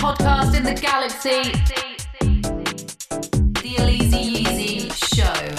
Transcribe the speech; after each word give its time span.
podcast 0.00 0.56
in 0.56 0.62
the 0.62 0.72
galaxy. 0.72 1.52
The 3.60 3.74
Alizee 3.76 4.46
Yeezy 4.46 4.90
Show. 5.14 5.54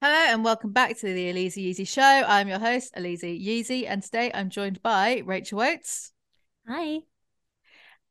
Hello 0.00 0.32
and 0.32 0.42
welcome 0.42 0.72
back 0.72 0.96
to 0.96 1.12
the 1.12 1.30
Alizee 1.30 1.68
Yeezy 1.68 1.86
Show. 1.86 2.00
I'm 2.02 2.48
your 2.48 2.58
host, 2.58 2.94
Alizee 2.94 3.44
Yeezy, 3.46 3.84
and 3.86 4.02
today 4.02 4.30
I'm 4.32 4.48
joined 4.48 4.82
by 4.82 5.22
Rachel 5.26 5.60
Oates. 5.60 6.12
Hi. 6.66 7.00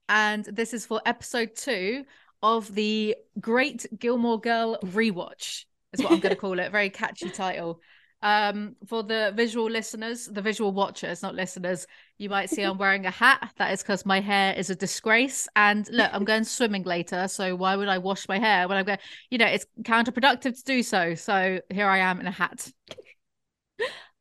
And 0.07 0.45
this 0.45 0.75
is 0.75 0.85
for 0.85 1.01
episode 1.03 1.55
two 1.55 2.05
of 2.43 2.71
the 2.75 3.15
Great 3.39 3.87
Gilmore 3.97 4.39
Girl 4.39 4.77
rewatch, 4.83 5.65
is 5.91 6.03
what 6.03 6.11
I'm 6.11 6.19
going 6.19 6.35
to 6.35 6.39
call 6.39 6.59
it. 6.59 6.71
Very 6.71 6.91
catchy 6.91 7.31
title. 7.31 7.81
Um, 8.23 8.75
for 8.87 9.03
the 9.03 9.31
visual 9.35 9.69
listeners, 9.69 10.25
the 10.25 10.41
visual 10.41 10.71
watchers, 10.71 11.21
not 11.21 11.35
listeners, 11.35 11.85
you 12.17 12.29
might 12.29 12.49
see 12.49 12.63
I'm 12.63 12.77
wearing 12.79 13.05
a 13.05 13.11
hat. 13.11 13.51
That 13.57 13.71
is 13.71 13.83
because 13.83 14.05
my 14.05 14.19
hair 14.19 14.53
is 14.55 14.69
a 14.69 14.75
disgrace. 14.75 15.47
And 15.55 15.87
look, 15.91 16.09
I'm 16.11 16.25
going 16.25 16.43
swimming 16.43 16.83
later, 16.83 17.27
so 17.27 17.55
why 17.55 17.75
would 17.75 17.87
I 17.87 17.99
wash 17.99 18.27
my 18.27 18.39
hair 18.39 18.67
when 18.67 18.77
I'm 18.77 18.85
going? 18.85 18.99
You 19.29 19.37
know, 19.37 19.45
it's 19.45 19.65
counterproductive 19.83 20.57
to 20.57 20.63
do 20.63 20.81
so. 20.81 21.13
So 21.15 21.59
here 21.69 21.87
I 21.87 21.99
am 21.99 22.19
in 22.19 22.27
a 22.27 22.31
hat. 22.31 22.71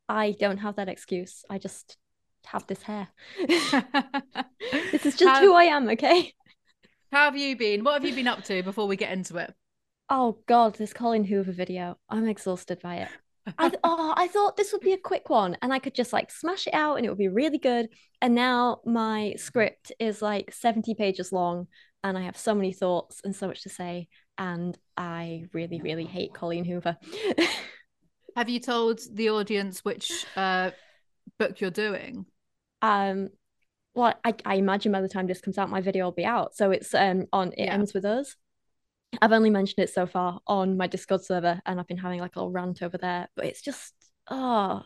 I 0.09 0.35
don't 0.39 0.59
have 0.59 0.77
that 0.77 0.89
excuse. 0.89 1.45
I 1.49 1.59
just 1.59 1.97
have 2.45 2.67
this 2.67 2.83
hair. 2.83 3.09
this 3.49 5.07
is 5.07 5.17
just 5.17 5.25
How- 5.25 5.41
who 5.41 5.55
I 5.55 5.65
am, 5.65 5.89
okay? 5.91 6.33
How 7.13 7.25
have 7.27 7.37
you 7.37 7.57
been? 7.57 7.83
What 7.85 7.95
have 7.95 8.05
you 8.05 8.15
been 8.15 8.27
up 8.27 8.45
to 8.45 8.63
before 8.63 8.87
we 8.87 8.97
get 8.97 9.13
into 9.13 9.37
it? 9.39 9.55
Oh 10.09 10.39
God, 10.47 10.75
this 10.75 10.93
Colleen 10.93 11.25
Hoover 11.25 11.53
video. 11.53 11.97
I'm 12.09 12.29
exhausted 12.29 12.81
by 12.83 12.97
it. 12.97 13.09
I 13.59 13.69
th- 13.69 13.81
oh, 13.85 14.13
I 14.17 14.29
thought 14.29 14.57
this 14.57 14.73
would 14.73 14.81
be 14.83 14.93
a 14.93 14.99
quick 14.99 15.31
one 15.31 15.57
and 15.63 15.73
I 15.73 15.79
could 15.79 15.95
just 15.95 16.13
like 16.13 16.31
smash 16.31 16.67
it 16.67 16.75
out 16.75 16.97
and 16.97 17.07
it 17.07 17.09
would 17.09 17.19
be 17.19 17.29
really 17.29 17.59
good. 17.59 17.89
And 18.21 18.35
now 18.35 18.81
my 18.85 19.35
script 19.37 19.93
is 19.99 20.21
like 20.21 20.53
70 20.53 20.95
pages 20.95 21.33
long 21.33 21.69
and 22.03 22.19
I 22.19 22.23
have 22.23 22.37
so 22.37 22.55
many 22.55 22.73
thoughts 22.73 23.21
and 23.25 23.35
so 23.35 23.47
much 23.47 23.63
to 23.63 23.69
say. 23.69 24.09
And 24.39 24.77
I 24.97 25.45
really, 25.53 25.81
really 25.81 26.05
hate 26.05 26.35
Colleen 26.35 26.65
Hoover. 26.65 26.97
Have 28.37 28.49
you 28.51 28.61
told 28.61 29.01
the 29.13 29.31
audience 29.31 29.85
which 29.85 30.27
uh, 30.37 30.71
book 31.39 31.61
you're 31.61 31.71
doing? 31.71 32.27
um 32.83 33.31
well 33.95 34.13
I, 34.23 34.35
I 34.45 34.55
imagine 34.57 34.93
by 34.93 35.01
the 35.01 35.09
time 35.09 35.27
this 35.27 35.41
comes 35.41 35.57
out 35.57 35.71
my 35.71 35.81
video 35.81 36.05
will 36.05 36.13
be 36.13 36.27
out 36.27 36.55
so 36.55 36.71
it's 36.71 36.93
um 36.95 37.25
on 37.33 37.53
it 37.53 37.65
Yeah. 37.65 37.73
ends 37.75 37.95
with 37.95 38.05
us 38.05 38.37
i've 39.21 39.33
only 39.33 39.51
mentioned 39.51 39.83
it 39.83 39.93
so 39.93 40.07
far 40.07 40.41
on 40.47 40.77
my 40.77 40.87
discord 40.87 41.25
server 41.25 41.61
and 41.67 41.81
i've 41.81 41.87
been 41.87 41.97
having 41.97 42.21
like 42.21 42.37
a 42.37 42.39
little 42.39 42.53
rant 42.53 42.83
over 42.83 42.99
there 42.99 43.29
but 43.37 43.47
it's 43.47 43.63
just 43.63 43.95
oh 44.31 44.83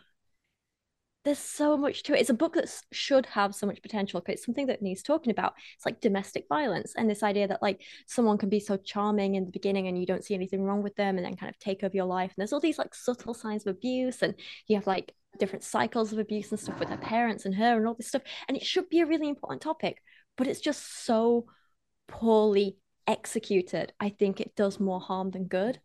there's 1.22 1.38
so 1.38 1.77
much 1.77 2.02
to 2.04 2.14
it. 2.14 2.20
It's 2.20 2.30
a 2.30 2.34
book 2.34 2.54
that 2.54 2.74
should 2.92 3.27
have 3.27 3.54
so 3.54 3.66
much 3.66 3.82
potential 3.82 4.20
because 4.20 4.36
it's 4.36 4.46
something 4.46 4.68
that 4.68 4.80
needs 4.80 5.02
talking 5.02 5.30
about. 5.30 5.52
It's 5.77 5.84
like 5.84 6.00
domestic 6.00 6.46
violence 6.48 6.94
and 6.96 7.10
this 7.10 7.22
idea 7.22 7.46
that 7.46 7.60
like 7.60 7.82
someone 8.06 8.38
can 8.38 8.48
be 8.48 8.58
so 8.58 8.78
charming 8.78 9.34
in 9.34 9.44
the 9.44 9.50
beginning 9.50 9.86
and 9.86 10.00
you 10.00 10.06
don't 10.06 10.24
see 10.24 10.32
anything 10.32 10.62
wrong 10.62 10.82
with 10.82 10.96
them 10.96 11.18
and 11.18 11.27
then 11.27 11.36
kind 11.36 11.50
of 11.50 11.58
take 11.58 11.84
over 11.84 11.94
your 11.94 12.06
life. 12.06 12.30
And 12.30 12.36
there's 12.38 12.55
all 12.55 12.60
these 12.60 12.78
like 12.78 12.94
subtle 12.94 13.34
signs 13.34 13.66
of 13.66 13.77
abuse 13.77 14.22
and 14.22 14.34
you 14.66 14.77
have 14.77 14.86
like 14.86 15.12
different 15.38 15.62
cycles 15.62 16.10
of 16.10 16.18
abuse 16.18 16.50
and 16.52 16.58
stuff 16.58 16.80
with 16.80 16.88
her 16.88 16.96
parents 16.96 17.44
and 17.44 17.55
her 17.55 17.77
and 17.77 17.86
all 17.86 17.94
this 17.94 18.08
stuff. 18.08 18.22
And 18.48 18.56
it 18.56 18.64
should 18.64 18.88
be 18.88 19.00
a 19.00 19.06
really 19.06 19.28
important 19.28 19.60
topic 19.60 19.98
but 20.40 20.46
it's 20.46 20.60
just 20.60 21.05
so 21.05 21.44
poorly 22.08 22.78
executed 23.11 23.92
i 24.00 24.08
think 24.08 24.41
it 24.41 24.55
does 24.55 24.78
more 24.78 25.00
harm 25.00 25.30
than 25.30 25.44
good 25.44 25.80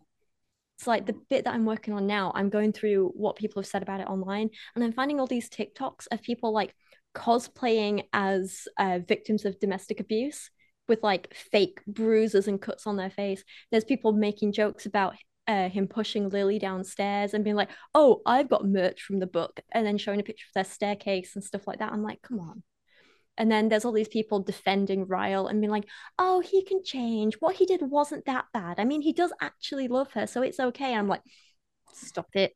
it's 0.78 0.88
like 0.88 1.06
the 1.06 1.16
bit 1.30 1.46
that 1.46 1.54
i'm 1.54 1.66
working 1.66 1.94
on 1.94 2.06
now 2.06 2.32
i'm 2.36 2.50
going 2.50 2.72
through 2.72 3.12
what 3.16 3.36
people 3.36 3.62
have 3.62 3.68
said 3.68 3.82
about 3.82 4.00
it 4.00 4.08
online 4.08 4.50
and 4.76 4.84
i'm 4.84 4.94
finding 4.94 5.20
all 5.20 5.28
these 5.28 5.50
tiktoks 5.50 6.08
of 6.12 6.22
people 6.22 6.54
like 6.54 6.74
cosplaying 7.16 8.04
as 8.12 8.68
uh, 8.78 9.00
victims 9.08 9.46
of 9.46 9.60
domestic 9.60 10.00
abuse 10.00 10.52
with 10.88 11.02
like 11.02 11.34
fake 11.34 11.82
bruises 11.88 12.48
and 12.48 12.62
cuts 12.62 12.86
on 12.86 12.98
their 12.98 13.10
face 13.10 13.44
there's 13.72 13.86
people 13.86 14.12
making 14.12 14.52
jokes 14.52 14.86
about 14.86 15.16
uh, 15.48 15.70
him 15.70 15.88
pushing 15.88 16.30
Lily 16.30 16.58
downstairs 16.58 17.34
and 17.34 17.44
being 17.44 17.56
like, 17.56 17.70
"Oh, 17.94 18.22
I've 18.26 18.50
got 18.50 18.66
merch 18.66 19.04
from 19.04 19.20
the 19.20 19.28
book," 19.28 19.60
and 19.72 19.86
then 19.86 19.98
showing 19.98 20.20
a 20.20 20.24
picture 20.24 20.46
of 20.50 20.54
their 20.56 20.64
staircase 20.64 21.36
and 21.36 21.44
stuff 21.44 21.68
like 21.68 21.80
that. 21.80 21.92
I'm 21.92 22.02
like, 22.02 22.22
"Come 22.24 22.40
on." 22.40 22.64
And 23.38 23.52
then 23.52 23.70
there's 23.70 23.86
all 23.86 23.92
these 23.92 24.08
people 24.08 24.40
defending 24.42 25.06
Ryle 25.08 25.48
and 25.48 25.60
being 25.62 25.72
like, 25.72 25.88
"Oh, 26.18 26.40
he 26.40 26.64
can 26.64 26.84
change. 26.84 27.36
What 27.40 27.56
he 27.56 27.66
did 27.66 27.82
wasn't 27.82 28.26
that 28.26 28.46
bad. 28.54 28.80
I 28.80 28.86
mean, 28.86 29.02
he 29.02 29.14
does 29.14 29.34
actually 29.42 29.88
love 29.88 30.12
her, 30.14 30.28
so 30.28 30.42
it's 30.42 30.60
okay." 30.60 30.94
I'm 30.96 31.08
like, 31.08 31.22
"Stop 31.94 32.36
it." 32.36 32.56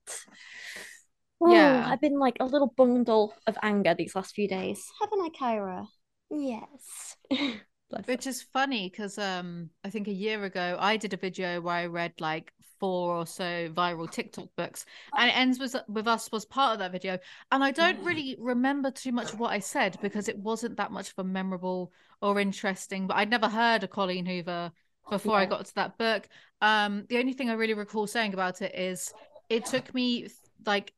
Oh, 1.42 1.54
Yeah. 1.54 1.86
I've 1.86 2.02
been 2.02 2.20
like 2.20 2.38
a 2.40 2.46
little 2.46 2.74
bundle 2.76 3.34
of 3.48 3.58
anger 3.62 3.94
these 3.96 4.16
last 4.16 4.36
few 4.36 4.48
days, 4.48 4.86
haven't 5.00 5.22
I, 5.22 5.30
Kyra? 5.30 5.88
Yes. 6.30 7.16
Which 8.06 8.28
is 8.28 8.44
funny 8.44 8.90
because 8.90 9.18
um, 9.18 9.72
I 9.84 9.90
think 9.90 10.08
a 10.08 10.14
year 10.14 10.44
ago 10.44 10.78
I 10.80 10.98
did 10.98 11.14
a 11.14 11.18
video 11.18 11.60
where 11.60 11.76
I 11.76 11.86
read 11.88 12.14
like 12.20 12.54
four 12.80 13.16
or 13.16 13.26
so 13.26 13.70
viral 13.70 14.10
TikTok 14.10 14.48
books, 14.56 14.86
and 15.18 15.30
it 15.30 15.38
ends 15.38 15.60
with 15.60 15.76
with 15.88 16.08
us 16.08 16.32
was 16.32 16.46
part 16.46 16.74
of 16.74 16.80
that 16.80 16.92
video, 16.92 17.20
and 17.52 17.64
I 17.64 17.72
don't 17.72 18.04
really 18.04 18.36
remember 18.40 18.92
too 18.92 19.12
much 19.12 19.34
of 19.34 19.40
what 19.40 19.52
I 19.52 19.60
said 19.60 19.98
because 20.02 20.28
it 20.28 20.38
wasn't 20.38 20.78
that 20.78 20.92
much 20.92 21.10
of 21.12 21.20
a 21.20 21.24
memorable 21.24 21.92
or 22.22 22.40
interesting. 22.40 23.08
But 23.08 23.18
I'd 23.18 23.30
never 23.30 23.48
heard 23.48 23.84
of 23.84 23.90
Colleen 23.90 24.26
Hoover 24.26 24.72
before 25.10 25.36
I 25.36 25.46
got 25.46 25.66
to 25.66 25.76
that 25.76 25.98
book. 25.98 26.28
Um, 26.62 27.06
the 27.10 27.18
only 27.18 27.34
thing 27.34 27.50
I 27.50 27.54
really 27.54 27.74
recall 27.74 28.08
saying 28.08 28.34
about 28.34 28.62
it 28.62 28.76
is 28.76 29.14
it 29.50 29.66
took 29.66 29.94
me 29.94 30.28
like 30.66 30.94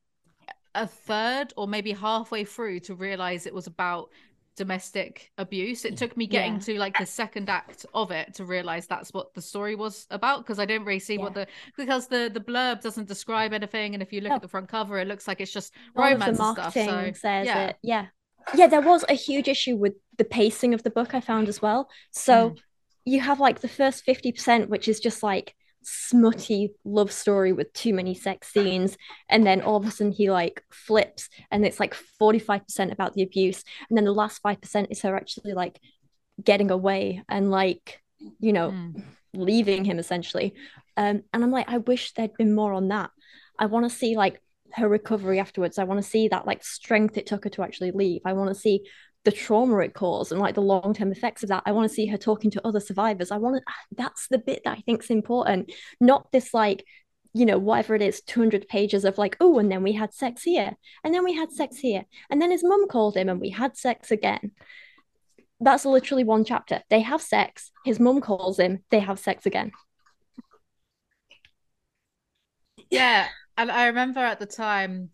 a 0.76 0.88
third 0.88 1.54
or 1.58 1.68
maybe 1.68 1.92
halfway 1.92 2.46
through 2.46 2.80
to 2.82 2.96
realize 2.96 3.46
it 3.46 3.54
was 3.54 3.68
about 3.68 4.10
domestic 4.56 5.32
abuse. 5.38 5.86
It 5.86 5.98
took 5.98 6.16
me 6.18 6.28
getting 6.28 6.54
Yeah. 6.56 6.60
to 6.60 6.80
like 6.80 6.98
the 6.98 7.06
second 7.06 7.50
act 7.50 7.86
of 7.94 8.12
it 8.12 8.34
to 8.36 8.46
realize 8.46 8.88
that's 8.88 9.14
what 9.14 9.34
the 9.34 9.42
story 9.42 9.76
was 9.76 10.08
about 10.12 10.40
because 10.40 10.60
I 10.60 10.66
didn't 10.66 10.86
really 10.86 11.00
see 11.00 11.18
what 11.18 11.34
the 11.34 11.48
because 11.78 12.08
the 12.08 12.30
the 12.34 12.40
blurb 12.40 12.82
doesn't 12.82 13.08
describe 13.08 13.54
anything 13.54 13.94
and 13.94 14.04
if 14.04 14.12
you 14.14 14.22
look 14.22 14.30
No. 14.30 14.36
at 14.36 14.42
the 14.42 14.48
front 14.48 14.68
cover 14.70 15.00
it 15.00 15.08
looks 15.08 15.28
like 15.28 15.42
it's 15.42 15.52
just 15.54 15.74
all 15.96 16.04
of 16.06 16.12
romance 16.14 16.38
the 16.38 16.44
and 16.44 16.56
stuff. 16.56 16.76
marketing 16.76 17.14
So 17.16 17.20
says 17.20 17.46
yeah. 17.48 17.68
it. 17.68 17.76
Yeah. 17.82 18.06
Yeah, 18.56 18.68
there 18.68 18.82
was 18.82 19.06
a 19.08 19.14
huge 19.14 19.48
issue 19.48 19.76
with 19.76 19.94
the 20.18 20.26
pacing 20.26 20.74
of 20.74 20.84
the 20.84 20.90
book 20.90 21.14
I 21.14 21.22
found 21.22 21.48
as 21.48 21.62
well. 21.62 21.90
So 22.12 22.52
Mm. 22.52 22.58
you 23.06 23.20
have 23.22 23.40
like 23.40 23.62
the 23.62 23.68
first 23.68 24.04
50%, 24.06 24.68
which 24.70 24.88
is 24.88 25.00
just 25.00 25.24
like 25.24 25.56
smutty 25.84 26.74
love 26.86 27.12
story 27.12 27.54
with 27.54 27.74
too 27.74 27.94
many 27.94 28.14
sex 28.14 28.52
scenes. 28.52 28.98
And 29.30 29.46
then 29.46 29.62
all 29.62 29.78
of 29.78 29.88
a 29.88 29.92
sudden 29.92 30.12
he 30.12 30.30
like 30.32 30.64
flips 30.72 31.30
and 31.50 31.66
it's 31.66 31.80
like 31.80 31.96
45% 32.22 32.92
about 32.92 33.14
the 33.14 33.24
abuse. 33.24 33.64
And 33.90 33.98
then 33.98 34.06
the 34.06 34.14
last 34.14 34.42
5% 34.44 34.88
is 34.92 35.02
her 35.02 35.16
actually 35.16 35.54
like 35.54 35.80
getting 36.44 36.72
away 36.72 37.24
and 37.30 37.52
like, 37.52 38.02
you 38.40 38.54
know, 38.54 38.72
Mm. 38.72 39.04
leaving 39.34 39.86
him 39.86 39.98
essentially. 40.00 40.54
Um, 40.98 41.24
and 41.34 41.44
I'm 41.44 41.52
like, 41.52 41.70
I 41.70 41.78
wish 41.78 42.14
there'd 42.14 42.34
been 42.38 42.54
more 42.54 42.74
on 42.74 42.90
that. 42.90 43.10
I 43.58 43.66
want 43.68 43.90
to 43.90 43.96
see 43.96 44.16
like 44.16 44.42
her 44.74 44.88
recovery 44.88 45.40
afterwards. 45.40 45.78
I 45.78 45.84
want 45.86 46.02
to 46.02 46.10
see 46.10 46.28
that 46.28 46.46
like 46.46 46.64
strength 46.64 47.18
it 47.18 47.26
took 47.26 47.44
her 47.46 47.50
to 47.52 47.64
actually 47.64 47.92
leave. 47.92 48.22
I 48.26 48.34
want 48.34 48.50
to 48.50 48.56
see 48.60 48.86
the 49.24 49.32
trauma 49.32 49.78
it 49.80 49.94
caused 49.94 50.32
and 50.32 50.42
like 50.42 50.56
the 50.56 50.62
long 50.62 50.94
term 50.94 51.12
effects 51.12 51.44
of 51.44 51.50
that. 51.50 51.64
I 51.66 51.72
want 51.72 51.90
to 51.90 51.94
see 51.94 52.08
her 52.08 52.18
talking 52.18 52.52
to 52.52 52.68
other 52.68 52.80
survivors. 52.80 53.32
I 53.32 53.38
want 53.38 53.58
to, 53.58 53.64
ah, 53.68 53.96
that's 53.96 54.28
the 54.30 54.40
bit 54.40 54.62
that 54.64 54.78
I 54.78 54.82
think's 54.82 55.10
important, 55.10 55.72
not 56.00 56.32
this 56.32 56.54
like, 56.54 56.86
you 57.34 57.46
know, 57.46 57.60
whatever 57.60 57.96
it 57.96 58.02
is, 58.02 58.22
200 58.22 58.68
pages 58.68 59.06
of 59.06 59.18
like, 59.18 59.38
oh, 59.40 59.60
and 59.60 59.72
then 59.72 59.84
we 59.84 59.94
had 59.94 60.14
sex 60.14 60.44
here, 60.44 60.76
and 61.04 61.14
then 61.14 61.24
we 61.24 61.34
had 61.34 61.52
sex 61.52 61.78
here, 61.78 62.06
and 62.30 62.42
then 62.42 62.52
his 62.52 62.64
mum 62.64 62.88
called 62.88 63.16
him 63.16 63.30
and 63.30 63.40
we 63.40 63.50
had 63.50 63.78
sex 63.78 64.12
again. 64.12 64.52
That's 65.60 65.86
literally 65.86 66.24
one 66.24 66.44
chapter. 66.44 66.82
They 66.90 67.02
have 67.02 67.22
sex, 67.22 67.72
his 67.86 68.00
mum 68.00 68.22
calls 68.22 68.60
him, 68.60 68.84
they 68.90 69.00
have 69.00 69.20
sex 69.20 69.46
again. 69.46 69.72
Yeah, 72.90 73.28
and 73.58 73.72
I 73.72 73.88
remember 73.88 74.20
at 74.20 74.40
the 74.40 74.46
time 74.46 75.12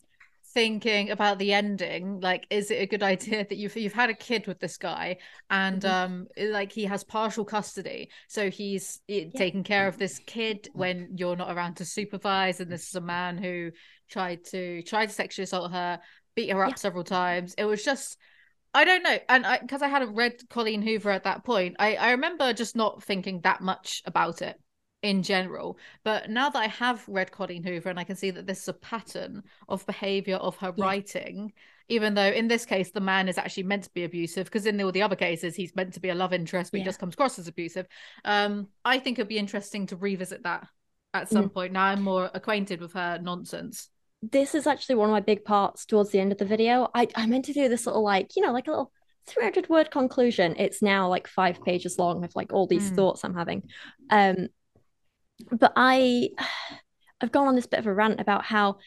thinking 0.53 1.11
about 1.11 1.39
the 1.39 1.53
ending, 1.53 2.19
like, 2.21 2.47
is 2.49 2.71
it 2.71 2.81
a 2.81 2.85
good 2.87 3.03
idea 3.03 3.45
that 3.47 3.57
you've 3.57 3.75
you've 3.75 3.93
had 3.93 4.09
a 4.09 4.13
kid 4.13 4.47
with 4.47 4.59
this 4.59 4.77
guy 4.77 5.17
and 5.49 5.81
Mhm. 5.81 5.89
um 5.89 6.27
like 6.37 6.71
he 6.71 6.85
has 6.85 7.03
partial 7.03 7.45
custody, 7.45 8.09
so 8.27 8.49
he's 8.49 9.01
Yeah. 9.07 9.29
taking 9.37 9.63
care 9.63 9.87
of 9.87 9.97
this 9.97 10.19
kid 10.19 10.69
when 10.73 11.15
you're 11.17 11.35
not 11.35 11.51
around 11.55 11.75
to 11.77 11.85
supervise, 11.85 12.59
and 12.59 12.71
this 12.71 12.87
is 12.87 12.95
a 12.95 13.01
man 13.01 13.37
who 13.37 13.71
tried 14.09 14.43
to 14.45 14.81
tried 14.83 15.07
to 15.07 15.13
sexually 15.13 15.43
assault 15.43 15.71
her, 15.71 15.99
beat 16.35 16.49
her 16.49 16.63
up 16.63 16.71
Yeah. 16.71 16.75
several 16.77 17.03
times. 17.03 17.53
It 17.57 17.65
was 17.65 17.83
just 17.83 18.17
I 18.73 18.83
don't 18.85 19.03
know, 19.03 19.17
and 19.29 19.45
I 19.45 19.59
because 19.59 19.81
I 19.81 19.87
hadn't 19.87 20.13
read 20.15 20.47
Colleen 20.49 20.81
Hoover 20.81 21.09
at 21.11 21.23
that 21.23 21.43
point, 21.43 21.75
I 21.79 21.95
I 21.95 22.11
remember 22.11 22.53
just 22.53 22.75
not 22.75 23.03
thinking 23.03 23.41
that 23.41 23.61
much 23.61 24.01
about 24.05 24.41
it 24.41 24.59
in 25.07 25.23
general. 25.23 25.77
But 26.03 26.29
now 26.29 26.49
that 26.49 26.59
I 26.59 26.67
have 26.67 27.03
read 27.07 27.31
Colleen 27.31 27.63
Hoover 27.63 27.89
and 27.89 27.99
I 27.99 28.03
can 28.03 28.15
see 28.15 28.31
that 28.31 28.45
this 28.45 28.61
is 28.63 28.67
a 28.67 28.73
pattern 28.73 29.43
of 29.69 29.85
behavior 29.85 30.35
of 30.35 30.57
her 30.57 30.73
Yeah. 30.75 30.85
writing, 30.85 31.53
even 31.87 32.13
though 32.13 32.31
in 32.39 32.47
this 32.47 32.65
case 32.65 32.91
the 32.91 32.99
man 32.99 33.29
is 33.29 33.37
actually 33.37 33.63
meant 33.63 33.83
to 33.83 33.93
be 33.93 34.03
abusive, 34.03 34.45
because 34.45 34.65
in 34.65 34.81
all 34.81 34.91
the 34.91 35.01
other 35.01 35.15
cases 35.15 35.55
he's 35.55 35.75
meant 35.75 35.93
to 35.93 35.99
be 36.01 36.09
a 36.09 36.15
love 36.15 36.33
interest, 36.33 36.71
but 36.71 36.79
he 36.79 36.83
just 36.85 36.99
comes 36.99 37.13
across 37.13 37.39
as 37.39 37.47
abusive. 37.47 37.87
Um, 38.25 38.67
I 38.83 38.99
think 38.99 39.17
it'd 39.17 39.29
be 39.29 39.37
interesting 39.37 39.85
to 39.87 39.95
revisit 39.95 40.43
that 40.43 40.67
at 41.13 41.29
some 41.29 41.49
Mm. 41.49 41.53
point. 41.53 41.73
Now 41.73 41.85
I'm 41.85 42.01
more 42.03 42.29
acquainted 42.33 42.81
with 42.81 42.93
her 42.93 43.17
nonsense. 43.21 43.89
this 44.23 44.55
is 44.55 44.65
actually 44.65 44.95
one 44.95 45.07
of 45.09 45.13
my 45.13 45.19
big 45.19 45.45
parts 45.45 45.85
towards 45.85 46.09
the 46.09 46.19
end 46.19 46.31
of 46.31 46.39
the 46.39 46.43
video. 46.45 46.89
I, 46.95 47.07
I 47.15 47.27
meant 47.27 47.45
to 47.45 47.53
do 47.53 47.69
this 47.69 47.85
little 47.85 48.01
like, 48.03 48.35
you 48.35 48.41
know, 48.41 48.51
like 48.51 48.65
a 48.67 48.71
little 48.71 48.91
300 49.27 49.69
word 49.69 49.91
conclusion. 49.91 50.55
It's 50.57 50.81
now 50.81 51.07
like 51.07 51.27
five 51.27 51.63
pages 51.63 51.99
long 51.99 52.23
of 52.23 52.35
like 52.35 52.51
all 52.51 52.65
these 52.65 52.91
Mm. 52.91 52.95
thoughts 52.95 53.23
I'm 53.23 53.35
having. 53.35 53.61
Um, 54.09 54.47
but 55.51 55.73
I, 55.75 56.29
I've 57.21 57.31
gone 57.31 57.47
on 57.47 57.55
this 57.55 57.67
bit 57.67 57.79
of 57.79 57.87
a 57.87 57.93
rant 57.93 58.19
about 58.19 58.45
how 58.45 58.77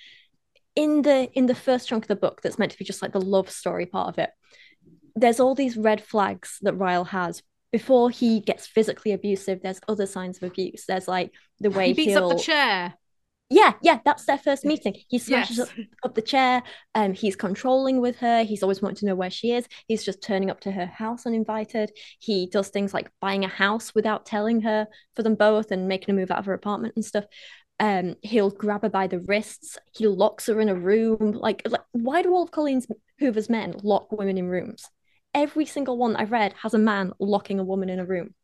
in 0.77 1.03
the 1.03 1.29
in 1.35 1.47
the 1.47 1.55
first 1.55 1.89
chunk 1.89 2.05
of 2.05 2.09
the 2.09 2.17
book 2.17 2.43
that's 2.43 2.59
meant 2.59 2.71
to 2.73 2.79
be 2.79 2.85
just 2.85 3.03
like 3.03 3.13
the 3.13 3.21
love 3.21 3.51
story 3.51 3.87
part 3.87 4.09
of 4.09 4.19
it, 4.19 4.31
there's 5.17 5.41
all 5.41 5.55
these 5.55 5.77
red 5.77 6.03
flags 6.03 6.59
that 6.63 6.75
Ryle 6.75 7.05
has 7.05 7.43
before 7.73 8.11
he 8.11 8.41
gets 8.41 8.67
physically 8.67 9.13
abusive. 9.13 9.61
There's 9.63 9.81
other 9.89 10.07
signs 10.07 10.37
of 10.39 10.45
abuse. 10.45 10.85
There's 10.87 11.09
like 11.09 11.33
the 11.59 11.71
way 11.71 11.89
He 11.89 11.95
beats 11.95 12.13
he'll 12.13 12.31
up 12.31 12.37
the 12.37 12.43
chair. 12.43 12.95
Yeah, 13.51 13.75
yeah, 13.83 13.99
that's 14.05 14.25
their 14.27 14.39
first 14.39 14.65
meeting. 14.65 14.95
He 15.09 15.19
smashes 15.19 15.59
Yes. 15.59 15.69
up, 15.69 15.75
up 16.05 16.15
the 16.15 16.23
chair. 16.23 16.63
Um, 16.95 17.13
he's 17.13 17.35
controlling 17.37 18.01
with 18.01 18.17
her. 18.19 18.45
He's 18.45 18.63
always 18.63 18.81
wanting 18.81 18.97
to 18.99 19.07
know 19.07 19.17
where 19.17 19.31
she 19.31 19.53
is. 19.53 19.67
He's 19.89 20.05
just 20.05 20.23
turning 20.23 20.51
up 20.51 20.61
to 20.61 20.71
her 20.71 20.87
house 20.87 21.27
uninvited. 21.27 21.91
He 22.21 22.47
does 22.47 22.69
things 22.69 22.95
like 22.95 23.11
buying 23.21 23.45
a 23.45 23.49
house 23.49 23.95
without 23.95 24.25
telling 24.25 24.61
her 24.63 24.87
for 25.17 25.23
them 25.25 25.35
both 25.35 25.73
and 25.73 25.89
making 25.89 26.15
her 26.15 26.21
move 26.21 26.31
out 26.31 26.39
of 26.39 26.47
her 26.47 26.55
apartment 26.55 26.95
and 26.95 27.05
stuff. 27.05 27.25
Um, 27.81 28.17
he'll 28.23 28.51
grab 28.51 28.83
her 28.83 28.89
by 28.89 29.07
the 29.09 29.21
wrists. 29.21 29.79
He 29.97 30.07
locks 30.07 30.47
her 30.47 30.61
in 30.61 30.69
a 30.69 30.75
room. 30.75 31.33
Like, 31.33 31.63
like 31.69 31.81
why 31.93 32.23
do 32.23 32.33
all 32.33 32.45
of 32.45 32.51
Colleen 32.53 32.83
Hoover's 33.19 33.51
men 33.51 33.75
lock 33.83 34.13
women 34.13 34.39
in 34.39 34.49
rooms? 34.49 34.85
Every 35.35 35.67
single 35.67 35.97
one 35.97 36.15
I've 36.15 36.31
read 36.33 36.55
has 36.63 36.75
a 36.75 36.79
man 36.79 37.13
locking 37.19 37.59
a 37.59 37.65
woman 37.65 37.89
in 37.89 37.99
a 37.99 38.05
room. 38.05 38.35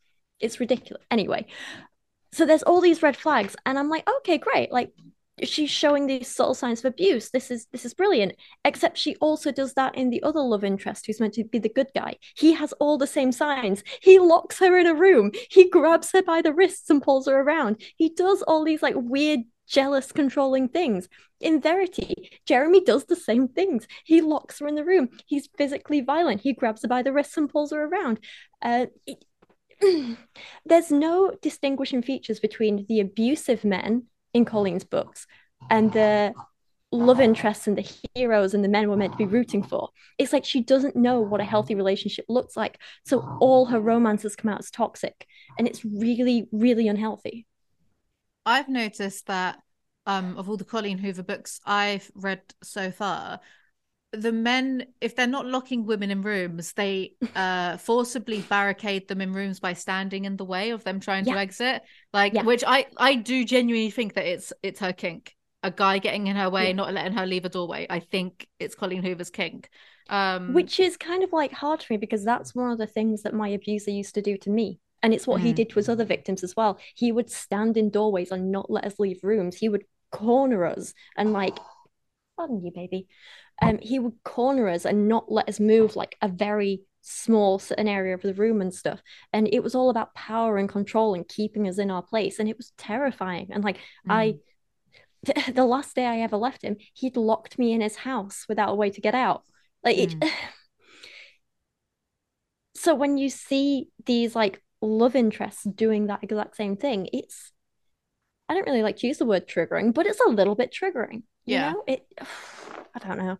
It's 0.40 0.58
ridiculous. 0.58 1.02
Anyway, 1.10 1.46
so 2.32 2.46
there's 2.46 2.62
all 2.62 2.80
these 2.80 3.02
red 3.02 3.16
flags 3.16 3.56
and 3.66 3.78
i'm 3.78 3.88
like 3.88 4.08
okay 4.08 4.38
great. 4.38 4.72
Like 4.72 4.92
she's 5.42 5.70
showing 5.70 6.06
these 6.06 6.34
subtle 6.34 6.54
signs 6.54 6.80
of 6.80 6.86
abuse. 6.86 7.30
This 7.30 7.50
is 7.50 7.66
this 7.72 7.84
is 7.84 7.94
brilliant. 7.94 8.34
Except 8.64 8.96
she 8.96 9.16
also 9.16 9.52
does 9.52 9.74
that 9.74 9.94
in 9.94 10.10
the 10.10 10.22
other 10.22 10.40
love 10.40 10.64
interest 10.64 11.06
who's 11.06 11.20
meant 11.20 11.34
to 11.34 11.44
be 11.44 11.58
the 11.58 11.68
good 11.68 11.88
guy. 11.94 12.16
He 12.36 12.52
has 12.54 12.72
all 12.74 12.96
the 12.96 13.06
same 13.06 13.32
signs. 13.32 13.82
He 14.00 14.18
locks 14.18 14.58
her 14.60 14.78
in 14.78 14.86
a 14.86 14.94
room. 14.94 15.32
He 15.50 15.68
grabs 15.68 16.12
her 16.12 16.22
by 16.22 16.42
the 16.42 16.54
wrists 16.54 16.88
and 16.88 17.02
pulls 17.02 17.26
her 17.26 17.40
around. 17.40 17.82
He 17.96 18.08
does 18.08 18.42
all 18.42 18.64
these 18.64 18.82
like 18.82 18.94
weird 18.96 19.40
jealous 19.68 20.12
controlling 20.12 20.68
things. 20.68 21.08
In 21.40 21.60
verity 21.60 22.30
jeremy 22.46 22.82
does 22.82 23.04
the 23.04 23.16
same 23.16 23.48
things. 23.48 23.86
He 24.04 24.22
locks 24.22 24.60
her 24.60 24.68
in 24.68 24.74
the 24.74 24.84
room. 24.84 25.10
He's 25.26 25.50
physically 25.58 26.00
violent. 26.00 26.40
He 26.40 26.54
grabs 26.54 26.82
her 26.82 26.88
by 26.88 27.02
the 27.02 27.12
wrists 27.12 27.36
and 27.36 27.50
pulls 27.50 27.72
her 27.72 27.84
around. 27.84 28.20
Uh, 28.62 28.86
it, 29.06 29.22
there's 30.64 30.90
no 30.90 31.32
distinguishing 31.42 32.02
features 32.02 32.40
between 32.40 32.86
the 32.88 33.00
abusive 33.00 33.64
men 33.64 34.04
in 34.32 34.44
Colleen's 34.44 34.84
books 34.84 35.26
and 35.70 35.92
the 35.92 36.34
love 36.92 37.20
interests 37.20 37.66
and 37.66 37.76
the 37.76 37.92
heroes 38.14 38.54
and 38.54 38.64
the 38.64 38.68
men 38.68 38.88
we're 38.88 38.96
meant 38.96 39.12
to 39.12 39.18
be 39.18 39.26
rooting 39.26 39.62
for. 39.62 39.90
It's 40.18 40.32
like 40.32 40.44
she 40.44 40.62
doesn't 40.62 40.96
know 40.96 41.20
what 41.20 41.40
a 41.40 41.44
healthy 41.44 41.74
relationship 41.74 42.24
looks 42.28 42.56
like. 42.56 42.78
So 43.04 43.20
all 43.40 43.66
her 43.66 43.80
romances 43.80 44.36
come 44.36 44.50
out 44.50 44.60
as 44.60 44.70
toxic. 44.70 45.26
And 45.58 45.66
it's 45.66 45.84
really, 45.84 46.48
really 46.52 46.88
unhealthy. 46.88 47.46
I've 48.44 48.68
noticed 48.68 49.26
that 49.26 49.58
um 50.06 50.38
of 50.38 50.48
all 50.48 50.56
the 50.56 50.64
Colleen 50.64 50.98
Hoover 50.98 51.24
books 51.24 51.60
I've 51.66 52.10
read 52.14 52.40
so 52.62 52.90
far, 52.92 53.40
the 54.16 54.32
men, 54.32 54.86
if 55.00 55.14
they're 55.14 55.26
not 55.26 55.46
locking 55.46 55.86
women 55.86 56.10
in 56.10 56.22
rooms, 56.22 56.72
they 56.72 57.12
uh 57.36 57.76
forcibly 57.76 58.40
barricade 58.42 59.08
them 59.08 59.20
in 59.20 59.32
rooms 59.32 59.60
by 59.60 59.72
standing 59.74 60.24
in 60.24 60.36
the 60.36 60.44
way 60.44 60.70
of 60.70 60.82
them 60.84 61.00
trying 61.00 61.24
Yeah. 61.26 61.34
to 61.34 61.40
exit. 61.40 61.82
Like 62.12 62.34
Yeah. 62.34 62.42
which 62.42 62.64
I 62.66 62.86
I 62.96 63.14
do 63.16 63.44
genuinely 63.44 63.90
think 63.90 64.14
that 64.14 64.26
it's 64.26 64.52
it's 64.62 64.80
her 64.80 64.92
kink. 64.92 65.34
A 65.62 65.70
guy 65.70 65.98
getting 65.98 66.26
in 66.28 66.36
her 66.36 66.50
way, 66.50 66.66
Yeah. 66.68 66.72
not 66.74 66.92
letting 66.92 67.16
her 67.16 67.26
leave 67.26 67.44
a 67.44 67.48
doorway. 67.48 67.86
I 67.90 68.00
think 68.00 68.46
it's 68.58 68.74
Colleen 68.74 69.02
Hoover's 69.02 69.30
kink. 69.30 69.68
Um 70.08 70.52
Which 70.54 70.78
is 70.80 70.96
kind 70.96 71.22
of 71.24 71.32
like 71.32 71.52
hard 71.52 71.82
for 71.82 71.92
me 71.92 71.96
because 71.96 72.24
that's 72.24 72.54
one 72.54 72.70
of 72.70 72.78
the 72.78 72.86
things 72.86 73.22
that 73.22 73.34
my 73.34 73.48
abuser 73.48 73.90
used 73.90 74.14
to 74.14 74.22
do 74.22 74.36
to 74.38 74.50
me. 74.50 74.78
And 75.02 75.12
it's 75.14 75.26
what 75.26 75.40
he 75.40 75.52
Mm. 75.52 75.56
did 75.56 75.70
to 75.70 75.76
his 75.76 75.88
other 75.88 76.04
victims 76.04 76.42
as 76.44 76.54
well. 76.56 76.78
He 76.94 77.12
would 77.12 77.30
stand 77.30 77.76
in 77.76 77.90
doorways 77.90 78.30
and 78.32 78.50
not 78.52 78.70
let 78.70 78.84
us 78.84 78.98
leave 78.98 79.20
rooms. 79.22 79.56
He 79.56 79.68
would 79.68 79.84
corner 80.10 80.64
us 80.64 80.94
and 81.16 81.32
like, 81.32 81.56
pardon 82.36 82.62
you, 82.64 82.70
baby. 82.72 83.06
Um, 83.62 83.78
he 83.80 83.98
would 83.98 84.22
corner 84.24 84.68
us 84.68 84.84
and 84.84 85.08
not 85.08 85.30
let 85.32 85.48
us 85.48 85.60
move 85.60 85.96
like 85.96 86.16
a 86.20 86.28
very 86.28 86.82
small 87.02 87.58
certain 87.58 87.88
area 87.88 88.14
of 88.14 88.22
the 88.22 88.34
room 88.34 88.60
and 88.60 88.74
stuff. 88.74 89.00
And 89.32 89.48
it 89.52 89.62
was 89.62 89.74
all 89.74 89.90
about 89.90 90.14
power 90.14 90.58
and 90.58 90.68
control 90.68 91.14
and 91.14 91.26
keeping 91.26 91.68
us 91.68 91.78
in 91.78 91.90
our 91.90 92.02
place. 92.02 92.38
And 92.38 92.48
it 92.48 92.56
was 92.56 92.72
terrifying. 92.76 93.48
And 93.52 93.64
like 93.64 93.78
I 94.08 94.36
the 95.52 95.64
last 95.64 95.96
day 95.96 96.06
I 96.06 96.20
ever 96.20 96.36
left 96.36 96.62
him, 96.62 96.76
he'd 96.94 97.16
locked 97.16 97.58
me 97.58 97.72
in 97.72 97.80
his 97.80 97.96
house 97.96 98.44
without 98.48 98.70
a 98.70 98.74
way 98.74 98.90
to 98.90 99.00
get 99.00 99.14
out. 99.14 99.42
Like 99.84 99.98
it 99.98 100.14
so 102.76 102.94
when 102.94 103.18
you 103.18 103.28
see 103.28 103.88
these 104.04 104.36
like 104.36 104.62
love 104.80 105.16
interests 105.16 105.64
doing 105.64 106.06
that 106.06 106.22
exact 106.22 106.56
same 106.56 106.76
thing, 106.76 107.08
it's 107.12 107.52
I 108.48 108.54
don't 108.54 108.66
really 108.66 108.82
like 108.82 108.96
to 108.98 109.06
use 109.06 109.18
the 109.18 109.26
word 109.26 109.48
triggering, 109.48 109.94
but 109.94 110.06
it's 110.06 110.20
a 110.20 110.30
little 110.30 110.54
bit 110.54 110.72
triggering. 110.72 111.22
You 111.46 111.54
Yeah. 111.54 111.72
know, 111.72 111.84
it 111.86 112.06
I 112.96 113.06
don't 113.06 113.18
know. 113.18 113.36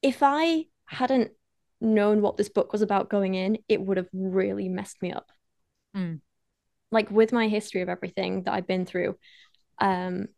If 0.00 0.18
I 0.22 0.66
hadn't 0.86 1.32
known 1.80 2.22
what 2.22 2.36
this 2.36 2.48
book 2.48 2.72
was 2.72 2.82
about 2.82 3.10
going 3.10 3.34
in, 3.34 3.58
it 3.68 3.80
would 3.80 3.96
have 3.96 4.08
really 4.12 4.68
messed 4.68 5.02
me 5.02 5.12
up. 5.12 5.30
Mm. 5.96 6.20
Like 6.90 7.10
with 7.10 7.32
my 7.32 7.48
history 7.48 7.82
of 7.82 7.88
everything 7.88 8.44
that 8.44 8.54
I've 8.54 8.66
been 8.66 8.86
through, 8.86 9.16
um, 9.78 10.28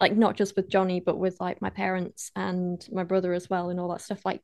like 0.00 0.16
not 0.16 0.36
just 0.36 0.56
with 0.56 0.68
Johnny, 0.68 1.00
but 1.00 1.18
with 1.18 1.40
like 1.40 1.62
my 1.62 1.70
parents 1.70 2.30
and 2.36 2.86
my 2.92 3.04
brother 3.04 3.32
as 3.32 3.48
well, 3.48 3.70
and 3.70 3.80
all 3.80 3.88
that 3.90 4.02
stuff. 4.02 4.20
Like 4.24 4.42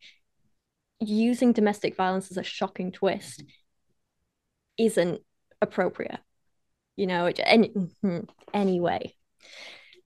using 1.01 1.53
domestic 1.53 1.97
violence 1.97 2.31
as 2.31 2.37
a 2.37 2.43
shocking 2.43 2.93
twist 2.93 3.45
isn't 4.79 5.21
appropriate. 5.61 6.21
You 6.97 7.07
know, 7.09 7.27
it, 7.27 7.41
any, 7.43 7.71
mhm. 7.71 8.29
anyway. 8.53 9.15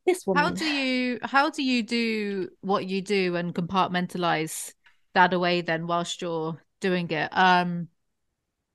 This 0.08 0.26
woman. 0.26 0.42
How 0.42 0.50
do 0.50 0.64
you 0.64 1.18
how 1.22 1.50
do 1.50 1.62
you 1.62 1.82
do 1.82 2.48
what 2.62 2.86
you 2.86 3.02
do 3.02 3.36
and 3.36 3.54
compartmentalize 3.54 4.72
that 5.12 5.34
away 5.34 5.60
then 5.60 5.86
whilst 5.86 6.22
you're 6.22 6.58
doing 6.80 7.10
it? 7.10 7.28
Um 7.30 7.88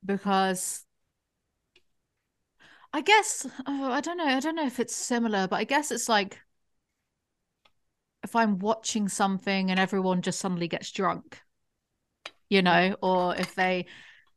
because 0.06 0.86
I 2.94 3.02
guess 3.02 3.48
oh, 3.66 3.92
I 3.92 4.00
don't 4.02 4.18
know, 4.18 4.26
I 4.26 4.40
don't 4.40 4.56
know 4.56 4.68
if 4.68 4.80
it's 4.80 4.96
similar, 4.96 5.48
but 5.48 5.56
I 5.56 5.64
guess 5.64 5.90
it's 5.90 6.08
like 6.08 6.40
if 8.24 8.36
I'm 8.36 8.60
watching 8.60 9.10
something 9.10 9.72
and 9.72 9.80
everyone 9.80 10.22
just 10.22 10.40
suddenly 10.40 10.68
gets 10.68 10.92
drunk, 10.92 11.42
you 12.48 12.62
know, 12.62 12.96
or 13.02 13.36
if 13.36 13.56
they 13.56 13.88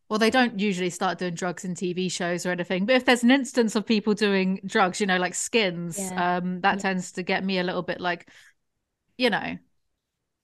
well, 0.09 0.19
they 0.19 0.31
don't 0.31 0.59
usually 0.61 0.91
start 0.91 1.19
doing 1.19 1.35
drugs 1.35 1.65
in 1.65 1.75
TV 1.75 2.09
shows 2.09 2.47
or 2.47 2.51
anything, 2.51 2.87
but 2.87 2.97
if 2.97 3.05
there's 3.05 3.23
an 3.25 3.31
instance 3.31 3.75
of 3.77 3.87
people 3.87 4.15
doing 4.15 4.61
drugs, 4.67 5.01
you 5.01 5.07
know, 5.07 5.19
like 5.19 5.35
skins, 5.35 6.13
Yeah. 6.13 6.13
um, 6.17 6.61
that 6.63 6.79
Yeah. 6.79 6.81
tends 6.81 7.13
to 7.13 7.23
get 7.23 7.45
me 7.45 7.59
a 7.59 7.65
little 7.65 7.83
bit 7.83 8.01
like, 8.01 8.29
you 9.19 9.31
know, 9.31 9.59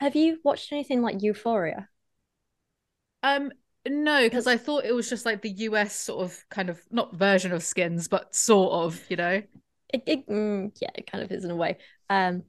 Have 0.00 0.14
you 0.16 0.38
watched 0.44 0.70
anything 0.70 1.00
like 1.00 1.22
Euphoria? 1.22 1.88
um, 3.22 3.52
no, 3.86 4.22
because 4.24 4.46
I 4.46 4.56
thought 4.56 4.84
it 4.84 4.94
was 4.94 5.08
just 5.08 5.26
like 5.26 5.42
the 5.42 5.50
US 5.50 5.94
sort 5.94 6.24
of 6.24 6.44
kind 6.50 6.70
of 6.70 6.80
not 6.90 7.14
version 7.14 7.52
of 7.52 7.62
skins, 7.62 8.08
but 8.08 8.34
sort 8.34 8.72
of, 8.72 9.04
you 9.10 9.16
know. 9.16 9.42
It, 9.92 10.02
it 10.06 10.26
mm, 10.28 10.72
yeah, 10.80 10.90
it 10.94 11.10
kind 11.10 11.22
of 11.22 11.30
is 11.32 11.44
in 11.44 11.50
a 11.50 11.56
way. 11.56 11.78
Um, 12.08 12.44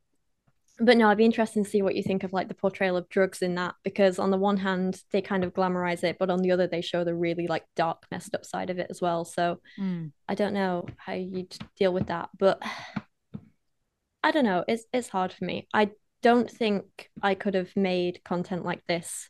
but 0.83 0.97
no, 0.97 1.09
I'd 1.09 1.17
be 1.17 1.25
interested 1.25 1.63
to 1.63 1.69
see 1.69 1.81
what 1.81 1.95
you 1.95 2.03
think 2.03 2.23
of 2.23 2.33
like 2.33 2.47
the 2.47 2.53
portrayal 2.53 2.97
of 2.97 3.09
drugs 3.09 3.41
in 3.41 3.55
that 3.55 3.75
because 3.83 4.19
on 4.19 4.31
the 4.31 4.37
one 4.37 4.57
hand 4.57 5.01
they 5.11 5.21
kind 5.21 5.43
of 5.43 5.53
glamorize 5.53 6.03
it, 6.03 6.17
but 6.19 6.29
on 6.29 6.41
the 6.41 6.51
other 6.51 6.67
they 6.67 6.81
show 6.81 7.03
the 7.03 7.15
really 7.15 7.47
like 7.47 7.65
dark, 7.75 8.05
messed 8.11 8.35
up 8.35 8.45
side 8.45 8.69
of 8.69 8.79
it 8.79 8.87
as 8.89 9.01
well. 9.01 9.25
So 9.25 9.59
Mm. 9.79 10.11
I 10.27 10.35
don't 10.35 10.53
know 10.53 10.85
how 10.97 11.13
you'd 11.13 11.55
deal 11.77 11.93
with 11.93 12.07
that, 12.07 12.29
but 12.37 12.61
I 14.23 14.31
don't 14.31 14.45
know. 14.45 14.63
It's 14.67 14.85
it's 14.93 15.09
hard 15.09 15.33
for 15.33 15.45
me. 15.45 15.67
I 15.73 15.91
don't 16.21 16.49
think 16.49 17.09
I 17.21 17.35
could 17.35 17.55
have 17.55 17.75
made 17.75 18.23
content 18.23 18.63
like 18.63 18.85
this 18.87 19.29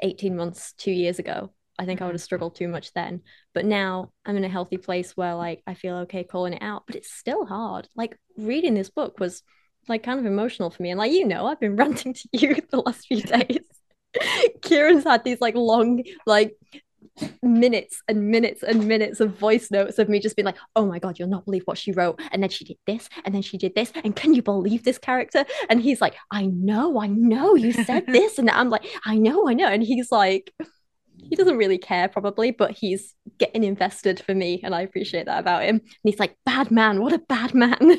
18 0.00 0.36
months, 0.36 0.72
two 0.74 0.92
years 0.92 1.18
ago. 1.18 1.52
I 1.80 1.84
think 1.84 2.00
I 2.00 2.06
would 2.06 2.14
have 2.14 2.22
struggled 2.22 2.56
too 2.56 2.68
much 2.68 2.92
then. 2.92 3.22
But 3.54 3.64
now 3.64 4.12
I'm 4.24 4.36
in 4.36 4.44
a 4.44 4.48
healthy 4.48 4.76
place 4.76 5.16
where 5.16 5.34
like 5.34 5.62
I 5.66 5.74
feel 5.74 5.96
okay 5.98 6.24
calling 6.24 6.52
it 6.52 6.62
out, 6.62 6.84
but 6.86 6.96
it's 6.96 7.12
still 7.12 7.44
hard. 7.44 7.88
Like 7.94 8.16
reading 8.36 8.74
this 8.74 8.90
book 8.90 9.18
was 9.18 9.42
like 9.88 10.02
kind 10.02 10.18
of 10.18 10.26
emotional 10.26 10.70
for 10.70 10.82
me. 10.82 10.90
And 10.90 10.98
like 10.98 11.12
you 11.12 11.26
know, 11.26 11.46
I've 11.46 11.60
been 11.60 11.76
ranting 11.82 12.14
to 12.14 12.28
you 12.32 12.56
the 12.70 12.80
last 12.80 13.06
few 13.06 13.22
days. 13.22 13.60
Kieran's 14.62 15.04
had 15.04 15.24
these 15.24 15.40
like 15.40 15.54
long, 15.54 16.02
like 16.26 16.56
minutes 17.42 18.02
and 18.08 18.28
minutes 18.28 18.62
and 18.62 18.86
minutes 18.86 19.20
of 19.20 19.36
voice 19.36 19.70
notes 19.70 19.98
of 19.98 20.08
me 20.08 20.20
just 20.20 20.36
being 20.36 20.46
like, 20.46 20.58
oh 20.76 20.86
my 20.86 20.98
God, 20.98 21.18
you'll 21.18 21.28
not 21.28 21.44
believe 21.44 21.62
what 21.64 21.78
she 21.78 21.92
wrote. 21.92 22.20
And 22.32 22.42
then 22.42 22.50
she 22.50 22.64
did 22.64 22.78
this, 22.86 23.08
and 23.24 23.34
then 23.34 23.42
she 23.42 23.58
did 23.58 23.74
this. 23.74 23.92
And 24.04 24.14
can 24.14 24.34
you 24.34 24.42
believe 24.42 24.84
this 24.84 24.98
character? 24.98 25.44
And 25.68 25.80
he's 25.80 26.00
like, 26.00 26.14
I 26.30 26.46
know, 26.46 27.00
I 27.00 27.06
know, 27.06 27.54
you 27.54 27.72
said 27.72 28.06
this. 28.08 28.38
And 28.38 28.50
I'm 28.50 28.70
like, 28.70 28.86
I 29.04 29.16
know, 29.16 29.48
I 29.48 29.54
know. 29.54 29.68
And 29.68 29.82
he's 29.82 30.12
like, 30.12 30.52
he 31.20 31.36
doesn't 31.36 31.58
really 31.58 31.78
care 31.78 32.08
probably, 32.08 32.52
but 32.52 32.70
he's 32.70 33.14
getting 33.38 33.64
invested 33.64 34.20
for 34.20 34.34
me. 34.34 34.60
And 34.62 34.74
I 34.74 34.82
appreciate 34.82 35.26
that 35.26 35.40
about 35.40 35.62
him. 35.62 35.76
And 35.76 35.84
he's 36.04 36.20
like, 36.20 36.36
bad 36.46 36.70
man, 36.70 37.00
what 37.00 37.12
a 37.12 37.18
bad 37.18 37.54
man. 37.54 37.98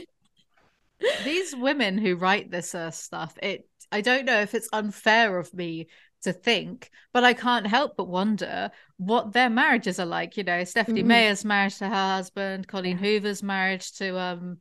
These 1.24 1.56
women 1.56 1.98
who 1.98 2.16
write 2.16 2.52
this 2.52 2.76
uh, 2.76 2.92
stuff, 2.92 3.38
it 3.42 3.68
I 3.92 4.02
don't 4.02 4.26
know 4.26 4.42
if 4.42 4.54
it's 4.54 4.70
unfair 4.72 5.38
of 5.38 5.54
me 5.54 5.88
to 6.24 6.34
think, 6.34 6.90
but 7.14 7.24
I 7.24 7.34
can't 7.34 7.66
help 7.66 7.96
but 7.98 8.08
wonder 8.08 8.72
what 8.98 9.32
their 9.32 9.50
marriages 9.50 10.00
are 10.00 10.06
like. 10.06 10.38
You 10.38 10.44
know, 10.44 10.64
Stephanie 10.64 11.04
Mhm. 11.04 11.08
Meyer's 11.08 11.46
marriage 11.46 11.78
to 11.78 11.88
her 11.88 12.16
husband, 12.16 12.68
Colleen. 12.68 12.98
Hoover's 12.98 13.42
marriage 13.42 13.94
to 13.94 14.20
um 14.20 14.58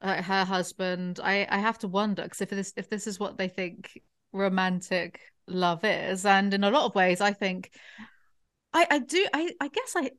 uh, 0.00 0.20
her 0.20 0.44
husband. 0.44 1.20
I 1.22 1.46
I 1.48 1.58
have 1.58 1.78
to 1.78 1.88
wonder 1.88 2.22
because 2.24 2.40
if 2.40 2.50
this 2.50 2.72
if 2.76 2.88
this 2.90 3.06
is 3.06 3.20
what 3.20 3.38
they 3.38 3.48
think 3.48 4.00
romantic 4.32 5.20
love 5.46 5.84
is, 5.84 6.26
and 6.26 6.52
in 6.52 6.64
a 6.64 6.70
lot 6.70 6.86
of 6.86 6.94
ways, 6.94 7.20
I 7.20 7.32
think 7.32 7.70
I 8.72 8.86
I 8.90 8.98
do 8.98 9.26
I 9.32 9.52
I 9.60 9.68
guess 9.68 9.94
I 9.96 10.10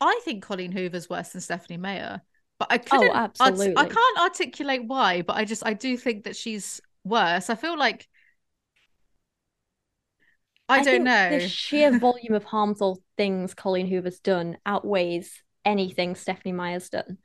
I 0.00 0.20
think 0.24 0.42
Colleen 0.42 0.72
Hoover's 0.72 1.08
worse 1.08 1.30
than 1.30 1.40
Stephanie 1.40 1.76
Meyer, 1.76 2.22
but 2.58 2.68
I 2.70 2.78
couldn't. 2.78 3.10
art- 3.10 3.36
I 3.40 3.84
can't 3.84 4.18
articulate 4.18 4.84
why, 4.86 5.22
but 5.22 5.36
I 5.36 5.44
just 5.44 5.64
I 5.64 5.74
do 5.74 5.96
think 5.96 6.24
that 6.24 6.36
she's 6.36 6.80
worse. 7.04 7.50
I 7.50 7.54
feel 7.54 7.78
like 7.78 8.08
I, 10.68 10.76
don't 10.78 10.84
think 10.84 11.04
know. 11.04 11.30
The 11.30 11.48
sheer 11.48 11.98
volume 11.98 12.34
of 12.34 12.44
harmful 12.44 13.02
things 13.16 13.54
Colleen 13.54 13.86
Hoover's 13.86 14.18
done 14.20 14.58
outweighs 14.66 15.42
anything 15.64 16.14
Stephanie 16.14 16.52
Meyer's 16.52 16.88
done. 16.88 17.18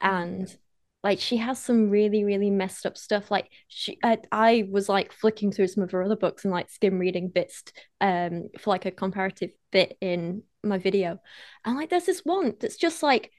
And 0.00 0.54
like 1.02 1.20
she 1.20 1.36
has 1.38 1.58
some 1.58 1.90
really, 1.90 2.24
really 2.24 2.50
messed 2.50 2.86
up 2.86 2.96
stuff. 2.96 3.30
Like 3.30 3.50
she 3.68 3.98
I, 4.02 4.18
I 4.30 4.68
was 4.70 4.88
like 4.88 5.12
flicking 5.12 5.52
through 5.52 5.68
some 5.68 5.82
of 5.84 5.90
her 5.92 6.02
other 6.02 6.16
books 6.16 6.44
and 6.44 6.52
like 6.52 6.70
skim 6.70 6.98
reading 6.98 7.28
bits 7.28 7.62
um 8.00 8.48
for 8.58 8.70
like 8.70 8.86
a 8.86 8.90
comparative 8.90 9.50
bit 9.70 9.96
in 10.00 10.42
my 10.62 10.78
video. 10.78 11.20
And 11.64 11.76
like 11.76 11.90
there's 11.90 12.06
this 12.06 12.20
one 12.24 12.54
that's 12.60 12.76
just 12.76 13.02
like 13.02 13.30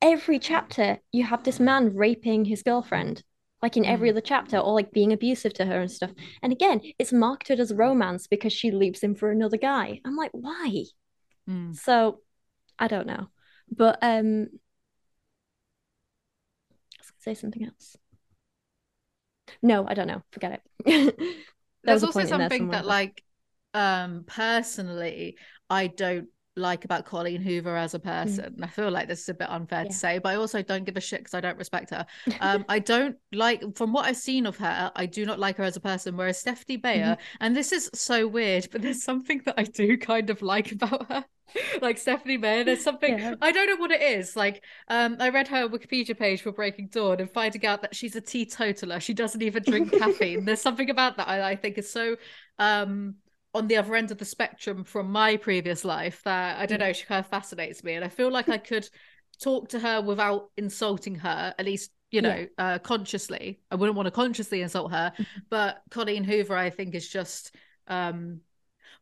every 0.00 0.38
chapter 0.38 0.98
you 1.12 1.24
have 1.24 1.42
this 1.44 1.58
man 1.60 1.94
raping 1.94 2.44
his 2.44 2.62
girlfriend 2.62 3.22
like 3.60 3.76
in 3.76 3.84
every 3.84 4.08
Mm. 4.08 4.12
other 4.12 4.20
chapter 4.20 4.56
or 4.58 4.72
like 4.72 4.92
being 4.92 5.12
abusive 5.12 5.52
to 5.54 5.64
her 5.66 5.80
and 5.80 5.90
stuff. 5.90 6.12
And 6.42 6.52
again 6.52 6.80
it's 6.98 7.12
marketed 7.12 7.58
as 7.58 7.74
romance 7.74 8.26
because 8.28 8.52
she 8.52 8.70
leaves 8.70 9.00
him 9.02 9.14
for 9.16 9.30
another 9.30 9.56
guy. 9.56 10.00
I'm 10.04 10.16
like 10.16 10.30
why? 10.32 10.84
Mm. 11.48 11.74
so 11.76 12.20
i 12.78 12.86
don't 12.88 13.06
know. 13.06 13.28
But 13.70 13.98
um 14.02 14.48
I 16.70 17.00
was 17.00 17.10
gonna 17.10 17.20
say 17.20 17.34
something 17.34 17.64
else. 17.64 17.96
No 19.62 19.86
i 19.88 19.94
don't 19.94 20.06
know. 20.06 20.22
Forget 20.30 20.62
it. 20.86 21.14
There 21.84 21.94
There's 21.94 22.04
also 22.04 22.20
in 22.20 22.26
there 22.26 22.38
something 22.38 22.68
that 22.68 22.86
like 22.86 23.22
um 23.74 24.24
personally 24.26 25.36
I 25.70 25.86
don't 25.86 26.28
like 26.58 26.84
about 26.84 27.04
Colleen 27.06 27.40
Hoover 27.40 27.76
as 27.76 27.94
a 27.94 27.98
person. 27.98 28.58
I 28.62 28.66
feel 28.66 28.90
like 28.90 29.08
this 29.08 29.20
is 29.20 29.28
a 29.28 29.34
bit 29.34 29.48
unfair 29.48 29.80
Mm. 29.80 29.84
Yeah. 29.84 29.90
to 29.90 29.96
say, 29.96 30.18
but 30.18 30.30
I 30.30 30.34
also 30.36 30.62
don't 30.62 30.84
give 30.84 30.96
a 30.96 31.00
shit 31.00 31.20
because 31.20 31.34
I 31.34 31.40
don't 31.40 31.58
respect 31.58 31.90
her. 31.90 32.04
Um, 32.40 32.64
I 32.68 32.78
don't 32.78 33.16
like 33.32 33.76
from 33.76 33.92
what 33.92 34.06
I've 34.06 34.16
seen 34.16 34.46
of 34.46 34.56
her, 34.58 34.90
I 34.96 35.06
do 35.06 35.24
not 35.24 35.38
like 35.38 35.56
her 35.58 35.64
as 35.64 35.76
a 35.76 35.80
person. 35.80 36.16
Whereas 36.16 36.38
Stephanie 36.38 36.80
Meyer, 36.82 37.16
Mm-hmm. 37.16 37.36
and 37.40 37.56
this 37.56 37.72
is 37.72 37.90
so 37.94 38.26
weird, 38.26 38.68
but 38.72 38.82
there's 38.82 39.02
something 39.02 39.40
that 39.44 39.54
I 39.56 39.62
do 39.64 39.96
kind 40.12 40.30
of 40.30 40.42
like 40.42 40.72
about 40.72 41.06
her. 41.10 41.24
like 41.80 41.96
Stephanie 41.96 42.36
Meyer, 42.36 42.62
there's 42.64 42.82
something 42.84 43.18
Yeah. 43.18 43.34
I 43.40 43.52
don't 43.52 43.66
know 43.68 43.76
what 43.76 43.90
it 43.90 44.02
is. 44.02 44.36
Like, 44.36 44.62
um, 44.88 45.16
I 45.18 45.30
read 45.30 45.48
her 45.48 45.66
Wikipedia 45.68 46.18
page 46.18 46.42
for 46.42 46.52
Breaking 46.52 46.88
Dawn 46.88 47.20
and 47.20 47.30
finding 47.30 47.64
out 47.64 47.80
that 47.82 47.96
she's 47.96 48.14
a 48.16 48.20
teetotaler. 48.20 49.00
She 49.00 49.14
doesn't 49.14 49.40
even 49.42 49.62
drink 49.62 49.92
caffeine. 49.98 50.44
There's 50.44 50.60
something 50.60 50.90
about 50.90 51.16
that 51.16 51.26
I, 51.28 51.50
I 51.52 51.56
think 51.56 51.78
is 51.78 51.90
so 51.90 52.16
um 52.58 53.14
on 53.54 53.66
the 53.66 53.76
other 53.76 53.94
end 53.96 54.10
of 54.10 54.18
the 54.18 54.24
spectrum 54.24 54.84
from 54.84 55.10
my 55.10 55.36
previous 55.36 55.84
life 55.84 56.22
that 56.24 56.58
I 56.58 56.66
don't 56.66 56.80
know, 56.80 56.92
she 56.92 57.06
kind 57.06 57.20
of 57.20 57.26
fascinates 57.30 57.82
me. 57.82 57.94
And 57.94 58.04
I 58.04 58.08
feel 58.08 58.30
like 58.30 58.50
I 58.50 58.58
could 58.58 58.88
talk 59.42 59.68
to 59.70 59.78
her 59.78 60.00
without 60.02 60.50
insulting 60.56 61.14
her, 61.16 61.54
at 61.58 61.64
least, 61.64 61.90
you 62.10 62.22
know, 62.22 62.46
uh 62.58 62.78
consciously. 62.78 63.60
I 63.70 63.76
wouldn't 63.76 63.96
want 63.96 64.06
to 64.06 64.10
consciously 64.12 64.62
insult 64.62 64.92
her. 64.92 65.12
But 65.50 65.82
Colleen 65.90 66.24
Hoover, 66.24 66.56
I 66.56 66.70
think, 66.70 66.94
is 66.94 67.08
just 67.08 67.54
um 67.86 68.40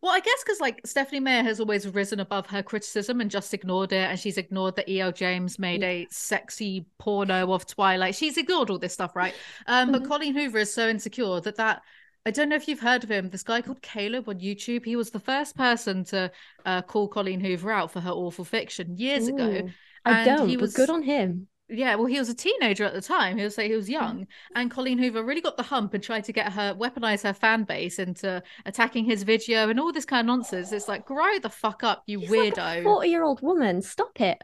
well, 0.02 0.12
I 0.12 0.20
guess 0.20 0.42
because 0.44 0.60
like 0.60 0.80
Stephanie 0.84 1.20
Meyer 1.20 1.42
has 1.42 1.58
always 1.58 1.88
risen 1.88 2.20
above 2.20 2.46
her 2.48 2.62
criticism 2.62 3.20
and 3.20 3.30
just 3.30 3.54
ignored 3.54 3.92
it, 3.92 4.10
and 4.10 4.18
she's 4.18 4.38
ignored 4.38 4.76
that 4.76 4.88
E.L. 4.88 5.12
James 5.12 5.58
made 5.58 5.82
a 5.82 6.06
sexy 6.10 6.86
porno 6.98 7.52
of 7.52 7.66
Twilight. 7.66 8.14
She's 8.14 8.36
ignored 8.36 8.70
all 8.70 8.78
this 8.78 8.92
stuff, 8.92 9.16
right? 9.16 9.34
Um, 9.66 9.90
but 9.90 10.02
Mhm. 10.02 10.06
Colleen 10.08 10.34
Hoover 10.34 10.58
is 10.58 10.72
so 10.72 10.88
insecure 10.88 11.40
that 11.40 11.56
that 11.56 11.82
I 12.26 12.32
don't 12.32 12.48
know 12.48 12.56
if 12.56 12.66
you've 12.66 12.80
heard 12.80 13.04
of 13.04 13.10
him. 13.10 13.30
This 13.30 13.44
guy 13.44 13.62
called 13.62 13.80
Caleb 13.82 14.28
on 14.28 14.40
YouTube. 14.40 14.84
He 14.84 14.96
was 14.96 15.10
the 15.10 15.20
first 15.20 15.56
person 15.56 16.02
to 16.06 16.32
uh, 16.64 16.82
call 16.82 17.06
Colleen 17.06 17.38
Hoover 17.38 17.70
out 17.70 17.92
for 17.92 18.00
her 18.00 18.10
awful 18.10 18.44
fiction 18.44 18.96
years 18.96 19.28
ago. 19.28 19.48
Ooh, 19.48 19.70
i 20.04 20.24
don't 20.24 20.48
he 20.48 20.56
but 20.56 20.62
was- 20.62 20.74
good 20.74 20.90
on 20.90 21.02
him 21.02 21.46
Yeah, 21.68 21.94
well, 21.96 22.06
he 22.06 22.18
was 22.18 22.28
a 22.28 22.34
teenager 22.34 22.84
at 22.84 22.94
the 22.94 23.00
time. 23.00 23.38
He 23.38 23.44
was 23.44 23.56
like 23.58 23.70
he 23.70 23.76
was 23.76 23.88
young, 23.88 24.26
and 24.54 24.70
Colleen 24.70 24.98
Hoover 24.98 25.24
really 25.24 25.40
got 25.40 25.56
the 25.56 25.62
hump 25.64 25.94
and 25.94 26.02
tried 26.02 26.24
to 26.24 26.32
get 26.32 26.52
her 26.52 26.74
weaponize 26.74 27.22
her 27.22 27.32
fan 27.32 27.64
base 27.64 27.98
into 27.98 28.42
attacking 28.64 29.04
his 29.04 29.22
video 29.24 29.68
and 29.68 29.80
all 29.80 29.92
this 29.92 30.04
kind 30.04 30.20
of 30.20 30.26
nonsense. 30.26 30.72
It's 30.72 30.88
like 30.88 31.04
grow 31.06 31.38
the 31.40 31.50
fuck 31.50 31.82
up, 31.84 32.02
you 32.06 32.20
like 32.20 32.28
a 32.58 32.60
weirdo. 32.60 32.82
40 32.84 33.08
year 33.08 33.24
old 33.24 33.40
woman 33.42 33.82
stop 33.82 34.20
it 34.20 34.42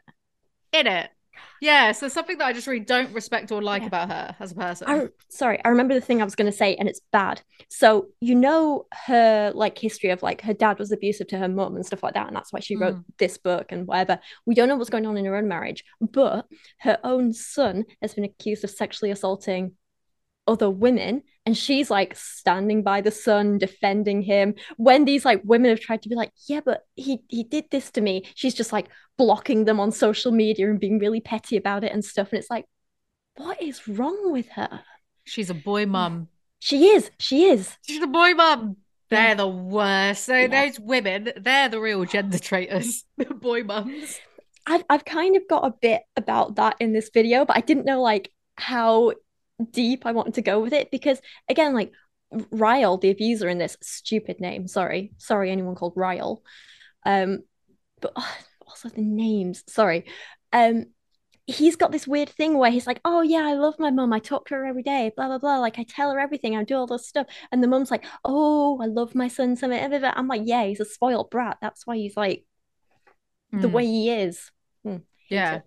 In 0.73 0.87
it, 0.87 1.11
yeah. 1.61 1.93
So 1.93 2.09
something 2.09 2.39
that 2.39 2.47
I 2.47 2.53
just 2.53 2.67
really 2.67 2.81
don't 2.81 3.13
respect 3.13 3.51
or 3.53 3.63
like 3.63 3.83
Yeah. 3.83 3.89
about 3.89 4.09
her 4.11 4.37
as 4.41 4.53
a 4.53 4.55
person. 4.55 4.89
I 4.89 5.09
sorry, 5.29 5.61
I 5.65 5.69
remember 5.69 5.95
the 5.95 6.01
thing 6.01 6.21
I 6.21 6.25
was 6.25 6.35
going 6.35 6.51
to 6.51 6.57
say, 6.57 6.75
and 6.75 6.89
it's 6.89 7.01
bad. 7.13 7.41
So 7.69 8.09
you 8.21 8.35
know 8.35 8.87
her 9.07 9.53
like 9.55 9.79
history 9.79 10.11
of 10.11 10.23
like 10.23 10.43
her 10.43 10.55
dad 10.55 10.79
was 10.79 10.93
abusive 10.93 11.29
to 11.29 11.39
her 11.39 11.49
mum 11.49 11.77
and 11.77 11.87
stuff 11.87 12.03
like 12.03 12.15
that, 12.15 12.27
and 12.27 12.37
that's 12.37 12.53
why 12.53 12.61
she 12.61 12.77
wrote 12.77 12.97
Mm. 12.97 13.05
this 13.19 13.39
book 13.39 13.73
and 13.73 13.87
whatever. 13.87 14.19
We 14.47 14.55
don't 14.55 14.69
know 14.69 14.77
what's 14.77 14.91
going 14.91 15.07
on 15.07 15.17
in 15.17 15.25
her 15.25 15.37
own 15.37 15.49
marriage, 15.49 15.85
but 16.01 16.47
her 16.81 16.99
own 17.05 17.33
son 17.33 17.85
has 18.01 18.15
been 18.15 18.25
accused 18.25 18.65
of 18.65 18.71
sexually 18.71 19.11
assaulting 19.11 19.73
other 20.47 20.69
women, 20.69 21.23
and 21.45 21.57
she's 21.57 21.91
like 21.91 22.15
standing 22.17 22.83
by 22.83 23.01
the 23.01 23.11
son, 23.11 23.59
defending 23.59 24.23
him. 24.23 24.55
When 24.77 25.05
these 25.05 25.25
like 25.25 25.43
women 25.45 25.71
have 25.71 25.81
tried 25.81 26.03
to 26.03 26.09
be 26.09 26.15
like, 26.15 26.33
yeah, 26.49 26.61
but 26.65 26.83
he 26.95 27.21
he 27.29 27.45
did 27.45 27.65
this 27.71 27.91
to 27.93 28.01
me, 28.01 28.25
she's 28.35 28.55
just 28.55 28.73
like 28.73 28.89
blocking 29.19 29.65
them 29.65 29.81
on 29.81 29.91
social 29.93 30.33
media 30.33 30.71
and 30.71 30.81
being 30.81 30.99
really 30.99 31.21
petty 31.21 31.57
about 31.57 31.85
it 31.85 31.93
and 31.93 32.05
stuff. 32.05 32.31
And 32.33 32.39
it's 32.39 32.51
like, 32.51 32.67
what 33.37 33.61
is 33.63 33.89
wrong 33.89 34.33
with 34.33 34.49
her? 34.51 34.83
She's 35.25 35.51
a 35.51 35.55
boy 35.55 35.87
mum. 35.87 36.29
She 36.61 36.89
is. 36.89 37.11
She 37.19 37.47
is. 37.47 37.77
She's 37.87 38.03
a 38.03 38.07
boy 38.07 38.35
mum. 38.35 38.77
They're 39.11 39.35
the 39.35 39.49
worst. 39.49 40.25
So 40.25 40.35
Yeah. 40.37 40.47
those 40.47 40.81
women, 40.81 41.33
they're 41.37 41.69
the 41.69 41.81
real 41.81 42.05
gender 42.05 42.39
traitors. 42.39 43.05
Boy 43.43 43.63
mums. 43.63 44.19
I've 44.67 44.85
I've 44.89 45.05
kind 45.05 45.37
of 45.37 45.43
got 45.49 45.67
a 45.67 45.75
bit 45.83 46.03
about 46.17 46.57
that 46.57 46.77
in 46.81 46.93
this 46.95 47.11
video, 47.13 47.45
but 47.45 47.57
I 47.57 47.61
didn't 47.61 47.85
know 47.85 48.01
like 48.01 48.31
how 48.57 49.13
deep 49.71 50.07
I 50.07 50.13
wanted 50.13 50.35
to 50.35 50.43
go 50.43 50.61
with 50.61 50.73
it 50.73 50.91
because 50.91 51.21
again, 51.49 51.75
like 51.75 51.93
Ryle, 52.51 52.97
the 52.97 53.11
abuser 53.11 53.49
in 53.49 53.59
this 53.59 53.77
stupid 53.83 54.41
name. 54.41 54.67
Sorry, 54.67 55.13
sorry, 55.19 55.51
anyone 55.51 55.75
called 55.75 55.93
Ryle. 55.97 56.43
Um, 57.05 57.41
but 58.01 58.13
oh, 58.17 58.37
also 58.67 58.89
the 58.89 59.03
names. 59.03 59.65
Sorry. 59.69 60.07
Um, 60.53 60.87
he's 61.47 61.77
got 61.77 61.93
this 61.93 62.07
weird 62.07 62.29
thing 62.29 62.57
where 62.57 62.71
he's 62.71 62.87
like, 62.87 63.01
"Oh 63.05 63.21
yeah, 63.23 63.45
I 63.47 63.55
love 63.55 63.79
my 63.79 63.91
mum. 63.91 64.13
I 64.13 64.19
talk 64.19 64.47
to 64.49 64.55
her 64.55 64.67
every 64.67 64.83
day. 64.83 65.13
Blah 65.15 65.29
blah 65.29 65.39
blah. 65.39 65.59
Like 65.59 65.79
I 65.79 65.85
tell 65.85 66.11
her 66.13 66.19
everything. 66.19 66.57
I 66.57 66.65
do 66.65 66.77
all 66.77 66.87
this 66.87 67.07
stuff." 67.07 67.27
And 67.51 67.63
the 67.63 67.69
mum's 67.69 67.91
like, 67.91 68.05
"Oh, 68.25 68.81
I 68.81 68.87
love 68.87 69.15
my 69.15 69.29
son 69.29 69.57
so 69.57 69.69
much." 69.69 69.81
I'm 69.83 70.29
like, 70.29 70.43
"Yeah, 70.45 70.65
he's 70.65 70.81
a 70.81 70.85
spoiled 70.85 71.31
brat. 71.31 71.59
That's 71.61 71.87
why 71.87 71.97
he's 71.97 72.17
like 72.17 72.45
the 73.53 73.69
Mm. 73.69 73.73
way 73.73 73.87
he 73.87 74.11
is." 74.11 74.51
Hmm, 74.85 74.91
hate 75.29 75.37
Yeah. 75.37 75.55
it. 75.57 75.63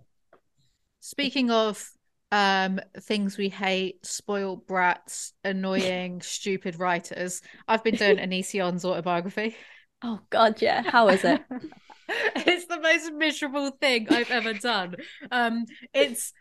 Speaking 1.00 1.52
of 1.52 1.92
um 2.32 2.80
things 3.02 3.38
we 3.38 3.50
hate, 3.50 4.06
spoiled 4.06 4.68
brats, 4.68 5.34
annoying, 5.44 6.22
stupid 6.22 6.80
writers, 6.80 7.42
I've 7.68 7.84
been 7.84 7.96
doing 7.96 8.18
Onision's 8.20 8.86
autobiography. 8.86 9.56
Oh 10.02 10.20
God, 10.30 10.62
yeah. 10.62 10.84
How 10.84 11.08
is 11.10 11.24
it? 11.24 11.42
it's 12.10 12.68
the 12.68 12.80
most 12.80 13.14
miserable 13.14 13.72
thing 13.72 14.08
I've 14.10 14.32
ever 14.32 14.54
done. 14.54 14.96
Um, 15.32 15.66
it's 15.94 16.34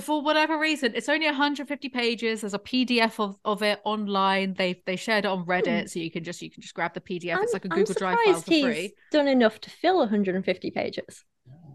for 0.00 0.22
whatever 0.22 0.58
reason, 0.58 0.92
it's 0.94 1.08
only 1.08 1.26
150 1.26 1.88
pages. 1.88 2.40
There's 2.40 2.54
a 2.54 2.58
PDF 2.58 3.20
of, 3.20 3.36
of 3.44 3.62
it 3.62 3.80
online. 3.84 4.54
They 4.54 4.82
they 4.86 4.96
shared 4.96 5.24
it 5.24 5.28
on 5.28 5.44
Reddit, 5.46 5.90
so 5.90 5.98
you 6.00 6.10
can 6.10 6.24
just 6.24 6.42
you 6.42 6.50
can 6.50 6.62
just 6.62 6.74
grab 6.74 6.94
the 6.94 7.00
PDF. 7.00 7.42
it's 7.42 7.54
I'm- 7.54 7.54
like 7.54 7.64
a 7.64 7.68
Google 7.68 7.94
Drive 7.94 8.18
file 8.24 8.34
for 8.34 8.42
free. 8.42 8.94
done 9.10 9.28
enough 9.28 9.60
to 9.62 9.70
fill 9.70 9.98
150 9.98 10.70
pages. 10.70 11.24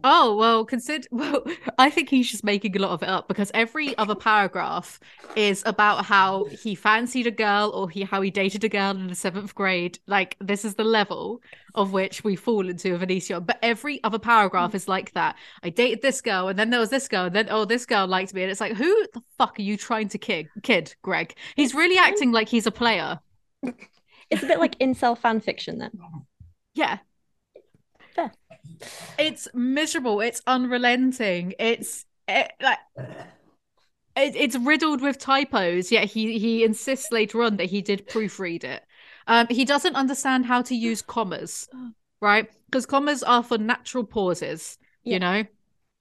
Oh 0.03 0.35
well, 0.35 0.65
consider. 0.65 1.07
Well, 1.11 1.43
I 1.77 1.89
think 1.89 2.09
he's 2.09 2.29
just 2.29 2.43
making 2.43 2.75
a 2.75 2.79
lot 2.79 2.91
of 2.91 3.03
it 3.03 3.09
up 3.09 3.27
because 3.27 3.51
every 3.53 3.97
other 3.97 4.15
paragraph 4.15 4.99
is 5.35 5.63
about 5.65 6.05
how 6.05 6.45
he 6.45 6.75
fancied 6.75 7.27
a 7.27 7.31
girl 7.31 7.71
or 7.73 7.89
he 7.89 8.03
how 8.03 8.21
he 8.21 8.31
dated 8.31 8.63
a 8.63 8.69
girl 8.69 8.91
in 8.91 9.07
the 9.07 9.15
seventh 9.15 9.53
grade. 9.55 9.99
Like 10.07 10.37
this 10.39 10.63
is 10.63 10.75
the 10.75 10.83
level 10.83 11.41
of 11.75 11.91
which 11.91 12.23
we 12.23 12.35
fall 12.35 12.69
into 12.69 12.93
with 12.93 13.01
Onision. 13.01 13.45
But 13.45 13.59
every 13.61 14.01
other 14.03 14.19
paragraph 14.19 14.73
is 14.73 14.87
like 14.87 15.13
that. 15.13 15.35
I 15.63 15.69
dated 15.69 16.01
this 16.01 16.21
girl, 16.21 16.47
and 16.47 16.57
then 16.57 16.69
there 16.69 16.79
was 16.79 16.89
this 16.89 17.07
girl, 17.07 17.25
and 17.25 17.35
then 17.35 17.47
oh, 17.49 17.65
this 17.65 17.85
girl 17.85 18.07
liked 18.07 18.33
me, 18.33 18.41
and 18.43 18.51
it's 18.51 18.61
like, 18.61 18.73
who 18.73 19.07
the 19.13 19.21
fuck 19.37 19.59
are 19.59 19.63
you 19.63 19.77
trying 19.77 20.07
to 20.09 20.17
kid, 20.17 20.47
kid, 20.63 20.95
Greg? 21.01 21.35
He's 21.55 21.73
really 21.75 21.97
acting 21.97 22.31
like 22.31 22.47
he's 22.49 22.67
a 22.67 22.71
player. 22.71 23.19
It's 24.29 24.43
a 24.43 24.47
bit 24.47 24.59
like 24.59 24.77
incel 24.79 25.17
fan 25.17 25.39
fiction 25.39 25.79
then. 25.79 25.91
Yeah. 26.73 26.99
It's 29.17 29.47
miserable. 29.53 30.21
It's 30.21 30.41
unrelenting. 30.47 31.53
It's 31.59 32.05
it, 32.27 32.51
like 32.61 32.79
it, 32.97 34.35
it's 34.35 34.55
riddled 34.57 35.01
with 35.01 35.17
typos. 35.17 35.91
Yet 35.91 36.05
he 36.05 36.39
he 36.39 36.63
insists 36.63 37.11
later 37.11 37.43
on 37.43 37.57
that 37.57 37.69
he 37.69 37.81
did 37.81 38.07
proofread 38.07 38.63
it. 38.63 38.83
Um, 39.27 39.47
he 39.49 39.65
doesn't 39.65 39.95
understand 39.95 40.45
how 40.45 40.61
to 40.63 40.75
use 40.75 41.01
commas, 41.01 41.67
right? 42.21 42.49
Because 42.65 42.85
commas 42.85 43.23
are 43.23 43.43
for 43.43 43.57
natural 43.57 44.03
pauses. 44.03 44.77
Yeah. 45.03 45.13
You 45.13 45.19
know, 45.19 45.43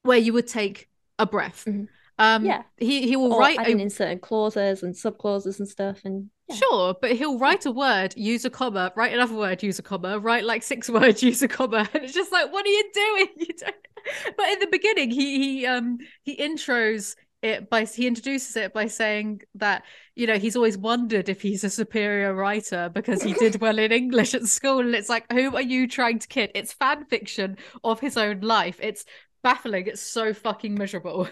where 0.02 0.18
you 0.18 0.32
would 0.32 0.48
take 0.48 0.88
a 1.18 1.26
breath. 1.26 1.64
Mhm. 1.66 1.88
Um, 2.18 2.44
Yeah. 2.44 2.62
He 2.76 3.06
he 3.08 3.16
will 3.16 3.32
Or 3.32 3.40
write 3.40 3.58
adding 3.58 3.80
a 3.80 3.84
in 3.84 3.90
certain 3.90 4.18
clauses 4.18 4.82
and 4.82 4.94
subclauses 4.94 5.58
and 5.58 5.68
stuff. 5.68 6.00
And 6.04 6.30
yeah. 6.48 6.56
Sure, 6.56 6.94
but 7.00 7.12
he'll 7.12 7.38
write 7.38 7.66
a 7.66 7.70
word, 7.70 8.14
use 8.16 8.44
a 8.44 8.50
comma, 8.50 8.92
write 8.96 9.12
another 9.12 9.34
word, 9.34 9.62
use 9.62 9.78
a 9.78 9.82
comma, 9.82 10.18
write 10.18 10.44
like 10.44 10.62
six 10.62 10.88
words, 10.96 11.22
use 11.22 11.42
a 11.42 11.48
comma, 11.48 11.88
and 11.92 12.04
it's 12.04 12.14
just 12.14 12.32
like, 12.32 12.52
what 12.52 12.64
are 12.66 12.68
you 12.68 12.90
doing? 12.94 13.28
You 13.36 13.54
don't... 13.58 13.76
But 14.36 14.48
in 14.52 14.58
the 14.60 14.68
beginning, 14.70 15.10
he 15.10 15.38
he 15.38 15.66
um 15.66 15.98
he 16.22 16.36
intros 16.36 17.14
it 17.42 17.70
by 17.70 17.84
he 17.84 18.06
introduces 18.06 18.56
it 18.56 18.72
by 18.72 18.86
saying 18.86 19.42
that 19.56 19.84
you 20.16 20.26
know 20.26 20.38
he's 20.38 20.56
always 20.56 20.76
wondered 20.78 21.28
if 21.28 21.40
he's 21.42 21.62
a 21.62 21.70
superior 21.70 22.34
writer 22.34 22.90
because 22.92 23.22
he 23.22 23.32
did 23.34 23.60
well 23.60 23.78
in 23.78 23.92
English 23.92 24.34
at 24.34 24.44
school, 24.44 24.80
and 24.80 24.94
it's 24.94 25.08
like, 25.08 25.30
who 25.30 25.54
are 25.54 25.62
you 25.62 25.86
trying 25.86 26.18
to 26.18 26.28
kid? 26.28 26.50
It's 26.54 26.72
fan 26.72 27.04
fiction 27.04 27.58
of 27.84 28.00
his 28.00 28.16
own 28.16 28.40
life. 28.40 28.78
It's 28.82 29.04
baffling. 29.42 29.86
It's 29.86 30.00
so 30.02 30.32
fucking 30.32 30.74
miserable. 30.74 31.28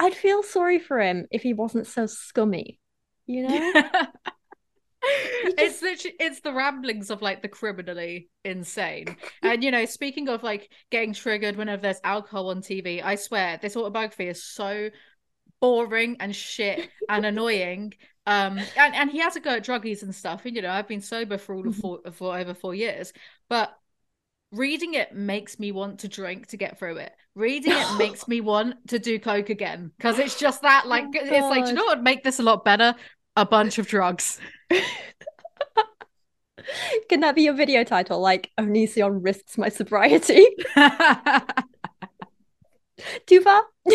I'd 0.00 0.14
feel 0.14 0.42
sorry 0.42 0.80
for 0.80 0.98
him 1.00 1.28
if 1.30 1.42
he 1.42 1.52
wasn't 1.52 1.86
so 1.86 2.06
scummy, 2.06 2.80
you 3.26 3.44
know? 3.44 3.60
it's 5.58 5.82
literally 5.82 6.16
it's 6.20 6.40
the 6.40 6.52
ramblings 6.52 7.10
of 7.10 7.22
like 7.22 7.42
the 7.42 7.48
criminally 7.48 8.28
insane 8.44 9.16
and 9.42 9.64
you 9.64 9.70
know 9.70 9.84
speaking 9.84 10.28
of 10.28 10.42
like 10.42 10.70
getting 10.90 11.12
triggered 11.12 11.56
whenever 11.56 11.82
there's 11.82 12.00
alcohol 12.04 12.50
on 12.50 12.60
tv 12.60 13.02
i 13.02 13.14
swear 13.14 13.58
this 13.62 13.76
autobiography 13.76 14.28
is 14.28 14.42
so 14.44 14.90
boring 15.60 16.16
and 16.20 16.34
shit 16.36 16.86
and 17.08 17.26
annoying 17.26 17.92
um 18.26 18.68
and, 18.76 18.94
and 18.94 19.10
he 19.10 19.18
has 19.18 19.36
a 19.36 19.40
go 19.40 19.52
at 19.56 19.64
druggies 19.64 20.02
and 20.02 20.14
stuff 20.14 20.44
and 20.46 20.56
you 20.56 20.62
know 20.62 20.70
i've 20.70 20.88
been 20.88 21.00
sober 21.00 21.38
for 21.38 21.54
all 21.54 21.66
of 21.68 21.74
Mhm. 21.74 21.80
four 21.80 22.00
for 22.12 22.36
over 22.36 22.54
four 22.54 22.74
years 22.74 23.12
but 23.48 23.74
reading 24.52 24.94
it 24.94 25.14
makes 25.14 25.58
me 25.58 25.72
want 25.72 26.00
to 26.00 26.08
drink 26.08 26.48
to 26.48 26.56
get 26.56 26.78
through 26.78 26.96
it 26.96 27.12
reading 27.40 27.72
it 27.74 27.96
makes 27.98 28.28
me 28.28 28.40
want 28.40 28.74
to 28.88 28.98
do 28.98 29.18
coke 29.18 29.50
again 29.50 29.90
because 29.96 30.18
it's 30.18 30.38
just 30.38 30.62
that 30.62 30.86
like 30.86 31.04
Oh, 31.06 31.10
it's 31.14 31.46
like 31.50 31.64
do 31.64 31.70
you 31.70 31.76
know 31.76 31.84
what 31.86 31.98
would 31.98 32.04
make 32.04 32.22
this 32.22 32.38
a 32.38 32.42
lot 32.42 32.64
better 32.64 32.94
a 33.36 33.44
bunch 33.46 33.78
of 33.78 33.86
drugs 33.88 34.38
Can 37.08 37.20
that 37.20 37.34
be 37.34 37.42
your 37.42 37.54
video 37.54 37.82
title? 37.82 38.20
Like, 38.20 38.50
Onision 38.58 39.24
risks 39.24 39.58
my 39.58 39.70
sobriety. 39.70 40.46
Too 43.26 43.40
far? 43.40 43.64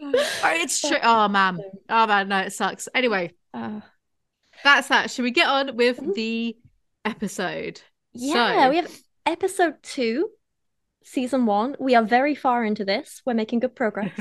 Oh, 0.00 0.12
it's 0.44 0.80
true. 0.80 0.96
Oh 1.02 1.26
man. 1.28 1.58
Oh 1.88 2.06
man, 2.06 2.28
no, 2.28 2.38
it 2.38 2.52
sucks. 2.52 2.88
Anyway, 2.94 3.32
Uh, 3.52 3.80
that's 4.64 4.88
that. 4.88 5.10
Should 5.10 5.22
we 5.24 5.32
get 5.32 5.48
on 5.48 5.76
with 5.76 5.98
Mhm. 5.98 6.14
the 6.14 6.56
episode? 7.04 7.80
yeah, 8.12 8.64
So- 8.64 8.70
we 8.70 8.76
have 8.76 8.90
episode 9.26 9.82
two, 9.82 10.30
season 11.06 11.46
one. 11.46 11.76
We 11.78 11.94
are 11.94 12.02
very 12.02 12.34
far 12.34 12.64
into 12.64 12.84
this. 12.84 13.22
We're 13.24 13.34
making 13.34 13.60
good 13.60 13.74
progress. 13.74 14.12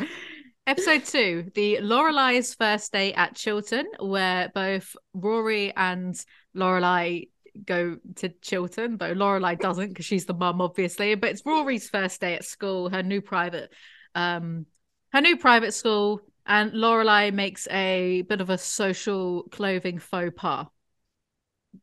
episode 0.66 1.04
two, 1.04 1.50
the 1.54 1.78
Lorelais' 1.80 2.54
first 2.56 2.92
day 2.92 3.14
at 3.14 3.36
Chilton, 3.36 3.86
where 4.00 4.50
both 4.54 4.96
Rory 5.14 5.72
and 5.74 6.14
Lorelai 6.54 7.28
go 7.64 7.96
to 8.16 8.28
Chilton, 8.42 8.98
though 8.98 9.14
Lorelai 9.14 9.58
doesn't 9.58 9.88
because 9.88 10.04
she's 10.04 10.26
the 10.26 10.34
mum, 10.34 10.60
obviously. 10.60 11.14
But 11.14 11.30
it's 11.30 11.46
Rory's 11.46 11.88
first 11.88 12.20
day 12.20 12.34
at 12.34 12.44
school, 12.44 12.90
her 12.90 13.02
new 13.02 13.20
private, 13.20 13.72
um, 14.14 14.66
her 15.12 15.20
new 15.20 15.36
private 15.36 15.72
school, 15.72 16.20
and 16.44 16.72
Lorelai 16.72 17.32
makes 17.32 17.66
a 17.70 18.22
bit 18.22 18.40
of 18.40 18.50
a 18.50 18.58
social 18.58 19.44
clothing 19.44 19.98
faux 19.98 20.32
pas. 20.36 20.66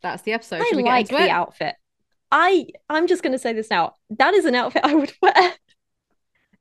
That's 0.01 0.23
the 0.23 0.33
episode. 0.33 0.61
I 0.61 0.65
Should 0.65 0.77
we 0.77 0.83
get 0.83 0.89
like 0.89 1.09
into 1.09 1.15
the 1.15 1.23
it? 1.23 1.29
outfit. 1.29 1.75
I 2.33 2.65
I'm 2.89 3.05
just 3.07 3.21
gonna 3.23 3.37
say 3.37 3.53
this 3.53 3.69
now. 3.69 3.93
That 4.09 4.33
is 4.33 4.45
an 4.45 4.55
outfit 4.55 4.83
I 4.83 4.95
would 4.95 5.13
wear. 5.21 5.53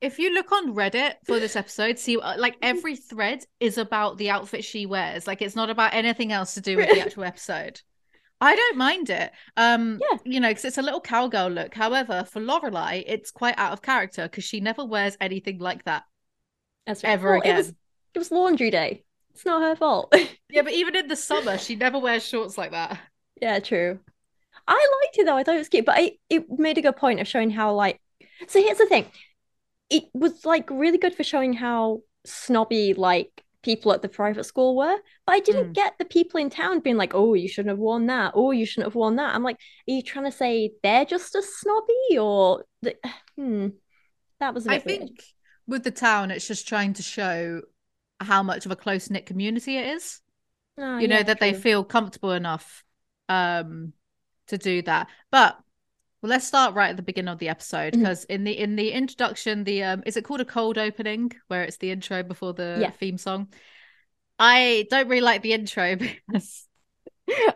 If 0.01 0.19
you 0.19 0.33
look 0.33 0.51
on 0.51 0.75
Reddit 0.75 1.15
for 1.25 1.39
this 1.39 1.55
episode, 1.55 1.97
see 1.97 2.17
uh, 2.19 2.37
like 2.37 2.57
every 2.61 2.95
thread 2.95 3.43
is 3.59 3.77
about 3.77 4.17
the 4.17 4.29
outfit 4.29 4.63
she 4.63 4.85
wears. 4.85 5.25
Like 5.25 5.41
it's 5.41 5.55
not 5.55 5.69
about 5.69 5.93
anything 5.93 6.31
else 6.31 6.53
to 6.55 6.61
do 6.61 6.77
with 6.77 6.89
the 6.89 6.99
actual 7.01 7.23
episode. 7.23 7.81
I 8.41 8.55
don't 8.55 8.77
mind 8.77 9.09
it. 9.09 9.31
Um, 9.55 9.99
Yeah. 10.11 10.17
you 10.25 10.39
know, 10.41 10.49
because 10.49 10.65
it's 10.65 10.77
a 10.77 10.81
little 10.81 10.99
cowgirl 10.99 11.49
look. 11.49 11.73
However, 11.73 12.25
for 12.29 12.41
Lorelai, 12.41 13.03
it's 13.07 13.31
quite 13.31 13.57
out 13.57 13.71
of 13.71 13.81
character 13.81 14.23
because 14.23 14.43
she 14.43 14.59
never 14.59 14.83
wears 14.83 15.15
anything 15.21 15.59
like 15.59 15.85
that 15.85 16.03
That's 16.85 17.03
right. 17.05 17.11
ever 17.11 17.31
Well, 17.31 17.39
again. 17.39 17.55
It 17.55 17.57
was, 17.57 17.69
it 17.69 18.19
was 18.19 18.31
laundry 18.31 18.69
day. 18.69 19.05
It's 19.33 19.45
not 19.45 19.61
her 19.63 19.75
fault. 19.75 20.13
Yeah, 20.49 20.61
but 20.61 20.73
even 20.73 20.95
in 20.95 21.07
the 21.07 21.15
summer, 21.15 21.57
she 21.57 21.75
never 21.75 21.97
wears 21.97 22.23
shorts 22.27 22.59
like 22.59 22.71
that. 22.71 22.99
Yeah, 23.41 23.57
true. 23.59 23.99
I 24.67 24.87
liked 25.03 25.17
it 25.17 25.25
though. 25.25 25.37
I 25.37 25.43
thought 25.43 25.55
it 25.55 25.59
was 25.59 25.69
cute, 25.69 25.85
but 25.85 25.97
I, 25.97 26.13
it 26.29 26.45
made 26.49 26.77
a 26.77 26.81
good 26.81 26.95
point 26.97 27.19
of 27.19 27.27
showing 27.27 27.49
how 27.49 27.73
like. 27.73 27.99
So 28.47 28.61
here's 28.61 28.77
the 28.77 28.85
thing, 28.87 29.05
it 29.89 30.05
was 30.13 30.45
like 30.45 30.69
really 30.69 30.97
good 30.97 31.15
for 31.15 31.23
showing 31.23 31.53
how 31.53 32.01
snobby 32.25 32.93
like 32.93 33.43
people 33.63 33.93
at 33.93 34.01
the 34.01 34.09
private 34.09 34.43
school 34.45 34.75
were, 34.75 34.97
but 35.25 35.33
I 35.33 35.39
didn't 35.39 35.71
Mm. 35.71 35.73
get 35.73 35.97
the 35.97 36.05
people 36.05 36.39
in 36.39 36.49
town 36.49 36.79
being 36.81 36.97
like, 36.97 37.15
"Oh, 37.15 37.33
you 37.33 37.47
shouldn't 37.47 37.71
have 37.71 37.79
worn 37.79 38.07
that. 38.07 38.33
Oh, 38.35 38.51
you 38.51 38.65
shouldn't 38.65 38.87
have 38.87 38.95
worn 38.95 39.15
that." 39.17 39.35
I'm 39.35 39.43
like, 39.43 39.57
are 39.57 39.91
you 39.93 40.01
trying 40.03 40.25
to 40.25 40.31
say 40.37 40.73
they're 40.83 41.05
just 41.05 41.35
as 41.35 41.47
snobby, 41.55 42.17
or 42.19 42.65
the... 42.81 42.95
hmm? 43.37 43.69
That 44.39 44.53
was 44.53 44.67
a 44.67 44.71
I 44.71 44.73
weird. 44.73 44.83
think 44.87 45.23
with 45.67 45.83
the 45.83 45.91
town, 45.91 46.31
it's 46.31 46.47
just 46.47 46.67
trying 46.67 46.93
to 46.93 47.03
show 47.03 47.61
how 48.19 48.43
much 48.43 48.65
of 48.65 48.71
a 48.71 48.75
close 48.75 49.09
knit 49.09 49.25
community 49.25 49.77
it 49.77 49.87
is. 49.87 50.21
Oh, 50.77 50.97
you 50.97 51.07
know 51.07 51.17
yeah, 51.17 51.23
that 51.23 51.39
they 51.39 51.53
feel 51.53 51.83
comfortable 51.83 52.31
enough 52.31 52.83
um 53.29 53.93
to 54.53 54.57
do 54.57 54.81
that. 54.83 55.07
But 55.31 55.57
well 56.21 56.29
let's 56.29 56.47
start 56.47 56.73
right 56.73 56.91
at 56.91 56.95
the 56.97 57.03
beginning 57.03 57.31
of 57.33 57.39
the 57.39 57.49
episode 57.49 57.91
because 57.93 58.23
in 58.25 58.43
the 58.45 58.57
in 58.57 58.75
the 58.77 58.91
introduction 58.91 59.63
the 59.65 59.83
um 59.83 60.03
is 60.05 60.15
it 60.15 60.23
called 60.23 60.39
a 60.41 60.45
cold 60.45 60.77
opening 60.77 61.31
where 61.49 61.63
it's 61.63 61.77
the 61.77 61.91
intro 61.91 62.23
before 62.23 62.53
the 62.53 62.79
Yeah. 62.81 62.91
theme 62.91 63.17
song? 63.17 63.49
I 64.39 64.87
don't 64.89 65.07
really 65.07 65.21
like 65.21 65.41
the 65.41 65.53
intro 65.53 65.95
because 66.27 66.65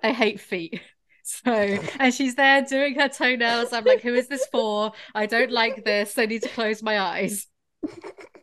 i 0.04 0.12
hate 0.12 0.40
feet. 0.40 0.82
So 1.24 1.52
and 2.00 2.14
she's 2.14 2.36
there 2.36 2.62
doing 2.62 2.96
her 2.96 3.10
toenails. 3.10 3.74
I'm 3.74 3.84
like 3.84 4.02
who 4.02 4.14
is 4.14 4.30
this 4.30 4.46
for? 4.46 4.94
I 5.14 5.26
don't 5.26 5.52
like 5.52 5.84
this. 5.84 6.18
I 6.18 6.26
need 6.26 6.42
to 6.44 6.50
close 6.50 6.82
my 6.82 6.98
eyes 7.02 7.48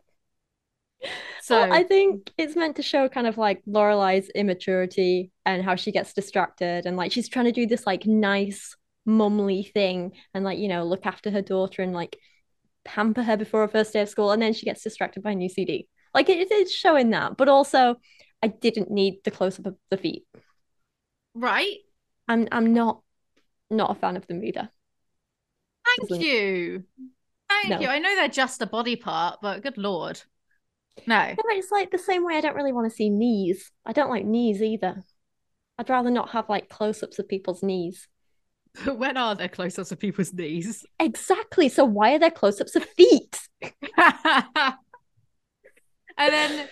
so 1.41 1.59
Well, 1.61 1.73
I 1.73 1.83
think 1.83 2.31
it's 2.37 2.55
meant 2.55 2.77
to 2.77 2.83
show 2.83 3.07
kind 3.09 3.27
of 3.27 3.37
like 3.37 3.61
Lorelai's 3.67 4.29
immaturity 4.29 5.31
and 5.45 5.63
how 5.63 5.75
she 5.75 5.91
gets 5.91 6.13
distracted 6.13 6.85
and 6.85 6.97
like 6.97 7.11
she's 7.11 7.29
trying 7.29 7.45
to 7.45 7.51
do 7.51 7.65
this 7.67 7.85
like 7.85 8.05
nice 8.05 8.75
mumly 9.05 9.63
thing 9.63 10.13
and 10.33 10.43
like 10.43 10.57
you 10.57 10.67
know 10.67 10.83
look 10.83 11.05
after 11.05 11.29
her 11.29 11.41
daughter 11.41 11.81
and 11.83 11.93
like 11.93 12.17
pamper 12.83 13.21
her 13.23 13.37
before 13.37 13.61
her 13.61 13.67
first 13.67 13.93
day 13.93 14.01
of 14.01 14.09
school 14.09 14.31
and 14.31 14.41
then 14.41 14.53
she 14.53 14.65
gets 14.65 14.83
distracted 14.83 15.21
by 15.23 15.31
a 15.31 15.35
new 15.35 15.49
CD. 15.49 15.87
Like 16.13 16.29
it 16.29 16.51
is 16.51 16.73
showing 16.73 17.09
that, 17.11 17.37
but 17.37 17.49
also 17.49 17.97
I 18.41 18.47
didn't 18.47 18.89
need 18.91 19.23
the 19.23 19.31
close 19.31 19.59
up 19.59 19.65
of 19.67 19.75
the 19.91 19.97
feet. 19.97 20.25
right 21.35 21.77
I'm 22.27 22.47
I'm 22.51 22.73
not 22.73 23.01
not 23.69 23.91
a 23.91 23.95
fan 23.95 24.15
of 24.17 24.25
them 24.27 24.43
either. 24.43 24.69
Thank 25.85 26.09
Doesn't- 26.09 26.23
you. 26.23 26.83
Thank 27.49 27.69
No. 27.69 27.79
you. 27.79 27.87
I 27.87 27.99
know 27.99 28.15
they're 28.15 28.27
just 28.27 28.61
a 28.61 28.65
body 28.65 28.95
part, 28.95 29.39
but 29.41 29.61
good 29.61 29.77
lord. 29.77 30.21
No. 31.07 31.35
It's 31.37 31.71
like 31.71 31.91
the 31.91 31.97
same 31.97 32.25
way 32.25 32.35
I 32.35 32.41
don't 32.41 32.55
really 32.55 32.73
want 32.73 32.89
to 32.89 32.95
see 32.95 33.09
knees. 33.09 33.71
I 33.85 33.93
don't 33.93 34.09
like 34.09 34.25
knees 34.25 34.61
either. 34.61 35.03
I'd 35.77 35.89
rather 35.89 36.09
not 36.09 36.29
have 36.29 36.49
like 36.49 36.69
close 36.69 37.03
ups 37.03 37.19
of 37.19 37.27
people's 37.27 37.63
knees. 37.63 38.07
when 38.85 39.17
are 39.17 39.35
there 39.35 39.49
close 39.49 39.77
ups 39.79 39.91
of 39.91 39.99
people's 39.99 40.33
knees? 40.33 40.85
Exactly. 40.99 41.69
So 41.69 41.85
why 41.85 42.13
are 42.15 42.19
there 42.19 42.31
close-ups 42.31 42.75
of 42.75 42.83
feet? 42.85 43.39
and 43.97 44.73
then 46.17 46.67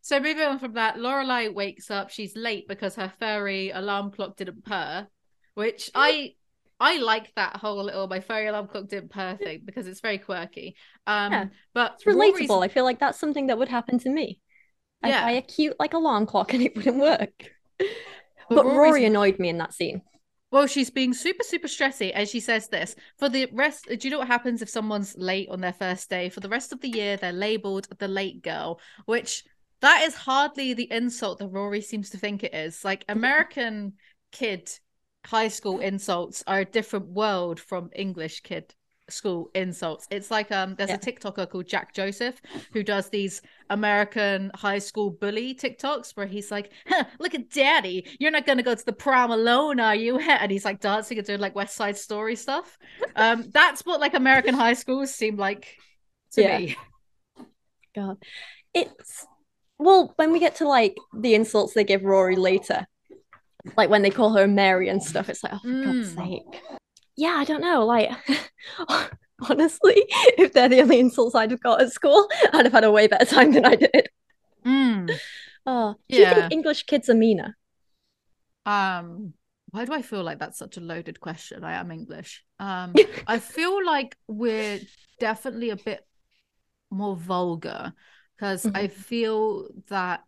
so 0.00 0.20
moving 0.20 0.44
on 0.44 0.58
from 0.58 0.74
that, 0.74 0.96
Lorelai 0.96 1.52
wakes 1.52 1.90
up. 1.90 2.10
She's 2.10 2.36
late 2.36 2.68
because 2.68 2.94
her 2.94 3.12
furry 3.18 3.70
alarm 3.70 4.10
clock 4.10 4.36
didn't 4.36 4.64
purr, 4.64 5.06
which 5.54 5.90
I 5.94 6.34
I 6.80 6.98
like 6.98 7.34
that 7.34 7.56
whole 7.56 7.82
little 7.84 8.06
my 8.06 8.20
furry 8.20 8.46
alarm 8.46 8.68
clock 8.68 8.88
didn't 8.88 9.12
thing 9.12 9.62
because 9.64 9.86
it's 9.86 10.00
very 10.00 10.18
quirky. 10.18 10.76
Um 11.06 11.32
Yeah. 11.32 11.46
but 11.74 11.94
It's 11.94 12.06
Rory's- 12.06 12.48
relatable. 12.48 12.64
I 12.64 12.68
feel 12.68 12.84
like 12.84 12.98
that's 13.00 13.18
something 13.18 13.48
that 13.48 13.58
would 13.58 13.68
happen 13.68 13.98
to 14.00 14.08
me. 14.10 14.40
Yeah. 15.04 15.24
buy 15.24 15.30
a 15.32 15.42
cute 15.42 15.76
like 15.78 15.94
alarm 15.94 16.26
clock 16.26 16.52
and 16.54 16.62
it 16.62 16.76
wouldn't 16.76 16.98
work. 16.98 17.50
But 17.78 17.88
But 18.50 18.64
Rory's- 18.64 18.76
Rory 18.92 19.04
annoyed 19.04 19.38
me 19.38 19.48
in 19.48 19.58
that 19.58 19.74
scene. 19.74 20.02
Well, 20.50 20.66
she's 20.66 20.88
being 20.90 21.12
super, 21.12 21.44
super 21.44 21.68
stressy 21.68 22.10
as 22.10 22.30
she 22.30 22.40
says 22.40 22.68
this. 22.68 22.96
For 23.18 23.28
the 23.28 23.46
rest, 23.52 23.86
do 23.86 23.98
you 24.00 24.10
know 24.10 24.18
what 24.18 24.28
happens 24.28 24.62
if 24.62 24.70
someone's 24.70 25.14
late 25.18 25.50
on 25.50 25.60
their 25.60 25.74
first 25.74 26.08
day? 26.08 26.30
For 26.30 26.40
the 26.40 26.48
rest 26.48 26.72
of 26.72 26.80
the 26.80 26.88
year, 26.88 27.18
they're 27.18 27.32
labeled 27.32 27.86
the 27.98 28.08
late 28.08 28.42
girl, 28.42 28.80
which 29.04 29.44
that 29.80 30.04
is 30.04 30.14
hardly 30.14 30.72
the 30.72 30.90
insult 30.90 31.38
that 31.40 31.48
Rory 31.48 31.82
seems 31.82 32.08
to 32.10 32.18
think 32.18 32.42
it 32.42 32.54
is. 32.54 32.82
Like 32.82 33.04
American 33.10 33.92
kid 34.32 34.70
high 35.28 35.48
school 35.48 35.78
insults 35.80 36.42
are 36.46 36.60
a 36.60 36.64
different 36.64 37.06
world 37.08 37.60
from 37.60 37.90
English 37.94 38.40
kid 38.42 38.74
school 39.10 39.50
insults. 39.54 40.06
It's 40.10 40.30
like 40.30 40.50
um 40.52 40.74
there's 40.76 40.90
Yeah. 40.90 40.96
a 40.96 40.98
TikToker 40.98 41.48
called 41.48 41.66
Jack 41.66 41.94
Joseph 41.94 42.40
who 42.74 42.82
does 42.82 43.08
these 43.08 43.40
American 43.70 44.50
high 44.54 44.78
school 44.78 45.10
bully 45.10 45.54
TikToks 45.54 46.14
where 46.16 46.26
he's 46.26 46.50
like, 46.50 46.72
huh, 46.86 47.04
look 47.18 47.34
at 47.34 47.48
daddy, 47.50 48.06
you're 48.20 48.30
not 48.30 48.44
gonna 48.46 48.62
go 48.62 48.74
to 48.74 48.84
the 48.84 48.92
prom 48.92 49.30
alone, 49.30 49.80
are 49.80 49.94
you? 49.94 50.18
And 50.42 50.50
he's 50.50 50.64
like 50.66 50.80
dancing 50.80 51.16
and 51.18 51.26
doing 51.26 51.40
like 51.40 51.54
West 51.54 51.74
Side 51.74 51.96
Story 51.96 52.36
stuff. 52.36 52.76
Um 53.16 53.44
that's 53.52 53.80
what 53.86 54.00
like 54.00 54.14
American 54.14 54.54
high 54.54 54.74
schools 54.74 55.14
seem 55.14 55.36
like 55.36 55.76
to 56.32 56.42
Yeah. 56.42 56.58
me. 56.58 56.76
God. 57.94 58.16
It's 58.74 59.26
well, 59.78 60.12
when 60.16 60.32
we 60.32 60.38
get 60.40 60.56
to 60.56 60.68
like 60.68 60.96
the 61.16 61.34
insults 61.34 61.72
they 61.72 61.84
give 61.84 62.02
Rory 62.02 62.36
later, 62.36 62.86
like 63.76 63.90
when 63.90 64.02
they 64.02 64.10
call 64.10 64.34
her 64.36 64.46
Mary 64.46 64.88
and 64.88 65.02
stuff, 65.02 65.28
it's 65.28 65.42
like, 65.42 65.52
oh, 65.54 65.58
for 65.58 65.86
God's 65.86 66.14
Mm. 66.14 66.14
sake. 66.14 66.62
Yeah, 67.16 67.34
I 67.36 67.44
don't 67.44 67.60
know. 67.60 67.84
Like, 67.84 68.10
honestly, 69.50 70.04
if 70.38 70.52
they're 70.52 70.68
the 70.68 70.80
only 70.80 71.00
insults 71.00 71.34
I'd 71.34 71.50
have 71.50 71.62
got 71.62 71.80
at 71.80 71.92
school, 71.92 72.28
I'd 72.52 72.66
have 72.66 72.72
had 72.72 72.84
a 72.84 72.92
way 72.92 73.06
better 73.08 73.24
time 73.24 73.52
than 73.52 73.64
I 73.64 73.76
did. 73.76 74.08
Mm. 74.64 75.18
Oh, 75.66 75.96
do 76.08 76.16
you 76.16 76.24
think 76.24 76.50
English 76.50 76.84
kids 76.84 77.10
are 77.10 77.14
meaner? 77.14 77.54
Um, 78.64 79.34
why 79.70 79.84
do 79.84 79.92
I 79.92 80.00
feel 80.00 80.22
like 80.22 80.38
that's 80.38 80.58
such 80.58 80.78
a 80.78 80.80
loaded 80.80 81.20
question? 81.20 81.62
I 81.62 81.74
am 81.74 81.90
English. 81.90 82.42
Um, 82.58 82.94
I 83.26 83.38
feel 83.38 83.84
like 83.84 84.16
we're 84.26 84.80
definitely 85.20 85.68
a 85.68 85.76
bit 85.76 86.06
more 86.90 87.16
vulgar 87.16 87.92
because 88.34 88.64
I 88.64 88.88
feel 88.88 89.68
that 89.88 90.24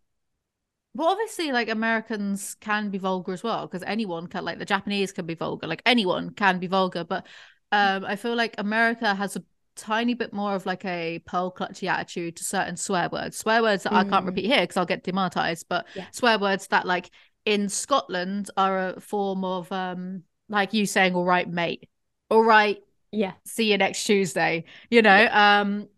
well 0.95 1.09
obviously 1.09 1.53
like 1.53 1.69
Americans 1.69 2.57
can 2.61 2.91
be 2.91 2.99
vulgar 2.99 3.33
as 3.33 3.43
well 3.43 3.67
because 3.67 3.83
anyone 3.87 4.27
can 4.27 4.45
like 4.45 4.59
the 4.59 4.65
Japanese 4.65 5.13
can 5.13 5.27
be 5.27 5.35
vulgar 5.35 5.67
like 5.67 5.83
anyone 5.87 6.31
can 6.31 6.59
be 6.59 6.67
vulgar 6.67 7.05
but 7.05 7.27
um 7.73 8.05
I 8.05 8.17
feel 8.17 8.35
like 8.35 8.55
America 8.59 9.15
has 9.15 9.37
a 9.37 9.45
tiny 9.77 10.15
bit 10.15 10.33
more 10.33 10.55
of 10.55 10.67
like 10.67 10.85
a 10.85 11.21
pearl 11.21 11.51
clutchy 11.53 11.89
attitude 11.89 12.37
to 12.37 12.45
certain 12.45 12.77
swear 12.77 13.09
words 13.11 13.37
swear 13.39 13.63
words 13.63 13.85
that 13.85 13.95
I 13.95 14.05
can't 14.05 14.25
Mm. 14.25 14.27
repeat 14.27 14.47
here 14.47 14.61
because 14.63 14.77
I'll 14.77 14.87
get 14.87 15.05
demonetized 15.05 15.67
but 15.69 15.87
Yeah. 15.95 16.07
swear 16.11 16.39
words 16.39 16.67
that 16.69 16.87
like 16.87 17.11
in 17.47 17.69
Scotland 17.69 18.51
are 18.57 18.91
a 18.91 19.01
form 19.01 19.45
of 19.45 19.71
um 19.73 20.25
like 20.49 20.75
you 20.75 20.87
saying 20.87 21.15
all 21.15 21.25
right 21.25 21.49
mate 21.49 21.89
all 22.31 22.43
right 22.45 22.79
Yeah. 23.13 23.33
see 23.45 23.71
you 23.71 23.79
next 23.79 24.05
Tuesday, 24.05 24.65
you 24.91 25.03
know. 25.03 25.29
Um 25.33 25.89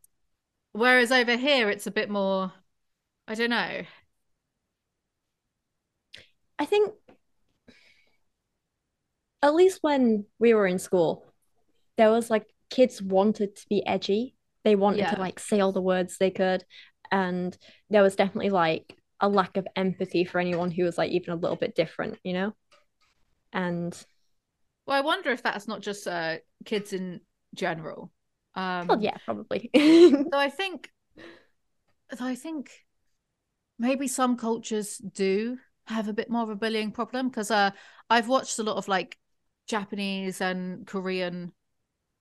whereas 0.73 1.13
over 1.13 1.37
here 1.37 1.71
it's 1.71 1.87
a 1.87 1.91
bit 1.91 2.11
more 2.11 2.53
I 3.29 3.35
don't 3.35 3.51
know. 3.51 3.83
I 6.63 6.65
think 6.65 6.93
at 9.43 9.53
least 9.53 9.79
when 9.83 10.27
we 10.39 10.55
were 10.55 10.69
in 10.69 10.79
school, 10.79 11.25
there 11.97 12.11
was 12.13 12.31
like 12.31 12.47
kids 12.71 13.03
wanted 13.03 13.57
to 13.57 13.67
be 13.69 13.85
edgy. 13.85 14.37
They 14.63 14.77
wanted 14.77 15.01
Yeah. 15.01 15.15
to 15.17 15.21
like 15.21 15.41
say 15.41 15.59
all 15.59 15.73
the 15.73 15.83
words 15.83 16.19
they 16.19 16.31
could. 16.31 16.65
And 17.11 17.59
there 17.91 18.03
was 18.05 18.15
definitely 18.15 18.51
like 18.51 18.97
a 19.21 19.29
lack 19.29 19.57
of 19.57 19.67
empathy 19.75 20.25
for 20.25 20.39
anyone 20.39 20.71
who 20.71 20.85
was 20.85 20.97
like 20.97 21.11
even 21.11 21.33
a 21.33 21.37
little 21.37 21.57
bit 21.57 21.75
different, 21.75 22.21
you 22.23 22.33
know? 22.33 22.53
And 23.53 23.93
Well, 24.87 24.97
I 24.97 25.01
wonder 25.01 25.31
if 25.31 25.43
that's 25.43 25.67
not 25.67 25.81
just 25.81 26.07
uh 26.07 26.37
kids 26.65 26.93
in 26.93 27.23
general. 27.57 28.13
Um 28.55 28.87
well, 28.89 29.03
yeah, 29.03 29.17
probably. 29.25 29.69
So 30.33 30.39
I 30.39 30.49
think 30.49 30.91
so 32.15 32.25
I 32.25 32.37
think 32.37 32.71
maybe 33.81 34.07
some 34.07 34.37
cultures 34.37 34.99
do 34.99 35.59
have 35.93 36.09
a 36.09 36.13
bit 36.13 36.31
more 36.31 36.43
of 36.43 36.51
a 36.51 36.57
bullying 36.57 36.93
problem 36.93 37.29
because 37.29 37.51
uh 37.51 37.71
I've 38.11 38.29
watched 38.29 38.59
a 38.59 38.63
lot 38.63 38.77
of 38.77 38.89
like 38.89 39.19
Japanese 39.69 40.41
and 40.41 40.87
Korean 40.87 41.53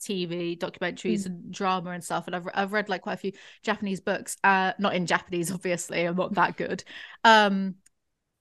TV 0.03 0.57
documentaries 0.57 1.25
and 1.25 1.51
drama 1.53 1.91
and 1.91 2.03
stuff 2.03 2.27
and 2.27 2.35
I've 2.35 2.47
I've 2.53 2.73
read 2.73 2.89
like 2.89 3.03
quite 3.03 3.13
a 3.13 3.17
few 3.17 3.33
Japanese 3.63 3.99
books 4.01 4.37
uh 4.43 4.73
not 4.79 4.95
in 4.95 5.05
Japanese 5.05 5.51
obviously 5.53 6.05
I'm 6.05 6.15
not 6.15 6.33
that 6.35 6.57
good. 6.57 6.83
Um 7.23 7.75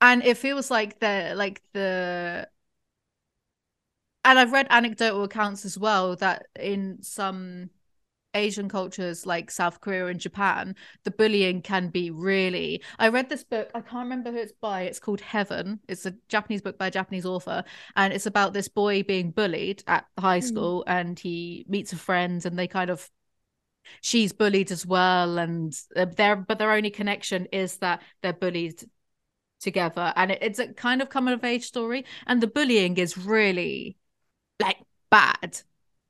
and 0.01 0.25
it 0.25 0.39
feels 0.39 0.71
like 0.71 1.01
the 1.01 1.35
like 1.37 1.63
the 1.75 2.49
and 4.25 4.39
I've 4.39 4.53
read 4.53 4.67
anecdotal 4.71 5.25
accounts 5.25 5.65
as 5.65 5.79
well 5.79 6.17
that 6.17 6.47
in 6.59 7.03
some 7.03 7.71
Asian 8.35 8.69
cultures 8.69 9.27
like 9.27 9.51
South 9.51 9.81
Korea 9.81 10.07
and 10.07 10.21
Japan, 10.21 10.77
the 11.05 11.11
bullying 11.11 11.63
can 11.63 11.89
be 11.89 12.11
really. 12.11 12.83
I 12.99 13.09
read 13.09 13.29
this 13.29 13.45
book, 13.45 13.71
I 13.75 13.81
can't 13.81 14.05
remember 14.05 14.31
who 14.31 14.39
it's 14.39 14.53
by. 14.53 14.83
It's 14.83 15.01
called 15.01 15.21
Heaven. 15.21 15.81
It's 15.89 16.07
a 16.07 16.15
Japanese 16.29 16.63
book 16.63 16.79
by 16.79 16.89
a 16.89 16.91
Japanese 16.91 17.27
author, 17.27 17.65
and 17.97 18.13
it's 18.13 18.27
about 18.27 18.53
this 18.53 18.69
boy 18.69 19.03
being 19.03 19.31
bullied 19.31 19.83
at 19.87 20.07
high 20.19 20.41
Hmm. 20.41 20.41
school, 20.41 20.85
and 20.87 21.19
he 21.19 21.65
meets 21.69 21.93
a 21.93 21.97
friend, 21.97 22.45
and 22.47 22.59
they 22.59 22.69
kind 22.69 22.91
of. 22.91 23.11
She's 24.03 24.33
bullied 24.33 24.71
as 24.71 24.87
well, 24.87 25.39
and 25.39 25.75
uh, 25.97 26.05
their 26.07 26.37
but 26.37 26.59
their 26.59 26.73
only 26.73 26.91
connection 26.91 27.47
is 27.47 27.79
that 27.79 28.03
they're 28.23 28.33
bullied 28.33 28.83
together, 29.61 30.13
and 30.17 30.33
it, 30.33 30.39
it's 30.43 30.59
a 30.59 30.73
kind 30.75 31.03
of 31.03 31.11
coming 31.11 31.35
of 31.35 31.45
age 31.45 31.67
story, 31.67 32.05
and 32.27 32.43
the 32.43 32.47
bullying 32.49 32.97
is 32.99 33.19
really 33.19 33.99
like 34.61 34.79
bad 35.11 35.63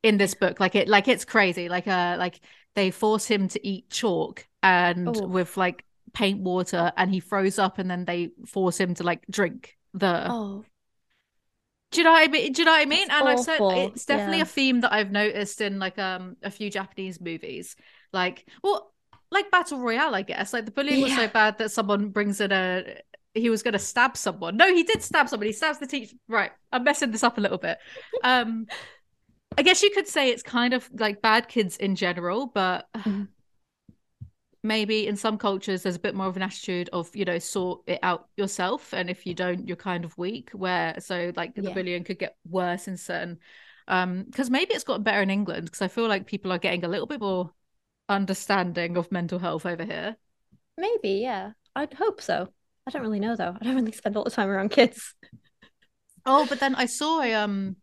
in 0.02 0.16
this 0.16 0.34
book 0.34 0.60
like 0.60 0.74
it 0.74 0.88
like 0.88 1.08
it's 1.08 1.24
crazy 1.24 1.68
like 1.68 1.86
uh 1.86 2.16
like 2.18 2.40
they 2.74 2.90
force 2.90 3.26
him 3.26 3.48
to 3.48 3.66
eat 3.66 3.90
chalk 3.90 4.46
and 4.62 5.08
Oh. 5.08 5.26
with 5.26 5.56
like 5.56 5.84
paint 6.12 6.40
water 6.40 6.92
and 6.96 7.10
he 7.12 7.20
froze 7.20 7.58
up 7.58 7.78
and 7.78 7.90
then 7.90 8.04
they 8.04 8.30
force 8.46 8.78
him 8.78 8.94
to 8.94 9.02
like 9.04 9.24
drink 9.30 9.76
the 9.94 10.26
oh, 10.28 10.64
do 11.90 12.00
you 12.00 12.04
know 12.04 12.12
what 12.12 12.22
I 12.22 12.30
mean? 12.30 12.52
Do 12.52 12.62
you 12.62 12.66
know 12.66 12.72
what 12.72 12.82
I 12.82 12.84
mean? 12.84 13.08
That's 13.08 13.20
and 13.20 13.28
I've 13.28 13.40
said 13.40 13.60
it's 13.60 14.04
definitely 14.04 14.36
yeah. 14.38 14.44
a 14.44 14.46
theme 14.46 14.80
that 14.82 14.92
I've 14.92 15.10
noticed 15.10 15.60
in 15.60 15.78
like 15.78 15.98
um 15.98 16.36
a 16.42 16.50
few 16.50 16.70
Japanese 16.70 17.20
movies. 17.20 17.74
Like 18.12 18.46
well 18.62 18.92
like 19.30 19.50
battle 19.50 19.80
royale 19.80 20.14
I 20.14 20.22
guess. 20.22 20.52
Like 20.52 20.66
the 20.66 20.70
bullying 20.70 21.00
was 21.02 21.14
so 21.14 21.26
bad 21.28 21.58
that 21.58 21.72
someone 21.72 22.10
brings 22.10 22.40
in 22.40 22.52
a 22.52 22.96
he 23.34 23.50
was 23.50 23.62
going 23.62 23.72
to 23.72 23.78
stab 23.78 24.16
someone. 24.16 24.56
No 24.56 24.72
he 24.72 24.84
did 24.84 25.02
stab 25.02 25.28
somebody. 25.28 25.50
He 25.50 25.52
stabs 25.52 25.78
the 25.78 25.86
teacher. 25.86 26.14
Right 26.28 26.52
I'm 26.72 26.84
messing 26.84 27.10
this 27.10 27.24
up 27.24 27.38
a 27.38 27.40
little 27.40 27.58
bit. 27.58 27.78
Um 28.22 28.66
I 29.58 29.62
guess 29.62 29.82
you 29.82 29.90
could 29.90 30.08
say 30.08 30.30
it's 30.30 30.42
kind 30.42 30.72
of 30.74 30.88
like 30.98 31.20
bad 31.22 31.48
kids 31.48 31.76
in 31.76 31.94
general, 31.96 32.46
but 32.46 32.88
Mhm. 33.06 33.28
maybe 34.62 35.06
in 35.06 35.16
some 35.16 35.38
cultures 35.38 35.82
there's 35.82 35.96
a 35.96 36.00
bit 36.00 36.14
more 36.14 36.26
of 36.26 36.36
an 36.36 36.42
attitude 36.42 36.90
of, 36.92 37.14
you 37.16 37.24
know, 37.24 37.38
sort 37.38 37.80
it 37.86 37.98
out 38.02 38.28
yourself. 38.36 38.92
And 38.92 39.08
if 39.08 39.24
you 39.26 39.34
don't, 39.34 39.66
you're 39.66 39.76
kind 39.76 40.04
of 40.04 40.16
weak. 40.18 40.50
Where 40.52 40.94
so 41.00 41.32
like 41.36 41.54
the 41.54 41.62
Yeah. 41.62 41.70
bullying 41.70 42.04
could 42.04 42.18
get 42.18 42.36
worse 42.48 42.88
in 42.88 42.96
certain 42.96 43.38
um 43.88 44.24
because 44.24 44.50
maybe 44.50 44.74
it's 44.74 44.84
gotten 44.84 45.02
better 45.02 45.22
in 45.22 45.30
England 45.30 45.64
because 45.66 45.82
I 45.82 45.88
feel 45.88 46.06
like 46.08 46.26
people 46.26 46.52
are 46.52 46.58
getting 46.58 46.84
a 46.84 46.88
little 46.88 47.06
bit 47.06 47.20
more 47.20 47.52
understanding 48.08 48.96
of 48.96 49.12
mental 49.12 49.38
health 49.38 49.66
over 49.66 49.84
here. 49.84 50.16
maybe, 50.76 51.10
yeah. 51.20 51.52
I'd 51.76 51.94
hope 51.94 52.20
so. 52.20 52.48
I 52.86 52.90
don't 52.90 53.02
really 53.02 53.20
know 53.20 53.36
though. 53.36 53.56
I 53.60 53.64
don't 53.64 53.76
really 53.76 53.92
spend 53.92 54.16
a 54.16 54.18
lot 54.18 54.26
of 54.26 54.32
time 54.34 54.48
around 54.48 54.70
kids. 54.70 55.14
Oh, 56.26 56.46
but 56.46 56.60
then 56.60 56.74
I 56.74 56.86
saw 56.86 57.20
a 57.22 57.34
um 57.34 57.76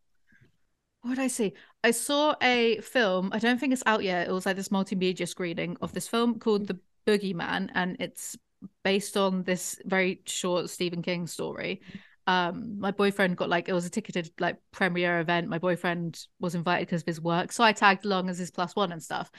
what 1.02 1.16
did 1.16 1.24
I 1.24 1.28
see? 1.28 1.54
I 1.84 1.92
saw 1.92 2.36
a 2.42 2.80
film. 2.82 3.30
I 3.32 3.40
don't 3.40 3.60
think 3.60 3.74
it's 3.74 3.84
out 3.86 4.04
yet. 4.04 4.28
It 4.28 4.32
was 4.32 4.46
like 4.46 4.56
this 4.56 4.70
multimedia 4.70 5.28
screening 5.28 5.78
of 5.82 5.94
this 5.94 6.08
film 6.08 6.40
called 6.40 6.68
The 6.68 6.80
Boogeyman, 7.06 7.70
and 7.74 7.98
it's 8.00 8.38
based 8.84 9.16
on 9.16 9.44
this 9.44 9.80
very 9.86 10.22
short 10.26 10.70
Stephen 10.70 11.02
King 11.02 11.28
story. 11.28 11.82
Um, 12.26 12.80
my 12.80 12.92
boyfriend 12.92 13.38
got 13.38 13.48
like 13.48 13.70
it 13.70 13.74
was 13.74 13.86
a 13.86 13.90
ticketed 13.90 14.32
like 14.40 14.58
premiere 14.72 15.20
event. 15.22 15.48
My 15.48 15.60
boyfriend 15.60 16.20
was 16.40 16.56
invited 16.56 16.88
because 16.88 17.04
of 17.04 17.08
his 17.08 17.22
work, 17.22 17.52
so 17.52 17.64
I 17.64 17.72
tagged 17.72 18.06
along 18.06 18.30
as 18.30 18.38
his 18.38 18.52
plus 18.52 18.76
one 18.76 18.92
and 18.92 19.02
stuff. 19.02 19.32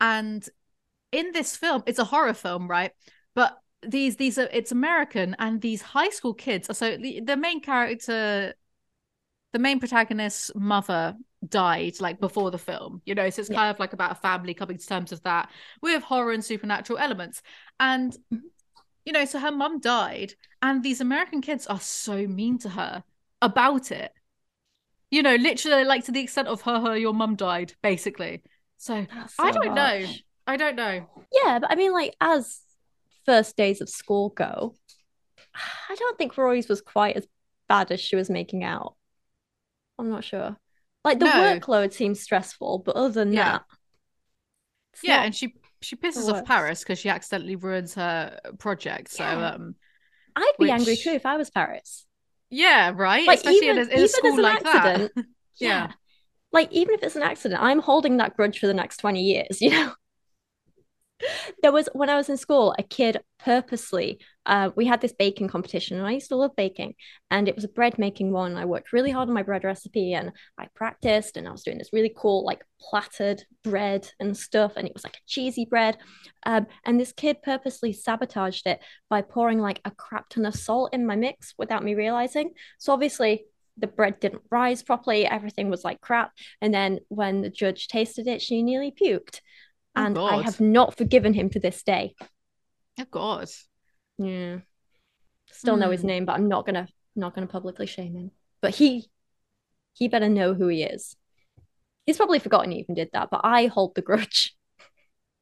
And 0.00 0.46
in 1.12 1.32
this 1.32 1.56
film, 1.56 1.82
it's 1.86 1.98
a 1.98 2.04
horror 2.04 2.34
film, 2.34 2.66
right? 2.66 2.92
But 3.34 3.58
these 3.86 4.16
these 4.16 4.38
are 4.38 4.48
it's 4.52 4.72
American, 4.72 5.36
and 5.38 5.60
these 5.60 5.82
high 5.82 6.10
school 6.10 6.32
kids. 6.32 6.70
Are 6.70 6.74
so 6.74 6.96
the, 6.96 7.20
the 7.20 7.36
main 7.36 7.60
character 7.60 8.54
the 9.52 9.58
main 9.58 9.80
protagonist's 9.80 10.50
mother 10.54 11.16
died 11.48 11.94
like 12.00 12.20
before 12.20 12.50
the 12.50 12.58
film 12.58 13.00
you 13.06 13.14
know 13.14 13.30
so 13.30 13.40
it's 13.40 13.50
Yeah. 13.50 13.56
kind 13.56 13.70
of 13.70 13.78
like 13.80 13.92
about 13.92 14.12
a 14.12 14.16
family 14.16 14.54
coming 14.54 14.78
to 14.78 14.86
terms 14.86 15.10
with 15.10 15.22
that 15.22 15.50
with 15.82 16.02
horror 16.02 16.32
and 16.32 16.44
supernatural 16.44 16.98
elements 16.98 17.42
and 17.78 18.16
Mhm. 18.32 18.40
you 19.04 19.12
know 19.12 19.24
so 19.24 19.38
her 19.38 19.50
mum 19.52 19.80
died 19.80 20.34
and 20.62 20.82
these 20.82 21.00
american 21.00 21.40
kids 21.40 21.66
are 21.66 21.80
so 21.80 22.26
mean 22.26 22.58
to 22.58 22.68
her 22.70 23.02
about 23.40 23.90
it 23.90 24.12
you 25.10 25.22
know 25.22 25.34
literally 25.36 25.84
like 25.84 26.04
to 26.04 26.12
the 26.12 26.20
extent 26.20 26.46
of 26.48 26.60
her 26.62 26.78
her 26.80 26.96
your 26.96 27.14
mum 27.14 27.36
died 27.36 27.72
basically 27.82 28.42
so 28.76 29.06
That's 29.14 29.34
i 29.38 29.50
don't 29.50 29.74
know 29.74 30.06
i 30.46 30.56
don't 30.56 30.76
know 30.76 31.06
Yeah, 31.32 31.58
but 31.60 31.70
I 31.70 31.76
mean, 31.76 31.92
like, 31.92 32.14
as 32.20 32.60
first 33.24 33.56
days 33.56 33.80
of 33.80 33.88
school 33.88 34.30
go, 34.30 34.74
I 35.88 35.94
don't 35.94 36.18
think 36.18 36.36
Rory's 36.36 36.68
was 36.68 36.80
quite 36.80 37.16
as 37.16 37.26
bad 37.68 37.92
as 37.92 38.00
she 38.00 38.16
was 38.16 38.28
making 38.28 38.64
out. 38.64 38.96
I'm 40.00 40.10
not 40.10 40.24
sure. 40.24 40.56
Like, 41.04 41.18
the 41.18 41.26
No. 41.26 41.30
workload 41.30 41.92
seems 41.92 42.20
stressful, 42.20 42.80
but 42.80 42.96
other 42.96 43.10
than 43.12 43.34
Yeah. 43.34 43.36
that, 43.36 43.62
yeah 45.02 45.22
and 45.22 45.34
she 45.34 45.54
she 45.80 45.96
pisses 45.96 46.28
off 46.28 46.44
paris 46.44 46.80
because 46.80 46.98
she 46.98 47.08
accidentally 47.08 47.56
ruins 47.56 47.94
her 47.94 48.38
project 48.58 49.10
so 49.10 49.24
Yeah. 49.24 49.36
um 49.42 49.74
I'd 50.36 50.52
be 50.58 50.70
angry 50.70 50.96
too 50.96 51.10
if 51.10 51.26
I 51.26 51.36
was 51.36 51.50
Paris. 51.50 52.06
yeah 52.50 52.92
right 52.94 53.26
Like, 53.26 53.38
especially 53.38 53.68
even, 53.68 53.76
in 53.78 53.78
a, 53.78 53.82
in 53.82 54.02
a 54.02 54.08
even 54.08 54.08
school 54.08 54.32
as 54.32 54.38
an 54.38 54.44
like 54.44 54.58
accident, 54.62 55.12
that 55.60 55.86
yeah. 55.86 55.92
like 56.52 56.72
even 56.72 56.94
if 56.94 57.02
it's 57.02 57.16
an 57.16 57.22
accident, 57.22 57.62
I'm 57.62 57.80
holding 57.80 58.18
that 58.18 58.36
grudge 58.36 58.58
for 58.58 58.66
the 58.66 58.74
next 58.74 58.98
20 58.98 59.22
years, 59.22 59.60
you 59.62 59.70
know? 59.70 59.92
There 61.62 61.72
was 61.72 61.88
when 61.92 62.08
I 62.08 62.16
was 62.16 62.28
in 62.28 62.36
school, 62.36 62.74
a 62.78 62.82
kid 62.82 63.20
purposely, 63.38 64.20
uh, 64.46 64.70
we 64.74 64.86
had 64.86 65.00
this 65.00 65.12
baking 65.12 65.48
competition, 65.48 65.98
and 65.98 66.06
I 66.06 66.12
used 66.12 66.28
to 66.28 66.36
love 66.36 66.56
baking, 66.56 66.94
and 67.30 67.48
it 67.48 67.54
was 67.54 67.64
a 67.64 67.68
bread 67.68 67.98
making 67.98 68.32
one. 68.32 68.56
I 68.56 68.64
worked 68.64 68.92
really 68.92 69.10
hard 69.10 69.28
on 69.28 69.34
my 69.34 69.42
bread 69.42 69.64
recipe, 69.64 70.14
and 70.14 70.32
I 70.58 70.68
practiced, 70.74 71.36
and 71.36 71.46
I 71.46 71.52
was 71.52 71.62
doing 71.62 71.78
this 71.78 71.92
really 71.92 72.12
cool 72.16 72.44
like 72.44 72.64
plattered 72.80 73.42
bread 73.62 74.10
and 74.18 74.36
stuff, 74.36 74.72
and 74.76 74.86
it 74.86 74.94
was 74.94 75.04
like 75.04 75.16
a 75.16 75.26
cheesy 75.26 75.64
bread. 75.64 75.98
Um, 76.44 76.66
and 76.84 76.98
this 76.98 77.12
kid 77.12 77.42
purposely 77.42 77.92
sabotaged 77.92 78.66
it 78.66 78.80
by 79.08 79.22
pouring 79.22 79.60
like 79.60 79.80
a 79.84 79.90
crap 79.90 80.28
ton 80.30 80.46
of 80.46 80.54
salt 80.54 80.94
in 80.94 81.06
my 81.06 81.16
mix 81.16 81.54
without 81.58 81.84
me 81.84 81.94
realizing. 81.94 82.52
So 82.78 82.92
obviously 82.92 83.44
the 83.76 83.86
bread 83.86 84.20
didn't 84.20 84.42
rise 84.50 84.82
properly 84.82 85.24
everything 85.26 85.70
was 85.70 85.84
like 85.84 86.00
crap 86.00 86.32
and 86.60 86.74
then 86.74 86.98
when 87.08 87.40
the 87.40 87.48
judge 87.48 87.88
tasted 87.88 88.26
it 88.26 88.42
she 88.42 88.62
nearly 88.62 88.92
puked 88.92 89.40
Oh, 89.96 90.04
and 90.04 90.18
I 90.18 90.36
have 90.42 90.60
not 90.60 90.96
forgiven 90.96 91.34
him 91.34 91.50
to 91.50 91.60
this 91.60 91.82
day. 91.82 92.14
Oh 92.98 93.04
God. 93.10 93.48
Yeah. 94.18 94.58
Still 95.50 95.76
know 95.76 95.90
his 95.90 96.02
Hmm. 96.02 96.06
name, 96.06 96.24
but 96.26 96.34
I'm 96.34 96.48
not 96.48 96.66
gonna 96.66 96.88
not 97.16 97.34
gonna 97.34 97.46
publicly 97.46 97.86
shame 97.86 98.14
him. 98.14 98.30
But 98.60 98.74
he 98.74 99.10
he 99.94 100.08
better 100.08 100.28
know 100.28 100.54
who 100.54 100.68
he 100.68 100.82
is. 100.84 101.16
He's 102.06 102.16
probably 102.16 102.38
forgotten 102.38 102.70
he 102.70 102.78
even 102.78 102.94
did 102.94 103.10
that, 103.12 103.30
but 103.30 103.40
I 103.44 103.66
hold 103.66 103.94
the 103.94 104.02
grudge. 104.02 104.56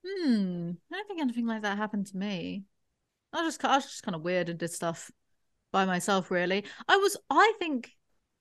Hmm. 0.07 0.71
I 0.93 0.97
don't 0.97 1.09
think 1.09 1.21
anything 1.21 1.47
like 1.47 1.63
that 1.63 1.77
happened 1.77 2.07
to 2.07 2.17
me. 2.17 2.65
I 3.33 3.43
was 3.43 3.57
just 3.57 3.65
I 3.65 3.77
was 3.77 3.85
just 3.85 4.03
kind 4.03 4.15
of 4.15 4.23
weird 4.23 4.49
and 4.49 4.59
did 4.59 4.71
stuff 4.71 5.11
by 5.73 5.85
myself. 5.85 6.31
Really, 6.31 6.65
I 6.89 6.97
was. 6.97 7.17
I 7.29 7.53
think 7.59 7.91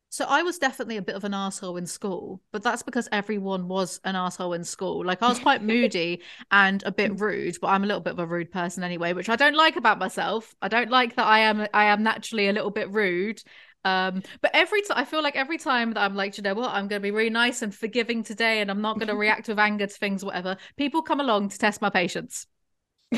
so. 0.09 0.25
I 0.25 0.43
was 0.43 0.57
definitely 0.57 0.97
a 0.97 1.01
bit 1.01 1.15
of 1.15 1.23
an 1.23 1.33
asshole 1.33 1.77
in 1.77 1.85
school, 1.85 2.41
but 2.51 2.63
that's 2.63 2.83
because 2.83 3.07
everyone 3.11 3.67
was 3.67 3.99
an 4.03 4.15
asshole 4.15 4.53
in 4.53 4.63
school. 4.63 5.05
Like 5.05 5.21
I 5.21 5.27
was 5.29 5.39
quite 5.39 5.63
moody 5.73 6.21
and 6.51 6.83
a 6.83 6.91
bit 6.91 7.19
rude, 7.19 7.57
but 7.61 7.67
I'm 7.67 7.83
a 7.83 7.87
little 7.87 8.01
bit 8.01 8.13
of 8.13 8.19
a 8.19 8.25
rude 8.25 8.51
person 8.51 8.83
anyway, 8.83 9.13
which 9.13 9.29
I 9.29 9.35
don't 9.35 9.55
like 9.55 9.75
about 9.75 9.99
myself. 9.99 10.55
I 10.61 10.67
don't 10.67 10.89
like 10.89 11.15
that 11.15 11.25
I 11.25 11.39
am. 11.39 11.67
I 11.73 11.85
am 11.85 12.03
naturally 12.03 12.47
a 12.47 12.53
little 12.53 12.71
bit 12.71 12.91
rude. 12.91 13.41
Um, 13.85 14.21
but 14.41 14.51
every 14.53 14.81
time 14.81 14.97
I 14.97 15.05
feel 15.05 15.23
like 15.23 15.37
every 15.37 15.57
time 15.57 15.93
that 15.93 16.01
I'm 16.01 16.15
like, 16.15 16.37
you 16.37 16.43
know 16.43 16.53
what, 16.53 16.71
I'm 16.71 16.87
going 16.87 17.01
to 17.01 17.03
be 17.03 17.11
really 17.11 17.29
nice 17.29 17.61
and 17.61 17.73
forgiving 17.73 18.23
today, 18.23 18.59
and 18.59 18.69
I'm 18.69 18.81
not 18.81 18.99
going 18.99 19.07
to 19.13 19.15
react 19.15 19.47
with 19.47 19.59
anger 19.59 19.87
to 19.87 19.93
things, 19.93 20.25
whatever. 20.25 20.57
People 20.75 21.01
come 21.01 21.19
along 21.21 21.49
to 21.49 21.57
test 21.57 21.81
my 21.81 21.89
patience. 21.89 22.47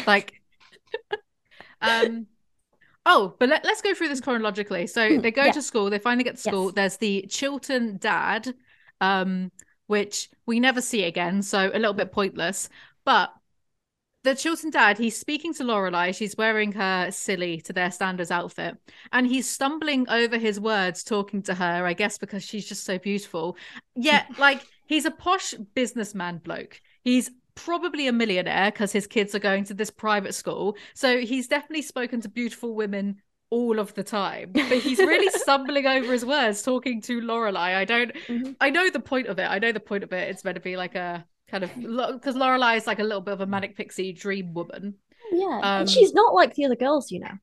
Like, 0.06 0.34
um, 1.82 2.28
oh, 3.09 3.35
but 3.39 3.49
let, 3.49 3.65
let's 3.65 3.81
go 3.81 3.93
through 3.93 4.09
this 4.09 4.21
chronologically. 4.21 4.87
So 4.87 5.01
Mm, 5.09 5.21
they 5.21 5.31
go 5.31 5.45
yeah. 5.45 5.51
to 5.51 5.61
school, 5.61 5.89
they 5.89 5.99
finally 5.99 6.23
get 6.23 6.35
to 6.35 6.41
school. 6.41 6.65
Yes. 6.67 6.75
There's 6.75 6.97
the 6.97 7.25
Chilton 7.29 7.97
dad, 7.97 8.53
um, 9.01 9.51
which 9.87 10.29
we 10.45 10.59
never 10.59 10.81
see 10.81 11.03
again, 11.03 11.41
so 11.41 11.69
a 11.73 11.79
little 11.79 11.93
bit 11.93 12.11
pointless. 12.11 12.69
But 13.05 13.33
the 14.23 14.35
Chilton 14.35 14.69
dad, 14.69 14.97
he's 14.97 15.17
speaking 15.17 15.53
to 15.55 15.63
Lorelai. 15.63 16.13
She's 16.15 16.35
wearing 16.37 16.73
her 16.73 17.09
silly 17.11 17.61
to 17.61 17.73
their 17.73 17.89
standards 17.91 18.31
outfit, 18.31 18.77
and 19.11 19.25
he's 19.25 19.49
stumbling 19.49 20.07
over 20.09 20.37
his 20.37 20.59
words, 20.59 21.03
talking 21.03 21.41
to 21.43 21.55
her. 21.55 21.85
I 21.85 21.93
guess 21.93 22.17
because 22.17 22.43
she's 22.43 22.67
just 22.67 22.83
so 22.83 22.99
beautiful. 22.99 23.57
Yet, 23.95 24.25
like 24.37 24.65
he's 24.85 25.05
a 25.05 25.11
posh 25.11 25.53
businessman 25.73 26.39
bloke. 26.39 26.81
He's 27.03 27.31
probably 27.63 28.07
a 28.07 28.11
millionaire 28.13 28.71
because 28.71 28.91
his 28.91 29.07
kids 29.07 29.33
are 29.35 29.39
going 29.39 29.63
to 29.65 29.73
this 29.73 29.89
private 29.89 30.33
school. 30.35 30.75
So 30.93 31.19
he's 31.19 31.47
definitely 31.47 31.81
spoken 31.83 32.21
to 32.21 32.29
beautiful 32.29 32.75
women 32.75 33.21
all 33.51 33.79
of 33.79 33.93
the 33.95 34.03
time. 34.03 34.51
But 34.53 34.65
he's 34.79 34.99
really 34.99 35.29
stumbling 35.39 35.85
over 35.87 36.11
his 36.11 36.25
words, 36.25 36.61
talking 36.61 37.01
to 37.03 37.19
Lorelai. 37.21 37.75
I 37.75 37.85
don't. 37.85 38.13
Mhm. 38.27 38.55
I 38.61 38.69
know 38.69 38.89
the 38.89 38.99
point 38.99 39.27
of 39.27 39.39
it. 39.39 39.43
I 39.49 39.59
know 39.59 39.71
the 39.71 39.79
point 39.79 40.03
of 40.03 40.13
it. 40.13 40.29
It's 40.29 40.43
meant 40.43 40.55
to 40.55 40.61
be 40.61 40.77
like 40.77 40.95
a 40.95 41.25
kind 41.47 41.63
of 41.63 41.73
because 41.75 42.35
Lorelai 42.35 42.77
is 42.77 42.85
like 42.87 42.99
a 42.99 43.03
little 43.03 43.21
bit 43.21 43.33
of 43.33 43.41
a 43.41 43.47
manic 43.47 43.75
pixie 43.75 44.13
dream 44.13 44.53
woman. 44.53 44.95
Yeah. 45.31 45.59
Um, 45.63 45.81
and 45.81 45.89
she's 45.89 46.13
not 46.13 46.33
like 46.33 46.53
the 46.55 46.65
other 46.65 46.75
girls, 46.75 47.11
you 47.11 47.19
know. 47.19 47.33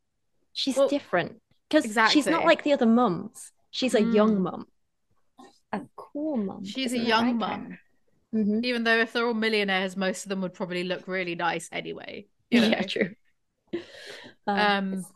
She's 0.52 0.76
Well, 0.76 0.88
different. 0.88 1.40
Because 1.68 1.84
she's 2.12 2.26
not 2.26 2.44
like 2.44 2.62
the 2.62 2.72
other 2.72 2.86
mums. 2.86 3.50
She's 3.72 3.94
a 3.94 4.02
young 4.02 4.36
Mm. 4.36 4.40
mum. 4.42 4.66
A 5.72 5.80
cool 5.96 6.36
mum. 6.36 6.64
She's 6.64 6.92
a 6.92 6.98
young 6.98 7.26
right, 7.26 7.34
mum. 7.34 7.78
Mhm. 8.36 8.64
Even 8.64 8.84
though 8.84 8.98
if 8.98 9.12
they're 9.12 9.26
all 9.26 9.34
millionaires, 9.34 9.96
most 9.96 10.24
of 10.24 10.28
them 10.28 10.42
would 10.42 10.54
probably 10.54 10.84
look 10.84 11.08
really 11.08 11.34
nice 11.34 11.68
anyway. 11.72 12.26
You 12.50 12.60
know? 12.60 12.68
Yeah, 12.68 12.82
true. 12.82 13.14
Um, 14.46 14.58
Um, 14.94 15.06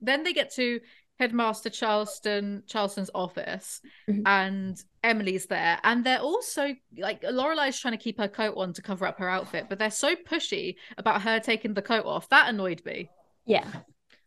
then 0.00 0.22
they 0.22 0.32
get 0.32 0.52
to 0.54 0.80
headmaster 1.18 1.70
Charleston 1.70 2.62
Charleston's 2.66 3.10
office, 3.14 3.80
Mhm. 4.08 4.22
and 4.26 4.82
Emily's 5.02 5.46
there, 5.46 5.78
and 5.84 6.04
they're 6.04 6.18
also 6.20 6.74
like 6.96 7.22
Lorelai's 7.22 7.78
trying 7.78 7.92
to 7.92 8.02
keep 8.02 8.18
her 8.18 8.28
coat 8.28 8.54
on 8.56 8.72
to 8.72 8.82
cover 8.82 9.06
up 9.06 9.18
her 9.18 9.28
outfit, 9.28 9.66
but 9.68 9.78
they're 9.78 9.90
so 9.90 10.16
pushy 10.16 10.76
about 10.96 11.22
her 11.22 11.38
taking 11.40 11.74
the 11.74 11.82
coat 11.82 12.06
off. 12.06 12.28
That 12.30 12.48
annoyed 12.48 12.82
me. 12.84 13.10
Yeah. 13.44 13.66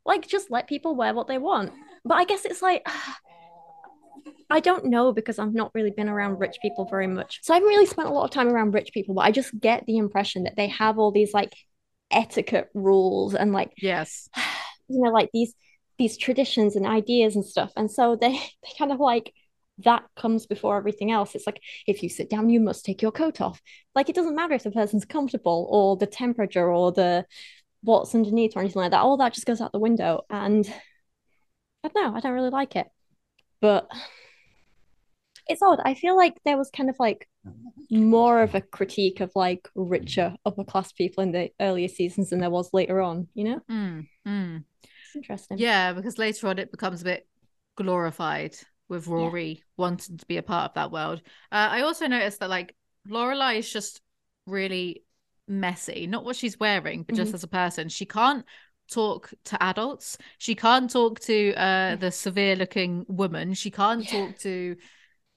Like 0.05 0.27
just 0.27 0.49
let 0.51 0.67
people 0.67 0.95
wear 0.95 1.13
what 1.13 1.27
they 1.27 1.37
want. 1.39 1.73
But 2.05 2.15
I 2.15 2.23
guess 2.25 2.45
it's 2.45 2.61
like 2.61 2.85
I 4.49 4.59
don't 4.59 4.85
know 4.85 5.11
because 5.11 5.39
I've 5.39 5.53
not 5.53 5.71
really 5.73 5.91
been 5.91 6.09
around 6.09 6.39
rich 6.39 6.57
people 6.61 6.87
very 6.89 7.07
much. 7.07 7.39
So 7.43 7.53
I 7.53 7.57
haven't 7.57 7.69
really 7.69 7.85
spent 7.85 8.07
a 8.07 8.11
lot 8.11 8.25
of 8.25 8.31
time 8.31 8.47
around 8.47 8.73
rich 8.73 8.91
people, 8.93 9.15
but 9.15 9.21
I 9.21 9.31
just 9.31 9.57
get 9.59 9.85
the 9.85 9.97
impression 9.97 10.43
that 10.43 10.55
they 10.55 10.67
have 10.67 10.97
all 10.97 11.11
these 11.11 11.33
like 11.33 11.53
etiquette 12.11 12.69
rules 12.73 13.35
and 13.35 13.51
like 13.51 13.71
Yes. 13.77 14.29
you 14.87 15.01
know 15.01 15.09
like 15.09 15.29
these 15.33 15.53
these 15.97 16.17
traditions 16.17 16.75
and 16.75 16.85
ideas 16.85 17.35
and 17.35 17.45
stuff. 17.45 17.71
And 17.75 17.91
so 17.91 18.15
they 18.15 18.31
they 18.63 18.69
kind 18.77 18.91
of 18.91 18.99
like 18.99 19.33
that 19.79 20.03
comes 20.15 20.47
before 20.47 20.77
everything 20.77 21.11
else. 21.11 21.35
It's 21.35 21.45
like 21.45 21.61
if 21.85 22.01
you 22.01 22.09
sit 22.09 22.29
down, 22.29 22.49
you 22.49 22.59
must 22.59 22.83
take 22.83 23.01
your 23.01 23.11
coat 23.11 23.41
off. 23.41 23.61
Like 23.93 24.09
it 24.09 24.15
doesn't 24.15 24.35
matter 24.35 24.55
if 24.55 24.63
the 24.63 24.71
person's 24.71 25.05
comfortable 25.05 25.67
or 25.69 25.97
the 25.97 26.07
temperature 26.07 26.71
or 26.71 26.91
the 26.91 27.25
what's 27.83 28.15
underneath 28.15 28.55
or 28.55 28.61
anything 28.61 28.81
like 28.81 28.91
that. 28.91 29.01
All 29.01 29.17
that 29.17 29.33
just 29.33 29.45
goes 29.45 29.61
out 29.61 29.71
the 29.71 29.79
window. 29.79 30.23
And 30.29 30.67
I 31.83 31.89
don't 31.89 32.03
know, 32.03 32.15
I 32.15 32.19
don't 32.21 32.33
really 32.33 32.49
like 32.49 32.75
it. 32.75 32.87
But 33.61 33.87
it's 35.47 35.61
odd. 35.61 35.79
I 35.83 35.93
feel 35.93 36.15
like 36.15 36.39
there 36.45 36.57
was 36.57 36.69
kind 36.69 36.89
of 36.89 36.95
like 36.99 37.27
more 37.89 38.41
of 38.41 38.53
a 38.55 38.61
critique 38.61 39.21
of 39.21 39.31
like 39.35 39.67
richer 39.75 40.35
upper 40.45 40.63
class 40.63 40.91
people 40.91 41.23
in 41.23 41.31
the 41.31 41.49
earlier 41.59 41.87
seasons 41.87 42.29
than 42.29 42.39
there 42.39 42.49
was 42.49 42.73
later 42.73 43.01
on, 43.01 43.27
you 43.33 43.45
know? 43.45 43.61
Mm, 43.69 44.07
mm. 44.27 44.63
It's 44.83 45.15
interesting. 45.15 45.57
Yeah, 45.57 45.93
because 45.93 46.17
later 46.17 46.47
on 46.47 46.59
it 46.59 46.71
becomes 46.71 47.01
a 47.01 47.05
bit 47.05 47.27
glorified 47.75 48.55
with 48.89 49.07
Rory 49.07 49.63
wanting 49.77 50.17
to 50.17 50.25
be 50.25 50.37
a 50.37 50.43
part 50.43 50.71
of 50.71 50.73
that 50.75 50.91
world. 50.91 51.21
Uh, 51.51 51.69
I 51.71 51.81
also 51.81 52.07
noticed 52.07 52.39
that 52.39 52.49
like 52.49 52.75
Lorelai 53.07 53.59
is 53.59 53.71
just 53.71 54.01
really 54.45 55.03
messy. 55.47 56.07
Not 56.07 56.25
what 56.25 56.35
she's 56.35 56.59
wearing, 56.59 57.03
but 57.03 57.15
just 57.15 57.31
Mhm. 57.31 57.35
as 57.35 57.43
a 57.43 57.47
person. 57.47 57.89
She 57.89 58.05
can't 58.05 58.45
talk 58.87 59.33
to 59.45 59.61
adults. 59.63 60.17
She 60.37 60.55
can't 60.55 60.89
talk 60.89 61.19
to 61.21 61.53
uh 61.55 61.95
the 61.97 62.11
severe 62.11 62.55
looking 62.55 63.05
woman. 63.07 63.53
She 63.53 63.71
can't 63.71 64.07
Yeah. 64.11 64.11
talk 64.11 64.37
to 64.39 64.75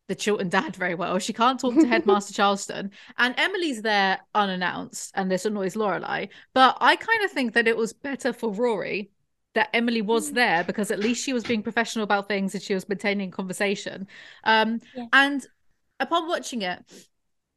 the 0.09 0.15
Chilton 0.15 0.49
dad 0.49 0.75
very 0.77 0.95
well. 0.95 1.19
She 1.19 1.33
can't 1.33 1.61
talk 1.61 1.79
to 1.81 1.87
Headmaster 1.87 2.35
Charleston. 2.35 2.91
And 3.17 3.35
Emily's 3.39 3.83
there 3.83 4.21
unannounced, 4.35 5.13
and 5.15 5.31
this 5.31 5.45
annoys 5.45 5.75
Lorelai. 5.77 6.31
But 6.53 6.79
I 6.81 6.97
kind 6.97 7.25
of 7.25 7.31
think 7.31 7.55
that 7.55 7.69
it 7.69 7.77
was 7.77 7.93
better 7.93 8.33
for 8.33 8.53
Rory 8.53 9.11
that 9.55 9.71
Emily 9.73 10.03
was 10.03 10.33
there 10.33 10.65
because 10.65 10.91
at 10.91 10.99
least 11.01 11.25
she 11.25 11.33
was 11.33 11.45
being 11.45 11.63
professional 11.63 12.05
about 12.05 12.29
things 12.29 12.55
and 12.55 12.63
she 12.63 12.75
was 12.75 12.89
maintaining 12.89 13.31
conversation. 13.31 14.07
Um, 14.45 14.81
Yeah. 14.93 15.07
and 15.13 15.47
upon 16.01 16.29
watching 16.29 16.63
it, 16.63 16.85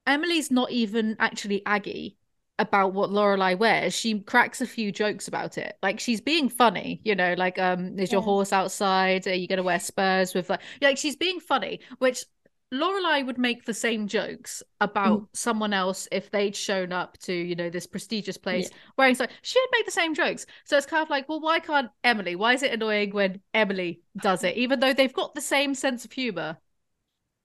Emily's 0.06 0.52
not 0.52 0.72
even 0.72 1.16
actually 1.20 1.62
aggy 1.66 2.18
about 2.60 2.94
what 2.94 3.10
Lorelai 3.10 3.58
wears. 3.58 3.94
She 3.94 4.20
cracks 4.20 4.62
a 4.62 4.68
few 4.68 4.92
jokes 4.92 5.28
about 5.28 5.58
it. 5.58 5.78
Like 5.82 6.00
she's 6.00 6.22
being 6.22 6.50
funny, 6.50 7.02
you 7.04 7.16
know, 7.16 7.34
like 7.38 7.58
um, 7.60 7.98
is 8.00 8.12
your 8.12 8.22
Yeah. 8.22 8.26
horse 8.26 8.54
outside? 8.54 9.28
Are 9.28 9.34
you 9.34 9.48
gonna 9.48 9.64
wear 9.64 9.80
spurs 9.80 10.34
with 10.34 10.50
like 10.50 10.62
like 10.82 10.98
she's 10.98 11.16
being 11.16 11.40
funny, 11.40 11.80
which 12.00 12.26
Lorelai 12.74 13.26
would 13.26 13.38
make 13.38 13.66
the 13.66 13.74
same 13.74 14.08
jokes 14.08 14.64
about 14.82 15.22
Mm. 15.22 15.28
someone 15.34 15.74
else 15.74 16.08
if 16.12 16.32
they'd 16.32 16.56
shown 16.56 16.92
up 16.92 17.18
to, 17.20 17.34
you 17.34 17.56
know, 17.56 17.70
this 17.70 17.86
prestigious 17.88 18.38
place 18.38 18.70
wearing 18.98 19.14
so 19.16 19.28
she 19.44 19.60
would 19.60 19.70
make 19.72 19.86
the 19.86 19.92
same 19.92 20.14
jokes. 20.16 20.46
So 20.66 20.78
it's 20.78 20.86
kind 20.88 21.04
of 21.04 21.10
like, 21.10 21.30
well, 21.30 21.40
why 21.42 21.60
can't 21.60 21.92
Emily? 22.04 22.36
Why 22.36 22.54
is 22.54 22.64
it 22.64 22.74
annoying 22.74 23.12
when 23.14 23.42
Emily 23.54 24.02
does 24.20 24.44
it, 24.44 24.58
even 24.58 24.80
though 24.80 24.94
they've 24.94 25.14
got 25.14 25.36
the 25.36 25.42
same 25.42 25.76
sense 25.76 26.04
of 26.06 26.12
humor? 26.12 26.58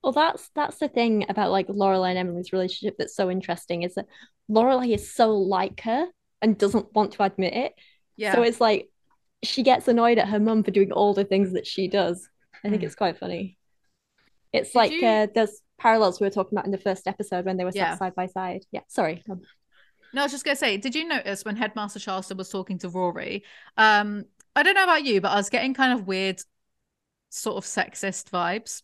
Well, 0.03 0.13
that's 0.13 0.49
that's 0.55 0.77
the 0.77 0.87
thing 0.87 1.25
about 1.29 1.51
like 1.51 1.67
Lorelai 1.67 2.09
and 2.11 2.17
Emily's 2.17 2.53
relationship 2.53 2.95
that's 2.97 3.15
so 3.15 3.29
interesting 3.29 3.83
is 3.83 3.95
that 3.95 4.05
Lorelai 4.49 4.93
is 4.93 5.13
so 5.13 5.33
like 5.37 5.81
her 5.81 6.07
and 6.41 6.57
doesn't 6.57 6.93
want 6.93 7.13
to 7.13 7.23
admit 7.23 7.53
it. 7.53 7.73
Yeah. 8.15 8.33
So 8.33 8.43
it's 8.43 8.61
like 8.61 8.89
she 9.43 9.63
gets 9.63 9.87
annoyed 9.87 10.17
at 10.17 10.29
her 10.29 10.39
mum 10.39 10.63
for 10.63 10.71
doing 10.71 10.91
all 10.91 11.13
the 11.13 11.25
things 11.25 11.53
that 11.53 11.67
she 11.67 11.87
does. 11.87 12.29
I 12.63 12.69
think 12.69 12.81
Mm. 12.81 12.85
it's 12.85 12.95
quite 12.95 13.17
funny. 13.17 13.57
It's 14.53 14.71
Did 14.71 14.77
like 14.77 14.91
you- 14.91 15.05
uh, 15.05 15.27
there's 15.33 15.61
parallels 15.77 16.19
we 16.19 16.25
were 16.27 16.31
talking 16.31 16.57
about 16.57 16.65
in 16.65 16.71
the 16.71 16.77
first 16.77 17.07
episode 17.07 17.45
when 17.45 17.57
they 17.57 17.63
were 17.63 17.71
Yeah. 17.73 17.91
sat 17.91 17.99
side 17.99 18.15
by 18.15 18.27
side. 18.27 18.65
Yeah, 18.71 18.81
sorry. 18.87 19.23
Um, 19.29 19.41
No, 20.13 20.21
I 20.21 20.25
was 20.25 20.31
just 20.31 20.43
gonna 20.43 20.55
say, 20.55 20.77
did 20.77 20.95
you 20.95 21.05
notice 21.07 21.45
when 21.45 21.55
Headmaster 21.55 21.99
Charleston 21.99 22.37
was 22.37 22.49
talking 22.49 22.79
to 22.79 22.89
Rory? 22.89 23.43
Um, 23.77 24.25
I 24.55 24.63
don't 24.63 24.73
know 24.73 24.83
about 24.83 25.03
you, 25.03 25.21
but 25.21 25.29
I 25.31 25.35
was 25.35 25.49
getting 25.51 25.73
kind 25.75 25.93
of 25.93 26.07
weird, 26.07 26.41
sort 27.29 27.57
of 27.57 27.63
sexist 27.65 28.29
vibes 28.31 28.81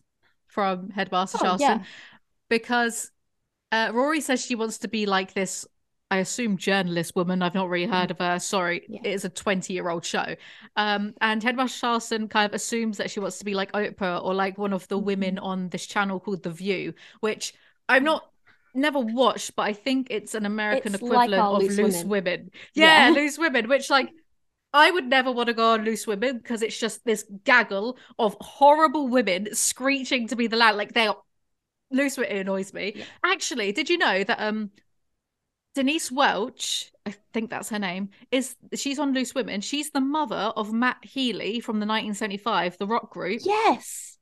from 0.56 0.88
Headmaster 0.88 1.36
Oh, 1.38 1.44
Charleston 1.44 1.78
yeah. 1.80 1.84
because 2.48 3.12
uh, 3.72 3.90
Rory 3.92 4.22
says 4.22 4.42
she 4.44 4.54
wants 4.54 4.78
to 4.78 4.88
be 4.88 5.04
like 5.04 5.34
this. 5.34 5.66
I 6.10 6.18
assume 6.18 6.56
journalist 6.56 7.14
woman. 7.16 7.42
I've 7.42 7.54
not 7.54 7.68
really 7.68 7.86
heard 7.90 8.10
of 8.10 8.18
her. 8.20 8.38
Sorry, 8.38 8.82
Yeah. 8.88 9.00
it 9.04 9.12
is 9.12 9.24
a 9.26 9.28
twenty-year-old 9.28 10.04
show. 10.04 10.36
Um, 10.76 11.12
and 11.20 11.42
Headmaster 11.42 11.78
Charleston 11.80 12.28
kind 12.28 12.48
of 12.48 12.54
assumes 12.54 12.96
that 12.96 13.10
she 13.10 13.20
wants 13.20 13.38
to 13.40 13.44
be 13.44 13.54
like 13.54 13.72
Oprah 13.72 14.24
or 14.24 14.32
like 14.32 14.56
one 14.56 14.72
of 14.72 14.88
the 14.88 14.96
women 14.98 15.38
on 15.38 15.68
this 15.68 15.84
channel 15.84 16.18
called 16.20 16.42
The 16.42 16.50
View, 16.50 16.94
which 17.20 17.52
I'm 17.88 18.04
not 18.04 18.24
never 18.72 19.00
watched, 19.00 19.56
but 19.56 19.62
I 19.64 19.72
think 19.74 20.06
it's 20.10 20.34
an 20.34 20.46
American 20.46 20.94
It's 20.94 21.02
equivalent 21.02 21.34
our 21.42 21.56
of 21.56 21.62
Loose 21.62 21.76
Loose 21.76 22.04
Women. 22.04 22.08
Women. 22.08 22.50
Yeah, 22.74 23.08
Yeah. 23.08 23.14
Loose 23.14 23.36
Women, 23.38 23.68
which 23.68 23.90
like 23.90 24.08
I 24.76 24.90
would 24.90 25.06
never 25.06 25.32
want 25.32 25.48
to 25.48 25.54
go 25.54 25.72
on 25.72 25.84
Loose 25.84 26.06
Women 26.06 26.38
because 26.38 26.62
it's 26.62 26.78
just 26.78 27.04
this 27.04 27.24
gaggle 27.44 27.98
of 28.18 28.36
horrible 28.40 29.08
women 29.08 29.54
screeching 29.54 30.28
to 30.28 30.36
be 30.36 30.46
the 30.46 30.56
loud. 30.56 30.76
Like 30.76 30.92
they 30.92 31.06
are 31.06 31.16
Loose 31.90 32.16
Women 32.16 32.36
annoys 32.36 32.72
me. 32.72 32.92
Yeah. 32.96 33.04
Actually, 33.24 33.72
did 33.72 33.88
you 33.88 33.98
know 33.98 34.24
that 34.24 34.40
um 34.40 34.70
Denise 35.74 36.10
Welch, 36.10 36.90
I 37.04 37.14
think 37.34 37.50
that's 37.50 37.68
her 37.68 37.78
name, 37.78 38.08
is 38.30 38.56
she's 38.74 38.98
on 38.98 39.12
Loose 39.12 39.34
Women. 39.34 39.60
She's 39.60 39.90
the 39.90 40.00
mother 40.00 40.52
of 40.56 40.72
Matt 40.72 40.98
Healy 41.02 41.60
from 41.60 41.76
the 41.80 41.86
1975, 41.86 42.78
the 42.78 42.86
rock 42.86 43.10
group. 43.12 43.42
Yes. 43.44 44.15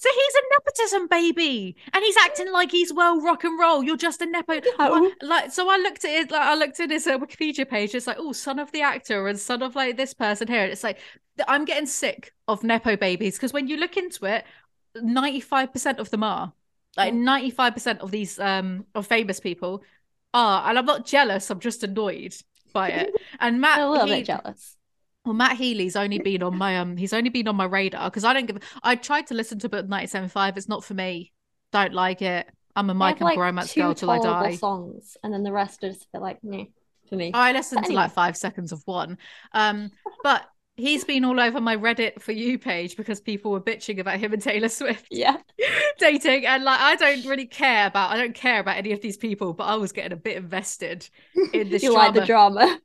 So 0.00 0.08
he's 0.14 0.34
a 0.34 0.40
nepotism 0.52 1.08
baby, 1.08 1.76
and 1.92 2.02
he's 2.02 2.16
acting 2.16 2.50
like 2.50 2.70
he's 2.70 2.90
well 2.90 3.20
rock 3.20 3.44
and 3.44 3.60
roll. 3.60 3.84
You're 3.84 3.98
just 3.98 4.22
a 4.22 4.26
nepo. 4.26 4.62
No. 4.78 5.12
Like 5.20 5.52
so, 5.52 5.68
I 5.68 5.76
looked 5.76 6.06
at 6.06 6.10
it. 6.10 6.30
Like 6.30 6.40
I 6.40 6.54
looked 6.54 6.80
at 6.80 6.90
his 6.90 7.06
uh, 7.06 7.18
Wikipedia 7.18 7.68
page. 7.68 7.94
It's 7.94 8.06
like, 8.06 8.16
oh, 8.18 8.32
son 8.32 8.58
of 8.58 8.72
the 8.72 8.80
actor 8.80 9.28
and 9.28 9.38
son 9.38 9.62
of 9.62 9.76
like 9.76 9.98
this 9.98 10.14
person 10.14 10.48
here. 10.48 10.62
And 10.62 10.72
it's 10.72 10.82
like 10.82 10.96
I'm 11.46 11.66
getting 11.66 11.84
sick 11.84 12.32
of 12.48 12.64
nepo 12.64 12.96
babies 12.96 13.36
because 13.36 13.52
when 13.52 13.68
you 13.68 13.76
look 13.76 13.98
into 13.98 14.24
it, 14.24 14.46
ninety 14.94 15.40
five 15.40 15.70
percent 15.70 15.98
of 15.98 16.08
them 16.08 16.22
are 16.22 16.54
like 16.96 17.12
ninety 17.12 17.50
five 17.50 17.74
percent 17.74 18.00
of 18.00 18.10
these 18.10 18.40
um 18.40 18.86
of 18.94 19.06
famous 19.06 19.38
people 19.38 19.82
are, 20.32 20.66
and 20.66 20.78
I'm 20.78 20.86
not 20.86 21.04
jealous. 21.04 21.50
I'm 21.50 21.60
just 21.60 21.84
annoyed 21.84 22.34
by 22.72 22.88
it. 22.88 23.12
And 23.38 23.60
Matt, 23.60 23.80
a 23.80 23.90
little 23.90 24.06
he- 24.06 24.14
bit 24.14 24.24
jealous. 24.24 24.78
Well, 25.24 25.34
Matt 25.34 25.56
Healy's 25.56 25.96
only 25.96 26.18
been 26.18 26.42
on 26.42 26.56
my 26.56 26.78
um, 26.78 26.96
he's 26.96 27.12
only 27.12 27.30
been 27.30 27.48
on 27.48 27.56
my 27.56 27.64
radar 27.64 28.08
because 28.08 28.24
I 28.24 28.32
don't 28.32 28.46
give. 28.46 28.58
I 28.82 28.96
tried 28.96 29.26
to 29.28 29.34
listen 29.34 29.58
to 29.60 29.68
But 29.68 29.88
97.5. 29.88 30.56
It's 30.56 30.68
not 30.68 30.84
for 30.84 30.94
me. 30.94 31.32
Don't 31.72 31.92
like 31.92 32.22
it. 32.22 32.48
I'm 32.76 32.88
a 32.88 32.94
Mike 32.94 33.18
have, 33.18 33.24
like, 33.24 33.34
and 33.34 33.42
Romance 33.42 33.74
girl 33.74 33.94
till 33.94 34.10
I 34.10 34.18
die. 34.18 34.56
songs, 34.56 35.16
and 35.22 35.32
then 35.32 35.42
the 35.42 35.52
rest 35.52 35.84
are 35.84 35.88
just 35.88 36.04
a 36.04 36.08
bit 36.14 36.22
like, 36.22 36.38
nah, 36.42 36.64
for 37.08 37.16
me. 37.16 37.32
I 37.34 37.52
listened 37.52 37.82
But 37.82 37.88
to 37.88 37.94
like 37.94 38.12
five 38.12 38.36
seconds 38.36 38.72
of 38.72 38.82
one. 38.86 39.18
Um, 39.52 39.90
but 40.22 40.46
he's 40.76 41.04
been 41.04 41.24
all 41.24 41.38
over 41.38 41.60
my 41.60 41.76
Reddit 41.76 42.22
for 42.22 42.32
you 42.32 42.58
page 42.58 42.96
because 42.96 43.20
people 43.20 43.50
were 43.50 43.60
bitching 43.60 43.98
about 43.98 44.18
him 44.18 44.32
and 44.32 44.40
Taylor 44.40 44.68
Swift 44.68 45.06
yeah. 45.10 45.36
dating, 45.98 46.46
and 46.46 46.64
like 46.64 46.80
I 46.80 46.96
don't 46.96 47.26
really 47.26 47.46
care 47.46 47.86
about. 47.86 48.10
I 48.10 48.16
don't 48.16 48.34
care 48.34 48.60
about 48.60 48.78
any 48.78 48.92
of 48.92 49.00
these 49.00 49.16
people, 49.16 49.52
but 49.52 49.64
I 49.64 49.74
was 49.76 49.92
getting 49.92 50.12
a 50.12 50.16
bit 50.16 50.36
invested 50.36 51.08
in 51.52 51.68
this 51.70 51.82
you 51.82 51.92
drama. 51.92 52.06
like 52.06 52.14
the 52.14 52.26
drama. 52.26 52.78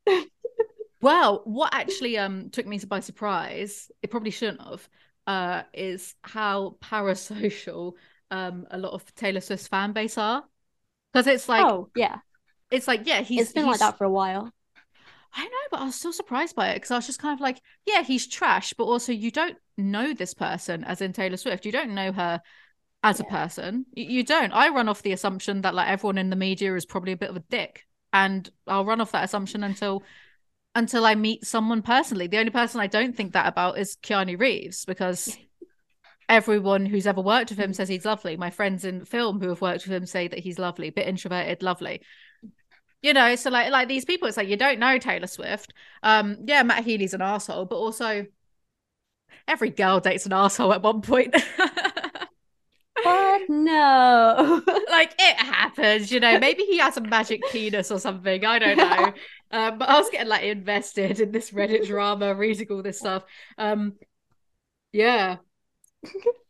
Well, 1.02 1.42
what 1.46 1.74
actually 1.74 2.18
um 2.18 2.50
took 2.50 2.66
me 2.66 2.80
by 2.80 3.00
surprise, 3.00 3.92
it 4.02 4.12
probably 4.12 4.32
shouldn't 4.32 4.62
have, 4.62 4.90
uh, 5.28 5.64
is 5.74 6.16
how 6.22 6.78
parasocial 6.82 7.94
um 8.32 8.66
a 8.72 8.78
lot 8.78 8.94
of 8.94 9.14
Taylor 9.16 9.42
Swift's 9.42 9.68
fan 9.68 9.94
base 9.94 10.18
are. 10.18 10.44
Because 11.14 11.28
it's 11.28 11.48
like 11.48 11.66
oh, 11.66 11.90
yeah. 11.96 12.18
it's 12.72 12.88
like, 12.88 13.02
yeah, 13.06 13.22
he's 13.22 13.44
it's 13.44 13.52
been 13.54 13.66
like 13.66 13.80
that 13.80 13.98
for 13.98 14.06
a 14.06 14.12
while. 14.12 14.52
I 15.38 15.44
know, 15.44 15.52
but 15.70 15.82
I 15.82 15.86
was 15.86 15.96
still 15.96 16.14
surprised 16.14 16.56
by 16.56 16.70
it 16.70 16.76
because 16.76 16.92
I 16.92 16.96
was 16.96 17.08
just 17.08 17.20
kind 17.20 17.34
of 17.34 17.42
like, 17.42 17.62
yeah, 17.86 18.04
he's 18.04 18.26
trash, 18.26 18.74
but 18.78 18.86
also 18.86 19.12
you 19.12 19.32
don't 19.32 19.58
know 19.78 20.14
this 20.14 20.34
person, 20.34 20.86
as 20.86 21.02
in 21.02 21.12
Taylor 21.12 21.36
Swift. 21.36 21.66
You 21.66 21.74
don't 21.74 21.94
know 21.94 22.14
her 22.14 22.42
as 23.04 23.20
a 23.20 23.26
person. 23.26 23.86
You, 23.94 24.06
you 24.06 24.24
don't. 24.24 24.54
I 24.54 24.70
run 24.70 24.88
off 24.88 25.02
the 25.02 25.12
assumption 25.12 25.62
that 25.62 25.76
like 25.76 25.90
everyone 25.90 26.18
in 26.18 26.30
the 26.30 26.38
media 26.38 26.74
is 26.76 26.86
probably 26.86 27.12
a 27.12 27.18
bit 27.18 27.30
of 27.30 27.36
a 27.36 27.44
dick, 27.50 27.86
and 28.14 28.50
I'll 28.66 28.86
run 28.86 29.02
off 29.02 29.12
that 29.12 29.26
assumption 29.26 29.64
until 29.64 30.04
until 30.76 31.06
I 31.06 31.16
meet 31.16 31.46
someone 31.46 31.82
personally. 31.82 32.28
The 32.28 32.38
only 32.38 32.52
person 32.52 32.82
I 32.82 32.88
don't 32.88 33.16
think 33.16 33.34
that 33.34 33.48
about 33.48 33.80
is 33.80 33.98
Keanu 34.04 34.40
Reeves 34.40 34.86
because 34.86 35.36
everyone 36.28 36.86
who's 36.86 37.08
ever 37.08 37.22
worked 37.22 37.50
with 37.50 37.60
him 37.60 37.74
says 37.74 37.88
he's 37.88 38.06
lovely. 38.06 38.36
My 38.36 38.50
friends 38.50 38.84
in 38.84 39.06
film 39.06 39.40
who 39.40 39.50
have 39.50 39.62
worked 39.62 39.88
with 39.88 39.94
him 39.96 40.06
say 40.06 40.28
that 40.28 40.40
he's 40.40 40.60
lovely, 40.60 40.90
bit 40.90 41.08
introverted, 41.08 41.64
lovely. 41.64 42.02
You 43.02 43.14
know, 43.14 43.36
so 43.36 43.50
like 43.50 43.72
like 43.72 43.88
these 43.88 44.06
people, 44.06 44.28
it's 44.28 44.38
like 44.38 44.50
you 44.50 44.58
don't 44.58 44.80
know 44.80 44.98
Taylor 44.98 45.28
Swift. 45.28 45.74
Um, 46.04 46.38
yeah, 46.46 46.64
Matt 46.64 46.84
Healy's 46.84 47.14
an 47.14 47.22
asshole, 47.22 47.66
but 47.66 47.78
also 47.78 48.26
every 49.48 49.70
girl 49.70 50.00
dates 50.00 50.26
an 50.26 50.34
asshole 50.34 50.74
at 50.74 50.82
one 50.82 51.02
point. 51.02 51.36
But 53.06 53.42
no. 53.50 54.64
like 54.90 55.14
it 55.20 55.38
happens, 55.38 56.12
you 56.12 56.20
know. 56.20 56.40
Maybe 56.40 56.64
he 56.64 56.80
has 56.80 56.98
a 56.98 57.02
magic 57.02 57.42
penis 57.52 57.92
or 57.92 58.00
something. 58.00 58.44
I 58.44 58.58
don't 58.58 58.78
know. 58.78 59.14
Um, 59.52 59.78
but 59.78 59.90
I 59.90 59.98
was 60.00 60.10
getting 60.10 60.28
like 60.28 60.44
invested 60.44 61.20
in 61.20 61.32
this 61.32 61.52
Reddit 61.52 61.84
drama, 61.88 62.36
reading 62.36 62.68
all 62.72 62.82
this 62.84 63.00
stuff. 63.00 63.24
Um, 63.58 63.94
yeah, 64.92 65.38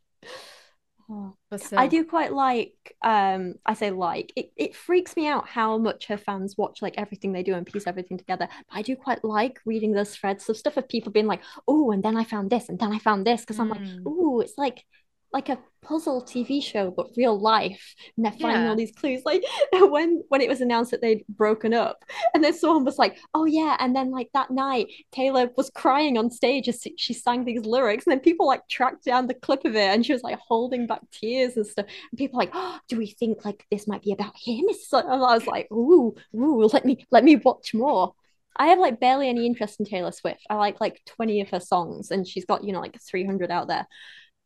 Oh. 1.08 1.36
I 1.76 1.88
do 1.88 2.04
quite 2.04 2.34
like 2.34 2.96
um 3.04 3.56
I 3.64 3.76
say 3.76 3.92
like 3.92 4.34
it, 4.36 4.52
it 4.58 4.76
freaks 4.76 5.16
me 5.16 5.28
out 5.28 5.48
how 5.48 5.78
much 5.78 6.08
her 6.08 6.18
fans 6.18 6.56
watch 6.58 6.82
like 6.82 6.96
everything 6.98 7.32
they 7.32 7.44
do 7.44 7.54
and 7.54 7.66
piece 7.66 7.86
everything 7.86 8.18
together. 8.18 8.48
But 8.68 8.76
I 8.78 8.82
do 8.82 8.96
quite 8.96 9.24
like 9.24 9.60
reading 9.66 9.92
those 9.92 10.16
threads 10.16 10.50
of 10.50 10.58
stuff 10.58 10.78
of 10.78 10.90
people 10.90 11.12
being 11.12 11.28
like, 11.28 11.42
oh, 11.68 11.92
and 11.92 12.02
then 12.02 12.18
I 12.18 12.24
found 12.24 12.50
this 12.50 12.70
and 12.70 12.80
then 12.80 12.92
I 12.92 12.98
found 12.98 13.26
this 13.28 13.42
because 13.42 13.60
I'm 13.60 13.70
like, 13.70 13.82
Mm. 13.82 14.02
oh, 14.06 14.40
it's 14.40 14.58
like 14.58 14.84
like 15.34 15.50
a 15.50 15.60
puzzle 15.82 16.24
TV 16.24 16.62
show 16.62 16.90
but 16.92 17.08
real 17.18 17.38
life. 17.40 17.94
And 18.16 18.26
they're 18.26 18.32
finding 18.42 18.64
Yeah. 18.64 18.70
all 18.70 18.76
these 18.76 18.94
clues. 18.94 19.22
Like 19.26 19.44
when 19.74 20.24
when 20.30 20.42
it 20.42 20.50
was 20.50 20.62
announced 20.62 20.92
that 20.92 21.02
they'd 21.02 21.26
broken 21.28 21.74
up, 21.74 22.04
and 22.34 22.44
then 22.44 22.54
someone 22.54 22.86
was 22.86 22.98
like, 22.98 23.18
oh 23.34 23.46
yeah, 23.46 23.76
and 23.80 23.96
then 23.96 24.12
like 24.12 24.30
that 24.34 24.52
night 24.52 24.88
Taylor 25.12 25.50
was 25.58 25.70
crying 25.70 26.18
on 26.18 26.32
stage 26.32 26.68
as 26.70 26.86
she 26.98 27.14
sang 27.14 27.44
these 27.46 27.66
lyrics, 27.66 28.06
and 28.08 28.12
then 28.12 28.20
people 28.22 28.48
like 28.48 28.68
tracked 28.70 29.04
down 29.06 29.28
the 29.28 29.34
clip 29.34 29.66
of 29.66 29.76
it, 29.76 29.80
and 29.94 30.06
she 30.06 30.14
was 30.14 30.24
like 30.24 30.40
holding 30.40 30.88
back 30.88 31.02
tears 31.12 31.58
and 31.58 31.68
stuff. 31.68 31.86
And 32.12 32.18
people 32.18 32.38
like, 32.40 32.52
oh, 32.54 32.80
do 32.88 32.98
we 32.98 33.08
think 33.08 33.44
like 33.46 33.66
this 33.70 33.88
might 33.88 34.02
be 34.04 34.14
about 34.14 34.34
him? 34.38 34.66
Like, 34.92 35.06
and 35.06 35.14
I 35.14 35.34
was 35.36 35.48
like, 35.48 35.72
ooh, 35.72 36.16
ooh, 36.36 36.66
let 36.72 36.86
me 36.86 37.06
let 37.12 37.24
me 37.24 37.36
watch 37.36 37.74
more. 37.74 38.14
I 38.58 38.68
have 38.68 38.80
like 38.80 39.00
barely 39.02 39.28
any 39.28 39.46
interest 39.46 39.80
in 39.80 39.86
Taylor 39.86 40.12
Swift. 40.14 40.42
I 40.50 40.56
like 40.56 40.80
like 40.80 41.02
20 41.06 41.42
of 41.42 41.50
her 41.50 41.60
songs, 41.60 42.12
and 42.12 42.26
she's 42.28 42.46
got, 42.46 42.64
you 42.64 42.72
know, 42.74 42.80
like 42.80 42.98
300 43.02 43.52
out 43.52 43.68
there. 43.68 43.86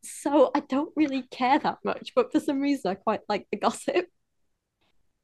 So 0.02 0.50
I 0.54 0.60
don't 0.60 0.92
really 0.96 1.22
care 1.22 1.58
that 1.58 1.78
much, 1.84 2.12
but 2.14 2.32
for 2.32 2.40
some 2.40 2.60
reason 2.60 2.90
I 2.90 2.94
quite 2.94 3.20
like 3.28 3.46
the 3.50 3.58
gossip. 3.58 4.06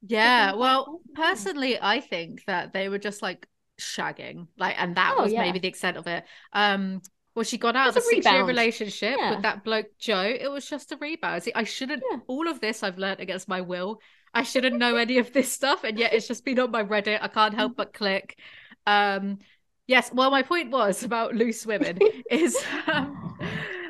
Yeah, 0.03 0.55
well, 0.55 1.01
personally, 1.15 1.79
I 1.81 2.01
think 2.01 2.45
that 2.47 2.73
they 2.73 2.89
were 2.89 2.99
just 2.99 3.23
like 3.23 3.49
shagging, 3.81 4.47
like, 4.59 4.77
and 4.79 4.97
that 4.97 5.15
Oh, 5.17 5.23
was 5.25 5.33
yeah. 5.33 5.41
maybe 5.43 5.59
the 5.59 5.69
extent 5.69 5.97
of 5.97 6.07
it. 6.07 6.25
Um, 6.53 7.01
well, 7.35 7.45
she 7.45 7.59
got 7.59 7.77
out 7.77 7.89
of 7.89 7.97
a 7.97 8.01
six-year 8.01 8.45
relationship 8.45 9.17
Yeah. 9.19 9.31
with 9.35 9.43
that 9.43 9.65
bloke 9.65 9.89
Joe. 9.99 10.23
It 10.23 10.51
was 10.51 10.67
just 10.69 10.93
a 10.93 10.97
rebound. 10.97 11.43
See, 11.43 11.53
I 11.55 11.65
shouldn't. 11.65 12.03
Yeah. 12.11 12.19
All 12.29 12.49
of 12.49 12.61
this 12.61 12.83
I've 12.83 12.99
learned 12.99 13.21
against 13.21 13.49
my 13.49 13.61
will. 13.61 14.01
I 14.33 14.43
shouldn't 14.43 14.77
know 14.79 14.97
any 14.97 15.19
of 15.19 15.33
this 15.33 15.51
stuff, 15.53 15.85
and 15.85 15.99
yet 15.99 16.13
it's 16.13 16.29
just 16.29 16.45
been 16.45 16.59
on 16.61 16.71
my 16.71 16.85
Reddit. 16.85 17.19
I 17.21 17.29
can't 17.29 17.55
help 17.55 17.77
but 17.77 17.93
click. 17.93 18.39
Um, 18.87 19.39
yes. 19.87 20.11
Well, 20.13 20.31
my 20.31 20.43
point 20.43 20.71
was 20.71 21.03
about 21.03 21.35
loose 21.35 21.67
women 21.67 21.99
is. 22.31 22.57
Um, 22.87 23.36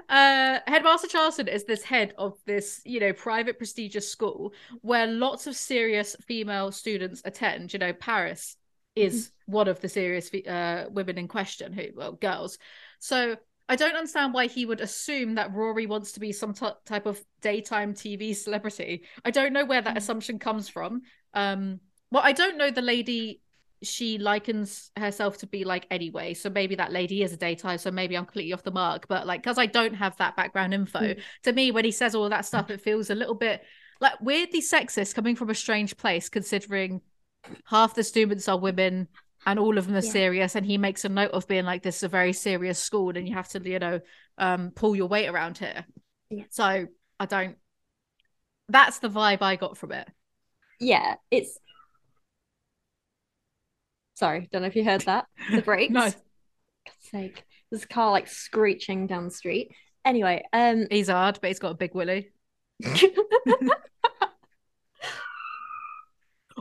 uh 0.09 0.61
headmaster 0.66 1.09
charleston 1.09 1.49
is 1.49 1.64
this 1.64 1.83
head 1.83 2.14
of 2.16 2.38
this 2.47 2.81
you 2.85 3.01
know 3.01 3.12
private 3.12 3.59
prestigious 3.59 4.09
school 4.11 4.53
where 4.83 5.07
lots 5.07 5.47
of 5.47 5.57
serious 5.57 6.14
female 6.27 6.71
students 6.71 7.23
attend. 7.25 7.73
You 7.73 7.79
know 7.81 7.92
paris 7.92 8.57
is 8.95 9.31
one 9.47 9.69
of 9.69 9.81
the 9.81 9.88
serious 9.88 10.31
uh 10.49 10.85
women 10.90 11.19
in 11.19 11.29
question 11.29 11.73
who 11.73 11.87
well 11.95 12.12
girls. 12.12 12.59
So 12.99 13.37
i 13.69 13.75
don't 13.77 13.97
understand 13.97 14.33
why 14.33 14.47
he 14.47 14.64
would 14.64 14.81
assume 14.81 15.35
that 15.35 15.53
rory 15.53 15.87
wants 15.87 16.12
to 16.12 16.21
be 16.21 16.33
some 16.33 16.55
t- 16.55 16.66
type 16.85 17.07
of 17.07 17.23
daytime 17.42 17.95
tv 17.95 18.35
celebrity. 18.35 19.03
I 19.25 19.31
don't 19.33 19.53
know 19.53 19.64
where 19.64 19.83
that 19.83 19.95
Mm. 19.95 19.99
assumption 19.99 20.38
comes 20.38 20.69
from. 20.69 21.03
Um 21.35 21.81
well 22.12 22.23
i 22.25 22.33
don't 22.33 22.57
know 22.57 22.71
the 22.71 22.83
lady 22.83 23.41
she 23.83 24.18
likens 24.18 24.91
herself 24.97 25.37
to 25.39 25.47
be 25.47 25.64
like 25.64 25.87
anyway 25.91 26.33
so 26.35 26.49
maybe 26.49 26.74
that 26.77 26.93
lady 26.93 27.22
is 27.22 27.33
a 27.33 27.37
daytime 27.37 27.77
so 27.79 27.91
maybe 27.91 28.16
i'm 28.16 28.24
completely 28.24 28.53
off 28.53 28.62
the 28.62 28.70
mark 28.70 29.07
but 29.09 29.27
like 29.27 29.43
because 29.43 29.59
i 29.59 29.66
don't 29.66 29.95
have 29.95 30.16
that 30.16 30.35
background 30.37 30.72
info 30.72 31.01
Mm. 31.01 31.20
to 31.43 31.53
me 31.53 31.70
when 31.70 31.85
he 31.85 31.91
says 31.93 32.14
all 32.14 32.29
that 32.31 32.47
stuff 32.47 32.70
it 32.70 32.81
feels 32.81 33.11
a 33.11 33.14
little 33.14 33.35
bit 33.35 33.62
like 34.01 34.20
weirdly 34.20 34.61
sexist 34.62 35.14
coming 35.14 35.37
from 35.37 35.51
a 35.51 35.55
strange 35.55 35.97
place 35.97 36.29
considering 36.29 37.01
half 37.64 37.95
the 37.95 38.03
students 38.03 38.49
are 38.49 38.59
women 38.59 39.09
and 39.47 39.59
all 39.59 39.77
of 39.79 39.87
them 39.87 39.95
are 39.97 40.05
Yeah. 40.05 40.11
serious 40.11 40.55
and 40.57 40.64
he 40.66 40.79
makes 40.79 41.05
a 41.05 41.09
note 41.09 41.31
of 41.33 41.47
being 41.47 41.64
like 41.64 41.83
this 41.83 41.97
is 41.99 42.03
a 42.05 42.09
very 42.09 42.33
serious 42.33 42.79
school 42.79 43.16
and 43.16 43.29
you 43.29 43.35
have 43.35 43.49
to 43.51 43.61
you 43.68 43.79
know 43.79 44.01
um 44.39 44.70
pull 44.74 44.97
your 44.97 45.07
weight 45.09 45.29
around 45.29 45.59
here 45.59 45.85
Yeah. 46.31 46.45
so 46.51 46.87
i 47.20 47.27
don't 47.27 47.57
that's 48.68 48.99
the 48.99 49.09
vibe 49.09 49.43
i 49.43 49.57
got 49.57 49.77
from 49.77 49.93
it 49.93 50.09
Yeah, 50.81 51.14
it's 51.31 51.59
sorry, 54.17 54.49
don't 54.51 54.62
know 54.62 54.69
if 54.69 54.77
you 54.77 54.85
heard 54.85 55.03
that. 55.03 55.27
The 55.53 55.62
brakes. 55.71 55.93
no 55.93 56.01
God's 56.01 56.14
sake. 57.11 57.45
There's 57.71 57.85
a 57.85 57.89
car 57.89 58.11
like 58.11 58.27
screeching 58.29 59.07
down 59.07 59.25
the 59.25 59.31
street. 59.31 59.71
Anyway, 60.05 60.43
um 60.53 60.87
he's 60.91 61.09
hard 61.09 61.39
but 61.41 61.49
he's 61.49 61.59
got 61.61 61.71
a 61.73 61.75
big 61.77 61.95
willy 61.95 62.31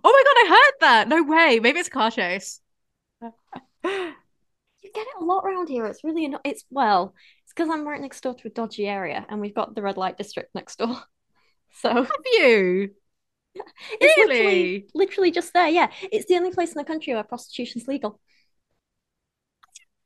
Oh 0.04 0.12
my 0.12 0.24
god, 0.24 0.46
I 0.46 0.48
heard 0.50 0.74
that. 0.82 1.08
No 1.08 1.24
way. 1.24 1.60
Maybe 1.60 1.80
it's 1.80 1.88
a 1.88 1.92
car 1.92 2.12
chase. 2.12 2.62
You 3.84 4.92
get 4.94 5.08
it 5.08 5.16
a 5.20 5.24
lot 5.24 5.44
around 5.46 5.68
here. 5.70 5.86
It's 5.88 6.04
really 6.04 6.26
anno- 6.26 6.42
it's 6.44 6.64
well, 6.70 7.14
it's 7.44 7.54
because 7.54 7.70
I'm 7.70 7.88
right 7.88 8.00
next 8.00 8.22
door 8.22 8.36
to 8.36 8.48
a 8.48 8.52
dodgy 8.52 8.88
area 8.88 9.26
and 9.30 9.42
we've 9.42 9.56
got 9.56 9.74
the 9.74 9.82
red 9.82 9.98
light 9.98 10.18
district 10.18 10.54
next 10.56 10.78
door. 10.78 10.96
So 11.82 11.90
Have 11.94 12.10
you? 12.26 12.92
it's 14.02 14.18
Really? 14.18 14.38
literally 14.38 14.88
literally 14.94 15.32
just 15.32 15.54
there. 15.54 15.68
Yeah. 15.68 15.92
It's 16.12 16.26
the 16.26 16.36
only 16.36 16.52
place 16.52 16.72
in 16.74 16.78
the 16.78 16.84
country 16.86 17.14
where 17.14 17.24
prostitution's 17.24 17.88
legal. 17.88 18.20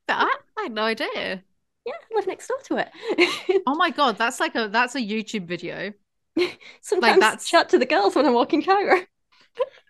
That 0.07 0.27
I 0.57 0.63
had 0.63 0.73
no 0.73 0.83
idea. 0.83 1.43
Yeah, 1.85 1.93
I 1.93 2.15
live 2.15 2.27
next 2.27 2.47
door 2.47 2.57
to 2.65 2.77
it. 2.77 3.61
Oh 3.67 3.75
my 3.75 3.89
god, 3.91 4.17
that's 4.17 4.39
like 4.39 4.55
a 4.55 4.67
that's 4.67 4.95
a 4.95 4.99
YouTube 4.99 5.45
video. 5.45 5.93
Sometimes 6.81 7.19
that's- 7.19 7.47
chat 7.47 7.69
to 7.69 7.79
the 7.79 7.85
girls 7.85 8.15
when 8.15 8.25
I'm 8.25 8.33
walking 8.33 8.61
Cairo. 8.63 9.05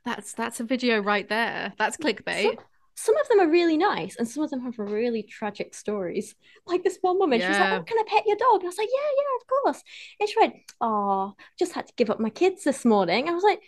That's 0.05 0.33
that's 0.33 0.59
a 0.59 0.63
video 0.63 0.99
right 0.99 1.27
there. 1.27 1.73
That's 1.77 1.97
clickbait. 1.97 2.57
Some 3.05 3.17
of 3.17 3.27
them 3.29 3.39
are 3.39 3.49
really 3.49 3.77
nice, 3.77 4.15
and 4.17 4.27
some 4.27 4.43
of 4.43 4.49
them 4.49 4.61
have 4.63 4.77
really 4.79 5.23
tragic 5.23 5.73
stories. 5.73 6.35
Like 6.65 6.83
this 6.83 6.97
one 7.01 7.17
woman, 7.19 7.39
she 7.39 7.51
was 7.51 7.59
like, 7.59 7.69
"Oh, 7.71 7.83
can 7.87 7.97
I 7.99 8.03
pet 8.07 8.23
your 8.27 8.35
dog?" 8.37 8.55
And 8.61 8.65
I 8.65 8.67
was 8.67 8.77
like, 8.77 8.89
"Yeah, 8.93 9.09
yeah, 9.17 9.35
of 9.41 9.47
course." 9.47 9.83
And 10.19 10.29
she 10.29 10.39
went, 10.39 10.55
"Oh, 10.81 11.33
just 11.57 11.73
had 11.73 11.87
to 11.87 11.93
give 11.95 12.09
up 12.09 12.19
my 12.19 12.29
kids 12.29 12.63
this 12.63 12.83
morning." 12.85 13.29
I 13.29 13.33
was 13.33 13.43
like, 13.43 13.61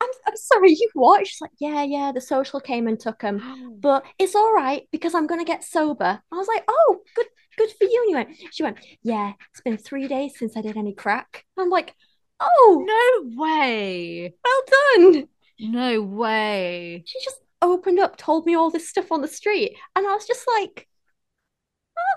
"I'm, 0.00 0.10
I'm 0.26 0.36
sorry, 0.36 0.70
you 0.72 0.88
what?" 0.94 1.26
She's 1.26 1.40
like, 1.40 1.52
"Yeah, 1.58 1.82
yeah, 1.82 2.12
the 2.12 2.20
social 2.20 2.60
came 2.60 2.86
and 2.88 2.98
took 2.98 3.20
them, 3.20 3.42
but 3.80 4.04
it's 4.18 4.34
all 4.34 4.52
right 4.54 4.88
because 4.92 5.14
I'm 5.14 5.26
gonna 5.26 5.44
get 5.44 5.64
sober." 5.64 6.22
I 6.32 6.36
was 6.36 6.48
like, 6.48 6.64
"Oh, 6.68 7.00
good, 7.16 7.26
good 7.56 7.70
for 7.78 7.84
you." 7.84 8.00
And 8.02 8.10
you 8.10 8.16
went, 8.16 8.54
she 8.54 8.62
went, 8.62 8.78
"Yeah, 9.02 9.32
it's 9.52 9.60
been 9.62 9.78
three 9.78 10.08
days 10.08 10.38
since 10.38 10.56
I 10.56 10.62
did 10.62 10.76
any 10.76 10.94
crack." 10.94 11.44
I'm 11.58 11.70
like, 11.70 11.94
"Oh, 12.40 12.84
No 12.86 13.42
way. 13.42 14.34
well 14.44 14.62
done." 14.96 15.28
No 15.60 16.02
way. 16.02 17.02
she 17.06 17.18
just 17.24 17.40
opened 17.62 17.98
up, 18.00 18.16
told 18.16 18.46
me 18.46 18.54
all 18.54 18.70
this 18.70 18.88
stuff 18.88 19.12
on 19.12 19.22
the 19.22 19.28
street, 19.28 19.76
and 19.96 20.06
I 20.06 20.14
was 20.14 20.26
just 20.26 20.46
like, 20.46 20.88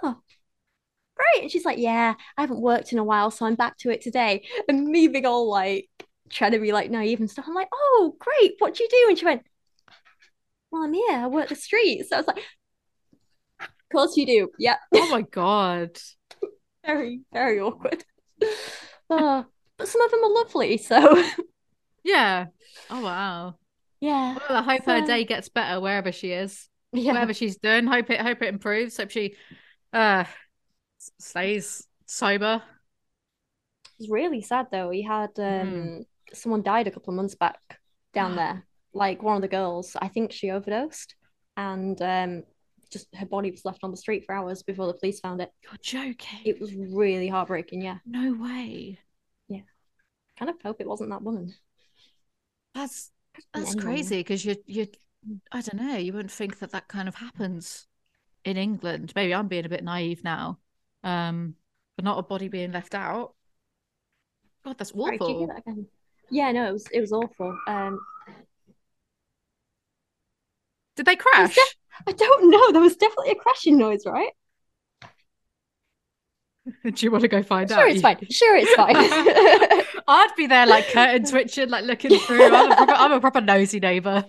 oh, 0.04 0.22
great. 1.16 1.44
And 1.44 1.52
she's 1.52 1.66
like, 1.66 1.78
yeah, 1.78 2.16
I 2.38 2.42
haven't 2.42 2.62
worked 2.62 2.92
in 2.94 3.00
a 3.00 3.04
while, 3.04 3.32
so 3.32 3.46
I'm 3.46 3.56
back 3.56 3.78
to 3.80 3.90
it 3.92 4.02
today. 4.02 4.46
And 4.68 4.88
me 4.88 5.08
being 5.08 5.26
all 5.26 5.50
like, 5.50 5.90
trying 6.30 6.54
to 6.54 6.60
be 6.60 6.72
like 6.72 6.92
naive 6.92 7.20
and 7.20 7.30
stuff. 7.30 7.46
I'm 7.48 7.56
like, 7.56 7.70
oh, 7.74 8.16
great. 8.20 8.56
What 8.60 8.76
do 8.76 8.84
you 8.84 8.90
do? 8.90 9.06
And 9.10 9.18
she 9.18 9.26
went, 9.26 9.44
well, 10.72 10.84
I'm 10.84 10.94
here. 10.94 11.12
I 11.18 11.28
work 11.28 11.50
the 11.50 11.56
streets. 11.56 12.10
So 12.10 12.16
I 12.18 12.20
was 12.20 12.28
like, 12.28 12.38
of 12.38 12.44
course 13.92 14.18
you 14.18 14.26
do. 14.26 14.50
Yeah, 14.58 14.78
Oh 14.94 15.10
my 15.10 15.22
god. 15.22 15.98
very, 16.86 17.22
very 17.34 17.60
awkward. 17.60 18.04
Oh, 19.14 19.46
but 19.78 19.90
some 19.90 20.02
of 20.02 20.10
them 20.10 20.24
are 20.24 20.34
lovely. 20.34 20.78
So 20.78 21.22
Yeah. 22.04 22.48
Oh 22.90 23.02
wow. 23.02 23.56
Yeah, 24.02 24.36
Well, 24.36 24.58
I 24.60 24.64
hope 24.64 24.86
her 24.86 25.02
day 25.02 25.26
gets 25.26 25.50
better 25.50 25.80
wherever 25.82 26.12
she 26.12 26.32
is. 26.32 26.70
yeah. 26.94 27.14
Whatever 27.14 27.34
she's 27.34 27.58
doing. 27.58 27.88
Hope 27.88 28.10
it 28.10 28.22
hope 28.22 28.42
it 28.42 28.48
improves. 28.50 28.98
Hope 28.98 29.12
she 29.12 29.36
uh 29.94 30.26
stays 31.20 31.88
sober. 32.08 32.64
It's 34.00 34.10
really 34.10 34.42
sad 34.42 34.68
though. 34.72 34.90
He 34.90 35.02
had 35.04 35.32
um 35.40 35.92
Mhm. 35.94 36.06
someone 36.34 36.64
died 36.64 36.88
a 36.88 36.92
couple 36.92 37.12
of 37.14 37.16
months 37.18 37.36
back 37.36 37.60
down 38.14 38.36
there. 38.36 38.66
Like 38.94 39.22
one 39.24 39.36
of 39.36 39.42
the 39.42 39.48
girls, 39.48 39.96
I 40.02 40.08
think 40.08 40.32
she 40.32 40.52
overdosed 40.52 41.16
and 41.58 42.02
um 42.02 42.44
just 42.92 43.08
her 43.16 43.26
body 43.26 43.52
was 43.52 43.64
left 43.66 43.84
on 43.84 43.92
the 43.92 43.98
street 43.98 44.26
for 44.26 44.36
hours 44.36 44.64
before 44.64 44.88
the 44.88 44.94
police 44.94 45.20
found 45.20 45.42
it. 45.42 45.52
You're 45.64 45.78
joking. 45.82 46.40
It 46.46 46.60
was 46.60 46.74
really 46.76 47.28
heartbreaking, 47.30 47.82
yeah. 47.82 48.00
No 48.06 48.34
way. 48.34 49.00
Yeah. 49.48 49.62
Kind 50.38 50.50
of 50.50 50.62
hope 50.62 50.82
it 50.82 50.88
wasn't 50.88 51.12
that 51.12 51.22
woman. 51.24 51.54
That's 52.74 53.12
Could 53.12 53.12
have 53.12 53.12
been 53.12 53.21
that's 53.54 53.76
crazy 53.76 54.20
because 54.20 54.46
you 54.46 54.56
you 54.66 54.88
I 55.52 55.62
don't 55.62 55.82
know. 55.82 55.98
You 55.98 56.14
wouldn't 56.14 56.32
think 56.32 56.60
that 56.60 56.72
that 56.72 56.88
kind 56.88 57.08
of 57.08 57.16
happens 57.16 57.88
in 58.46 58.58
England. 58.58 59.14
Maybe 59.16 59.34
I'm 59.36 59.48
being 59.48 59.66
a 59.66 59.70
bit 59.70 59.84
naive 59.84 60.24
now. 60.24 60.60
Um, 61.04 61.56
but 61.98 62.06
not 62.06 62.20
a 62.20 62.24
body 62.24 62.50
being 62.50 62.72
left 62.74 62.96
out. 62.96 63.36
God, 64.64 64.78
that's 64.80 64.92
Sorry, 65.04 65.20
awful. 65.20 65.48
that? 65.48 65.64
Yeah, 66.30 66.52
no, 66.52 66.70
it 66.70 66.74
was 66.74 66.88
it 66.94 67.02
was 67.02 67.12
awful. 67.12 67.58
Um 67.68 68.00
Did 70.96 71.06
they 71.06 71.18
crash? 71.18 71.56
def- 71.56 71.76
I 72.08 72.12
don't 72.14 72.50
know. 72.50 72.72
There 72.72 72.82
was 72.82 72.96
definitely 72.98 73.32
a 73.32 73.36
crashing 73.36 73.78
noise, 73.78 74.06
right? 74.06 74.32
Do 76.84 77.06
you 77.06 77.12
want 77.12 77.22
to 77.24 77.28
go 77.28 77.44
find 77.44 77.72
Sure, 77.72 77.84
out? 77.84 77.84
Sure, 77.84 77.88
it's 77.88 78.02
fine. 78.02 78.18
Sure, 78.30 78.56
it's 78.56 78.74
fine. 78.74 79.81
I'd 80.12 80.36
be 80.36 80.48
there 80.48 80.66
like 80.66 80.88
curtain 80.90 81.26
twitching, 81.26 81.70
like 81.76 81.86
looking 81.86 82.20
through. 82.20 82.44
I'm 82.54 82.72
a 82.72 82.76
proper, 82.76 82.94
I'm 82.94 83.12
a 83.14 83.20
proper 83.20 83.42
nosy 83.42 83.80
neighbour. 83.80 84.26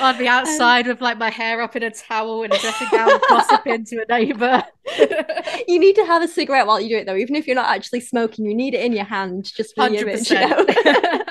I'd 0.00 0.18
be 0.18 0.28
outside 0.28 0.86
with 0.86 1.00
like 1.00 1.18
my 1.18 1.30
hair 1.30 1.60
up 1.60 1.74
in 1.74 1.82
a 1.82 1.90
towel 1.90 2.44
and 2.44 2.52
a 2.52 2.58
dressing 2.58 2.88
gown, 2.92 3.10
gossiping 3.28 3.84
to 3.86 4.04
a 4.08 4.12
neighbour. 4.12 4.62
you 5.68 5.80
need 5.80 5.96
to 5.96 6.04
have 6.06 6.22
a 6.22 6.28
cigarette 6.28 6.66
while 6.66 6.80
you 6.80 6.88
do 6.88 6.96
it 6.98 7.06
though, 7.06 7.16
even 7.16 7.34
if 7.34 7.46
you're 7.46 7.56
not 7.56 7.74
actually 7.74 8.00
smoking, 8.00 8.44
you 8.44 8.54
need 8.54 8.74
it 8.74 8.84
in 8.84 8.92
your 8.92 9.04
hand 9.04 9.44
just 9.44 9.74
for 9.74 9.88
the 9.88 9.96
image, 9.96 10.30
you 10.30 10.38
know? 10.38 10.66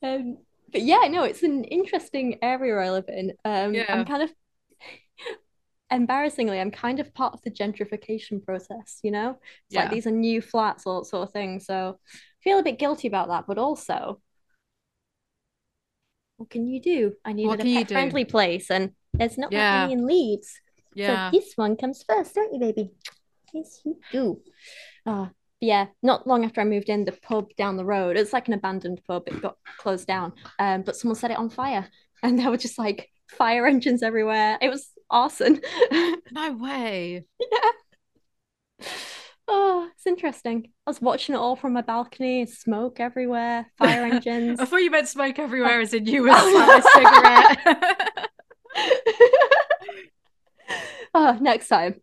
Um, 0.00 0.38
but 0.70 0.82
yeah, 0.82 1.08
no, 1.10 1.24
it's 1.24 1.42
an 1.42 1.64
interesting 1.64 2.38
area 2.40 2.76
I 2.76 2.90
live 2.90 3.08
in. 3.08 3.32
Um, 3.44 3.74
Yeah. 3.74 3.86
I'm 3.88 4.04
kind 4.04 4.22
of 4.22 4.32
embarrassingly, 5.90 6.60
I'm 6.60 6.70
kind 6.70 7.00
of 7.00 7.12
part 7.14 7.34
of 7.34 7.42
the 7.42 7.50
gentrification 7.50 8.44
process, 8.44 9.00
you 9.02 9.10
know? 9.10 9.38
It's 9.66 9.74
Yeah. 9.74 9.82
like 9.82 9.90
these 9.90 10.06
are 10.06 10.10
new 10.10 10.40
flats, 10.40 10.86
all 10.86 11.04
sort 11.04 11.28
of 11.28 11.32
thing. 11.32 11.60
So 11.60 11.98
I 12.08 12.42
feel 12.42 12.58
a 12.58 12.62
bit 12.62 12.78
guilty 12.78 13.08
about 13.08 13.28
that, 13.28 13.46
but 13.46 13.58
also, 13.58 14.20
what 16.36 16.50
can 16.50 16.66
you 16.66 16.80
do? 16.80 17.14
I 17.24 17.32
needed 17.32 17.60
a 17.60 17.64
pet 17.64 17.88
friendly 17.90 18.24
place, 18.24 18.70
and 18.70 18.92
there's 19.14 19.38
not 19.38 19.52
Yeah. 19.52 19.80
many 19.80 19.92
in 19.92 20.06
Leeds. 20.06 20.60
Yeah. 20.94 21.30
So 21.32 21.38
this 21.38 21.54
one 21.56 21.76
comes 21.76 22.04
first, 22.08 22.34
don't 22.34 22.52
you, 22.52 22.60
baby? 22.60 22.92
Yes, 23.52 23.80
you 23.84 23.98
do. 24.12 24.40
Ah, 25.06 25.30
yeah, 25.60 25.86
not 26.02 26.26
long 26.26 26.44
after 26.44 26.60
I 26.60 26.64
moved 26.64 26.88
in, 26.88 27.04
the 27.04 27.12
pub 27.12 27.48
down 27.56 27.76
the 27.76 27.84
road, 27.84 28.16
it's 28.16 28.32
like 28.32 28.46
an 28.48 28.54
abandoned 28.54 29.00
pub, 29.06 29.24
it 29.26 29.40
got 29.42 29.56
closed 29.78 30.06
down. 30.06 30.32
Um, 30.58 30.82
but 30.82 30.96
someone 30.96 31.16
set 31.16 31.30
it 31.30 31.38
on 31.38 31.50
fire 31.50 31.88
and 32.22 32.38
there 32.38 32.50
were 32.50 32.56
just 32.56 32.78
like 32.78 33.10
fire 33.30 33.66
engines 33.66 34.02
everywhere. 34.02 34.58
It 34.60 34.68
was 34.68 34.90
arson. 35.10 35.60
No 36.30 36.52
way. 36.52 37.24
yeah. 37.40 38.86
Oh, 39.50 39.88
it's 39.94 40.06
interesting. 40.06 40.68
I 40.86 40.90
was 40.90 41.00
watching 41.00 41.34
it 41.34 41.38
all 41.38 41.56
from 41.56 41.72
my 41.72 41.80
balcony, 41.80 42.44
smoke 42.44 43.00
everywhere, 43.00 43.66
fire 43.78 44.04
engines. 44.12 44.60
I 44.60 44.66
thought 44.66 44.82
you 44.82 44.90
meant 44.90 45.08
smoke 45.08 45.38
everywhere, 45.38 45.80
as 45.80 45.94
in 45.94 46.04
you 46.04 46.22
were 46.24 46.34
smoking 46.34 46.78
a 46.78 46.82
cigarette. 46.92 48.28
Oh, 51.14 51.38
next 51.40 51.68
time. 51.68 52.00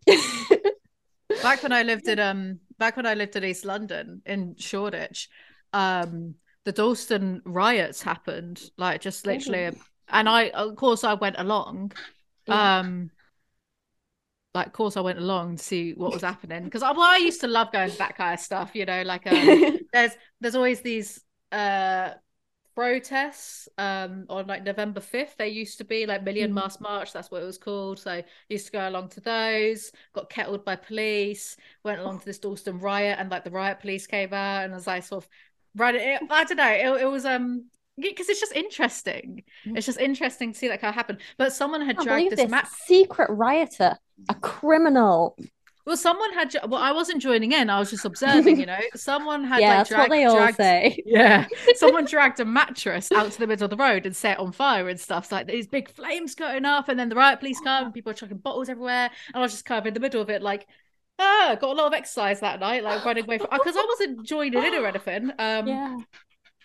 back 1.44 1.62
when 1.62 1.72
I 1.72 1.84
lived 1.84 2.08
in 2.08 2.20
um 2.20 2.60
back 2.80 2.98
when 2.98 3.06
I 3.06 3.14
lived 3.14 3.36
in 3.36 3.44
East 3.44 3.64
London 3.66 4.22
in 4.26 4.56
Shoreditch, 4.58 5.30
um 5.74 6.36
the 6.64 6.72
Dalston 6.72 7.42
riots 7.46 8.02
happened 8.02 8.60
like 8.78 9.02
just 9.02 9.28
literally 9.28 9.78
and 10.10 10.28
I 10.28 10.50
of 10.50 10.76
course 10.76 11.04
I 11.04 11.14
went 11.14 11.36
along. 11.38 11.92
Yeah. 12.46 12.72
Um 12.72 13.12
like 14.54 14.68
of 14.68 14.74
course 14.74 14.96
I 14.98 15.02
went 15.02 15.20
along 15.20 15.58
to 15.58 15.64
see 15.64 15.94
what 15.94 16.14
was 16.14 16.22
happening 16.22 16.64
because 16.64 16.82
I, 16.84 16.92
well, 16.92 17.02
I 17.02 17.18
used 17.18 17.42
to 17.42 17.48
love 17.48 17.72
going 17.72 17.92
to 17.92 17.98
that 17.98 18.16
kind 18.18 18.34
of 18.34 18.40
stuff, 18.40 18.72
you 18.74 18.86
know, 18.86 19.02
like 19.04 19.28
um 19.28 19.58
there's 19.94 20.12
there's 20.40 20.56
always 20.56 20.82
these 20.82 21.22
uh 21.52 22.12
protests 22.76 23.70
um 23.78 24.26
on 24.30 24.48
like 24.48 24.64
November 24.64 25.02
5th 25.02 25.38
there 25.38 25.48
used 25.48 25.78
to 25.80 25.84
be 25.86 26.06
like 26.08 26.24
million 26.24 26.54
Mhm. 26.54 26.56
mass 26.56 26.80
march 26.82 27.14
that's 27.14 27.32
what 27.32 27.42
it 27.44 27.46
was 27.46 27.58
called 27.58 28.00
so 28.00 28.24
used 28.50 28.68
to 28.68 28.72
go 28.74 28.90
along 28.90 29.10
to 29.10 29.22
those 29.22 29.92
got 30.14 30.30
kettled 30.30 30.66
by 30.66 30.76
police 30.76 31.58
went 31.84 32.00
along 32.02 32.20
to 32.20 32.26
this 32.26 32.40
Dalston 32.40 32.80
riot 32.80 33.18
and 33.20 33.30
like 33.32 33.44
the 33.46 33.52
riot 33.52 33.80
police 33.82 34.08
came 34.08 34.34
out 34.34 34.66
and 34.66 34.74
as 34.74 34.88
I 34.88 35.02
sort 35.02 35.26
of 35.26 35.30
right 35.76 35.96
it, 35.96 36.22
I 36.32 36.44
don't 36.46 36.58
know 36.58 36.96
it, 36.98 37.04
it 37.04 37.08
was 37.12 37.26
um 37.26 37.66
because 37.98 38.28
it's 38.30 38.40
just 38.40 38.54
interesting 38.54 39.44
it's 39.66 39.86
just 39.86 40.00
interesting 40.00 40.52
to 40.52 40.58
see 40.58 40.68
that 40.68 40.82
kind 40.82 40.90
of 40.90 40.96
happen 40.96 41.18
but 41.38 41.54
someone 41.54 41.82
had 41.82 41.98
dragged 41.98 42.32
this 42.32 42.40
this 42.42 42.50
map 42.50 42.68
secret 42.68 43.30
rioter, 43.30 43.98
a 44.30 44.36
criminal. 44.36 45.38
well 45.86 45.96
someone 45.96 46.34
had 46.34 46.54
well 46.68 46.82
I 46.82 46.92
wasn't 46.92 47.22
joining 47.22 47.52
in 47.54 47.70
I 47.70 47.80
was 47.80 47.90
just 47.92 48.06
observing 48.06 48.60
you 48.60 48.66
know 48.66 48.80
someone 48.96 49.44
had 49.44 49.62
yeah, 49.62 49.70
like 49.70 49.78
that's 49.78 49.92
what 49.92 50.10
dragged, 50.10 50.12
they 50.12 50.26
all 50.26 50.36
dragged 50.36 50.58
say. 50.58 51.02
Yeah, 51.06 51.48
someone 51.76 52.06
dragged 52.06 52.40
a 52.40 52.46
mattress 52.46 53.12
out 53.12 53.32
to 53.32 53.40
the 53.40 53.48
middle 53.48 53.66
of 53.66 53.70
the 53.70 53.78
road 53.78 54.06
and 54.06 54.16
set 54.16 54.34
it 54.34 54.40
on 54.40 54.52
fire 54.52 54.90
and 54.90 55.00
stuff. 55.00 55.28
So, 55.28 55.36
like 55.36 55.48
these 55.48 55.68
big 55.68 55.90
flames 55.90 56.36
going 56.36 56.66
up, 56.66 56.90
and 56.90 57.00
then 57.00 57.10
the 57.10 57.16
riot 57.16 57.40
police 57.40 57.60
come, 57.62 57.86
and 57.86 57.94
people 57.94 58.12
are 58.12 58.16
chucking 58.16 58.38
bottles 58.40 58.68
everywhere. 58.70 59.10
And 59.28 59.36
I 59.36 59.40
was 59.42 59.52
just 59.52 59.66
kind 59.66 59.80
of 59.80 59.86
in 59.88 59.94
the 59.94 60.00
middle 60.00 60.22
of 60.22 60.30
it, 60.30 60.42
like, 60.42 60.68
ah, 61.20 61.56
got 61.62 61.70
a 61.70 61.74
lot 61.74 61.88
of 61.88 61.94
exercise 61.94 62.40
that 62.42 62.60
night, 62.60 62.84
like 62.84 63.06
running 63.06 63.24
away 63.26 63.38
from 63.38 63.48
because 63.52 63.76
I 63.78 63.86
wasn't 63.88 64.26
joining 64.26 64.64
in 64.64 64.74
or 64.74 64.86
anything. 64.88 65.32
Um, 65.40 65.68
Yeah. 65.68 65.98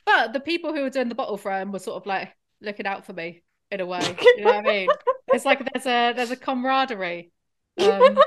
But 0.06 0.32
the 0.32 0.40
people 0.40 0.72
who 0.74 0.82
were 0.82 0.90
doing 0.90 1.08
the 1.08 1.14
bottle 1.14 1.36
throwing 1.36 1.72
were 1.72 1.78
sort 1.78 1.96
of 1.96 2.06
like 2.06 2.34
looking 2.60 2.86
out 2.86 3.04
for 3.04 3.12
me 3.12 3.42
in 3.70 3.80
a 3.80 3.86
way. 3.86 4.16
You 4.36 4.44
know 4.44 4.52
what 4.52 4.66
I 4.66 4.68
mean? 4.68 4.88
It's 5.32 5.44
like 5.44 5.60
there's 5.72 5.86
a 5.86 6.12
there's 6.12 6.32
a 6.32 6.36
camaraderie. 6.36 7.30
Um, 7.80 8.18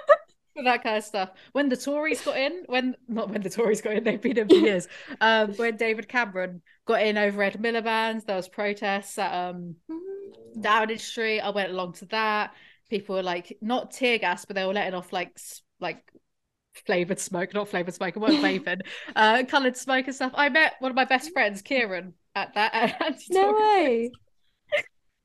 for 0.55 0.63
that 0.63 0.83
kind 0.83 0.97
of 0.97 1.03
stuff. 1.03 1.29
When 1.51 1.69
the 1.69 1.77
Tories 1.77 2.21
got 2.21 2.37
in, 2.37 2.63
when 2.67 2.95
not 3.07 3.29
when 3.29 3.41
the 3.41 3.49
Tories 3.49 3.81
got 3.81 3.93
in, 3.93 4.03
they've 4.03 4.21
been 4.21 4.37
in 4.37 4.47
for 4.47 4.55
years. 4.55 4.87
Um, 5.19 5.53
when 5.55 5.75
David 5.75 6.07
Cameron 6.07 6.61
got 6.85 7.01
in 7.01 7.17
over 7.17 7.43
Ed 7.43 7.61
Miliband, 7.61 8.25
there 8.25 8.35
was 8.35 8.47
protests 8.47 9.17
at 9.17 9.33
um 9.33 9.75
Downing 10.59 10.97
Street. 10.97 11.41
I 11.41 11.49
went 11.49 11.71
along 11.71 11.93
to 11.93 12.05
that. 12.07 12.53
People 12.89 13.15
were 13.15 13.23
like 13.23 13.57
not 13.61 13.91
tear 13.91 14.17
gas, 14.17 14.45
but 14.45 14.55
they 14.55 14.65
were 14.65 14.73
letting 14.73 14.93
off 14.93 15.11
like 15.11 15.37
like 15.79 16.03
flavored 16.85 17.19
smoke, 17.19 17.53
not 17.53 17.69
flavored 17.69 17.93
smoke. 17.93 18.15
It 18.15 18.19
wasn't 18.19 18.43
vaping, 18.65 18.81
uh, 19.15 19.43
colored 19.47 19.77
smoke 19.77 20.07
and 20.07 20.15
stuff. 20.15 20.31
I 20.35 20.49
met 20.49 20.73
one 20.79 20.91
of 20.91 20.95
my 20.95 21.05
best 21.05 21.31
friends, 21.33 21.61
Kieran, 21.61 22.13
at 22.35 22.53
that. 22.55 22.73
At 23.01 23.19
No 23.29 23.51
way. 23.53 24.11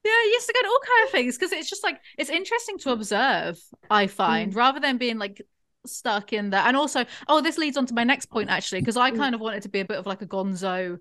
yeah, 0.04 0.10
I 0.10 0.30
used 0.34 0.46
to 0.46 0.52
go 0.54 0.62
to 0.62 0.68
all 0.68 0.80
kind 0.80 1.04
of 1.06 1.10
things 1.10 1.36
because 1.36 1.52
it's 1.52 1.68
just 1.68 1.82
like 1.82 2.00
it's 2.16 2.30
interesting 2.30 2.78
to 2.78 2.90
observe. 2.92 3.58
I 3.90 4.06
find 4.06 4.54
rather 4.54 4.80
than 4.80 4.98
being 4.98 5.18
like 5.18 5.42
stuck 5.86 6.32
in 6.32 6.50
that, 6.50 6.66
and 6.66 6.76
also, 6.76 7.04
oh, 7.28 7.40
this 7.40 7.58
leads 7.58 7.76
on 7.76 7.86
to 7.86 7.94
my 7.94 8.04
next 8.04 8.26
point 8.26 8.50
actually 8.50 8.80
because 8.80 8.96
I 8.96 9.10
Mm. 9.10 9.16
kind 9.16 9.34
of 9.34 9.40
wanted 9.40 9.62
to 9.62 9.68
be 9.68 9.80
a 9.80 9.84
bit 9.84 9.96
of 9.98 10.06
like 10.06 10.22
a 10.22 10.26
Gonzo 10.26 10.98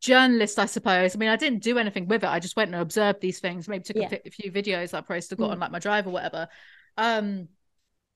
journalist, 0.00 0.58
I 0.58 0.66
suppose. 0.66 1.16
I 1.16 1.18
mean, 1.18 1.28
I 1.28 1.36
didn't 1.36 1.62
do 1.62 1.78
anything 1.78 2.06
with 2.06 2.22
it. 2.22 2.28
I 2.28 2.38
just 2.38 2.56
went 2.56 2.72
and 2.72 2.80
observed 2.80 3.20
these 3.20 3.40
things. 3.40 3.68
Maybe 3.68 3.84
took 3.84 3.96
a 3.96 4.00
Yeah. 4.00 4.18
a, 4.24 4.30
few 4.30 4.52
videos 4.52 4.90
that 4.90 4.98
I 4.98 5.00
probably 5.00 5.22
still 5.22 5.38
got 5.38 5.48
Mm. 5.48 5.52
on 5.54 5.60
like 5.60 5.70
my 5.72 5.78
drive 5.80 6.06
or 6.06 6.10
whatever. 6.10 6.48
Um, 6.96 7.48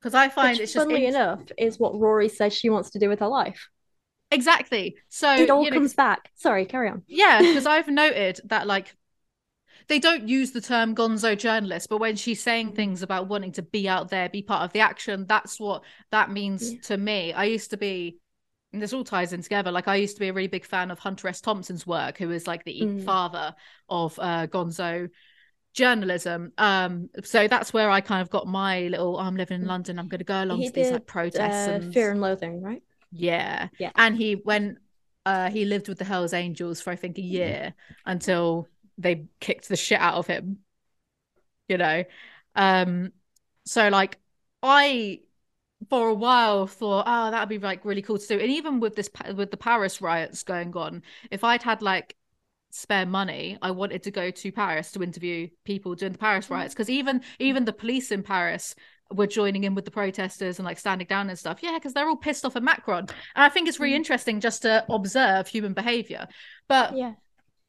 because 0.02 0.14
I 0.14 0.28
find 0.28 0.52
Which, 0.52 0.62
it's 0.62 0.72
just 0.72 0.86
funnily 0.86 1.06
enough, 1.06 1.40
is 1.56 1.78
what 1.78 1.98
Rory 1.98 2.28
says 2.28 2.52
she 2.52 2.70
wants 2.70 2.90
to 2.90 2.98
do 2.98 3.08
with 3.08 3.20
her 3.20 3.28
life. 3.28 3.68
exactly. 4.32 4.96
So 5.08 5.32
it 5.32 5.48
all 5.50 5.64
you 5.64 5.70
know, 5.70 5.76
comes 5.76 5.94
back. 5.94 6.30
Sorry, 6.34 6.64
carry 6.64 6.88
on. 6.88 7.02
Yeah, 7.06 7.40
because 7.40 7.66
I've 7.66 7.88
noted 7.88 8.40
that 8.46 8.66
like 8.66 8.96
they 9.88 9.98
don't 9.98 10.28
use 10.28 10.52
the 10.52 10.60
term 10.60 10.94
gonzo 10.94 11.38
journalist, 11.38 11.88
but 11.88 11.98
when 11.98 12.16
she's 12.16 12.42
saying 12.42 12.72
things 12.72 13.02
about 13.02 13.28
wanting 13.28 13.52
to 13.52 13.62
be 13.62 13.88
out 13.88 14.10
there, 14.10 14.28
be 14.28 14.42
part 14.42 14.62
of 14.62 14.72
the 14.72 14.80
action, 14.80 15.26
that's 15.28 15.60
what 15.60 15.82
that 16.10 16.30
means 16.30 16.72
Yeah. 16.72 16.80
to 16.82 16.96
me. 16.96 17.32
I 17.32 17.44
used 17.44 17.70
to 17.70 17.76
be 17.76 18.18
and 18.72 18.80
this 18.80 18.94
all 18.94 19.04
ties 19.04 19.34
in 19.34 19.42
together. 19.42 19.70
Like 19.70 19.86
I 19.86 19.96
used 19.96 20.16
to 20.16 20.20
be 20.20 20.28
a 20.28 20.32
really 20.32 20.48
big 20.48 20.64
fan 20.64 20.90
of 20.90 20.98
Hunter 20.98 21.28
S. 21.28 21.42
Thompson's 21.42 21.86
work, 21.86 22.16
who 22.16 22.30
is 22.30 22.46
like 22.46 22.64
the 22.64 22.80
Mm. 22.80 23.04
father 23.04 23.54
of 23.88 24.18
uh 24.18 24.46
gonzo 24.46 25.10
journalism. 25.74 26.52
Um, 26.58 27.10
so 27.24 27.48
that's 27.48 27.72
where 27.72 27.90
I 27.90 28.00
kind 28.00 28.22
of 28.22 28.30
got 28.30 28.46
my 28.46 28.82
little 28.88 29.16
oh, 29.16 29.20
I'm 29.20 29.36
living 29.36 29.60
in 29.62 29.66
Mm. 29.66 29.68
London, 29.68 29.98
I'm 29.98 30.08
gonna 30.08 30.24
go 30.24 30.42
along 30.44 30.62
He 30.62 30.64
to 30.64 30.72
these 30.74 30.90
did, 30.90 30.92
like 30.92 31.06
protests 31.06 31.66
Uh, 31.66 31.80
and 31.80 31.82
Fear 31.92 32.12
and 32.12 32.20
Loathing, 32.20 32.62
right? 32.62 32.82
yeah. 33.10 33.68
Yeah. 33.78 33.92
And 33.94 34.16
he 34.16 34.36
went 34.36 34.78
uh 35.24 35.50
he 35.50 35.64
lived 35.64 35.88
with 35.88 35.98
the 35.98 36.04
Hells 36.04 36.32
Angels 36.32 36.80
for 36.80 36.90
I 36.90 36.96
think 36.96 37.18
a 37.18 37.22
year 37.22 37.74
until 38.06 38.68
they 38.98 39.26
kicked 39.40 39.68
the 39.68 39.76
shit 39.76 40.00
out 40.00 40.14
of 40.14 40.26
him. 40.26 40.58
You 41.68 41.78
know. 41.78 42.04
Um 42.54 43.12
so 43.64 43.88
like 43.88 44.18
I 44.62 45.20
for 45.90 46.08
a 46.10 46.14
while 46.14 46.66
thought 46.68 47.06
oh 47.08 47.30
that'd 47.32 47.48
be 47.48 47.58
like 47.58 47.84
really 47.84 48.02
cool 48.02 48.18
to 48.18 48.26
do 48.28 48.40
and 48.40 48.50
even 48.52 48.80
with 48.80 48.96
this 48.96 49.10
with 49.36 49.50
the 49.52 49.58
Paris 49.58 50.00
riots 50.02 50.42
going 50.44 50.76
on 50.76 51.02
if 51.30 51.44
I'd 51.44 51.62
had 51.62 51.82
like 51.82 52.16
spare 52.74 53.06
money 53.06 53.58
I 53.62 53.70
wanted 53.70 54.02
to 54.04 54.10
go 54.10 54.30
to 54.30 54.52
Paris 54.52 54.92
to 54.92 55.02
interview 55.02 55.48
people 55.64 55.94
during 55.94 56.12
the 56.12 56.18
Paris 56.18 56.48
riots 56.50 56.74
because 56.74 56.88
even 56.90 57.22
even 57.38 57.64
the 57.64 57.72
police 57.72 58.10
in 58.10 58.22
Paris 58.22 58.74
were 59.10 59.26
joining 59.26 59.64
in 59.64 59.74
with 59.74 59.84
the 59.84 59.90
protesters 59.90 60.58
and 60.58 60.64
like 60.64 60.78
standing 60.78 61.06
down 61.06 61.28
and 61.28 61.38
stuff 61.38 61.58
yeah 61.62 61.74
because 61.74 61.92
they're 61.92 62.08
all 62.08 62.16
pissed 62.16 62.44
off 62.46 62.56
at 62.56 62.62
Macron 62.62 63.00
and 63.34 63.44
I 63.44 63.48
think 63.50 63.68
it's 63.68 63.78
really 63.78 63.92
Mm. 63.92 63.96
interesting 63.96 64.40
just 64.40 64.62
to 64.62 64.84
observe 64.88 65.46
human 65.48 65.74
behavior 65.74 66.26
but 66.68 66.96
Yeah. 66.96 67.12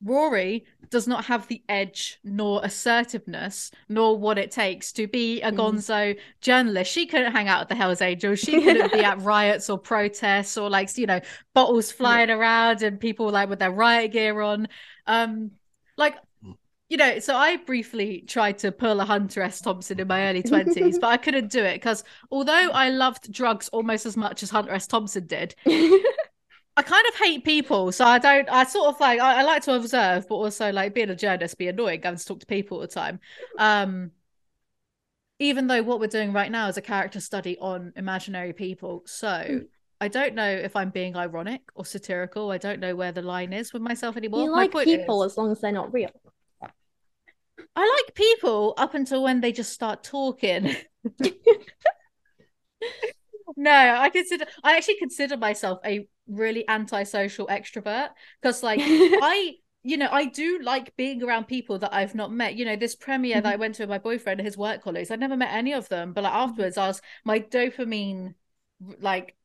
Rory 0.06 0.66
does 0.90 1.08
not 1.08 1.24
have 1.26 1.48
the 1.48 1.64
edge 1.70 2.20
nor 2.26 2.60
assertiveness 2.66 3.72
nor 3.88 4.18
what 4.18 4.38
it 4.38 4.52
takes 4.52 4.92
to 4.94 5.08
be 5.08 5.42
a 5.42 5.50
Mhm. 5.52 5.56
gonzo 5.58 6.20
journalist. 6.42 6.92
She 6.92 7.06
couldn't 7.06 7.32
hang 7.32 7.48
out 7.48 7.62
at 7.62 7.70
the 7.70 7.76
Hells 7.76 8.02
Angels. 8.02 8.40
She 8.40 8.52
couldn't 8.64 8.92
be 8.92 9.00
at 9.04 9.22
riots 9.22 9.70
or 9.70 9.78
protests 9.78 10.58
or 10.58 10.70
like, 10.70 10.98
you 10.98 11.06
know, 11.08 11.22
bottles 11.54 11.90
flying 11.90 12.30
around 12.30 12.84
and 12.84 13.00
people 13.00 13.30
like 13.30 13.48
with 13.48 13.60
their 13.60 13.72
riot 13.72 14.12
gear 14.12 14.42
on. 14.42 14.68
Um, 15.08 15.52
like, 15.98 16.16
you 16.90 16.98
know, 16.98 17.20
so 17.20 17.36
I 17.36 17.58
briefly 17.58 18.24
tried 18.28 18.60
to 18.60 18.72
pull 18.72 19.00
a 19.00 19.06
Hunter 19.06 19.42
S. 19.42 19.62
Thompson 19.62 20.00
in 20.00 20.08
my 20.08 20.28
early 20.30 20.44
20s, 20.44 21.00
but 21.00 21.08
I 21.08 21.18
couldn't 21.18 21.52
do 21.52 21.64
it 21.64 21.76
because 21.76 22.04
although 22.32 22.70
I 22.72 22.90
loved 22.90 23.32
drugs 23.32 23.70
almost 23.70 24.06
as 24.06 24.16
much 24.18 24.44
as 24.44 24.50
Hunter 24.50 24.72
S. 24.72 24.88
Thompson 24.88 25.26
did, 25.26 25.56
I 25.66 26.82
kind 26.82 27.06
of 27.08 27.16
hate 27.16 27.44
people, 27.46 27.92
so 27.92 28.06
I 28.06 28.18
don't. 28.18 28.50
I 28.50 28.64
sort 28.64 28.88
of 28.94 29.00
like 29.00 29.20
I, 29.20 29.42
I 29.42 29.44
like 29.44 29.62
to 29.64 29.76
observe, 29.76 30.28
but 30.28 30.36
also 30.36 30.72
like 30.72 30.96
being 30.96 31.10
a 31.10 31.16
journalist, 31.16 31.58
be 31.58 31.68
annoying, 31.68 32.02
having 32.04 32.18
to 32.18 32.26
talk 32.26 32.40
to 32.40 32.46
people 32.48 32.78
all 32.78 32.82
the 32.82 32.88
time. 32.88 33.20
Um, 33.60 34.12
even 35.40 35.68
though 35.68 35.84
what 35.84 36.00
we're 36.00 36.08
doing 36.08 36.32
right 36.34 36.52
now 36.52 36.68
is 36.68 36.78
a 36.78 36.82
character 36.82 37.20
study 37.20 37.58
on 37.60 37.94
imaginary 37.96 38.54
people, 38.54 39.04
so 39.06 39.28
Mm. 39.28 39.68
I 40.02 40.08
don't 40.08 40.36
know 40.36 40.50
if 40.50 40.76
I'm 40.76 40.90
being 40.90 41.16
ironic 41.16 41.62
or 41.76 41.86
satirical. 41.86 42.52
I 42.52 42.58
don't 42.58 42.80
know 42.80 42.96
where 42.96 43.12
the 43.12 43.22
line 43.22 43.54
is 43.54 43.74
with 43.74 43.82
myself 43.82 44.18
anymore. 44.18 44.44
you 44.44 44.52
My 44.52 44.70
like 44.74 44.86
people 44.86 45.24
is, 45.24 45.34
as 45.34 45.38
long 45.38 45.52
as 45.52 45.62
they're 45.62 45.72
not 45.72 45.94
real. 45.94 46.10
I 47.76 48.02
like 48.06 48.16
people 48.16 48.74
up 48.78 48.94
until 48.94 49.24
when 49.24 49.42
they 49.42 49.52
just 49.52 49.74
start 49.74 50.04
talking. 50.04 50.76
No, 53.56 53.72
I 53.72 54.10
consider 54.10 54.46
I 54.64 54.78
actually 54.78 54.98
consider 54.98 55.38
myself 55.38 55.80
a 55.86 56.08
really 56.28 56.68
antisocial 56.68 57.48
extrovert 57.48 58.10
because 58.42 58.64
like 58.64 58.80
I 58.84 59.56
you 59.84 59.98
know 59.98 60.08
I 60.12 60.26
do 60.26 60.60
like 60.64 60.96
being 60.96 61.22
around 61.24 61.48
people 61.48 61.78
that 61.80 61.94
I've 61.94 62.16
not 62.16 62.32
met. 62.32 62.56
You 62.56 62.66
know, 62.66 62.76
this 62.76 62.96
premiere 62.96 63.42
that 63.42 63.48
I 63.48 63.52
mm-hmm. 63.54 63.60
went 63.60 63.76
to 63.76 63.84
with 63.84 63.90
my 63.90 64.00
boyfriend 64.00 64.40
and 64.40 64.48
his 64.48 64.58
work 64.58 64.82
colleagues, 64.82 65.12
I 65.12 65.16
never 65.18 65.38
met 65.38 65.54
any 65.54 65.74
of 65.74 65.90
them, 65.90 66.14
but 66.14 66.24
like 66.24 66.34
afterwards 66.34 66.78
I 66.78 66.88
was 66.88 67.02
my 67.26 67.40
dopamine 67.40 68.34
like 69.00 69.36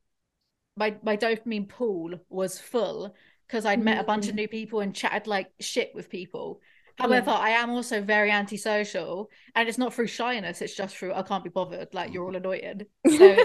my 0.79 0.97
my 1.03 1.17
dopamine 1.17 1.69
pool 1.69 2.13
was 2.29 2.59
full 2.59 3.15
because 3.47 3.65
I'd 3.65 3.83
met 3.83 4.01
a 4.01 4.05
bunch 4.05 4.29
of 4.29 4.35
mm. 4.35 4.37
new 4.37 4.49
people 4.49 4.81
and 4.81 4.95
chatted 4.95 5.27
like 5.27 5.51
shit 5.61 5.93
with 5.95 6.11
people. 6.11 6.61
However, 6.97 7.31
I 7.31 7.51
am 7.51 7.71
also 7.71 8.03
very 8.03 8.31
antisocial, 8.31 9.31
and 9.55 9.69
it's 9.69 9.79
not 9.79 9.95
through 9.95 10.09
shyness; 10.09 10.63
it's 10.63 10.75
just 10.75 10.97
through 10.97 11.15
I 11.15 11.23
can't 11.23 11.45
be 11.45 11.51
bothered. 11.51 11.95
Like 11.95 12.13
you're 12.13 12.25
all 12.25 12.33
mm. 12.33 12.39
annoying, 12.39 12.83
so 13.07 13.37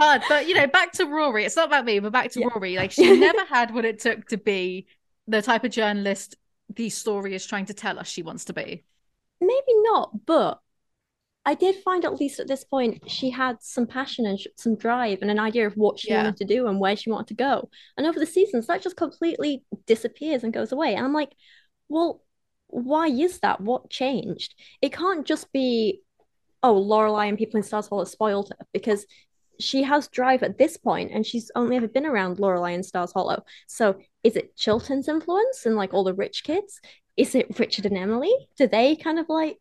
hard. 0.00 0.22
But 0.28 0.48
you 0.48 0.54
know, 0.54 0.66
back 0.66 0.92
to 0.92 1.04
Rory. 1.04 1.44
It's 1.44 1.56
not 1.56 1.68
about 1.68 1.84
me, 1.84 1.98
but 1.98 2.12
back 2.12 2.30
to 2.32 2.40
Yeah. 2.40 2.48
Rory. 2.54 2.76
Like 2.76 2.92
she 2.92 3.16
never 3.18 3.44
had 3.44 3.74
what 3.74 3.84
it 3.84 4.00
took 4.00 4.26
to 4.28 4.38
be 4.38 4.86
the 5.26 5.42
type 5.42 5.64
of 5.64 5.70
journalist 5.70 6.36
the 6.74 6.90
story 6.90 7.34
is 7.34 7.46
trying 7.46 7.66
to 7.66 7.74
tell 7.74 7.98
us 7.98 8.08
she 8.08 8.22
wants 8.22 8.46
to 8.46 8.52
be. 8.52 8.84
Maybe 9.40 9.72
not, 9.82 10.26
but 10.26 10.60
I 11.48 11.54
did 11.54 11.76
find 11.76 12.04
at 12.04 12.20
least 12.20 12.40
at 12.40 12.46
this 12.46 12.62
point 12.62 13.10
she 13.10 13.30
had 13.30 13.56
some 13.62 13.86
passion 13.86 14.26
and 14.26 14.38
sh- 14.38 14.48
some 14.56 14.76
drive 14.76 15.20
and 15.22 15.30
an 15.30 15.38
idea 15.38 15.66
of 15.66 15.72
what 15.78 15.98
she 15.98 16.10
Yeah. 16.10 16.18
wanted 16.18 16.36
to 16.36 16.44
do 16.44 16.66
and 16.66 16.78
where 16.78 16.94
she 16.94 17.10
wanted 17.10 17.28
to 17.28 17.34
go. 17.34 17.70
And 17.96 18.06
over 18.06 18.18
the 18.18 18.26
seasons, 18.26 18.66
that 18.66 18.82
just 18.82 18.98
completely 18.98 19.64
disappears 19.86 20.44
and 20.44 20.52
goes 20.52 20.72
away. 20.72 20.94
And 20.94 21.06
I'm 21.06 21.14
like, 21.14 21.32
well, 21.88 22.22
why 22.66 23.06
is 23.06 23.38
that? 23.38 23.62
What 23.62 23.88
changed? 23.88 24.56
It 24.82 24.92
can't 24.92 25.24
just 25.26 25.50
be, 25.50 26.02
oh, 26.62 26.74
Lorelai 26.74 27.30
and 27.30 27.38
people 27.38 27.56
in 27.56 27.62
Stars 27.62 27.88
Hollow 27.88 28.04
spoiled 28.04 28.50
her 28.50 28.66
because 28.74 29.06
she 29.58 29.84
has 29.84 30.08
drive 30.08 30.42
at 30.42 30.58
this 30.58 30.76
point 30.76 31.12
and 31.12 31.24
she's 31.24 31.50
only 31.54 31.76
ever 31.76 31.88
been 31.88 32.04
around 32.04 32.36
Lorelai 32.36 32.74
and 32.74 32.84
Stars 32.84 33.12
Hollow. 33.12 33.42
So 33.66 33.96
is 34.22 34.36
it 34.36 34.54
Chilton's 34.54 35.08
influence 35.08 35.64
and 35.64 35.76
like 35.76 35.94
all 35.94 36.04
the 36.04 36.12
rich 36.12 36.44
kids? 36.44 36.78
Is 37.16 37.34
it 37.34 37.58
Richard 37.58 37.86
and 37.86 37.96
Emily? 37.96 38.34
Do 38.58 38.66
they 38.68 38.96
kind 38.96 39.18
of 39.18 39.30
like 39.30 39.56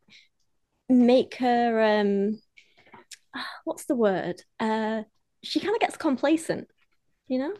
make 0.89 1.35
her 1.35 1.81
um 1.99 2.39
what's 3.65 3.85
the 3.85 3.95
word? 3.95 4.41
Uh 4.59 5.03
she 5.43 5.59
kind 5.59 5.75
of 5.75 5.81
gets 5.81 5.97
complacent, 5.97 6.67
you 7.27 7.39
know? 7.39 7.53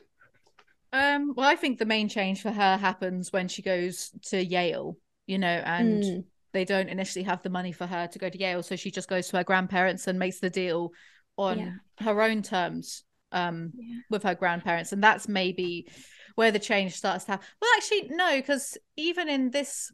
Um, 0.94 1.34
well, 1.36 1.48
I 1.48 1.56
think 1.56 1.80
the 1.80 1.86
main 1.86 2.08
change 2.10 2.42
for 2.42 2.52
her 2.52 2.78
happens 2.78 3.32
when 3.34 3.48
she 3.48 3.62
goes 3.62 4.12
to 4.28 4.44
Yale, 4.44 4.98
you 5.26 5.38
know, 5.38 5.62
and 5.66 6.04
Mm, 6.04 6.26
they 6.54 6.64
don't 6.66 6.90
initially 6.90 7.24
have 7.24 7.44
the 7.44 7.50
money 7.50 7.72
for 7.72 7.86
her 7.86 8.08
to 8.08 8.20
go 8.20 8.30
to 8.30 8.40
Yale, 8.40 8.64
so 8.64 8.76
she 8.76 8.90
just 8.90 9.10
goes 9.10 9.28
to 9.28 9.38
her 9.38 9.44
grandparents 9.44 10.08
and 10.08 10.18
makes 10.18 10.40
the 10.40 10.50
deal 10.50 10.92
on 11.38 11.58
Yeah. 11.58 11.72
her 12.00 12.22
own 12.22 12.42
terms 12.42 13.04
um 13.34 13.74
yeah. 13.74 14.02
with 14.10 14.24
her 14.24 14.34
grandparents 14.36 14.94
and 14.94 15.04
that's 15.04 15.28
maybe 15.28 15.86
where 16.36 16.52
the 16.52 16.60
change 16.60 16.94
starts 16.96 17.26
to 17.26 17.32
happen. 17.32 17.46
Well, 17.62 17.70
actually 17.76 18.10
no, 18.16 18.38
because 18.38 18.78
even 18.96 19.28
in 19.28 19.52
this 19.52 19.92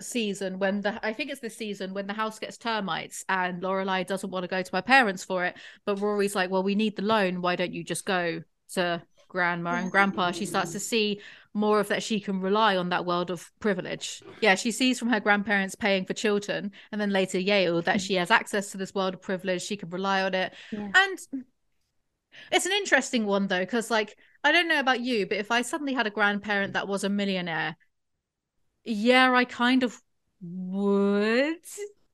season 0.00 0.58
when 0.58 0.82
the 0.82 1.04
I 1.04 1.12
think 1.12 1.30
it's 1.30 1.40
this 1.40 1.56
season 1.56 1.94
when 1.94 2.06
the 2.06 2.12
house 2.12 2.38
gets 2.38 2.58
termites 2.58 3.24
and 3.28 3.62
Lorelai 3.62 4.06
doesn't 4.06 4.30
want 4.30 4.44
to 4.44 4.48
go 4.48 4.62
to 4.62 4.76
her 4.76 4.82
parents 4.82 5.24
for 5.24 5.44
it, 5.44 5.56
but 5.84 6.00
Rory's 6.00 6.34
like, 6.34 6.50
"Well, 6.50 6.62
we 6.62 6.74
need 6.74 6.96
the 6.96 7.02
loan. 7.02 7.40
Why 7.40 7.56
don't 7.56 7.72
you 7.72 7.82
just 7.82 8.04
go 8.04 8.42
to 8.74 9.02
grandma 9.28 9.76
and 9.76 9.90
grandpa?" 9.90 10.32
She 10.32 10.46
starts 10.46 10.72
to 10.72 10.80
see 10.80 11.20
more 11.54 11.80
of 11.80 11.88
that 11.88 12.02
she 12.02 12.20
can 12.20 12.40
rely 12.40 12.76
on 12.76 12.90
that 12.90 13.06
world 13.06 13.30
of 13.30 13.50
privilege. 13.60 14.22
Yeah, 14.42 14.54
she 14.54 14.70
sees 14.70 14.98
from 14.98 15.08
her 15.08 15.20
grandparents 15.20 15.74
paying 15.74 16.04
for 16.04 16.12
Chilton 16.12 16.72
and 16.92 17.00
then 17.00 17.10
later 17.10 17.38
Yale 17.38 17.80
that 17.82 18.02
she 18.02 18.14
has 18.14 18.30
access 18.30 18.70
to 18.72 18.76
this 18.76 18.94
world 18.94 19.14
of 19.14 19.22
privilege. 19.22 19.62
She 19.62 19.78
can 19.78 19.88
rely 19.88 20.22
on 20.22 20.34
it. 20.34 20.52
Yeah. 20.70 20.90
And 20.94 21.18
it's 22.52 22.66
an 22.66 22.72
interesting 22.72 23.24
one 23.24 23.46
though, 23.46 23.60
because 23.60 23.90
like 23.90 24.18
I 24.44 24.52
don't 24.52 24.68
know 24.68 24.78
about 24.78 25.00
you, 25.00 25.26
but 25.26 25.38
if 25.38 25.50
I 25.50 25.62
suddenly 25.62 25.94
had 25.94 26.06
a 26.06 26.10
grandparent 26.10 26.74
that 26.74 26.86
was 26.86 27.02
a 27.02 27.08
millionaire, 27.08 27.76
yeah, 28.86 29.32
I 29.32 29.44
kind 29.44 29.82
of 29.82 30.00
would. 30.42 31.58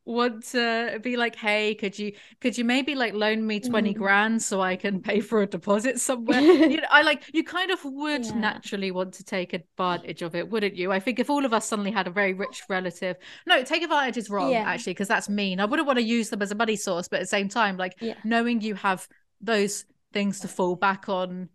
want 0.05 0.43
to 0.47 0.99
be 1.01 1.16
like, 1.16 1.37
hey, 1.37 1.77
could 1.77 1.97
you 1.97 2.12
could 2.41 2.59
you 2.59 2.64
maybe 2.64 2.97
like 2.97 3.14
loan 3.14 3.47
me 3.47 3.61
20 3.61 3.95
Mm. 3.95 3.97
grand 3.97 4.43
so 4.43 4.61
I 4.61 4.75
can 4.77 5.01
pay 5.01 5.20
for 5.20 5.43
a 5.43 5.47
deposit 5.47 6.01
somewhere? 6.01 6.45
you 6.68 6.79
know, 6.81 6.89
I 6.91 7.03
like 7.03 7.23
you 7.33 7.45
kind 7.45 7.70
of 7.70 7.85
would 7.85 8.25
Yeah. 8.25 8.35
naturally 8.35 8.91
want 8.91 9.14
to 9.14 9.25
take 9.25 9.53
advantage 9.53 10.23
of 10.23 10.35
it, 10.35 10.51
wouldn't 10.51 10.75
you? 10.75 10.91
I 10.91 10.99
think 10.99 11.20
if 11.20 11.31
all 11.31 11.45
of 11.45 11.53
us 11.55 11.66
suddenly 11.68 11.93
had 11.93 12.09
a 12.09 12.11
very 12.11 12.35
rich 12.35 12.64
relative, 12.68 13.16
no, 13.47 13.62
take 13.62 13.83
advantage 13.85 14.16
is 14.16 14.29
wrong, 14.31 14.51
Yeah. 14.53 14.64
actually, 14.64 14.95
because 14.95 15.09
that's 15.09 15.29
mean. 15.29 15.61
I 15.61 15.66
wouldn't 15.66 15.87
want 15.87 15.99
to 16.01 16.05
use 16.05 16.31
them 16.31 16.43
as 16.43 16.51
a 16.51 16.57
money 16.57 16.77
source, 16.77 17.07
but 17.09 17.18
at 17.18 17.23
the 17.23 17.27
same 17.27 17.49
time, 17.49 17.77
like 17.77 17.97
Yeah. 18.01 18.14
knowing 18.25 18.61
you 18.61 18.75
have 18.75 19.07
those 19.41 19.85
things 20.12 20.41
to 20.41 20.49
fall 20.49 20.75
back 20.77 21.09
on, 21.09 21.49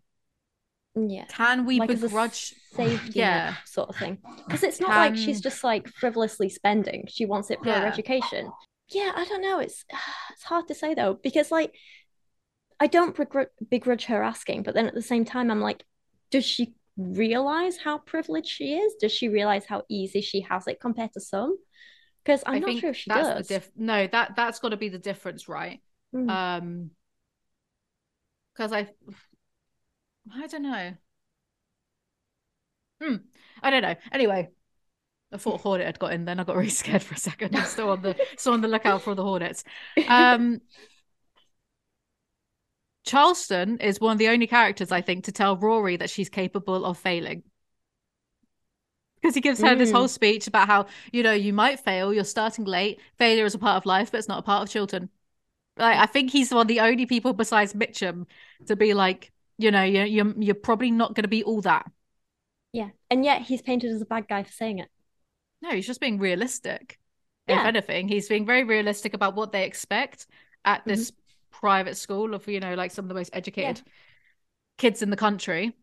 Yeah. 1.06 1.26
can 1.26 1.66
we 1.66 1.80
like 1.80 1.90
begrudge? 1.90 2.54
safety 2.74 3.20
Yeah. 3.20 3.56
sort 3.66 3.90
of 3.90 3.96
thing. 3.96 4.18
Because 4.46 4.64
it's 4.64 4.80
not 4.80 4.90
like 4.90 5.16
she's 5.16 5.42
just 5.42 5.64
like 5.64 5.88
frivolously 5.88 6.50
spending. 6.50 7.06
She 7.08 7.26
wants 7.26 7.50
it 7.52 7.60
for 7.64 7.72
her 7.72 7.86
education. 7.86 8.52
Yeah, 8.90 9.12
I 9.16 9.26
don't 9.26 9.42
know. 9.42 9.60
It's 9.60 9.84
it's 10.32 10.44
hard 10.44 10.68
to 10.68 10.76
say 10.76 10.94
though 10.94 11.20
because 11.22 11.52
like 11.52 11.74
I 12.80 12.88
don't 12.88 13.16
begr- 13.16 13.48
begrudge 13.70 14.06
her 14.06 14.22
asking, 14.22 14.64
but 14.64 14.76
then 14.76 14.86
at 14.88 14.94
the 14.94 15.02
same 15.02 15.26
time 15.26 15.50
I'm 15.50 15.62
like, 15.62 15.84
does 16.30 16.46
she 16.46 16.76
realize 16.96 17.78
how 17.78 17.98
privileged 17.98 18.50
she 18.50 18.76
is? 18.76 18.94
Does 19.00 19.12
she 19.12 19.30
realize 19.30 19.66
how 19.66 19.84
easy 19.90 20.22
she 20.22 20.42
has 20.42 20.68
it 20.68 20.80
compared 20.80 21.14
to 21.14 21.20
some? 21.20 21.58
Because 22.24 22.44
I'm 22.46 22.56
I 22.56 22.60
not 22.60 22.78
sure 22.80 22.90
if 22.92 22.98
she 22.98 23.10
that's 23.10 23.28
does. 23.30 23.48
diff. 23.48 23.70
No, 23.76 24.06
that 24.08 24.36
that's 24.36 24.60
got 24.60 24.70
to 24.70 24.78
be 24.78 24.90
the 24.90 24.98
difference, 25.00 25.48
right? 25.48 25.82
Mm. 26.14 26.30
Um, 26.30 26.92
because 28.54 28.74
I, 28.74 28.90
I 30.34 30.48
don't 30.48 30.64
know. 30.64 30.98
Hmm, 33.02 33.16
I 33.62 33.70
don't 33.70 33.82
know. 33.84 33.96
Anyway, 34.12 34.50
I 35.32 35.38
thought 35.38 35.62
Hornet 35.62 35.86
had 35.88 36.00
got 36.00 36.14
in. 36.14 36.26
Then 36.26 36.40
I 36.40 36.44
got 36.44 36.56
really 36.58 36.70
scared 36.72 37.04
for 37.04 37.16
a 37.16 37.20
second. 37.20 37.56
I'm 37.56 37.66
still 37.66 37.90
on 37.92 38.02
the 38.02 38.16
still 38.38 38.54
on 38.54 38.62
the 38.62 38.68
lookout 38.68 39.02
for 39.04 39.16
the 39.16 39.24
Hornets. 39.24 39.64
Um, 40.08 40.62
Charleston 43.06 43.80
is 43.80 44.00
one 44.00 44.12
of 44.14 44.18
the 44.20 44.28
only 44.28 44.46
characters 44.48 44.92
I 44.92 45.02
think 45.02 45.24
to 45.26 45.32
tell 45.32 45.58
Rory 45.58 45.98
that 45.98 46.10
she's 46.12 46.30
capable 46.30 46.86
of 46.86 46.98
failing. 47.00 47.44
Because 49.22 49.34
he 49.36 49.42
gives 49.42 49.62
her 49.62 49.76
this 49.76 49.90
Mm. 49.90 49.94
whole 49.94 50.08
speech 50.08 50.48
about 50.48 50.68
how, 50.68 50.86
you 51.12 51.24
know, 51.24 51.32
you 51.34 51.52
might 51.52 51.80
fail, 51.80 52.14
you're 52.14 52.24
starting 52.24 52.66
late. 52.66 53.00
Failure 53.18 53.46
is 53.46 53.56
a 53.56 53.60
part 53.60 53.78
of 53.78 53.86
life, 53.86 54.12
but 54.12 54.20
it's 54.20 54.28
not 54.28 54.40
a 54.40 54.44
part 54.44 54.64
of 54.64 54.70
Chilton. 54.70 55.10
Like, 55.78 55.98
I 55.98 56.06
think 56.08 56.32
he's 56.32 56.54
one 56.54 56.64
of 56.64 56.68
the 56.70 56.82
only 56.82 57.06
people 57.06 57.34
besides 57.34 57.74
Mitchum 57.74 58.28
to 58.68 58.76
be 58.76 58.94
like, 58.94 59.32
you 59.58 59.72
know, 59.72 59.84
you're 59.84 60.06
you're, 60.06 60.34
you're 60.38 60.56
probably 60.56 60.92
not 60.92 61.14
going 61.16 61.24
to 61.24 61.28
be 61.30 61.44
all 61.44 61.62
that. 61.62 61.86
yeah, 62.74 62.90
and 63.10 63.24
yet 63.26 63.42
he's 63.44 63.62
painted 63.62 63.92
as 63.92 64.02
a 64.02 64.06
bad 64.06 64.28
guy 64.28 64.44
for 64.44 64.52
saying 64.52 64.80
it. 64.80 64.90
No, 65.62 65.72
he's 65.72 65.88
just 65.88 66.00
being 66.02 66.20
realistic. 66.20 67.00
If 67.48 67.64
anything, 67.64 68.08
he's 68.10 68.28
being 68.28 68.46
very 68.46 68.64
realistic 68.64 69.14
about 69.14 69.36
what 69.36 69.52
they 69.52 69.64
expect 69.64 70.28
at 70.66 70.86
Mm-hmm. 70.88 70.88
this 70.88 71.12
private 71.50 71.96
school 71.98 72.34
of, 72.34 72.48
you 72.48 72.60
know, 72.60 72.74
like 72.76 72.92
some 72.92 73.06
of 73.06 73.10
the 73.10 73.16
most 73.16 73.30
educated 73.34 73.82
kids 74.78 75.02
in 75.02 75.10
the 75.12 75.18
country. 75.18 75.76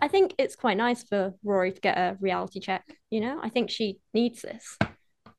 I 0.00 0.08
think 0.08 0.34
it's 0.38 0.56
quite 0.56 0.76
nice 0.76 1.02
for 1.02 1.34
Rory 1.44 1.72
to 1.72 1.80
get 1.80 1.96
a 1.96 2.16
reality 2.20 2.60
check, 2.60 2.84
you 3.10 3.20
know? 3.20 3.38
I 3.42 3.48
think 3.48 3.70
she 3.70 3.98
needs 4.12 4.42
this 4.42 4.76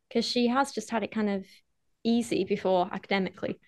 because 0.10 0.26
she 0.26 0.48
has 0.48 0.72
just 0.72 0.90
had 0.92 1.04
it 1.04 1.12
kind 1.12 1.30
of 1.30 1.46
easy 2.04 2.46
before 2.46 2.90
academically. 2.92 3.60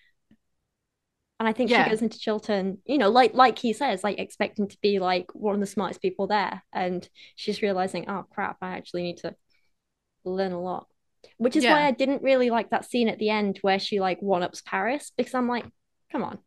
And 1.38 1.46
I 1.46 1.52
think 1.52 1.70
Yeah. 1.70 1.84
she 1.84 1.90
goes 1.90 2.02
into 2.02 2.18
Chilton, 2.18 2.78
you 2.86 2.98
know, 2.98 3.10
like 3.10 3.34
like 3.34 3.58
he 3.58 3.72
says, 3.72 4.02
like 4.02 4.18
expecting 4.18 4.68
to 4.68 4.78
be 4.82 4.98
like 4.98 5.34
one 5.34 5.54
of 5.54 5.60
the 5.60 5.66
smartest 5.66 6.00
people 6.00 6.26
there. 6.26 6.62
And 6.72 7.06
she's 7.34 7.60
realizing, 7.62 8.08
oh 8.08 8.24
crap, 8.30 8.56
I 8.62 8.76
actually 8.76 9.02
need 9.02 9.18
to 9.18 9.34
learn 10.24 10.52
a 10.52 10.60
lot. 10.60 10.86
Which 11.38 11.56
is 11.56 11.64
why 11.64 11.86
I 11.86 11.90
didn't 11.90 12.22
really 12.22 12.50
like 12.50 12.70
that 12.70 12.84
scene 12.84 13.08
at 13.08 13.18
the 13.18 13.30
end 13.30 13.58
where 13.62 13.78
she 13.78 14.00
like 14.00 14.22
one-ups 14.22 14.62
Paris 14.62 15.12
because 15.16 15.34
I'm 15.34 15.48
like, 15.48 15.66
come 16.10 16.22
on, 16.22 16.38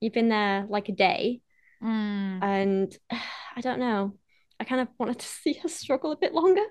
you've 0.00 0.12
been 0.12 0.28
there 0.28 0.66
like 0.68 0.88
a 0.88 0.92
day 0.92 1.40
Mm. 1.82 2.42
and 2.42 2.98
I 3.56 3.60
don't 3.60 3.78
know. 3.78 4.16
I 4.58 4.64
kind 4.64 4.80
of 4.80 4.88
wanted 4.98 5.18
to 5.20 5.26
see 5.42 5.54
her 5.62 5.68
struggle 5.68 6.12
a 6.12 6.16
bit 6.16 6.34
longer. 6.34 6.64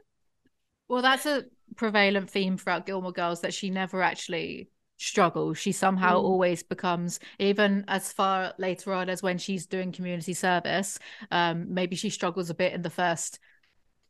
Well, 0.87 1.01
that's 1.01 1.25
a 1.25 1.45
prevalent 1.75 2.29
theme 2.29 2.57
throughout 2.57 2.85
Gilmore 2.85 3.11
Girls 3.13 3.41
that 3.41 3.53
she 3.53 3.69
never 3.69 4.01
actually 4.03 4.69
struggles. 4.97 5.57
She 5.57 5.71
somehow 5.71 6.19
Mm. 6.19 6.23
always 6.23 6.63
becomes, 6.63 7.19
even 7.39 7.83
as 7.87 8.11
far 8.13 8.53
later 8.57 8.93
on 8.93 9.09
as 9.09 9.21
when 9.23 9.37
she's 9.37 9.65
doing 9.65 9.91
community 9.91 10.33
service. 10.33 10.99
Um, 11.31 11.73
maybe 11.73 11.95
she 11.95 12.09
struggles 12.09 12.49
a 12.49 12.53
bit 12.53 12.73
in 12.73 12.81
the 12.81 12.89
first, 12.89 13.39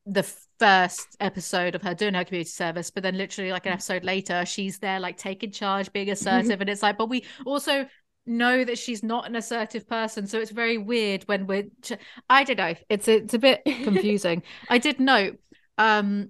the 0.05 0.23
first 0.59 1.15
episode 1.19 1.75
of 1.75 1.81
her 1.81 1.93
doing 1.93 2.13
her 2.13 2.25
community 2.25 2.49
service, 2.49 2.91
but 2.91 3.03
then 3.03 3.17
literally 3.17 3.51
like 3.51 3.65
an 3.65 3.71
Mm. 3.71 3.73
episode 3.73 4.03
later, 4.03 4.45
she's 4.45 4.79
there 4.79 4.99
like 4.99 5.17
taking 5.17 5.51
charge, 5.51 5.91
being 5.93 6.09
assertive, 6.09 6.61
and 6.61 6.69
it's 6.69 6.83
like, 6.83 6.97
but 6.97 7.09
we 7.09 7.25
also 7.45 7.87
know 8.25 8.63
that 8.63 8.77
she's 8.77 9.03
not 9.03 9.27
an 9.27 9.35
assertive 9.35 9.85
person 9.85 10.25
so 10.25 10.39
it's 10.39 10.51
very 10.51 10.77
weird 10.77 11.23
when 11.23 11.45
we're 11.45 11.65
ch- 11.81 11.91
i 12.29 12.45
don't 12.45 12.57
know 12.57 12.73
it's 12.87 13.05
a, 13.09 13.17
it's 13.17 13.33
a 13.33 13.37
bit 13.37 13.61
confusing 13.83 14.41
i 14.69 14.77
did 14.77 14.97
note 14.97 15.37
um 15.77 16.29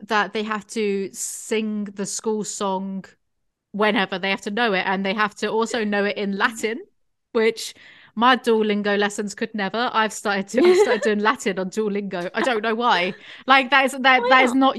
that 0.00 0.32
they 0.32 0.42
have 0.42 0.66
to 0.66 1.08
sing 1.12 1.84
the 1.84 2.04
school 2.06 2.42
song 2.42 3.04
whenever 3.72 4.18
they 4.18 4.30
have 4.30 4.40
to 4.42 4.50
know 4.50 4.72
it 4.72 4.82
and 4.86 5.04
they 5.04 5.14
have 5.14 5.34
to 5.36 5.48
also 5.48 5.84
know 5.84 6.04
it 6.04 6.16
in 6.16 6.36
latin 6.36 6.78
which 7.32 7.74
my 8.14 8.34
duolingo 8.36 8.98
lessons 8.98 9.32
could 9.36 9.54
never. 9.54 9.90
I've 9.92 10.12
started 10.12 10.48
to 10.48 10.64
i 10.66 10.74
started 10.74 11.02
doing 11.02 11.18
latin 11.30 11.56
on 11.60 11.70
duolingo. 11.70 12.28
I 12.34 12.40
don't 12.42 12.62
know 12.62 12.74
why. 12.74 13.14
Like 13.46 13.70
that 13.70 13.84
is 13.84 13.92
that 13.92 14.22
Why 14.22 14.28
that 14.28 14.44
is 14.44 14.54
not 14.54 14.76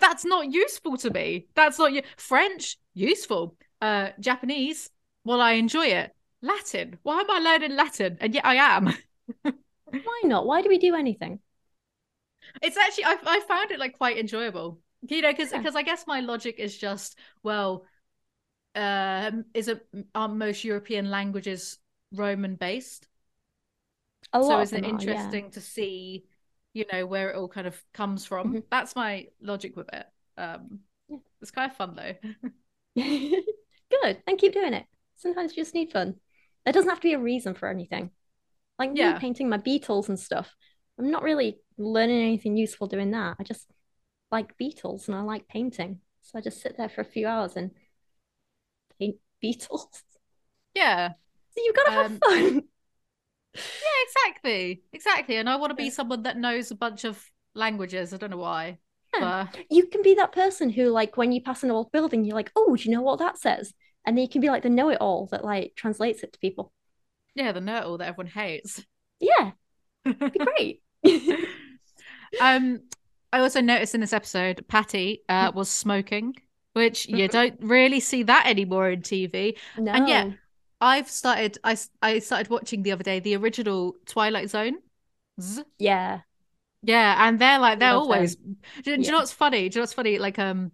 that's 0.00 0.24
not 0.24 0.52
useful 0.52 0.96
to 0.98 1.10
me. 1.10 1.46
That's 1.56 1.78
not 1.78 1.92
french 2.16 2.76
useful. 2.94 3.56
Uh 3.82 4.10
japanese 4.20 4.90
well 5.24 5.40
i 5.40 5.52
enjoy 5.52 5.86
it. 5.86 6.14
Latin 6.40 6.98
why 7.02 7.20
am 7.20 7.30
i 7.30 7.38
learning 7.40 7.74
latin? 7.74 8.16
And 8.20 8.32
yet 8.32 8.46
i 8.46 8.54
am. 8.54 8.94
Why 9.90 10.20
not? 10.24 10.46
Why 10.46 10.62
do 10.62 10.68
we 10.68 10.78
do 10.78 10.94
anything? 10.94 11.40
It's 12.62 12.76
actually 12.76 13.04
I 13.04 13.16
I 13.26 13.40
found 13.48 13.70
it 13.70 13.78
like 13.78 13.96
quite 13.96 14.18
enjoyable. 14.18 14.80
You 15.02 15.22
know, 15.22 15.32
because 15.32 15.52
Yeah. 15.52 15.58
because 15.58 15.76
I 15.76 15.82
guess 15.82 16.06
my 16.06 16.20
logic 16.20 16.56
is 16.58 16.76
just 16.76 17.18
well, 17.42 17.84
um, 18.78 19.44
is 19.54 19.68
it 19.68 19.86
are 20.14 20.28
most 20.28 20.64
European 20.64 21.10
languages 21.10 21.78
Roman 22.12 22.56
based? 22.56 23.08
A 24.32 24.38
So 24.40 24.60
is 24.60 24.72
it 24.72 24.84
them 24.84 24.84
are, 24.84 25.04
yeah. 25.04 25.24
interesting 25.24 25.50
to 25.52 25.60
see, 25.60 26.26
you 26.72 26.84
know, 26.92 27.06
where 27.06 27.30
it 27.30 27.36
all 27.36 27.48
kind 27.48 27.66
of 27.66 27.80
comes 27.92 28.24
from? 28.24 28.58
Mhm. 28.58 28.62
That's 28.70 28.94
my 28.94 29.28
logic 29.40 29.76
with 29.76 29.88
it. 29.92 30.06
Um, 30.36 30.80
Yeah. 31.08 31.18
it's 31.40 31.50
kind 31.50 31.70
of 31.70 31.76
fun 31.76 31.94
though. 31.96 32.14
Good. 33.90 34.22
And 34.26 34.38
keep 34.38 34.52
doing 34.52 34.74
it. 34.74 34.86
Sometimes 35.16 35.56
you 35.56 35.62
just 35.62 35.74
need 35.74 35.92
fun. 35.92 36.16
There 36.64 36.72
doesn't 36.72 36.88
have 36.88 37.00
to 37.00 37.08
be 37.08 37.14
a 37.14 37.18
reason 37.18 37.54
for 37.54 37.68
anything. 37.68 38.10
Like 38.78 38.92
me 38.92 39.14
painting 39.14 39.48
my 39.48 39.56
beetles 39.58 40.08
and 40.08 40.18
stuff. 40.18 40.54
I'm 40.98 41.10
not 41.10 41.22
really 41.22 41.60
learning 41.78 42.20
anything 42.22 42.56
useful 42.56 42.86
doing 42.86 43.10
that. 43.12 43.36
I 43.38 43.44
just 43.44 43.68
like 44.30 44.56
beetles 44.58 45.08
and 45.08 45.16
I 45.16 45.22
like 45.22 45.48
painting. 45.48 46.00
So 46.22 46.38
I 46.38 46.42
just 46.42 46.60
sit 46.62 46.76
there 46.76 46.88
for 46.88 47.00
a 47.00 47.04
few 47.06 47.26
hours 47.26 47.56
and 47.56 47.72
paint 49.42 49.58
beetles. 49.60 49.88
Yeah, 50.74 51.08
So 51.56 51.62
you've 51.64 51.74
got 51.74 51.84
to 51.86 51.92
have 51.92 52.06
Um, 52.12 52.18
fun. 52.18 52.62
yeah, 53.54 53.60
exactly, 54.06 54.82
exactly. 54.92 55.36
And 55.36 55.48
I 55.48 55.56
want 55.56 55.70
to 55.70 55.74
be 55.74 55.90
someone 55.90 56.22
that 56.22 56.36
knows 56.36 56.70
a 56.70 56.74
bunch 56.76 57.04
of 57.04 57.24
languages. 57.54 58.14
I 58.14 58.16
don't 58.18 58.30
know 58.30 58.36
why, 58.36 58.78
Yeah. 59.14 59.48
but 59.52 59.64
You 59.70 59.86
can 59.86 60.02
be 60.02 60.14
that 60.14 60.32
person 60.32 60.70
who, 60.70 60.88
like, 60.90 61.16
when 61.16 61.32
you 61.32 61.40
pass 61.40 61.62
an 61.62 61.70
old 61.70 61.90
building, 61.90 62.24
you're 62.24 62.36
like, 62.36 62.52
oh, 62.54 62.76
do 62.76 62.82
you 62.84 62.90
know 62.94 63.02
what 63.02 63.18
that 63.18 63.38
says? 63.38 63.72
And 64.06 64.16
then 64.16 64.22
you 64.22 64.28
can 64.28 64.40
be 64.40 64.48
like 64.50 64.62
the 64.62 64.70
know-it-all 64.70 65.26
that 65.32 65.44
like 65.44 65.72
translates 65.76 66.22
it 66.22 66.32
to 66.32 66.38
people. 66.38 66.72
yeah, 67.34 67.52
the 67.52 67.60
know 67.60 67.76
it 67.78 67.84
all 67.84 67.98
that 67.98 68.08
everyone 68.08 68.30
hates. 68.30 68.84
Yeah, 69.20 69.52
it'd 70.04 70.18
be 70.32 70.38
great. 70.38 70.82
Um, 72.40 72.80
I 73.32 73.40
also 73.40 73.60
noticed 73.60 73.94
in 73.94 74.00
this 74.00 74.12
episode, 74.12 74.64
Patty 74.68 75.22
uh, 75.28 75.50
was 75.54 75.68
smoking, 75.68 76.34
which 76.78 77.08
you 77.08 77.28
don't 77.28 77.58
really 77.60 78.00
see 78.00 78.22
that 78.24 78.46
anymore 78.46 78.90
in 78.90 79.02
TV. 79.02 79.56
No. 79.76 79.92
And 79.92 80.08
yet, 80.08 80.30
I've 80.80 81.10
started. 81.10 81.58
I 81.64 81.76
I 82.02 82.20
started 82.20 82.50
watching 82.50 82.82
the 82.82 82.92
other 82.92 83.04
day 83.04 83.20
the 83.20 83.36
original 83.36 83.96
Twilight 84.06 84.50
Zone. 84.50 84.78
Z- 85.40 85.64
yeah. 85.78 86.22
Yeah, 86.82 87.26
and 87.26 87.38
they're 87.40 87.58
like 87.58 87.80
they're 87.80 87.90
Love 87.90 88.02
always. 88.02 88.36
Do, 88.36 88.56
do 88.84 88.90
you 88.92 89.10
know 89.10 89.18
what's 89.18 89.32
funny? 89.32 89.68
Do 89.68 89.76
you 89.76 89.80
know 89.80 89.82
what's 89.82 89.92
funny? 89.92 90.18
Like 90.18 90.38
um, 90.38 90.72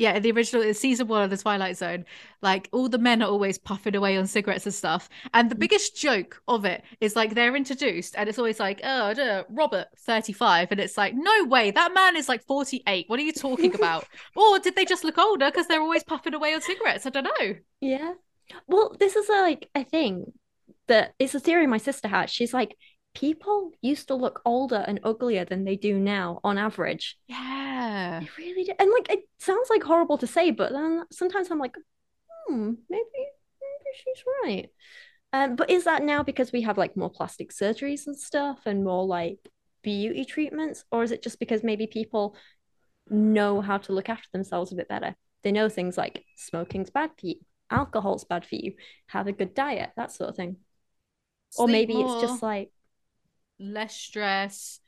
yeah, 0.00 0.18
the 0.18 0.32
original 0.32 0.62
it's 0.62 0.80
season 0.80 1.06
one 1.08 1.22
of 1.22 1.30
the 1.30 1.36
Twilight 1.36 1.76
Zone. 1.76 2.04
Like 2.42 2.68
all 2.72 2.88
the 2.88 2.98
men 2.98 3.22
are 3.22 3.28
always 3.28 3.58
puffing 3.58 3.94
away 3.94 4.16
on 4.16 4.26
cigarettes 4.26 4.64
and 4.66 4.74
stuff. 4.74 5.08
And 5.34 5.50
the 5.50 5.54
Mm. 5.54 5.60
biggest 5.60 5.96
joke 5.96 6.42
of 6.48 6.64
it 6.64 6.82
is 7.00 7.14
like 7.16 7.34
they're 7.34 7.54
introduced, 7.56 8.14
and 8.16 8.28
it's 8.28 8.38
always 8.38 8.58
like, 8.58 8.80
oh, 8.82 9.44
Robert, 9.50 9.88
thirty-five, 9.98 10.72
and 10.72 10.80
it's 10.80 10.96
like, 10.96 11.14
no 11.14 11.44
way, 11.44 11.70
that 11.70 11.94
man 11.94 12.16
is 12.16 12.28
like 12.28 12.44
forty-eight. 12.46 13.08
What 13.08 13.18
are 13.20 13.22
you 13.22 13.32
talking 13.32 13.74
about? 13.74 14.06
or 14.36 14.58
did 14.58 14.74
they 14.76 14.84
just 14.84 15.04
look 15.04 15.18
older 15.18 15.46
because 15.50 15.66
they're 15.66 15.80
always 15.82 16.04
puffing 16.04 16.34
away 16.34 16.54
on 16.54 16.60
cigarettes? 16.62 17.06
I 17.06 17.10
don't 17.10 17.24
know. 17.24 17.54
Yeah. 17.80 18.14
Well, 18.66 18.96
this 18.98 19.16
is 19.16 19.28
like 19.28 19.68
a 19.74 19.84
thing 19.84 20.32
that 20.88 21.14
it's 21.18 21.34
a 21.34 21.40
theory 21.40 21.66
my 21.66 21.78
sister 21.78 22.08
has. 22.08 22.30
She's 22.30 22.52
like, 22.54 22.76
people 23.14 23.72
used 23.80 24.08
to 24.08 24.14
look 24.14 24.40
older 24.44 24.84
and 24.86 25.00
uglier 25.02 25.44
than 25.44 25.64
they 25.64 25.76
do 25.76 25.98
now 25.98 26.40
on 26.44 26.58
average. 26.58 27.18
Yeah. 27.26 28.20
They 28.20 28.28
really 28.38 28.64
did. 28.64 28.76
And 28.78 28.90
like 28.90 29.10
it 29.10 29.28
sounds 29.38 29.68
like 29.70 29.82
horrible 29.82 30.18
to 30.18 30.26
say, 30.26 30.50
but 30.50 30.72
then 30.72 31.04
sometimes 31.10 31.50
I'm 31.50 31.58
like, 31.58 31.74
hmm, 32.46 32.72
maybe 32.88 33.04
maybe 33.14 33.94
she's 33.94 34.24
right. 34.44 34.68
Um, 35.32 35.56
but 35.56 35.70
is 35.70 35.84
that 35.84 36.02
now 36.02 36.22
because 36.22 36.52
we 36.52 36.62
have 36.62 36.78
like 36.78 36.96
more 36.96 37.10
plastic 37.10 37.52
surgeries 37.52 38.06
and 38.06 38.18
stuff 38.18 38.60
and 38.66 38.84
more 38.84 39.06
like 39.06 39.38
beauty 39.82 40.24
treatments, 40.24 40.84
or 40.90 41.02
is 41.02 41.12
it 41.12 41.22
just 41.22 41.38
because 41.38 41.62
maybe 41.62 41.86
people 41.86 42.36
know 43.08 43.60
how 43.60 43.78
to 43.78 43.92
look 43.92 44.08
after 44.08 44.28
themselves 44.32 44.72
a 44.72 44.76
bit 44.76 44.88
better? 44.88 45.14
They 45.42 45.52
know 45.52 45.68
things 45.68 45.96
like 45.96 46.24
smoking's 46.36 46.90
bad 46.90 47.10
for 47.18 47.26
you, 47.26 47.36
alcohol's 47.70 48.24
bad 48.24 48.44
for 48.44 48.56
you, 48.56 48.74
have 49.06 49.26
a 49.26 49.32
good 49.32 49.54
diet, 49.54 49.90
that 49.96 50.12
sort 50.12 50.30
of 50.30 50.36
thing. 50.36 50.56
Or 51.56 51.66
Sleep 51.66 51.88
maybe 51.88 52.00
it's 52.00 52.20
just 52.20 52.42
like 52.42 52.70
less 53.60 53.94
stress. 53.96 54.80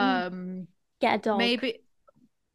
Mm. 0.00 0.26
Um 0.28 0.68
get 1.00 1.14
a 1.14 1.18
dog. 1.18 1.38
maybe 1.38 1.80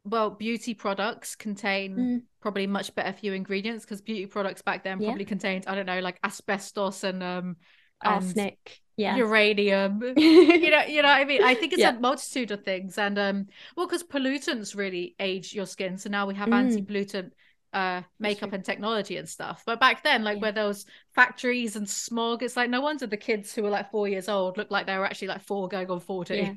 well, 0.04 0.30
beauty 0.30 0.74
products 0.74 1.36
contain 1.36 1.96
Mm. 1.98 2.22
probably 2.40 2.66
much 2.66 2.94
better 2.94 3.12
few 3.12 3.32
ingredients 3.34 3.84
because 3.84 4.00
beauty 4.00 4.26
products 4.26 4.62
back 4.62 4.82
then 4.82 4.98
Yeah. 4.98 5.06
probably 5.06 5.24
contained, 5.24 5.64
I 5.66 5.74
don't 5.74 5.86
know, 5.86 6.00
like 6.00 6.18
asbestos 6.24 7.04
and 7.04 7.22
um 7.22 7.56
and 8.02 8.24
arsenic. 8.24 8.80
Yeah. 8.96 9.16
uranium. 9.16 10.02
you 10.16 10.70
know, 10.70 10.82
you 10.84 11.02
know 11.02 11.08
what 11.08 11.20
I 11.20 11.24
mean? 11.24 11.42
I 11.42 11.54
think 11.54 11.72
it's 11.72 11.82
Yeah. 11.82 11.96
a 11.96 12.00
multitude 12.00 12.50
of 12.50 12.64
things. 12.64 12.98
And 12.98 13.18
um 13.18 13.46
well, 13.76 13.86
because 13.86 14.02
pollutants 14.04 14.76
really 14.76 15.14
age 15.20 15.54
your 15.54 15.66
skin. 15.66 15.98
So 15.98 16.08
now 16.10 16.26
we 16.26 16.34
have 16.34 16.48
Mm. 16.48 16.54
anti-pollutant 16.54 17.32
uh 17.72 18.02
makeup 18.18 18.52
and 18.52 18.64
technology 18.64 19.16
and 19.16 19.28
stuff. 19.28 19.62
But 19.64 19.78
back 19.80 20.02
then, 20.02 20.24
like 20.24 20.36
Yeah. 20.36 20.42
where 20.42 20.52
there 20.52 20.66
was 20.66 20.86
factories 21.14 21.76
and 21.76 21.88
smog, 21.88 22.42
it's 22.42 22.56
like 22.56 22.70
no 22.70 22.80
wonder 22.80 23.06
the 23.06 23.16
kids 23.16 23.54
who 23.54 23.62
were 23.62 23.70
like 23.70 23.90
four 23.90 24.08
years 24.08 24.28
old 24.28 24.56
looked 24.58 24.70
like 24.72 24.86
they 24.86 24.96
were 24.98 25.04
actually 25.06 25.28
like 25.28 25.42
four 25.42 25.68
going 25.68 25.90
on 25.90 26.00
40. 26.00 26.36
Yeah. 26.36 26.52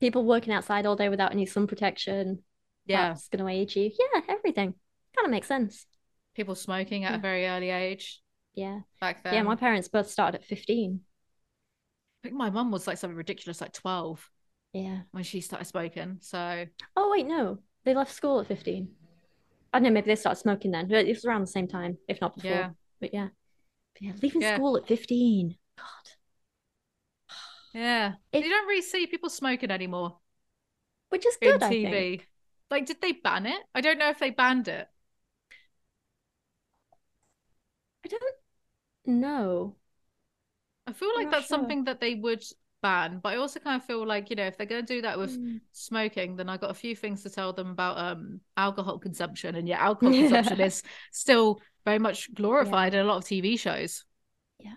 People 0.00 0.24
working 0.24 0.52
outside 0.52 0.86
all 0.86 0.96
day 0.96 1.08
without 1.08 1.32
any 1.32 1.46
sun 1.46 1.66
protection. 1.66 2.42
Yeah. 2.86 3.12
it's 3.12 3.28
gonna 3.28 3.46
age 3.48 3.76
you. 3.76 3.90
Yeah, 4.14 4.22
everything. 4.28 4.74
Kind 5.16 5.26
of 5.26 5.30
makes 5.30 5.46
sense. 5.48 5.86
People 6.34 6.54
smoking 6.54 7.04
at 7.04 7.14
a 7.14 7.18
very 7.18 7.46
early 7.46 7.70
age 7.70 8.20
Yeah. 8.54 8.80
back 9.00 9.22
then. 9.22 9.34
Yeah, 9.34 9.42
my 9.42 9.56
parents 9.56 9.88
both 9.88 10.08
started 10.10 10.40
at 10.40 10.44
15. 10.46 11.00
I 12.22 12.28
think 12.28 12.34
my 12.34 12.50
mum 12.50 12.70
was 12.70 12.86
like 12.86 12.98
something 12.98 13.16
ridiculous, 13.16 13.60
like 13.60 13.72
12 13.72 14.28
Yeah. 14.72 15.02
when 15.12 15.22
she 15.24 15.40
started 15.40 15.66
smoking. 15.66 16.18
So 16.20 16.66
Oh 16.96 17.10
wait, 17.12 17.26
no. 17.26 17.58
They 17.84 17.94
left 17.94 18.12
school 18.12 18.40
at 18.40 18.46
15. 18.46 18.90
I 19.72 19.78
don't 19.78 19.84
know, 19.84 19.90
maybe 19.90 20.06
they 20.06 20.16
started 20.16 20.40
smoking 20.40 20.72
then. 20.72 20.90
It 20.90 21.06
was 21.08 21.24
around 21.24 21.42
the 21.42 21.46
same 21.46 21.68
time, 21.68 21.98
if 22.08 22.20
not 22.20 22.34
before. 22.34 22.50
yeah. 22.50 22.70
But 23.00 23.14
yeah. 23.14 23.28
But 23.94 24.02
yeah, 24.02 24.12
leaving 24.22 24.42
Yeah. 24.42 24.56
school 24.56 24.76
at 24.76 24.86
15. 24.86 25.56
God. 25.76 26.10
Yeah. 27.72 28.14
You 28.32 28.48
don't 28.48 28.66
really 28.66 28.82
see 28.82 29.06
people 29.06 29.30
smoking 29.30 29.70
anymore. 29.70 30.18
Which 31.10 31.26
is 31.26 31.36
good, 31.40 31.62
I 31.62 31.68
TV. 31.70 31.90
think. 31.90 32.28
Like, 32.70 32.86
did 32.86 33.00
they 33.00 33.12
ban 33.12 33.46
it? 33.46 33.60
I 33.74 33.80
don't 33.80 33.98
know 33.98 34.10
if 34.10 34.18
they 34.18 34.30
banned 34.30 34.68
it. 34.68 34.88
I 38.04 38.08
don't 38.08 38.36
know. 39.06 39.76
I 40.86 40.92
feel 40.92 41.10
I'm 41.16 41.22
like 41.22 41.30
that's 41.30 41.46
sure. 41.46 41.56
something 41.56 41.84
that 41.84 42.00
they 42.00 42.14
would 42.14 42.44
ban, 42.82 43.20
but 43.22 43.32
I 43.32 43.36
also 43.36 43.60
kind 43.60 43.80
of 43.80 43.86
feel 43.86 44.06
like, 44.06 44.30
you 44.30 44.36
know, 44.36 44.46
if 44.46 44.56
they're 44.56 44.66
going 44.66 44.84
to 44.84 44.94
do 44.94 45.02
that 45.02 45.18
with 45.18 45.38
Mm. 45.38 45.60
smoking, 45.72 46.36
then 46.36 46.48
I 46.48 46.56
got 46.56 46.70
a 46.70 46.74
few 46.74 46.96
things 46.96 47.22
to 47.22 47.30
tell 47.30 47.52
them 47.52 47.70
about 47.70 47.98
um 47.98 48.40
alcohol 48.56 48.98
consumption. 48.98 49.54
And 49.54 49.68
yeah, 49.68 49.80
alcohol 49.84 50.12
consumption 50.12 50.60
is 50.60 50.82
still 51.12 51.60
very 51.84 51.98
much 51.98 52.32
glorified 52.34 52.94
in 52.94 53.00
a 53.00 53.04
lot 53.04 53.18
of 53.18 53.24
TV 53.24 53.56
shows. 53.56 54.04
Yeah, 54.58 54.76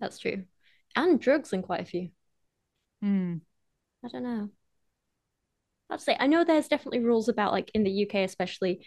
that's 0.00 0.18
true. 0.18 0.44
And 0.96 1.20
drugs 1.20 1.52
in 1.52 1.62
quite 1.62 1.80
a 1.80 1.84
few. 1.84 2.10
Hmm. 3.02 3.36
I 4.04 4.08
don't 4.08 4.22
know. 4.22 4.50
I'd 5.90 6.00
say 6.00 6.16
I 6.18 6.26
know 6.26 6.44
there's 6.44 6.68
definitely 6.68 7.00
rules 7.00 7.28
about 7.28 7.52
like 7.52 7.70
in 7.74 7.84
the 7.84 7.90
UK 7.90 8.24
especially 8.24 8.86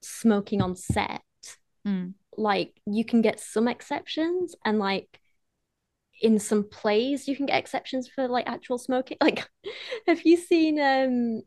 smoking 0.00 0.62
on 0.62 0.76
set. 0.76 1.22
Hmm. 1.84 2.08
Like 2.36 2.80
you 2.86 3.04
can 3.04 3.22
get 3.22 3.40
some 3.40 3.68
exceptions 3.68 4.54
and 4.64 4.78
like 4.78 5.17
in 6.20 6.38
some 6.38 6.64
plays 6.64 7.28
you 7.28 7.36
can 7.36 7.46
get 7.46 7.58
exceptions 7.58 8.08
for 8.08 8.28
like 8.28 8.48
actual 8.48 8.78
smoking. 8.78 9.16
Like 9.22 9.48
have 10.06 10.22
you 10.22 10.36
seen 10.36 10.80
um 10.80 11.42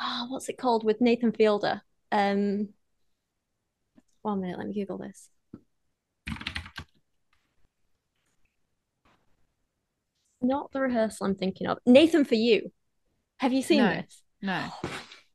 oh 0.00 0.26
what's 0.28 0.48
it 0.48 0.58
called 0.58 0.84
with 0.84 1.00
Nathan 1.00 1.32
Fielder? 1.32 1.82
Um 2.10 2.68
one 4.22 4.40
minute, 4.40 4.58
let 4.58 4.68
me 4.68 4.74
Google 4.74 4.98
this. 4.98 5.28
Not 10.40 10.72
the 10.72 10.80
rehearsal 10.80 11.26
I'm 11.26 11.34
thinking 11.34 11.66
of. 11.66 11.78
Nathan 11.86 12.24
for 12.24 12.34
You. 12.34 12.70
Have 13.38 13.52
you 13.52 13.62
seen 13.62 13.78
No. 13.78 13.90
this? 13.90 14.22
No. 14.40 14.64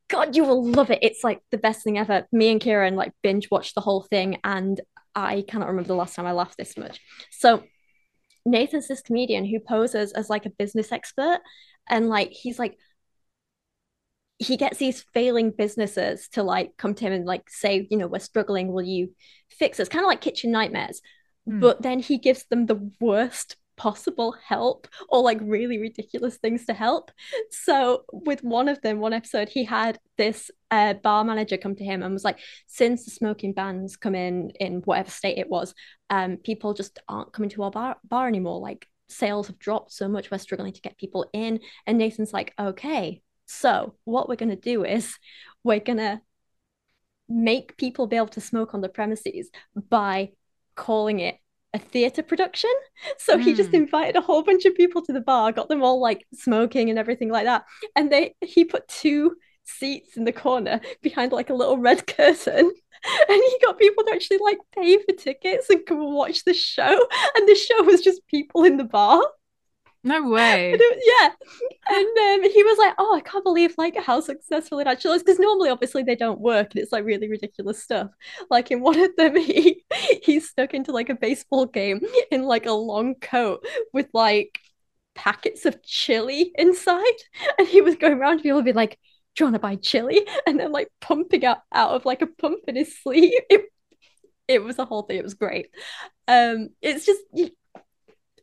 God, 0.09 0.35
you 0.35 0.45
will 0.45 0.65
love 0.65 0.89
it. 0.91 0.99
It's 1.01 1.23
like 1.23 1.41
the 1.51 1.57
best 1.57 1.83
thing 1.83 1.97
ever. 1.97 2.25
Me 2.31 2.51
and 2.51 2.61
Kieran 2.61 2.95
like 2.95 3.11
binge 3.21 3.49
watched 3.51 3.75
the 3.75 3.81
whole 3.81 4.03
thing, 4.03 4.39
and 4.43 4.79
I 5.15 5.43
cannot 5.47 5.67
remember 5.67 5.87
the 5.87 5.95
last 5.95 6.15
time 6.15 6.25
I 6.25 6.31
laughed 6.31 6.57
this 6.57 6.77
much. 6.77 7.01
So, 7.31 7.63
Nathan's 8.47 8.87
this 8.87 9.01
comedian 9.01 9.45
who 9.45 9.59
poses 9.59 10.11
as 10.13 10.29
like 10.29 10.45
a 10.45 10.51
business 10.51 10.91
expert, 10.91 11.39
and 11.89 12.09
like 12.09 12.31
he's 12.31 12.57
like, 12.59 12.77
he 14.39 14.57
gets 14.57 14.77
these 14.77 15.03
failing 15.13 15.51
businesses 15.51 16.27
to 16.29 16.43
like 16.43 16.71
come 16.77 16.93
to 16.93 17.05
him 17.05 17.13
and 17.13 17.25
like 17.25 17.49
say, 17.49 17.87
you 17.89 17.97
know, 17.97 18.07
we're 18.07 18.19
struggling. 18.19 18.71
Will 18.71 18.83
you 18.83 19.13
fix 19.49 19.79
it? 19.79 19.83
It's 19.83 19.89
Kind 19.89 20.05
of 20.05 20.07
like 20.07 20.21
kitchen 20.21 20.51
nightmares. 20.51 21.01
Hmm. 21.47 21.59
But 21.59 21.81
then 21.81 21.99
he 21.99 22.17
gives 22.17 22.45
them 22.45 22.65
the 22.65 22.91
worst 22.99 23.57
possible 23.77 24.35
help 24.43 24.87
or 25.07 25.21
like 25.21 25.39
really 25.41 25.77
ridiculous 25.77 26.37
things 26.37 26.65
to 26.65 26.73
help. 26.73 27.11
So 27.51 28.03
with 28.11 28.43
one 28.43 28.67
of 28.67 28.81
them, 28.81 28.99
one 28.99 29.13
episode, 29.13 29.47
he 29.47 29.63
had 29.63 29.99
this 30.17 30.51
uh, 30.71 30.95
bar 30.95 31.23
manager 31.23 31.57
come 31.57 31.75
to 31.75 31.83
him 31.83 32.03
and 32.03 32.11
was 32.11 32.25
like, 32.25 32.39
since 32.65 33.05
the 33.05 33.11
smoking 33.11 33.53
bans 33.53 33.95
come 33.95 34.15
in 34.15 34.51
in 34.59 34.81
whatever 34.81 35.11
state 35.11 35.37
it 35.37 35.49
was, 35.49 35.73
um, 36.09 36.37
people 36.37 36.73
just 36.73 36.99
aren't 37.07 37.31
coming 37.31 37.49
to 37.51 37.63
our 37.63 37.71
bar, 37.71 37.97
bar 38.03 38.27
anymore. 38.27 38.59
Like 38.59 38.87
sales 39.07 39.47
have 39.47 39.59
dropped 39.59 39.93
so 39.93 40.07
much, 40.07 40.29
we're 40.29 40.39
struggling 40.39 40.73
to 40.73 40.81
get 40.81 40.97
people 40.97 41.29
in. 41.31 41.59
And 41.85 41.97
Nathan's 41.97 42.33
like, 42.33 42.53
okay, 42.59 43.21
so 43.45 43.95
what 44.03 44.27
we're 44.27 44.35
gonna 44.35 44.57
do 44.57 44.83
is 44.83 45.17
we're 45.63 45.79
gonna 45.79 46.21
make 47.29 47.77
people 47.77 48.07
be 48.07 48.17
able 48.17 48.27
to 48.27 48.41
smoke 48.41 48.73
on 48.73 48.81
the 48.81 48.89
premises 48.89 49.49
by 49.89 50.31
calling 50.75 51.19
it 51.19 51.35
a 51.77 51.85
theatre 51.93 52.23
production. 52.23 52.73
So 53.19 53.37
he 53.37 53.53
just 53.53 53.71
Mm. 53.71 53.81
invited 53.83 54.15
a 54.15 54.21
whole 54.21 54.43
bunch 54.43 54.65
of 54.65 54.75
people 54.75 55.01
to 55.03 55.13
the 55.13 55.21
bar, 55.31 55.51
got 55.51 55.69
them 55.69 55.83
all 55.83 55.99
like 56.01 56.25
smoking 56.33 56.89
and 56.89 56.99
everything 56.99 57.29
like 57.29 57.45
that. 57.45 57.63
And 57.95 58.11
they 58.11 58.35
he 58.41 58.65
put 58.65 58.87
two 58.87 59.35
seats 59.63 60.17
in 60.17 60.23
the 60.23 60.31
corner 60.31 60.79
behind 61.01 61.31
like 61.31 61.49
a 61.49 61.53
little 61.61 61.77
red 61.77 62.07
curtain. 62.17 62.71
And 63.29 63.41
he 63.49 63.57
got 63.65 63.77
people 63.79 64.03
to 64.05 64.13
actually 64.13 64.39
like 64.49 64.57
pay 64.75 64.97
for 65.03 65.13
tickets 65.15 65.69
and 65.69 65.85
come 65.85 66.01
and 66.01 66.13
watch 66.15 66.43
the 66.45 66.53
show. 66.53 66.95
And 67.35 67.47
the 67.47 67.55
show 67.55 67.83
was 67.83 68.01
just 68.01 68.25
people 68.27 68.63
in 68.63 68.77
the 68.77 68.83
bar. 68.99 69.21
No 70.07 70.29
way. 70.29 70.71
And 70.73 70.81
it- 70.83 71.03
yeah. 71.05 71.29
And 71.89 72.43
um, 72.45 72.51
he 72.51 72.63
was 72.63 72.77
like, 72.77 72.93
Oh, 72.97 73.15
I 73.15 73.21
can't 73.21 73.43
believe 73.43 73.73
like 73.77 73.97
how 73.97 74.19
successful 74.21 74.79
it 74.79 74.87
actually 74.87 75.15
is. 75.17 75.23
Because 75.23 75.39
normally 75.39 75.69
obviously 75.69 76.03
they 76.03 76.15
don't 76.15 76.39
work 76.39 76.71
and 76.73 76.81
it's 76.81 76.91
like 76.91 77.03
really 77.05 77.29
ridiculous 77.29 77.83
stuff. 77.83 78.09
Like 78.49 78.71
in 78.71 78.81
one 78.81 78.99
of 78.99 79.15
them, 79.17 79.35
he 79.37 79.83
he's 80.23 80.49
stuck 80.49 80.73
into 80.73 80.91
like 80.91 81.09
a 81.09 81.15
baseball 81.15 81.65
game 81.65 82.01
in 82.31 82.43
like 82.43 82.65
a 82.65 82.71
long 82.71 83.15
coat 83.15 83.65
with 83.93 84.07
like 84.13 84.59
packets 85.15 85.65
of 85.65 85.83
chili 85.83 86.51
inside. 86.55 87.03
And 87.59 87.67
he 87.67 87.81
was 87.81 87.95
going 87.95 88.13
around 88.19 88.41
people 88.41 88.61
be 88.61 88.73
like, 88.73 88.99
Do 89.35 89.43
you 89.43 89.45
want 89.47 89.55
to 89.55 89.59
buy 89.59 89.75
chili? 89.77 90.25
And 90.47 90.59
then 90.59 90.71
like 90.71 90.89
pumping 91.01 91.45
out 91.45 91.59
out 91.73 91.91
of 91.91 92.05
like 92.05 92.21
a 92.21 92.27
pump 92.27 92.61
in 92.67 92.75
his 92.75 92.97
sleeve. 93.01 93.33
It, 93.49 93.65
it 94.47 94.63
was 94.63 94.79
a 94.79 94.85
whole 94.85 95.03
thing. 95.03 95.17
It 95.17 95.23
was 95.23 95.33
great. 95.33 95.67
Um, 96.27 96.69
it's 96.81 97.05
just 97.05 97.21
you, 97.33 97.51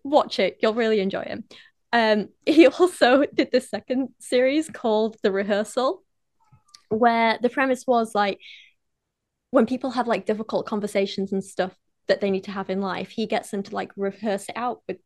watch 0.04 0.38
it. 0.38 0.58
You'll 0.60 0.74
really 0.74 1.00
enjoy 1.00 1.22
it. 1.22 1.44
Um, 1.92 2.28
he 2.46 2.66
also 2.66 3.24
did 3.32 3.50
the 3.52 3.60
second 3.60 4.10
series 4.20 4.68
called 4.68 5.16
The 5.22 5.32
Rehearsal, 5.32 6.02
where 6.90 7.38
the 7.40 7.50
premise 7.50 7.84
was 7.86 8.14
like 8.14 8.38
when 9.50 9.66
people 9.66 9.90
have 9.92 10.08
like 10.08 10.26
difficult 10.26 10.66
conversations 10.66 11.32
and 11.32 11.42
stuff 11.42 11.74
that 12.08 12.20
they 12.20 12.30
need 12.30 12.44
to 12.44 12.50
have 12.50 12.70
in 12.70 12.80
life, 12.80 13.10
he 13.10 13.26
gets 13.26 13.50
them 13.50 13.62
to 13.62 13.74
like 13.74 13.92
rehearse 13.96 14.48
it 14.48 14.56
out 14.56 14.82
with 14.86 14.98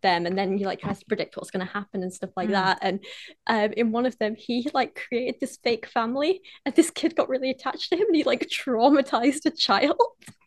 them 0.00 0.26
and 0.26 0.38
then 0.38 0.56
he 0.56 0.64
like 0.64 0.80
tries 0.80 1.00
to 1.00 1.06
predict 1.06 1.36
what's 1.36 1.50
going 1.50 1.66
to 1.66 1.72
happen 1.72 2.02
and 2.02 2.14
stuff 2.14 2.30
like 2.36 2.50
Mm. 2.50 2.52
that 2.52 2.78
and 2.82 3.04
um 3.48 3.72
in 3.72 3.90
one 3.90 4.06
of 4.06 4.16
them 4.18 4.36
he 4.36 4.70
like 4.72 4.94
created 5.08 5.40
this 5.40 5.58
fake 5.64 5.86
family 5.86 6.40
and 6.64 6.72
this 6.76 6.90
kid 6.90 7.16
got 7.16 7.28
really 7.28 7.50
attached 7.50 7.88
to 7.88 7.96
him 7.96 8.06
and 8.06 8.14
he 8.14 8.22
like 8.22 8.48
traumatized 8.48 9.44
a 9.44 9.50
child 9.50 9.98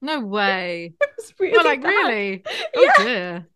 No 0.00 0.20
way. 0.20 0.94
it 1.00 1.10
was 1.16 1.34
really 1.38 1.56
Well, 1.56 1.64
like 1.64 1.82
bad. 1.82 1.88
really? 1.88 2.42
Yeah. 2.46 2.62
Oh 2.76 2.92
dear. 3.04 3.46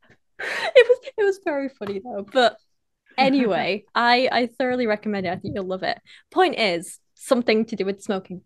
it 0.41 0.89
was 0.89 0.99
it 1.19 1.25
was 1.25 1.41
very 1.45 1.69
funny 1.69 2.01
though. 2.03 2.27
But 2.33 2.57
anyway, 3.19 3.85
I 3.95 4.29
I 4.33 4.47
thoroughly 4.47 4.87
recommend 4.87 5.27
it. 5.27 5.31
I 5.33 5.37
think 5.37 5.55
you'll 5.55 5.67
love 5.67 5.83
it. 5.83 5.99
Point 6.31 6.59
is 6.59 6.99
something 7.15 7.65
to 7.67 7.77
do 7.77 7.85
with 7.85 8.03
smoking. 8.03 8.43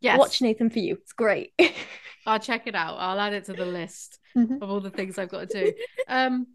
Yes. 0.00 0.18
Watch 0.18 0.40
Nathan 0.40 0.70
for 0.70 0.78
you. 0.78 0.94
It's 0.94 1.12
great. 1.12 1.52
I'll 2.26 2.38
check 2.38 2.66
it 2.66 2.74
out. 2.76 2.96
I'll 2.98 3.18
add 3.18 3.32
it 3.32 3.46
to 3.46 3.52
the 3.52 3.66
list 3.66 4.18
Mhm. 4.36 4.62
of 4.62 4.70
all 4.70 4.80
the 4.80 4.90
things 4.90 5.18
I've 5.18 5.30
got 5.30 5.48
to 5.50 5.64
do. 5.64 5.72
Um, 6.06 6.46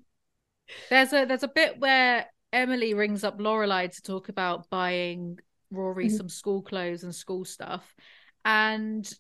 There's 0.90 1.12
a 1.12 1.26
there's 1.26 1.44
a 1.44 1.48
bit 1.50 1.78
where 1.80 2.28
Emily 2.54 2.94
rings 2.94 3.24
up 3.26 3.40
Lorelai 3.40 3.94
to 3.94 4.02
talk 4.02 4.30
about 4.30 4.70
buying 4.70 5.40
Rory 5.72 6.08
Mhm. 6.08 6.18
some 6.18 6.30
school 6.30 6.62
clothes 6.62 7.04
and 7.04 7.14
school 7.14 7.44
stuff. 7.44 7.84
And 8.46 9.12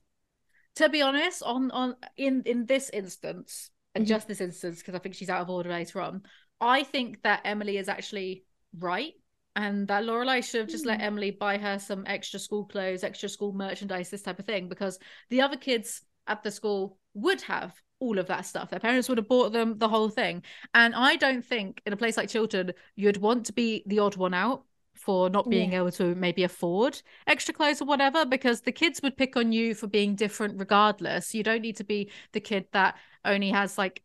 to 0.75 0.89
be 0.89 1.01
honest, 1.01 1.43
on 1.43 1.71
on 1.71 1.95
in 2.17 2.43
in 2.45 2.65
this 2.65 2.89
instance, 2.89 3.69
and 3.95 4.05
Mhm. 4.05 4.09
just 4.09 4.27
this 4.27 4.41
instance, 4.41 4.79
because 4.79 4.95
I 4.95 4.99
think 4.99 5.15
she's 5.15 5.29
out 5.29 5.41
of 5.41 5.49
order 5.49 5.69
later 5.69 6.01
on, 6.01 6.23
I 6.59 6.83
think 6.83 7.21
that 7.23 7.41
Emily 7.45 7.77
is 7.77 7.89
actually 7.89 8.45
right. 8.79 9.13
And 9.55 9.87
that 9.87 10.03
Lorelai 10.03 10.43
should 10.43 10.61
have 10.61 10.69
just 10.69 10.85
let 10.85 10.99
Mm. 10.99 11.03
Emily 11.03 11.31
buy 11.31 11.59
her 11.59 11.77
some 11.77 12.05
extra 12.07 12.39
school 12.39 12.65
clothes, 12.65 13.03
extra 13.03 13.29
school 13.29 13.53
merchandise, 13.53 14.09
this 14.09 14.23
type 14.23 14.39
of 14.39 14.47
thing, 14.47 14.67
because 14.67 14.97
the 15.29 15.41
other 15.41 15.57
kids 15.57 16.01
at 16.25 16.41
the 16.41 16.49
school 16.49 16.97
would 17.13 17.41
have 17.43 17.79
all 17.99 18.17
of 18.17 18.25
that 18.27 18.47
stuff. 18.47 18.71
Their 18.71 18.79
parents 18.79 19.07
would 19.09 19.19
have 19.19 19.27
bought 19.27 19.53
them 19.53 19.77
the 19.77 19.87
whole 19.87 20.09
thing. 20.09 20.41
And 20.73 20.95
I 20.95 21.17
don't 21.17 21.45
think 21.45 21.81
in 21.85 21.93
a 21.93 21.97
place 21.97 22.17
like 22.17 22.29
Chilton, 22.29 22.73
you'd 22.95 23.17
want 23.17 23.45
to 23.45 23.53
be 23.53 23.83
the 23.85 23.99
odd 23.99 24.15
one 24.15 24.33
out 24.33 24.65
for 24.93 25.29
not 25.29 25.49
being 25.49 25.71
Yeah. 25.71 25.79
able 25.79 25.91
to 25.91 26.15
maybe 26.15 26.43
afford 26.43 27.01
extra 27.27 27.53
clothes 27.53 27.81
or 27.81 27.85
whatever, 27.85 28.25
because 28.25 28.61
the 28.61 28.71
kids 28.71 29.01
would 29.01 29.17
pick 29.17 29.35
on 29.35 29.51
you 29.51 29.73
for 29.75 29.87
being 29.87 30.15
different 30.15 30.59
regardless. 30.59 31.33
You 31.33 31.43
don't 31.43 31.61
need 31.61 31.77
to 31.77 31.83
be 31.83 32.11
the 32.31 32.39
kid 32.39 32.67
that 32.71 32.97
only 33.25 33.51
has 33.51 33.77
like 33.77 34.03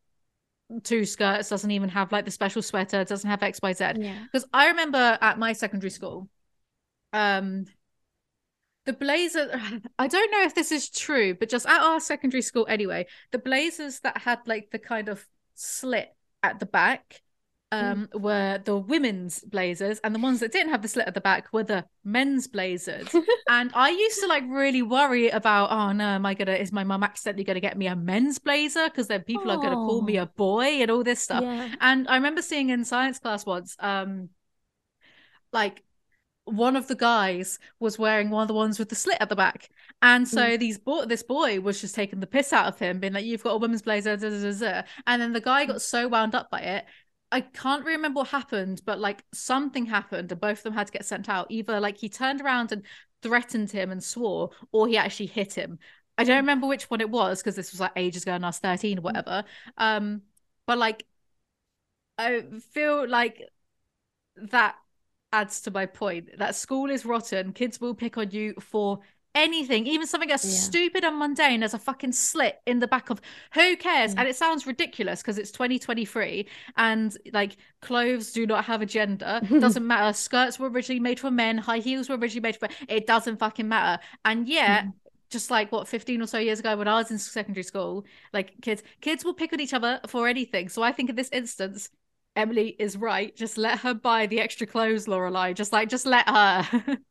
two 0.82 1.04
skirts, 1.04 1.48
doesn't 1.48 1.70
even 1.70 1.88
have 1.90 2.12
like 2.12 2.24
the 2.24 2.30
special 2.30 2.62
sweater, 2.62 3.04
doesn't 3.04 3.28
have 3.28 3.42
XYZ. 3.42 4.02
Yeah. 4.02 4.24
Because 4.24 4.46
I 4.52 4.68
remember 4.68 5.18
at 5.20 5.38
my 5.38 5.52
secondary 5.52 5.90
school, 5.90 6.28
um, 7.12 7.66
the 8.84 8.92
blazer. 8.92 9.60
I 9.98 10.08
don't 10.08 10.30
know 10.30 10.42
if 10.42 10.54
this 10.54 10.72
is 10.72 10.88
true, 10.88 11.34
but 11.34 11.48
just 11.48 11.66
at 11.66 11.80
our 11.80 12.00
secondary 12.00 12.42
school 12.42 12.66
anyway, 12.68 13.06
the 13.30 13.38
blazers 13.38 14.00
that 14.00 14.18
had 14.18 14.40
like 14.46 14.70
the 14.70 14.78
kind 14.78 15.08
of 15.08 15.26
slit 15.54 16.14
at 16.42 16.58
the 16.58 16.66
back 16.66 17.22
um 17.70 18.08
were 18.14 18.58
the 18.64 18.74
women's 18.76 19.40
blazers 19.40 19.98
and 20.02 20.14
the 20.14 20.18
ones 20.18 20.40
that 20.40 20.52
didn't 20.52 20.70
have 20.70 20.80
the 20.80 20.88
slit 20.88 21.06
at 21.06 21.12
the 21.12 21.20
back 21.20 21.52
were 21.52 21.62
the 21.62 21.84
men's 22.02 22.46
blazers 22.48 23.14
and 23.50 23.70
i 23.74 23.90
used 23.90 24.20
to 24.20 24.26
like 24.26 24.42
really 24.48 24.80
worry 24.80 25.28
about 25.28 25.70
oh 25.70 25.92
no 25.92 26.04
am 26.04 26.24
i 26.24 26.32
gonna 26.32 26.52
is 26.54 26.72
my 26.72 26.82
mum 26.82 27.02
accidentally 27.02 27.44
gonna 27.44 27.60
get 27.60 27.76
me 27.76 27.86
a 27.86 27.94
men's 27.94 28.38
blazer 28.38 28.88
because 28.88 29.06
then 29.08 29.22
people 29.22 29.50
are 29.50 29.58
gonna 29.58 29.74
call 29.74 30.00
me 30.00 30.18
Oh. 30.18 30.22
a 30.22 30.26
boy 30.26 30.64
and 30.80 30.90
all 30.90 31.04
this 31.04 31.22
stuff 31.22 31.42
Yeah. 31.42 31.68
and 31.82 32.08
I 32.08 32.14
remember 32.16 32.40
seeing 32.40 32.70
in 32.70 32.86
science 32.86 33.18
class 33.18 33.44
once, 33.44 33.76
um, 33.80 34.30
like 35.52 35.82
one 36.44 36.76
of 36.76 36.88
the 36.88 36.94
guys 36.94 37.58
was 37.78 37.98
wearing 37.98 38.30
one 38.30 38.42
of 38.42 38.48
the 38.48 38.54
ones 38.54 38.78
with 38.78 38.88
the 38.88 38.94
slit 38.94 39.18
at 39.20 39.28
the 39.28 39.36
back, 39.36 39.68
and 40.00 40.26
so 40.26 40.56
these 40.56 40.78
boy, 40.78 41.04
this 41.04 41.22
boy 41.22 41.60
was 41.60 41.78
just 41.80 41.94
taking 41.94 42.20
the 42.20 42.26
piss 42.26 42.54
out 42.54 42.66
of 42.66 42.78
him, 42.78 43.00
being 43.00 43.12
like, 43.12 43.26
"You've 43.26 43.42
got 43.42 43.50
a 43.52 43.58
women's 43.58 43.82
blazer," 43.82 44.16
da, 44.16 44.30
da, 44.30 44.40
da, 44.40 44.52
da. 44.58 44.82
and 45.06 45.20
then 45.20 45.34
the 45.34 45.42
guy 45.42 45.66
got 45.66 45.82
so 45.82 46.08
wound 46.08 46.34
up 46.34 46.50
by 46.50 46.60
it. 46.60 46.86
I 47.30 47.42
can't 47.42 47.84
remember 47.84 48.18
what 48.20 48.28
happened, 48.28 48.82
but 48.86 48.98
like 48.98 49.24
something 49.32 49.86
happened, 49.86 50.32
and 50.32 50.40
both 50.40 50.58
of 50.58 50.62
them 50.64 50.72
had 50.72 50.86
to 50.86 50.92
get 50.92 51.04
sent 51.04 51.28
out. 51.28 51.46
Either 51.50 51.78
like 51.80 51.98
he 51.98 52.08
turned 52.08 52.40
around 52.40 52.72
and 52.72 52.82
threatened 53.22 53.70
him 53.70 53.90
and 53.90 54.02
swore, 54.02 54.50
or 54.72 54.88
he 54.88 54.96
actually 54.96 55.26
hit 55.26 55.54
him. 55.54 55.78
I 56.16 56.24
don't 56.24 56.36
remember 56.38 56.66
which 56.66 56.90
one 56.90 57.00
it 57.00 57.10
was 57.10 57.40
because 57.40 57.54
this 57.56 57.70
was 57.70 57.80
like 57.80 57.92
ages 57.96 58.22
ago 58.24 58.32
and 58.32 58.44
I 58.44 58.48
was 58.48 58.58
13 58.58 58.98
or 58.98 59.02
whatever. 59.02 59.44
Um, 59.76 60.22
but 60.66 60.78
like 60.78 61.04
I 62.16 62.42
feel 62.72 63.08
like 63.08 63.48
that 64.36 64.76
adds 65.32 65.60
to 65.62 65.70
my 65.70 65.86
point 65.86 66.38
that 66.38 66.54
school 66.56 66.90
is 66.90 67.04
rotten. 67.04 67.52
Kids 67.52 67.80
will 67.80 67.94
pick 67.94 68.18
on 68.18 68.30
you 68.30 68.54
for 68.60 69.00
anything, 69.34 69.86
even 69.86 70.06
something 70.06 70.30
as 70.32 70.44
Yeah. 70.44 70.50
stupid 70.50 71.04
and 71.04 71.18
mundane 71.18 71.62
as 71.62 71.74
a 71.74 71.78
fucking 71.78 72.12
slit 72.12 72.60
in 72.66 72.80
the 72.80 72.88
back 72.88 73.10
of 73.10 73.20
who 73.54 73.76
cares? 73.76 74.14
Yeah. 74.14 74.20
And 74.20 74.28
it 74.28 74.36
sounds 74.36 74.66
ridiculous 74.66 75.22
because 75.22 75.38
it's 75.38 75.50
2023 75.52 76.48
and 76.76 77.16
like 77.32 77.56
clothes 77.80 78.32
do 78.32 78.46
not 78.46 78.64
have 78.64 78.82
a 78.82 78.86
gender. 78.86 79.40
Doesn't 79.60 79.86
matter. 79.86 80.12
Skirts 80.12 80.58
were 80.58 80.68
originally 80.70 81.00
made 81.00 81.20
for 81.20 81.30
men, 81.30 81.58
high 81.58 81.78
heels 81.78 82.08
were 82.08 82.16
originally 82.16 82.42
made 82.42 82.56
for 82.56 82.68
it 82.88 83.06
doesn't 83.06 83.38
fucking 83.38 83.68
matter. 83.68 84.02
And 84.24 84.48
yet 84.48 84.86
Mhm. 84.86 84.94
just 85.30 85.50
like 85.50 85.70
what 85.72 85.86
15 85.88 86.22
or 86.22 86.26
so 86.26 86.38
years 86.38 86.60
ago 86.60 86.76
when 86.76 86.88
I 86.88 86.94
was 86.94 87.10
in 87.10 87.18
secondary 87.18 87.62
school, 87.64 88.04
like 88.32 88.60
kids 88.62 88.82
kids 89.00 89.24
will 89.24 89.34
pick 89.34 89.52
on 89.52 89.60
each 89.60 89.74
other 89.74 90.00
for 90.08 90.26
anything. 90.28 90.68
So 90.68 90.82
I 90.82 90.92
think 90.92 91.10
in 91.10 91.16
this 91.16 91.28
instance, 91.32 91.90
Emily 92.36 92.76
is 92.78 92.96
right. 92.96 93.34
Just 93.36 93.58
let 93.58 93.80
her 93.80 93.94
buy 93.94 94.26
the 94.26 94.40
extra 94.40 94.66
clothes, 94.66 95.06
Lorelai. 95.06 95.54
Just 95.54 95.72
like 95.72 95.88
just 95.88 96.06
let 96.06 96.28
her. 96.28 96.98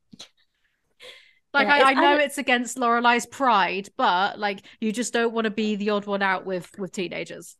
like 1.57 1.67
Yeah, 1.67 1.87
I, 1.87 1.91
I 1.91 1.93
know 1.93 2.17
I- 2.17 2.23
it's 2.23 2.37
against 2.37 2.77
Lorelai's 2.77 3.25
pride, 3.25 3.89
but 3.97 4.39
like 4.39 4.61
you 4.79 4.91
just 4.91 5.13
don't 5.13 5.33
want 5.33 5.45
to 5.45 5.51
be 5.51 5.75
the 5.75 5.89
odd 5.91 6.05
one 6.05 6.21
out 6.21 6.45
with 6.45 6.69
with 6.77 6.91
teenagers. 6.91 7.57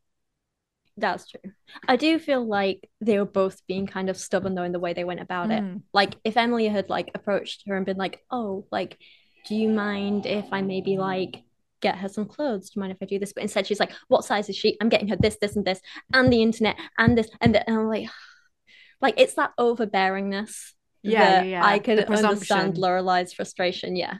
That's 0.96 1.28
true. 1.30 1.52
I 1.86 1.96
do 1.96 2.18
feel 2.18 2.44
like 2.44 2.90
they 3.00 3.18
were 3.18 3.24
both 3.24 3.64
being 3.68 3.86
kind 3.86 4.10
of 4.10 4.16
stubborn 4.16 4.54
though 4.54 4.64
in 4.64 4.72
the 4.72 4.80
way 4.80 4.94
they 4.94 5.04
went 5.04 5.20
about 5.20 5.50
it. 5.50 5.62
Mm. 5.62 5.82
Like 5.92 6.14
if 6.24 6.36
Emily 6.36 6.66
had 6.66 6.88
like 6.90 7.10
approached 7.14 7.64
her 7.68 7.76
and 7.76 7.86
been 7.86 7.96
like, 7.96 8.20
"Oh, 8.30 8.66
like, 8.72 8.98
do 9.46 9.54
you 9.54 9.68
mind 9.68 10.26
if 10.26 10.46
I 10.52 10.62
maybe 10.62 10.98
like 10.98 11.42
get 11.80 11.98
her 11.98 12.08
some 12.08 12.26
clothes? 12.26 12.70
Do 12.70 12.72
you 12.76 12.80
mind 12.80 12.92
if 12.92 12.98
I 13.00 13.06
do 13.06 13.18
this?" 13.20 13.32
But 13.32 13.44
instead 13.44 13.66
she's 13.66 13.78
like, 13.80 13.92
"What 14.08 14.24
size 14.24 14.48
is 14.48 14.56
she? 14.56 14.76
I'm 14.80 14.88
getting 14.88 15.08
her 15.08 15.16
this, 15.16 15.38
this, 15.40 15.54
and 15.54 15.64
this, 15.64 15.80
and 16.12 16.32
the 16.32 16.42
internet, 16.42 16.76
and 16.98 17.16
this, 17.16 17.30
and 17.40 17.54
that." 17.54 17.68
And 17.68 17.78
I'm 17.78 17.86
like, 17.88 18.08
like 19.00 19.14
it's 19.18 19.34
that 19.34 19.52
overbearingness 19.58 20.72
Yeah, 21.10 21.30
that 21.30 21.46
yeah. 21.46 21.64
I 21.64 21.78
can 21.78 21.98
understand. 22.00 22.74
Lorelai's 22.74 23.32
frustration. 23.32 23.96
Yeah, 23.96 24.18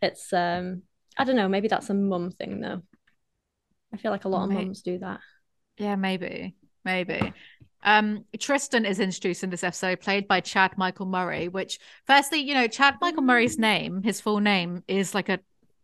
it's 0.00 0.32
um, 0.32 0.82
I 1.16 1.24
don't 1.24 1.36
know. 1.36 1.48
Maybe 1.48 1.68
that's 1.68 1.90
a 1.90 1.94
mum 1.94 2.30
thing 2.30 2.60
though. 2.60 2.82
I 3.92 3.96
feel 3.96 4.10
like 4.10 4.24
a 4.24 4.28
lot 4.28 4.44
of 4.44 4.50
May- 4.50 4.56
mums 4.56 4.82
do 4.82 4.98
that. 4.98 5.20
Yeah, 5.78 5.96
maybe. 5.96 6.54
Maybe. 6.84 7.32
Um, 7.82 8.24
Tristan 8.38 8.84
is 8.84 8.98
introduced 8.98 9.44
in 9.44 9.50
this 9.50 9.62
episode, 9.62 10.00
played 10.00 10.26
by 10.26 10.40
Chad 10.40 10.76
Michael 10.76 11.06
Murray, 11.06 11.48
which 11.48 11.78
firstly, 12.06 12.40
you 12.40 12.54
know, 12.54 12.66
Chad 12.66 12.96
Michael 13.00 13.22
Murray's 13.22 13.58
name, 13.58 14.02
his 14.02 14.20
full 14.20 14.40
name, 14.40 14.82
is 14.88 15.14
like 15.14 15.28
a 15.28 15.38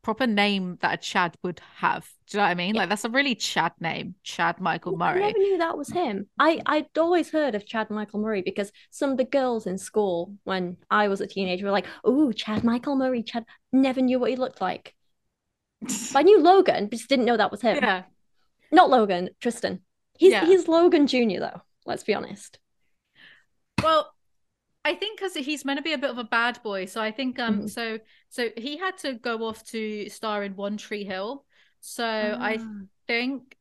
proper 0.04 0.26
name 0.26 0.78
that 0.82 0.94
a 0.94 0.96
Chad 0.98 1.36
would 1.42 1.60
have. 1.78 2.06
Do 2.28 2.36
you 2.36 2.38
know 2.38 2.44
what 2.44 2.50
I 2.50 2.54
mean? 2.54 2.74
Yeah. 2.74 2.82
Like 2.82 2.88
that's 2.90 3.04
a 3.04 3.08
really 3.10 3.34
Chad 3.34 3.72
name, 3.80 4.14
Chad 4.22 4.60
Michael 4.60 4.92
Oh, 4.98 5.02
I 5.02 5.12
Murray. 5.14 5.20
never 5.22 5.38
knew 5.38 5.58
that 5.58 5.76
was 5.76 5.88
him. 5.90 6.28
I 6.38 6.60
I'd 6.66 6.96
always 6.96 7.30
heard 7.30 7.54
of 7.54 7.66
Chad 7.66 7.90
Michael 7.90 8.20
Murray 8.20 8.42
because 8.42 8.70
some 8.90 9.10
of 9.10 9.16
the 9.16 9.24
girls 9.24 9.66
in 9.66 9.78
school 9.78 10.34
when 10.44 10.76
I 10.90 11.08
was 11.08 11.20
a 11.20 11.26
teenager 11.26 11.64
were 11.66 11.72
like, 11.72 11.86
"Oh, 12.04 12.30
Chad 12.32 12.62
Michael 12.64 12.96
Murray." 12.96 13.22
Chad 13.22 13.44
never 13.72 14.00
knew 14.00 14.18
what 14.18 14.30
he 14.30 14.36
looked 14.36 14.60
like. 14.60 14.94
I 16.14 16.22
knew 16.22 16.40
Logan, 16.40 16.86
but 16.86 16.96
just 16.96 17.08
didn't 17.08 17.24
know 17.24 17.36
that 17.36 17.50
was 17.50 17.62
him. 17.62 17.76
Yeah. 17.82 18.02
Not 18.72 18.90
Logan, 18.90 19.30
Tristan. 19.40 19.80
He's 20.18 20.32
Yeah. 20.32 20.46
he's 20.46 20.68
Logan 20.68 21.06
Jr. 21.06 21.40
though. 21.40 21.62
Let's 21.86 22.04
be 22.04 22.14
honest. 22.14 22.58
Well, 23.82 24.12
I 24.84 24.94
think 24.94 25.18
because 25.18 25.34
he's 25.34 25.64
meant 25.64 25.78
to 25.78 25.82
be 25.82 25.94
a 25.94 25.98
bit 25.98 26.10
of 26.10 26.18
a 26.18 26.24
bad 26.24 26.62
boy, 26.62 26.84
so 26.86 27.00
I 27.00 27.10
think 27.10 27.38
um 27.38 27.62
Mhm. 27.62 27.68
so 27.68 27.98
so 28.28 28.50
he 28.56 28.76
had 28.76 28.98
to 28.98 29.14
go 29.14 29.44
off 29.46 29.64
to 29.66 30.08
star 30.10 30.42
in 30.44 30.56
One 30.56 30.76
Tree 30.76 31.04
Hill. 31.04 31.44
So 31.80 32.36
I 32.40 32.58
Ah. 32.58 32.86
think 33.06 33.56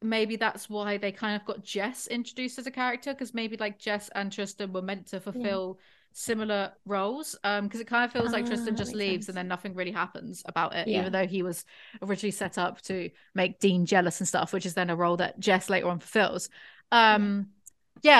maybe 0.00 0.36
that's 0.36 0.70
why 0.70 0.96
they 0.96 1.10
kind 1.10 1.40
of 1.40 1.44
got 1.46 1.64
Jess 1.64 2.06
introduced 2.06 2.58
as 2.58 2.66
a 2.66 2.70
character 2.70 3.12
because 3.12 3.34
maybe 3.34 3.56
like 3.56 3.78
Jess 3.78 4.08
and 4.14 4.30
Tristan 4.32 4.72
were 4.72 4.82
meant 4.82 5.06
to 5.08 5.20
fulfill 5.20 5.78
similar 6.12 6.72
roles 6.84 7.36
um 7.44 7.64
because 7.64 7.80
it 7.80 7.86
kind 7.86 8.04
of 8.04 8.12
feels 8.12 8.32
like 8.32 8.44
Ah, 8.44 8.46
Tristan 8.46 8.74
just 8.76 8.94
leaves 8.94 9.28
sense. 9.28 9.28
and 9.28 9.36
then 9.36 9.46
nothing 9.46 9.74
really 9.74 9.92
happens 9.92 10.42
about 10.46 10.74
it 10.74 10.88
Yeah. 10.88 11.00
even 11.00 11.12
though 11.12 11.26
he 11.26 11.42
was 11.42 11.64
originally 12.02 12.30
set 12.32 12.58
up 12.58 12.80
to 12.82 13.10
make 13.34 13.58
Dean 13.60 13.86
jealous 13.86 14.20
and 14.20 14.26
stuff 14.26 14.52
which 14.52 14.66
is 14.66 14.74
then 14.74 14.90
a 14.90 14.96
role 14.96 15.16
that 15.18 15.38
Jess 15.38 15.68
later 15.70 15.88
on 15.88 15.98
fulfills 16.00 16.48
um 16.90 17.22
yeah 17.22 17.57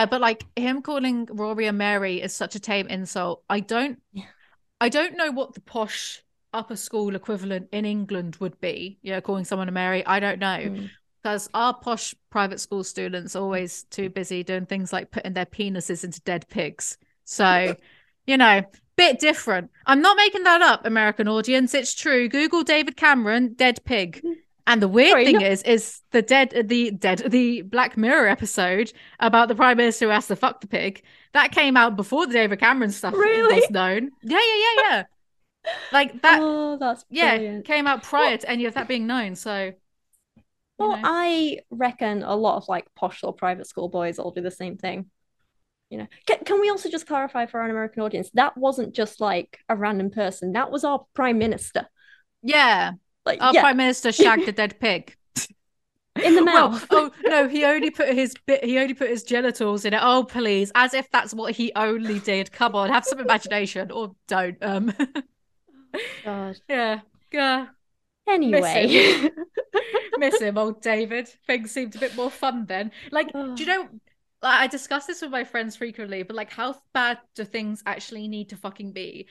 but 0.07 0.21
like 0.21 0.45
him 0.57 0.83
calling 0.83 1.27
Rory 1.31 1.67
and 1.67 1.79
Mary 1.79 2.21
is 2.21 2.35
such 2.35 2.55
a 2.55 2.61
tame 2.61 2.87
insult 2.89 3.43
I 3.49 3.61
don't 3.61 4.01
Yeah. 4.13 4.25
I 4.81 4.89
don't 4.89 5.17
know 5.17 5.31
what 5.33 5.55
the 5.55 5.61
posh 5.61 6.23
upper 6.53 6.77
school 6.77 7.15
equivalent 7.15 7.69
in 7.73 7.85
England 7.85 8.37
would 8.41 8.61
be 8.61 8.99
you 9.03 9.13
know 9.13 9.21
calling 9.21 9.45
someone 9.45 9.69
a 9.69 9.73
Mary 9.73 10.05
I 10.07 10.21
don't 10.21 10.39
know 10.39 10.59
Mm. 10.59 10.91
because 11.23 11.49
our 11.55 11.75
posh 11.75 12.15
private 12.31 12.61
school 12.61 12.85
students 12.85 13.37
are 13.37 13.43
always 13.43 13.85
too 13.85 14.09
busy 14.09 14.43
doing 14.43 14.67
things 14.67 14.93
like 14.93 15.11
putting 15.11 15.35
their 15.35 15.47
penises 15.47 16.05
into 16.05 16.21
dead 16.23 16.47
pigs. 16.49 16.97
So, 17.25 17.75
you 18.27 18.37
know, 18.37 18.63
bit 18.97 19.19
different. 19.19 19.71
I'm 19.87 20.01
not 20.01 20.17
making 20.17 20.45
that 20.45 20.63
up, 20.63 20.87
American 20.87 21.29
audience. 21.29 21.75
It's 21.75 21.95
true. 21.95 22.29
Google 22.29 22.63
David 22.65 22.97
Cameron, 22.97 23.55
dead 23.55 23.81
pig. 23.85 24.23
And 24.69 24.83
the 24.83 24.89
weird 24.89 25.11
Sorry, 25.11 25.25
thing 25.25 25.41
no- 25.41 25.41
is, 25.41 25.63
is 25.65 26.03
the 26.13 26.23
dead, 26.23 26.51
the 26.69 26.93
dead, 26.93 27.25
the 27.31 27.63
Black 27.63 27.97
Mirror 27.97 28.29
episode 28.29 28.93
about 29.19 29.49
the 29.49 29.57
prime 29.57 29.79
minister 29.79 30.07
who 30.07 30.13
asked 30.13 30.29
to 30.29 30.37
fuck 30.37 30.61
the 30.61 30.69
pig 30.69 31.03
that 31.33 31.53
came 31.53 31.77
out 31.77 31.97
before 31.97 32.27
the 32.27 32.35
David 32.35 32.61
Cameron 32.61 32.91
stuff 32.93 33.15
Really? 33.15 33.55
was 33.55 33.71
known. 33.71 34.13
Yeah, 34.23 34.39
yeah, 34.39 34.57
yeah, 34.57 34.83
yeah. 34.91 35.05
Like 35.91 36.23
that, 36.23 36.41
oh, 36.43 36.77
that's 36.79 37.05
yeah, 37.11 37.31
brilliant. 37.37 37.65
came 37.65 37.87
out 37.87 38.03
prior 38.03 38.37
to 38.37 38.51
any 38.51 38.67
of 38.67 38.75
that 38.75 38.89
being 38.89 39.07
known. 39.07 39.35
So, 39.37 39.75
Well, 40.79 40.97
know. 40.97 41.03
I 41.03 41.61
reckon 41.71 42.23
a 42.23 42.37
lot 42.37 42.57
of 42.57 42.69
like 42.69 42.87
posh 42.95 43.25
or 43.25 43.33
private 43.35 43.67
school 43.67 43.89
boys 43.89 44.19
all 44.19 44.31
do 44.31 44.41
the 44.43 44.51
same 44.51 44.77
thing. 44.77 45.11
You 45.91 45.99
know, 45.99 46.07
can, 46.27 46.41
can 46.45 46.61
we 46.61 46.71
also 46.71 46.91
just 46.91 47.07
clarify 47.07 47.47
for 47.47 47.61
our 47.61 47.71
American 47.71 48.03
audience 48.03 48.31
that 48.35 48.57
wasn't 48.59 48.95
just 48.95 49.21
like 49.21 49.59
a 49.69 49.77
random 49.77 50.11
person, 50.11 50.53
that 50.53 50.71
was 50.71 50.85
our 50.85 51.07
prime 51.15 51.39
minister. 51.39 51.89
yeah, 52.43 52.93
Like, 53.29 53.41
Our 53.41 53.53
yeah, 53.53 53.63
prime 53.63 53.77
minister 53.77 54.13
shagged 54.13 54.49
a 54.49 54.53
dead 54.53 54.79
pig. 54.81 55.17
In 56.23 56.35
the 56.35 56.43
Well, 56.53 56.71
mouth. 56.71 56.87
oh 56.91 57.13
no, 57.27 57.49
he 57.49 57.65
only 57.65 57.91
put 57.91 58.09
his 58.15 58.35
bit. 58.47 58.65
He 58.65 58.79
only 58.79 58.95
put 58.95 59.09
his 59.09 59.23
genitals 59.23 59.85
in 59.85 59.95
it. 59.95 60.01
Oh 60.03 60.25
please, 60.25 60.73
as 60.75 60.95
if 60.95 61.09
that's 61.11 61.33
what 61.35 61.55
he 61.55 61.73
only 61.77 62.19
did. 62.21 62.51
Come 62.53 62.75
on, 62.75 62.91
have 62.91 63.05
some 63.05 63.21
imagination, 63.21 63.91
or 63.91 64.15
don't. 64.27 64.57
Um, 64.63 64.93
God. 66.25 66.61
yeah, 66.69 67.01
yeah. 67.33 67.69
Anyway. 68.29 69.31
Miss 70.17 70.41
him, 70.41 70.59
old 70.59 70.83
David. 70.83 71.29
Things 71.47 71.71
seemed 71.71 71.95
a 71.95 71.99
bit 71.99 72.15
more 72.15 72.31
fun 72.31 72.67
then. 72.67 72.93
Like, 73.11 73.35
do 73.55 73.65
you 73.65 73.67
know? 73.69 73.83
like, 74.43 74.61
I 74.61 74.67
discuss 74.67 75.07
this 75.07 75.23
with 75.23 75.31
my 75.31 75.45
friends 75.45 75.77
frequently, 75.77 76.23
but 76.25 76.37
like, 76.37 76.51
how 76.51 76.77
bad 76.93 77.19
do 77.35 77.45
things 77.45 77.83
actually 77.87 78.29
need 78.29 78.51
to 78.51 78.57
fucking 78.57 78.93
be? 78.93 79.29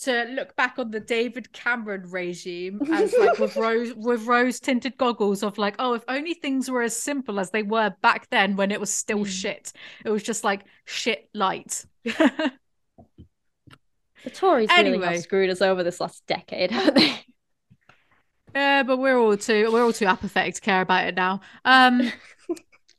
To 0.00 0.24
look 0.24 0.56
back 0.56 0.78
on 0.78 0.90
the 0.90 1.00
David 1.00 1.52
Cameron 1.52 2.10
regime 2.10 2.80
as 2.92 3.14
like 3.18 3.38
with 3.38 3.54
rose 3.56 3.92
with 3.96 4.26
rose 4.26 4.58
tinted 4.58 4.96
goggles 4.96 5.42
of 5.42 5.58
like, 5.58 5.76
oh, 5.78 5.92
if 5.94 6.02
only 6.08 6.34
things 6.34 6.70
were 6.70 6.82
as 6.82 6.96
simple 6.96 7.38
as 7.38 7.50
they 7.50 7.62
were 7.62 7.94
back 8.02 8.28
then 8.30 8.56
when 8.56 8.70
it 8.72 8.80
was 8.80 8.92
still 8.92 9.18
Mm. 9.20 9.26
shit. 9.26 9.72
It 10.04 10.10
was 10.10 10.22
just 10.22 10.44
like 10.44 10.64
shit 10.86 11.28
light. 11.34 11.84
the 12.04 12.52
Tories 14.32 14.68
really 14.70 14.88
Anyway. 14.88 15.06
have 15.06 15.20
screwed 15.20 15.50
us 15.50 15.60
over 15.62 15.82
this 15.82 16.00
last 16.00 16.26
decade, 16.26 16.70
haven't 16.70 16.94
they? 16.94 17.20
Yeah, 18.54 18.82
but 18.82 18.98
we're 18.98 19.18
all 19.18 19.36
too 19.36 19.70
we're 19.72 19.82
all 19.84 19.92
too 19.92 20.06
apathetic 20.06 20.54
to 20.56 20.60
care 20.60 20.80
about 20.82 21.06
it 21.06 21.14
now. 21.14 21.40
Um 21.64 22.00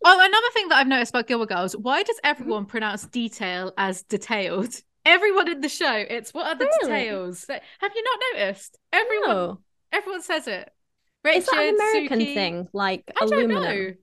Oh, 0.06 0.20
another 0.20 0.48
thing 0.54 0.68
that 0.68 0.80
I've 0.80 0.88
noticed 0.88 1.12
about 1.12 1.28
Gilmore 1.28 1.48
Girls, 1.48 1.78
why 1.78 2.04
does 2.04 2.20
everyone 2.26 2.66
pronounce 2.66 3.06
detail 3.06 3.72
as 3.78 4.04
detailed? 4.04 4.76
Everyone 5.06 5.50
in 5.50 5.62
the 5.62 5.70
show, 5.70 5.94
it's 5.94 6.34
what 6.34 6.48
are 6.48 6.56
the 6.56 6.66
Really? 6.84 7.00
details? 7.04 7.46
Have 7.50 7.92
you 7.96 8.04
not 8.04 8.20
noticed? 8.40 8.78
Everyone 8.92 9.30
No. 9.30 9.60
everyone 9.92 10.22
says 10.22 10.48
it. 10.48 10.72
Is 11.26 11.46
that 11.46 11.56
an 11.60 11.76
American 11.76 12.20
Sookie- 12.20 12.34
thing? 12.34 12.68
Like 12.74 13.04
I 13.22 13.26
don't 13.26 13.34
aluminum? 13.34 13.64
know. 13.64 13.94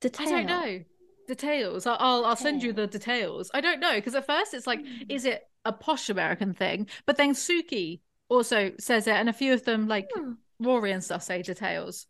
Detail. 0.00 0.28
I 0.28 0.30
don't 0.30 0.46
know. 0.46 0.84
Details. 1.28 1.86
I'll 1.86 1.96
I'll, 2.00 2.24
I'll 2.24 2.36
send 2.36 2.62
you 2.62 2.72
the 2.72 2.86
details. 2.86 3.50
I 3.54 3.60
don't 3.60 3.80
know 3.80 3.94
because 3.94 4.14
at 4.14 4.26
first 4.26 4.54
it's 4.54 4.66
like, 4.66 4.80
Hmm. 4.80 5.02
is 5.08 5.24
it 5.24 5.42
a 5.64 5.72
posh 5.72 6.08
American 6.08 6.54
thing? 6.54 6.88
But 7.06 7.16
then 7.16 7.32
Sookie 7.34 8.00
also 8.28 8.72
says 8.80 9.06
it, 9.06 9.12
and 9.14 9.28
a 9.28 9.32
few 9.32 9.52
of 9.52 9.64
them, 9.64 9.86
like 9.88 10.08
Hmm. 10.14 10.32
Rory 10.58 10.92
and 10.92 11.02
stuff, 11.04 11.22
say 11.22 11.42
details. 11.42 12.06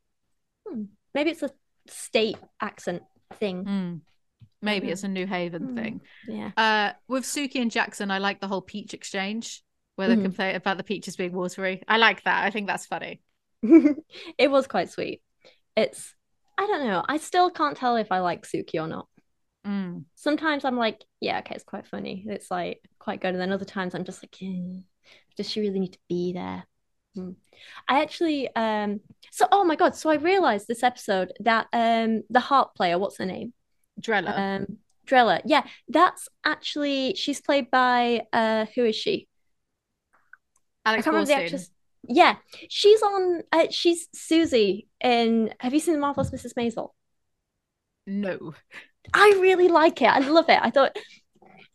Maybe 1.15 1.31
it's 1.31 1.43
a 1.43 1.51
state 1.89 2.39
accent 2.61 3.03
thing. 3.35 3.65
Mm. 3.65 4.01
Maybe 4.63 4.87
know. 4.87 4.93
it's 4.93 5.05
a 5.05 5.09
New 5.09 5.27
Haven 5.27 5.69
Mm. 5.69 5.75
thing. 5.75 6.01
Yeah. 6.27 6.51
Uh, 6.57 6.93
with 7.09 7.25
Sookie 7.25 7.61
and 7.63 7.71
Jackson, 7.71 8.11
I 8.11 8.19
like 8.19 8.41
the 8.41 8.49
whole 8.49 8.61
peach 8.63 8.95
exchange 8.95 9.63
where 9.97 10.09
they 10.09 10.17
Mhm. 10.17 10.23
complain 10.23 10.55
about 10.57 10.77
the 10.77 10.85
peaches 10.85 11.17
being 11.17 11.33
watery. 11.33 11.83
I 11.89 11.97
like 11.99 12.23
that. 12.25 12.45
I 12.45 12.51
think 12.51 12.67
that's 12.67 12.87
funny. 12.87 13.23
it 14.39 14.51
was 14.51 14.67
quite 14.67 14.91
sweet. 14.91 15.23
It's 15.77 16.15
I 16.59 16.67
don't 16.67 16.87
know. 16.87 17.03
I 17.09 17.17
still 17.17 17.51
can't 17.51 17.77
tell 17.77 17.97
if 17.97 18.13
I 18.13 18.19
like 18.21 18.43
Sookie 18.47 18.81
or 18.81 18.87
not. 18.87 19.09
Mm. 19.67 20.05
Sometimes 20.15 20.65
I'm 20.65 20.77
like, 20.77 21.05
yeah, 21.21 21.39
okay, 21.39 21.55
it's 21.55 21.65
quite 21.65 21.87
funny. 21.87 22.25
It's 22.29 22.51
like 22.51 22.83
quite 22.99 23.21
good. 23.21 23.33
And 23.33 23.41
then 23.41 23.53
other 23.53 23.65
times 23.65 23.95
I'm 23.95 24.05
just 24.05 24.23
like, 24.23 24.37
does 25.37 25.49
she 25.49 25.61
really 25.61 25.81
need 25.81 25.93
to 25.95 25.99
be 26.09 26.33
there? 26.35 26.65
Hmm. 27.15 27.31
I 27.89 28.03
actually 28.03 28.55
um 28.55 29.01
so 29.33 29.47
oh 29.51 29.65
my 29.65 29.77
god, 29.77 29.97
so 29.97 30.11
I 30.11 30.15
realized 30.17 30.69
this 30.69 30.83
episode 30.83 31.33
that 31.41 31.67
um 31.73 32.23
the 32.31 32.41
harp 32.41 32.75
player, 32.75 32.99
what's 32.99 33.19
her 33.19 33.27
name? 33.27 33.53
Drella. 34.01 34.37
Um 34.37 34.79
Drella. 35.07 35.41
Yeah, 35.45 35.65
that's 35.89 36.29
actually 36.45 37.15
she's 37.15 37.41
played 37.41 37.71
by 37.71 38.23
uh 38.33 38.67
who 38.75 38.85
is 38.85 38.97
she? 38.97 39.29
I 40.85 40.91
Alex 40.91 41.05
can't 41.05 41.15
remember 41.15 41.27
the 41.27 41.43
actress. 41.43 41.71
Yeah, 42.09 42.37
she's 42.69 43.03
on. 43.03 43.43
Uh, 43.53 43.67
she's 43.71 44.09
Susie 44.15 44.89
in. 45.01 45.53
Have 45.61 45.75
you 45.75 45.81
seen 45.81 45.95
the 45.95 46.01
Marvelous 46.01 46.31
Mrs. 46.31 46.55
Maisel? 46.55 46.91
No. 48.07 48.55
I 49.13 49.37
really 49.41 49.69
like 49.69 50.01
it. 50.03 50.07
I 50.07 50.21
love 50.21 50.49
it. 50.49 50.59
I 50.61 50.71
thought. 50.71 50.97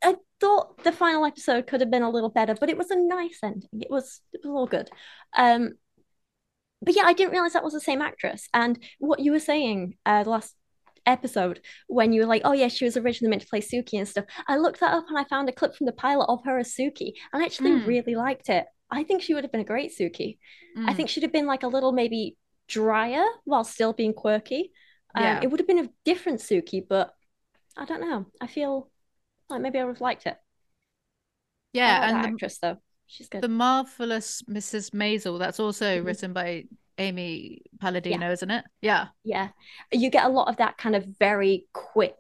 I 0.03 0.15
thought 0.39 0.84
the 0.84 0.91
final 0.91 1.26
episode 1.26 1.67
could 1.67 1.82
have 1.82 1.89
been 1.89 2.03
a 2.03 2.09
little 2.09 2.30
better, 2.30 2.55
but 2.59 2.69
it 2.69 2.78
was 2.78 2.91
a 2.91 2.95
nice 2.95 3.39
ending. 3.43 3.69
It 3.73 3.89
was. 3.89 4.21
It 4.34 4.41
was 4.43 4.51
all 4.51 4.67
good. 4.67 4.89
Um, 5.36 5.73
but 6.82 6.95
yeah, 6.95 7.03
I 7.03 7.13
didn't 7.13 7.32
realize 7.32 7.53
that 7.53 7.63
was 7.63 7.73
the 7.73 7.80
same 7.80 8.01
actress. 8.01 8.49
And 8.53 8.78
what 8.99 9.19
you 9.19 9.32
were 9.32 9.39
saying, 9.39 9.95
uh, 10.05 10.23
the 10.23 10.30
last 10.30 10.55
episode 11.06 11.62
when 11.88 12.14
you 12.14 12.22
were 12.22 12.28
like, 12.28 12.41
oh 12.45 12.53
yeah, 12.53 12.68
she 12.68 12.86
was 12.86 12.97
originally 12.97 13.30
meant 13.30 13.41
to 13.43 13.47
play 13.47 13.62
Sookie 13.62 13.97
and 13.97 14.08
stuff. 14.08 14.26
I 14.47 14.58
looked 14.58 14.80
that 14.80 14.93
up 14.93 15.06
and 15.10 15.18
I 15.18 15.24
found 15.26 15.49
a 15.49 15.53
clip 15.53 15.76
from 15.76 15.86
the 15.86 15.93
pilot 15.93 16.26
of 16.28 16.43
her 16.45 16.58
as 16.58 16.74
Sookie, 16.74 17.14
and 17.34 17.41
I 17.41 17.45
actually 17.45 17.72
Mm. 17.72 17.88
really 17.88 18.16
liked 18.16 18.49
it. 18.49 18.66
I 18.91 19.03
think 19.03 19.22
she 19.22 19.34
would 19.34 19.43
have 19.43 19.51
been 19.51 19.62
a 19.62 19.66
great 19.66 19.91
Sookie. 19.97 20.38
I 20.78 20.93
Mm. 20.93 20.95
think 20.97 21.10
she'd 21.10 21.24
have 21.24 21.32
been 21.34 21.47
like 21.47 21.64
a 21.64 21.68
little 21.68 21.91
maybe 21.91 22.38
drier 22.68 23.26
while 23.43 23.64
still 23.64 23.93
being 23.93 24.14
quirky. 24.14 24.72
Um, 25.16 25.39
It 25.41 25.47
would 25.51 25.60
have 25.60 25.68
been 25.68 25.86
a 25.86 25.89
different 26.03 26.39
Sookie, 26.41 26.86
but 26.88 27.14
I 27.78 27.86
don't 27.86 28.01
know. 28.01 28.26
I 28.41 28.47
feel 28.47 28.89
like 29.49 29.62
maybe 29.62 29.80
I 29.80 29.84
would 29.84 29.95
have 29.95 30.01
liked 30.01 30.26
it. 30.26 30.38
Yeah, 31.74 31.99
like 31.99 32.10
and 32.10 32.24
the, 32.24 32.28
actress 32.30 32.58
though, 32.60 32.78
she's 33.08 33.28
good. 33.30 33.41
the 33.41 33.47
marvelous 33.49 34.41
Mrs. 34.43 34.91
Maisel. 34.91 35.38
That's 35.39 35.60
also 35.60 36.01
Mhm. 36.01 36.06
written 36.06 36.34
by 36.34 36.66
Amy 36.98 37.62
Palladino, 37.80 38.32
isn't 38.32 38.52
it? 38.52 38.66
Yeah. 38.82 39.08
Yeah, 39.24 39.50
you 39.91 40.10
get 40.10 40.26
a 40.26 40.30
lot 40.30 40.48
of 40.48 40.58
that 40.58 40.78
kind 40.78 40.96
of 40.96 41.06
very 41.20 41.68
quick, 41.74 42.16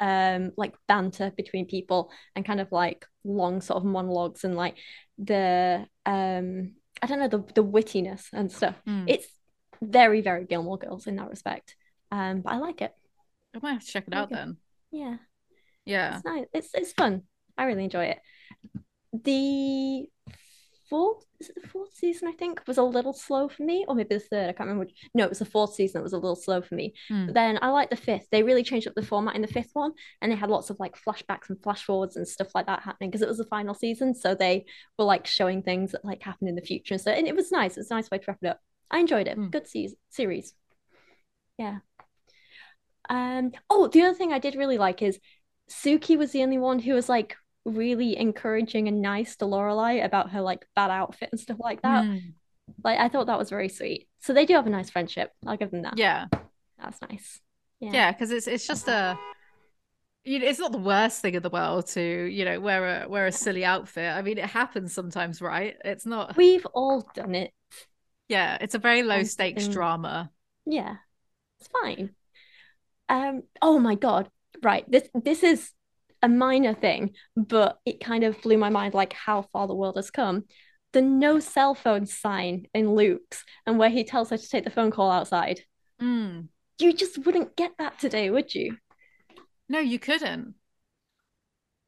um, 0.00 0.52
like 0.56 0.74
banter 0.88 1.32
between 1.36 1.66
people 1.66 2.10
and 2.34 2.44
kind 2.44 2.60
of 2.60 2.72
like 2.72 3.06
long 3.24 3.60
sort 3.60 3.78
of 3.78 3.84
monologues 3.84 4.44
and 4.44 4.56
like 4.56 4.76
the 5.18 5.86
um, 6.06 6.72
I 7.02 7.06
don't 7.06 7.18
know 7.18 7.28
the 7.28 7.44
the 7.54 7.64
wittiness 7.64 8.26
and 8.32 8.50
stuff. 8.50 8.76
Mm. 8.86 9.04
It's 9.08 9.26
very 9.82 10.20
very 10.20 10.44
Gilmore 10.46 10.78
Girls 10.78 11.06
in 11.06 11.16
that 11.16 11.30
respect. 11.30 11.76
Um, 12.10 12.40
but 12.40 12.52
I 12.52 12.58
like 12.58 12.80
it. 12.80 12.92
I 13.54 13.58
might 13.62 13.72
have 13.72 13.84
to 13.84 13.86
check 13.86 14.04
it 14.06 14.14
out 14.14 14.30
then. 14.30 14.56
Yeah. 14.90 15.16
Yeah. 15.84 16.16
It's 16.16 16.24
nice. 16.24 16.46
It's 16.52 16.70
it's 16.74 16.92
fun. 16.92 17.22
I 17.56 17.64
really 17.64 17.84
enjoy 17.84 18.06
it. 18.06 18.18
The 19.12 20.08
fourth 20.88 21.24
is 21.40 21.48
it 21.48 21.60
the 21.60 21.68
fourth 21.68 21.94
season, 21.94 22.28
I 22.28 22.32
think, 22.32 22.62
was 22.66 22.78
a 22.78 22.82
little 22.82 23.12
slow 23.12 23.48
for 23.48 23.62
me, 23.62 23.84
or 23.88 23.94
maybe 23.94 24.14
the 24.14 24.20
third. 24.20 24.48
I 24.48 24.52
can't 24.52 24.68
remember 24.68 24.84
which. 24.84 24.94
No, 25.14 25.24
it 25.24 25.30
was 25.30 25.38
the 25.38 25.44
fourth 25.44 25.74
season 25.74 25.98
that 25.98 26.02
was 26.02 26.12
a 26.12 26.18
little 26.18 26.36
slow 26.36 26.62
for 26.62 26.74
me. 26.74 26.94
Hmm. 27.08 27.26
But 27.26 27.34
then 27.34 27.58
I 27.60 27.68
liked 27.68 27.90
the 27.90 27.96
fifth. 27.96 28.28
They 28.30 28.42
really 28.42 28.62
changed 28.62 28.86
up 28.86 28.94
the 28.94 29.02
format 29.02 29.36
in 29.36 29.42
the 29.42 29.48
fifth 29.48 29.70
one, 29.74 29.92
and 30.20 30.30
they 30.30 30.36
had 30.36 30.50
lots 30.50 30.70
of 30.70 30.78
like 30.80 30.96
flashbacks 30.96 31.48
and 31.48 31.62
flash 31.62 31.84
forwards 31.84 32.16
and 32.16 32.26
stuff 32.26 32.54
like 32.54 32.66
that 32.66 32.82
happening 32.82 33.10
because 33.10 33.22
it 33.22 33.28
was 33.28 33.38
the 33.38 33.44
final 33.44 33.74
season. 33.74 34.14
So 34.14 34.34
they 34.34 34.66
were 34.98 35.04
like 35.04 35.26
showing 35.26 35.62
things 35.62 35.92
that 35.92 36.04
like 36.04 36.22
happened 36.22 36.48
in 36.48 36.56
the 36.56 36.62
future 36.62 36.94
and 36.94 37.00
so 37.00 37.10
and 37.10 37.26
it 37.26 37.36
was 37.36 37.52
nice. 37.52 37.76
It 37.76 37.80
was 37.80 37.90
a 37.90 37.94
nice 37.94 38.10
way 38.10 38.18
to 38.18 38.24
wrap 38.28 38.38
it 38.42 38.48
up. 38.48 38.60
I 38.90 38.98
enjoyed 38.98 39.28
it. 39.28 39.36
Hmm. 39.36 39.48
Good 39.48 39.68
season 39.68 39.98
series. 40.10 40.54
Yeah. 41.58 41.78
Um. 43.08 43.52
Oh, 43.68 43.88
the 43.88 44.02
other 44.02 44.14
thing 44.14 44.32
I 44.32 44.38
did 44.38 44.54
really 44.54 44.78
like 44.78 45.02
is 45.02 45.18
Sookie 45.70 46.18
was 46.18 46.32
the 46.32 46.42
only 46.42 46.58
one 46.58 46.78
who 46.78 46.94
was 46.94 47.08
like 47.08 47.36
really 47.64 48.16
encouraging 48.16 48.88
and 48.88 49.00
nice 49.00 49.36
to 49.36 49.44
Lorelai 49.46 50.04
about 50.04 50.30
her 50.30 50.40
like 50.40 50.66
bad 50.76 50.90
outfit 50.90 51.30
and 51.32 51.40
stuff 51.40 51.58
like 51.60 51.82
that. 51.82 52.04
Mm. 52.04 52.34
Like 52.82 52.98
I 52.98 53.08
thought 53.08 53.26
that 53.26 53.38
was 53.38 53.50
very 53.50 53.68
sweet. 53.68 54.08
So 54.20 54.32
they 54.32 54.46
do 54.46 54.54
have 54.54 54.66
a 54.66 54.70
nice 54.70 54.90
friendship. 54.90 55.30
I'll 55.46 55.56
give 55.56 55.70
them 55.70 55.82
that. 55.82 55.98
Yeah. 55.98 56.26
That's 56.78 57.00
nice. 57.02 57.40
Yeah. 57.80 57.92
Yeah, 57.92 58.12
because 58.12 58.30
it's 58.30 58.46
it's 58.46 58.66
just 58.66 58.88
a 58.88 59.18
you 60.24 60.38
know, 60.38 60.46
it's 60.46 60.58
not 60.58 60.72
the 60.72 60.78
worst 60.78 61.20
thing 61.20 61.34
in 61.34 61.42
the 61.42 61.50
world 61.50 61.86
to, 61.88 62.00
you 62.00 62.46
know, 62.46 62.58
wear 62.58 63.02
a 63.02 63.08
wear 63.08 63.26
a 63.26 63.32
silly 63.32 63.64
outfit. 63.64 64.10
I 64.10 64.22
mean, 64.22 64.38
it 64.38 64.46
happens 64.46 64.92
sometimes, 64.94 65.42
right? 65.42 65.76
It's 65.84 66.06
not 66.06 66.36
We've 66.36 66.66
all 66.74 67.06
done 67.14 67.34
it. 67.34 67.52
yeah, 68.28 68.56
it's 68.60 68.74
a 68.74 68.78
very 68.78 69.02
low 69.02 69.22
stakes 69.24 69.68
drama. 69.68 70.30
Yeah. 70.66 70.96
It's 71.60 71.68
fine. 71.68 72.14
Um 73.08 73.42
oh 73.60 73.78
my 73.78 73.94
god. 73.94 74.30
Right. 74.62 74.90
This 74.90 75.08
this 75.14 75.42
is 75.42 75.70
a 76.24 76.28
minor 76.28 76.72
thing, 76.72 77.14
but 77.36 77.78
it 77.84 78.00
kind 78.00 78.24
of 78.24 78.40
blew 78.40 78.56
my 78.56 78.70
mind 78.70 78.94
like 78.94 79.12
how 79.12 79.42
far 79.52 79.66
the 79.66 79.74
world 79.74 79.96
has 79.96 80.10
come. 80.10 80.44
The 80.94 81.02
no 81.02 81.38
cell 81.38 81.74
phone 81.74 82.06
sign 82.06 82.66
in 82.72 82.94
Luke's 82.94 83.44
and 83.66 83.78
where 83.78 83.90
he 83.90 84.04
tells 84.04 84.30
her 84.30 84.38
to 84.38 84.48
take 84.48 84.64
the 84.64 84.70
phone 84.70 84.90
call 84.90 85.10
outside. 85.10 85.60
Mm. 86.00 86.48
You 86.78 86.92
just 86.94 87.18
wouldn't 87.26 87.56
get 87.56 87.72
that 87.78 87.98
today, 87.98 88.30
would 88.30 88.54
you? 88.54 88.78
No, 89.68 89.80
you 89.80 89.98
couldn't. 89.98 90.54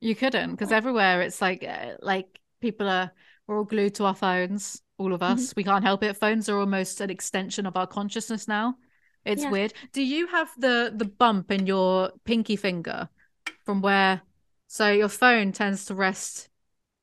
You 0.00 0.14
couldn't 0.14 0.50
because 0.50 0.70
everywhere 0.70 1.22
it's 1.22 1.40
like 1.40 1.64
uh, 1.64 1.94
like 2.00 2.26
people 2.60 2.86
are 2.88 3.10
we're 3.46 3.56
all 3.56 3.64
glued 3.64 3.94
to 3.94 4.04
our 4.04 4.14
phones, 4.14 4.82
all 4.98 5.14
of 5.14 5.22
us. 5.22 5.54
We 5.56 5.64
can't 5.64 5.84
help 5.84 6.02
it. 6.02 6.18
Phones 6.18 6.50
are 6.50 6.58
almost 6.58 7.00
an 7.00 7.08
extension 7.08 7.64
of 7.64 7.76
our 7.76 7.86
consciousness 7.86 8.46
now. 8.46 8.74
It's 9.24 9.42
Yeah. 9.44 9.50
weird. 9.50 9.72
Do 9.92 10.02
you 10.02 10.26
have 10.26 10.50
the 10.58 10.92
the 10.94 11.06
bump 11.06 11.50
in 11.50 11.66
your 11.66 12.12
pinky 12.24 12.56
finger 12.56 13.08
from 13.64 13.80
where 13.82 14.22
so 14.68 14.90
your 14.92 15.08
phone 15.08 15.52
tends 15.52 15.84
to 15.86 15.94
rest 15.94 16.48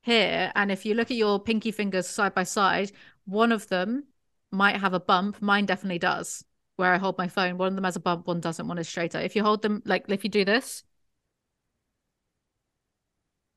here 0.01 0.51
and 0.55 0.71
if 0.71 0.85
you 0.85 0.95
look 0.95 1.11
at 1.11 1.17
your 1.17 1.39
pinky 1.39 1.71
fingers 1.71 2.07
side 2.07 2.33
by 2.35 2.43
side, 2.43 2.91
one 3.25 3.51
of 3.51 3.67
them 3.69 4.05
might 4.51 4.77
have 4.81 4.93
a 4.93 4.99
bump. 4.99 5.41
Mine 5.41 5.65
definitely 5.67 5.99
does. 5.99 6.45
Where 6.77 6.93
I 6.93 6.97
hold 6.97 7.17
my 7.17 7.27
phone, 7.29 7.57
one 7.57 7.69
of 7.69 7.75
them 7.75 7.83
has 7.85 7.95
a 7.97 8.01
bump, 8.01 8.27
one 8.27 8.41
doesn't, 8.41 8.67
one 8.67 8.77
is 8.79 8.89
straighter. 8.89 9.19
If 9.19 9.35
you 9.35 9.43
hold 9.43 9.61
them 9.63 9.81
like 9.85 10.05
if 10.09 10.23
you 10.23 10.29
do 10.31 10.45
this, 10.45 10.83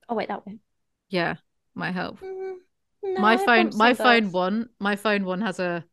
Oh 0.09 0.15
wait, 0.15 0.29
that 0.29 0.47
way. 0.47 0.59
yeah, 1.09 1.37
might 1.75 1.93
help. 1.93 2.19
Mm, 2.23 2.59
no, 3.03 3.23
my 3.23 3.37
phone 3.37 3.77
my 3.77 3.95
phone 3.95 4.33
one 4.33 4.71
my 4.81 4.97
phone 4.97 5.25
one 5.25 5.41
has 5.43 5.59
a 5.61 5.85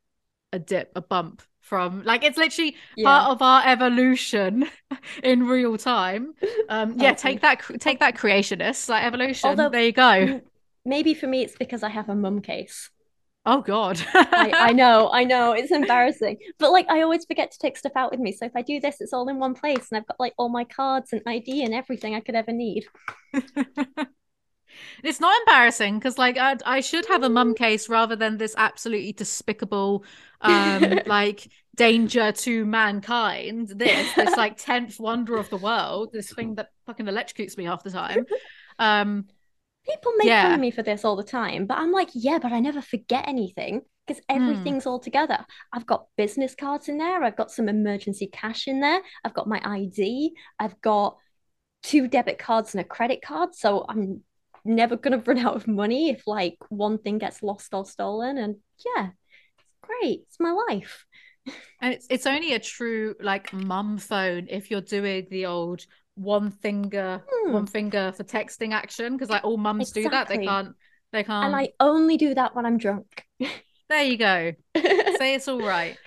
a 0.53 0.59
dip 0.59 0.91
a 0.95 1.01
bump 1.01 1.41
from 1.64 2.03
like 2.03 2.24
it's 2.24 2.38
literally 2.38 2.76
Yeah. 2.95 3.05
part 3.05 3.32
of 3.32 3.41
our 3.41 3.64
evolution 3.66 4.70
in 5.24 5.47
real 5.47 5.78
time. 5.78 6.34
Um, 6.70 6.99
yeah, 6.99 7.14
take 7.14 7.41
that, 7.41 7.61
take 7.80 7.99
that, 8.01 8.16
creationist 8.16 8.89
like 8.89 9.03
evolution. 9.03 9.49
Although- 9.49 9.70
there 9.70 9.84
you 9.86 9.91
go. 9.93 10.41
Maybe 10.86 11.14
for 11.14 11.28
me, 11.28 11.41
it's 11.43 11.55
because 11.57 11.82
I 11.82 11.89
have 11.89 12.09
a 12.09 12.16
mum 12.16 12.41
case. 12.41 12.89
Oh 13.45 13.61
God. 13.61 14.01
I, 14.14 14.51
I 14.53 14.72
know, 14.82 15.09
I 15.11 15.24
know, 15.24 15.53
it's 15.53 15.72
embarrassing. 15.72 16.38
But 16.59 16.72
like, 16.72 16.89
I 16.89 17.01
always 17.01 17.26
forget 17.26 17.51
to 17.51 17.57
take 17.59 17.78
stuff 17.78 17.93
out 17.95 18.11
with 18.11 18.20
me. 18.20 18.34
So 18.34 18.45
if 18.45 18.51
I 18.55 18.61
do 18.61 18.82
this, 18.82 18.99
it's 18.99 19.14
all 19.14 19.30
in 19.30 19.39
one 19.39 19.53
place, 19.53 19.88
and 19.89 19.97
I've 19.97 20.05
got 20.07 20.20
like 20.20 20.34
all 20.38 20.49
my 20.49 20.66
cards 20.66 21.14
and 21.14 21.22
ID 21.26 21.64
and 21.64 21.74
everything 21.74 22.16
I 22.16 22.20
could 22.20 22.36
ever 22.36 22.51
need. 22.51 22.86
it's 25.04 25.20
not 25.20 25.38
embarrassing 25.42 26.00
because 26.00 26.18
like 26.18 26.38
I, 26.38 26.58
I 26.66 26.80
should 26.82 27.06
have 27.08 27.24
a 27.24 27.30
mum 27.30 27.54
case 27.56 27.90
rather 27.90 28.16
than 28.16 28.38
this 28.38 28.56
absolutely 28.58 29.14
despicable 29.14 30.04
um 30.42 31.00
like 31.06 31.50
danger 31.76 32.32
to 32.32 32.66
mankind 32.66 33.70
this 33.70 34.14
this 34.14 34.38
like 34.38 34.58
10th 34.58 35.00
wonder 35.00 35.38
of 35.38 35.50
the 35.50 35.58
world 35.58 36.12
this 36.14 36.32
thing 36.32 36.56
that 36.56 36.70
fucking 36.86 37.06
electrocutes 37.08 37.58
me 37.58 37.66
half 37.66 37.84
the 37.84 37.92
time 37.92 38.26
um 38.80 39.26
People 39.86 40.14
make 40.16 40.38
fun 40.38 40.54
of 40.54 40.60
me 40.62 40.72
for 40.72 40.82
this 40.82 41.04
all 41.04 41.18
the 41.18 41.24
time, 41.24 41.66
but 41.66 41.78
I'm 41.78 41.92
like, 41.92 42.10
yeah, 42.14 42.40
but 42.40 42.54
I 42.54 42.62
never 42.62 42.82
forget 42.82 43.28
anything 43.28 43.82
because 44.08 44.24
everything's 44.30 44.86
all 44.86 45.00
together. 45.00 45.46
I've 45.74 45.86
got 45.86 46.08
business 46.16 46.56
cards 46.56 46.88
in 46.88 46.98
there. 46.98 47.22
I've 47.22 47.36
got 47.36 47.52
some 47.52 47.68
emergency 47.68 48.28
cash 48.28 48.68
in 48.70 48.80
there. 48.80 49.02
I've 49.26 49.34
got 49.34 49.48
my 49.48 49.60
ID. 49.62 50.36
I've 50.58 50.80
got 50.82 51.18
two 51.84 52.08
debit 52.08 52.40
cards 52.40 52.74
and 52.74 52.82
a 52.82 52.86
credit 52.86 53.22
card. 53.22 53.56
So 53.56 53.86
I'm 53.90 54.24
never 54.66 54.95
gonna 54.97 55.18
run 55.26 55.38
out 55.39 55.55
of 55.55 55.68
money 55.68 56.09
if 56.09 56.28
like 56.28 56.57
one 56.70 56.97
thing 56.97 57.18
gets 57.18 57.43
lost 57.43 57.74
or 57.74 57.86
stolen. 57.86 58.38
And 58.38 58.57
yeah, 58.95 59.09
it's 59.57 59.76
great. 59.82 60.22
It's 60.28 60.39
my 60.39 60.51
life. 60.70 61.05
and 61.82 61.93
it's, 61.93 62.07
it's 62.09 62.26
only 62.26 62.53
a 62.53 62.59
true 62.59 63.16
like 63.20 63.51
mum 63.51 63.97
phone 63.97 64.47
if 64.49 64.72
you're 64.72 64.80
doing 64.82 65.28
the 65.30 65.45
old 65.45 65.86
one 66.16 66.51
finger 66.51 67.22
Hmm. 67.30 67.51
one 67.51 67.66
finger 67.66 68.14
for 68.16 68.24
texting 68.24 68.72
action 68.72 69.14
because 69.14 69.30
like 69.30 69.43
all 69.43 69.57
mums 69.57 69.91
do 69.91 70.07
that 70.09 70.30
they 70.30 70.38
can't 70.38 70.74
they 71.11 71.24
can't 71.24 71.47
And 71.47 71.55
I 71.55 71.70
only 71.80 72.18
do 72.18 72.34
that 72.36 72.55
when 72.55 72.66
I'm 72.66 72.78
drunk. 72.78 73.26
there 73.89 74.03
you 74.03 74.18
go 74.18 74.53
say 74.78 75.34
it's 75.36 75.47
all 75.47 75.59
right. 75.59 75.97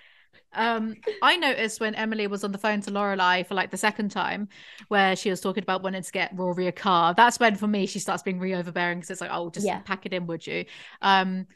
Um, 0.57 0.95
I 1.23 1.37
noticed 1.37 1.81
when 1.81 1.95
Emily 1.95 2.27
was 2.27 2.43
on 2.43 2.51
the 2.53 2.59
phone 2.59 2.81
to 2.83 2.91
Lorelai 2.91 3.47
for 3.47 3.55
like 3.55 3.71
the 3.71 3.77
second 3.77 4.11
time, 4.11 4.49
where 4.89 5.15
she 5.15 5.31
was 5.31 5.41
talking 5.41 5.63
about 5.63 5.83
wanting 5.83 6.03
to 6.03 6.13
get 6.13 6.33
Rory 6.35 6.67
a 6.67 6.73
car. 6.73 7.15
That's 7.15 7.39
when, 7.39 7.57
for 7.57 7.67
me, 7.67 7.87
she 7.87 7.99
starts 7.99 8.23
being 8.23 8.39
re 8.41 8.55
overbearing 8.55 8.99
because 8.99 9.11
it's 9.11 9.21
like, 9.21 9.31
oh, 9.33 9.51
just 9.51 9.67
Yeah. 9.67 9.81
pack 9.81 10.07
it 10.07 10.13
in, 10.13 10.27
would 10.27 10.47
you? 10.47 10.65
Um, 11.03 11.47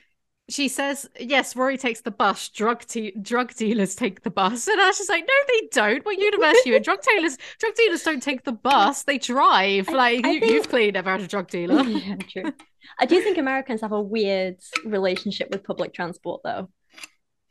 she 0.48 0.66
says, 0.66 1.09
yes, 1.18 1.55
Rory 1.55 1.78
takes 1.78 2.01
the 2.01 2.11
bus. 2.11 2.48
Drug 2.48 2.84
te- 2.84 3.14
drug 3.22 3.55
dealers 3.55 3.94
take 3.94 4.22
the 4.22 4.30
bus, 4.30 4.66
and 4.66 4.80
I 4.80 4.88
was 4.88 4.98
just 4.98 5.09
like, 5.09 5.24
no, 5.26 5.34
they 5.48 5.68
don't. 5.70 6.05
What 6.05 6.18
university 6.18 6.70
are 6.70 6.72
you 6.72 6.76
in? 6.78 6.82
Drug 6.82 7.01
dealers, 7.03 7.38
drug 7.61 7.74
dealers 7.76 8.03
don't 8.03 8.22
take 8.22 8.42
the 8.44 8.53
bus. 8.53 9.05
They 9.05 9.18
drive. 9.18 9.88
I- 9.88 9.92
like 9.92 10.26
I 10.26 10.30
you, 10.32 10.40
think- 10.40 10.53
you've 10.53 10.68
clearly 10.68 10.90
never 10.90 11.11
had 11.11 11.20
a 11.20 11.28
drug 11.28 11.48
dealer. 11.48 11.82
yeah, 11.88 12.16
true. 12.16 12.53
I 12.98 13.07
do 13.07 13.20
think 13.22 13.38
Americans 13.38 13.82
have 13.82 13.92
a 13.92 14.03
weird 14.03 14.57
relationship 14.84 15.51
with 15.51 15.62
public 15.62 15.94
transport, 15.94 16.40
though. 16.42 16.68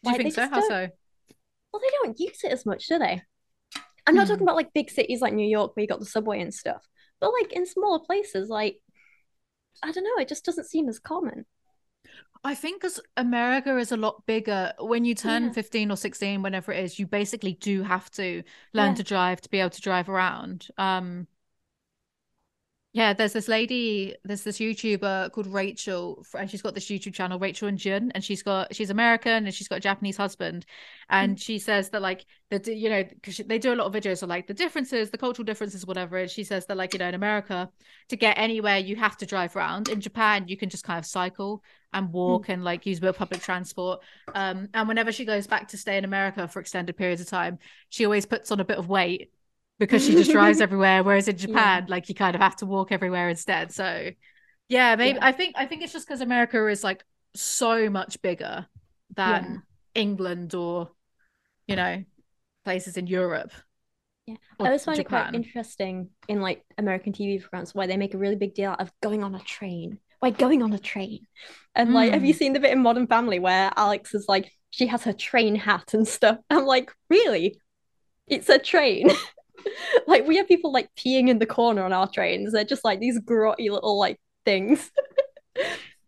Do 0.03 0.11
you 0.11 0.11
Like, 0.11 0.17
they 0.17 0.23
think 0.23 0.35
so? 0.35 0.49
How 0.49 0.67
so? 0.67 0.89
Well, 1.71 1.81
they 1.81 1.89
don't 2.03 2.19
use 2.19 2.43
it 2.43 2.51
as 2.51 2.65
much, 2.65 2.87
do 2.87 2.97
they? 2.99 3.21
I'm 4.07 4.15
not 4.15 4.27
Hmm. 4.27 4.31
talking 4.31 4.43
about 4.43 4.55
like 4.55 4.73
big 4.73 4.89
cities 4.89 5.21
like 5.21 5.33
New 5.33 5.47
York 5.47 5.75
where 5.75 5.81
you 5.81 5.87
got 5.87 5.99
the 5.99 6.05
subway 6.05 6.41
and 6.41 6.53
stuff, 6.53 6.87
but 7.19 7.31
like 7.33 7.53
in 7.53 7.65
smaller 7.65 7.99
places, 7.99 8.49
like 8.49 8.79
I 9.83 9.91
don't 9.91 10.03
know, 10.03 10.21
it 10.21 10.27
just 10.27 10.45
doesn't 10.45 10.67
seem 10.67 10.89
as 10.89 10.99
common. 10.99 11.45
I 12.43 12.55
think 12.55 12.81
because 12.81 12.99
America 13.17 13.77
is 13.77 13.91
a 13.91 13.97
lot 13.97 14.25
bigger, 14.25 14.73
when 14.79 15.03
you 15.03 15.13
turn 15.13 15.43
Yeah. 15.45 15.51
15 15.51 15.91
or 15.91 15.97
16, 15.97 16.41
whenever 16.41 16.71
it 16.71 16.83
is, 16.83 16.97
you 16.97 17.05
basically 17.05 17.53
do 17.53 17.83
have 17.83 18.09
to 18.11 18.43
learn 18.73 18.91
Yeah. 18.91 18.95
to 18.95 19.03
drive 19.03 19.41
to 19.41 19.49
be 19.49 19.59
able 19.59 19.69
to 19.71 19.81
drive 19.81 20.07
around. 20.09 20.67
Um, 20.77 21.27
yeah, 22.99 23.13
there's 23.13 23.31
this 23.31 23.47
lady, 23.47 24.13
there's 24.25 24.43
this 24.43 24.59
YouTuber 24.59 25.31
called 25.31 25.47
Rachel, 25.47 26.25
and 26.37 26.51
she's 26.51 26.61
got 26.61 26.75
this 26.75 26.87
YouTube 26.87 27.13
channel, 27.13 27.39
Rachel 27.39 27.69
and 27.69 27.77
Jun, 27.77 28.11
and 28.13 28.21
she's 28.21 28.43
got 28.43 28.75
she's 28.75 28.89
American 28.89 29.45
and 29.45 29.53
she's 29.53 29.69
got 29.69 29.77
a 29.77 29.79
Japanese 29.79 30.17
husband, 30.17 30.65
and 31.09 31.39
she 31.39 31.59
says 31.59 31.91
that 31.91 32.01
like 32.01 32.25
the 32.49 32.61
you 32.75 32.89
know 32.89 33.05
because 33.05 33.37
they 33.37 33.57
do 33.57 33.73
a 33.73 33.75
lot 33.75 33.87
of 33.87 33.93
videos 33.93 34.21
of 34.21 34.27
like 34.27 34.47
the 34.47 34.53
differences, 34.53 35.11
the 35.11 35.17
cultural 35.17 35.45
differences, 35.45 35.85
whatever. 35.85 36.17
And 36.17 36.29
she 36.29 36.43
says 36.43 36.65
that 36.65 36.75
like 36.75 36.91
you 36.91 36.99
know 36.99 37.07
in 37.07 37.15
America 37.15 37.69
to 38.09 38.17
get 38.17 38.37
anywhere 38.37 38.77
you 38.77 38.97
have 38.97 39.15
to 39.19 39.25
drive 39.25 39.55
around. 39.55 39.87
In 39.87 40.01
Japan, 40.01 40.49
you 40.49 40.57
can 40.57 40.67
just 40.67 40.83
kind 40.83 40.99
of 40.99 41.05
cycle 41.05 41.63
and 41.93 42.11
walk 42.11 42.49
and 42.49 42.65
like 42.65 42.85
use 42.85 42.99
public 42.99 43.41
transport. 43.41 44.01
Um, 44.35 44.67
and 44.73 44.89
whenever 44.89 45.13
she 45.13 45.23
goes 45.23 45.47
back 45.47 45.69
to 45.69 45.77
stay 45.77 45.97
in 45.97 46.03
America 46.03 46.49
for 46.49 46.59
extended 46.59 46.97
periods 46.97 47.21
of 47.21 47.27
time, 47.27 47.59
she 47.87 48.03
always 48.03 48.25
puts 48.25 48.51
on 48.51 48.59
a 48.59 48.65
bit 48.65 48.77
of 48.77 48.89
weight 48.89 49.31
because 49.79 50.05
she 50.05 50.13
just 50.13 50.31
drives 50.31 50.61
everywhere. 50.61 51.03
Whereas 51.03 51.27
in 51.27 51.37
Yeah. 51.37 51.47
Japan, 51.47 51.85
like 51.87 52.09
you 52.09 52.15
kind 52.15 52.35
of 52.35 52.41
have 52.41 52.57
to 52.57 52.65
walk 52.65 52.91
everywhere 52.91 53.29
instead. 53.29 53.71
So 53.71 54.11
yeah, 54.67 54.95
maybe 54.95 55.17
Yeah. 55.17 55.25
I 55.25 55.31
think 55.31 55.55
I 55.57 55.65
think 55.65 55.81
it's 55.81 55.93
just 55.93 56.07
because 56.07 56.21
America 56.21 56.67
is 56.67 56.83
like 56.83 57.03
so 57.35 57.89
much 57.89 58.21
bigger 58.21 58.67
than 59.15 59.63
England 59.95 60.53
or 60.53 60.91
you 61.67 61.75
know 61.75 62.03
places 62.65 62.97
in 62.97 63.07
Europe. 63.07 63.51
Yeah. 64.27 64.35
I 64.59 64.65
always 64.65 64.85
find 64.85 64.99
it 64.99 65.07
quite 65.07 65.33
interesting 65.33 66.09
in 66.27 66.41
like 66.41 66.63
American 66.77 67.13
TV 67.13 67.41
programs 67.41 67.73
why 67.73 67.87
they 67.87 67.97
make 67.97 68.13
a 68.13 68.17
really 68.17 68.35
big 68.35 68.53
deal 68.53 68.71
out 68.71 68.81
of 68.81 68.91
going 69.01 69.23
on 69.23 69.33
a 69.33 69.39
train. 69.39 69.97
Like 70.21 70.37
going 70.37 70.61
on 70.61 70.73
a 70.73 70.79
train. 70.79 71.25
And 71.75 71.93
like, 71.93 72.11
have 72.11 72.25
you 72.25 72.33
hmm. 72.33 72.37
seen 72.37 72.53
the 72.53 72.59
bit 72.59 72.73
in 72.73 72.83
Modern 72.83 73.07
Family 73.07 73.39
where 73.39 73.71
Alex 73.77 74.13
is 74.13 74.25
like, 74.27 74.51
she 74.69 74.87
has 74.87 75.03
her 75.05 75.13
train 75.13 75.55
hat 75.55 75.93
and 75.93 76.05
stuff? 76.05 76.37
I'm 76.49 76.65
like, 76.65 76.91
really? 77.09 77.59
It's 78.27 78.49
a 78.49 78.59
train. 78.59 79.09
like 80.07 80.27
we 80.27 80.37
have 80.37 80.47
people 80.47 80.71
like 80.71 80.89
peeing 80.95 81.29
in 81.29 81.39
the 81.39 81.45
corner 81.45 81.83
on 81.83 81.93
our 81.93 82.07
trains. 82.09 82.51
They're 82.51 82.63
just 82.65 82.85
like 82.85 82.99
these 82.99 83.19
grotty 83.19 83.69
little 83.69 83.97
like 83.97 84.19
things. 84.45 84.91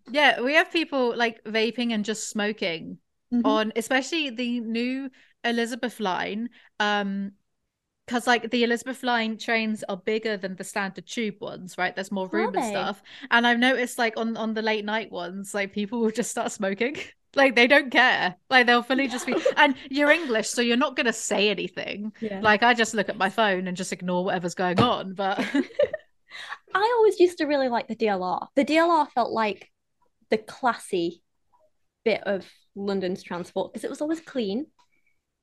Yeah, 0.10 0.42
we 0.42 0.56
have 0.56 0.72
people 0.72 1.16
like 1.16 1.44
vaping 1.44 1.94
and 1.94 2.04
just 2.04 2.30
smoking 2.30 2.98
Mhm. 3.32 3.44
on 3.46 3.72
especially 3.76 4.30
the 4.30 4.60
new 4.60 5.10
Elizabeth 5.44 6.00
line. 6.00 6.50
Um 6.80 7.34
because 8.08 8.28
like 8.28 8.52
the 8.52 8.64
Elizabeth 8.64 9.04
line 9.04 9.38
trains 9.38 9.84
are 9.90 9.98
bigger 9.98 10.38
than 10.38 10.56
the 10.58 10.64
standard 10.66 11.08
tube 11.08 11.38
ones, 11.42 11.78
right? 11.78 11.96
There's 11.96 12.12
more 12.12 12.28
room 12.30 12.56
and 12.56 12.66
stuff. 12.66 13.02
And 13.32 13.48
I've 13.48 13.60
noticed 13.60 13.98
like 14.00 14.18
on 14.18 14.38
on 14.38 14.54
the 14.56 14.62
late 14.64 14.86
night 14.86 15.12
ones, 15.12 15.54
like 15.54 15.74
people 15.74 16.02
will 16.02 16.12
just 16.12 16.32
start 16.32 16.52
smoking. 16.52 16.98
Like 17.36 17.56
they 17.56 17.68
don't 17.68 17.92
care. 17.92 18.36
Like 18.50 18.68
they'll 18.68 18.84
fully 18.84 19.08
just 19.08 19.26
be 19.26 19.36
and 19.56 19.76
you're 19.90 20.12
English, 20.22 20.50
so 20.50 20.62
you're 20.62 20.78
not 20.78 20.96
gonna 20.96 21.14
say 21.14 21.50
anything. 21.50 22.12
Yeah. 22.20 22.42
Like 22.42 22.64
I 22.64 22.74
just 22.74 22.94
look 22.94 23.10
at 23.10 23.18
my 23.18 23.30
phone 23.30 23.68
and 23.68 23.78
just 23.78 23.94
ignore 23.94 24.26
whatever's 24.26 24.56
going 24.56 24.80
on. 24.80 25.14
But 25.14 25.40
I 26.74 26.94
always 26.98 27.20
used 27.20 27.38
to 27.40 27.46
really 27.46 27.70
like 27.70 27.88
the 27.88 27.96
DLR. 27.96 28.48
The 28.56 28.66
DLR 28.66 29.10
felt 29.12 29.32
like 29.32 29.70
the 30.30 30.38
classy 30.38 31.22
bit 32.04 32.22
of 32.24 32.46
London's 32.76 33.24
transport 33.24 33.72
because 33.72 33.84
it 33.84 33.90
was 33.90 34.02
always 34.02 34.22
clean 34.22 34.66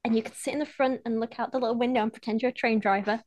and 0.04 0.16
you 0.16 0.22
could 0.22 0.34
sit 0.34 0.52
in 0.52 0.58
the 0.58 0.66
front 0.66 1.00
and 1.04 1.20
look 1.20 1.38
out 1.38 1.52
the 1.52 1.58
little 1.58 1.76
window 1.76 2.02
and 2.02 2.12
pretend 2.12 2.40
you're 2.40 2.50
a 2.50 2.54
train 2.54 2.78
driver. 2.78 3.20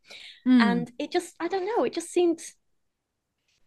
Hmm. 0.44 0.62
And 0.62 0.92
it 0.98 1.12
just, 1.12 1.36
I 1.40 1.48
don't 1.48 1.66
know, 1.66 1.84
it 1.84 1.94
just 1.94 2.10
seemed 2.10 2.40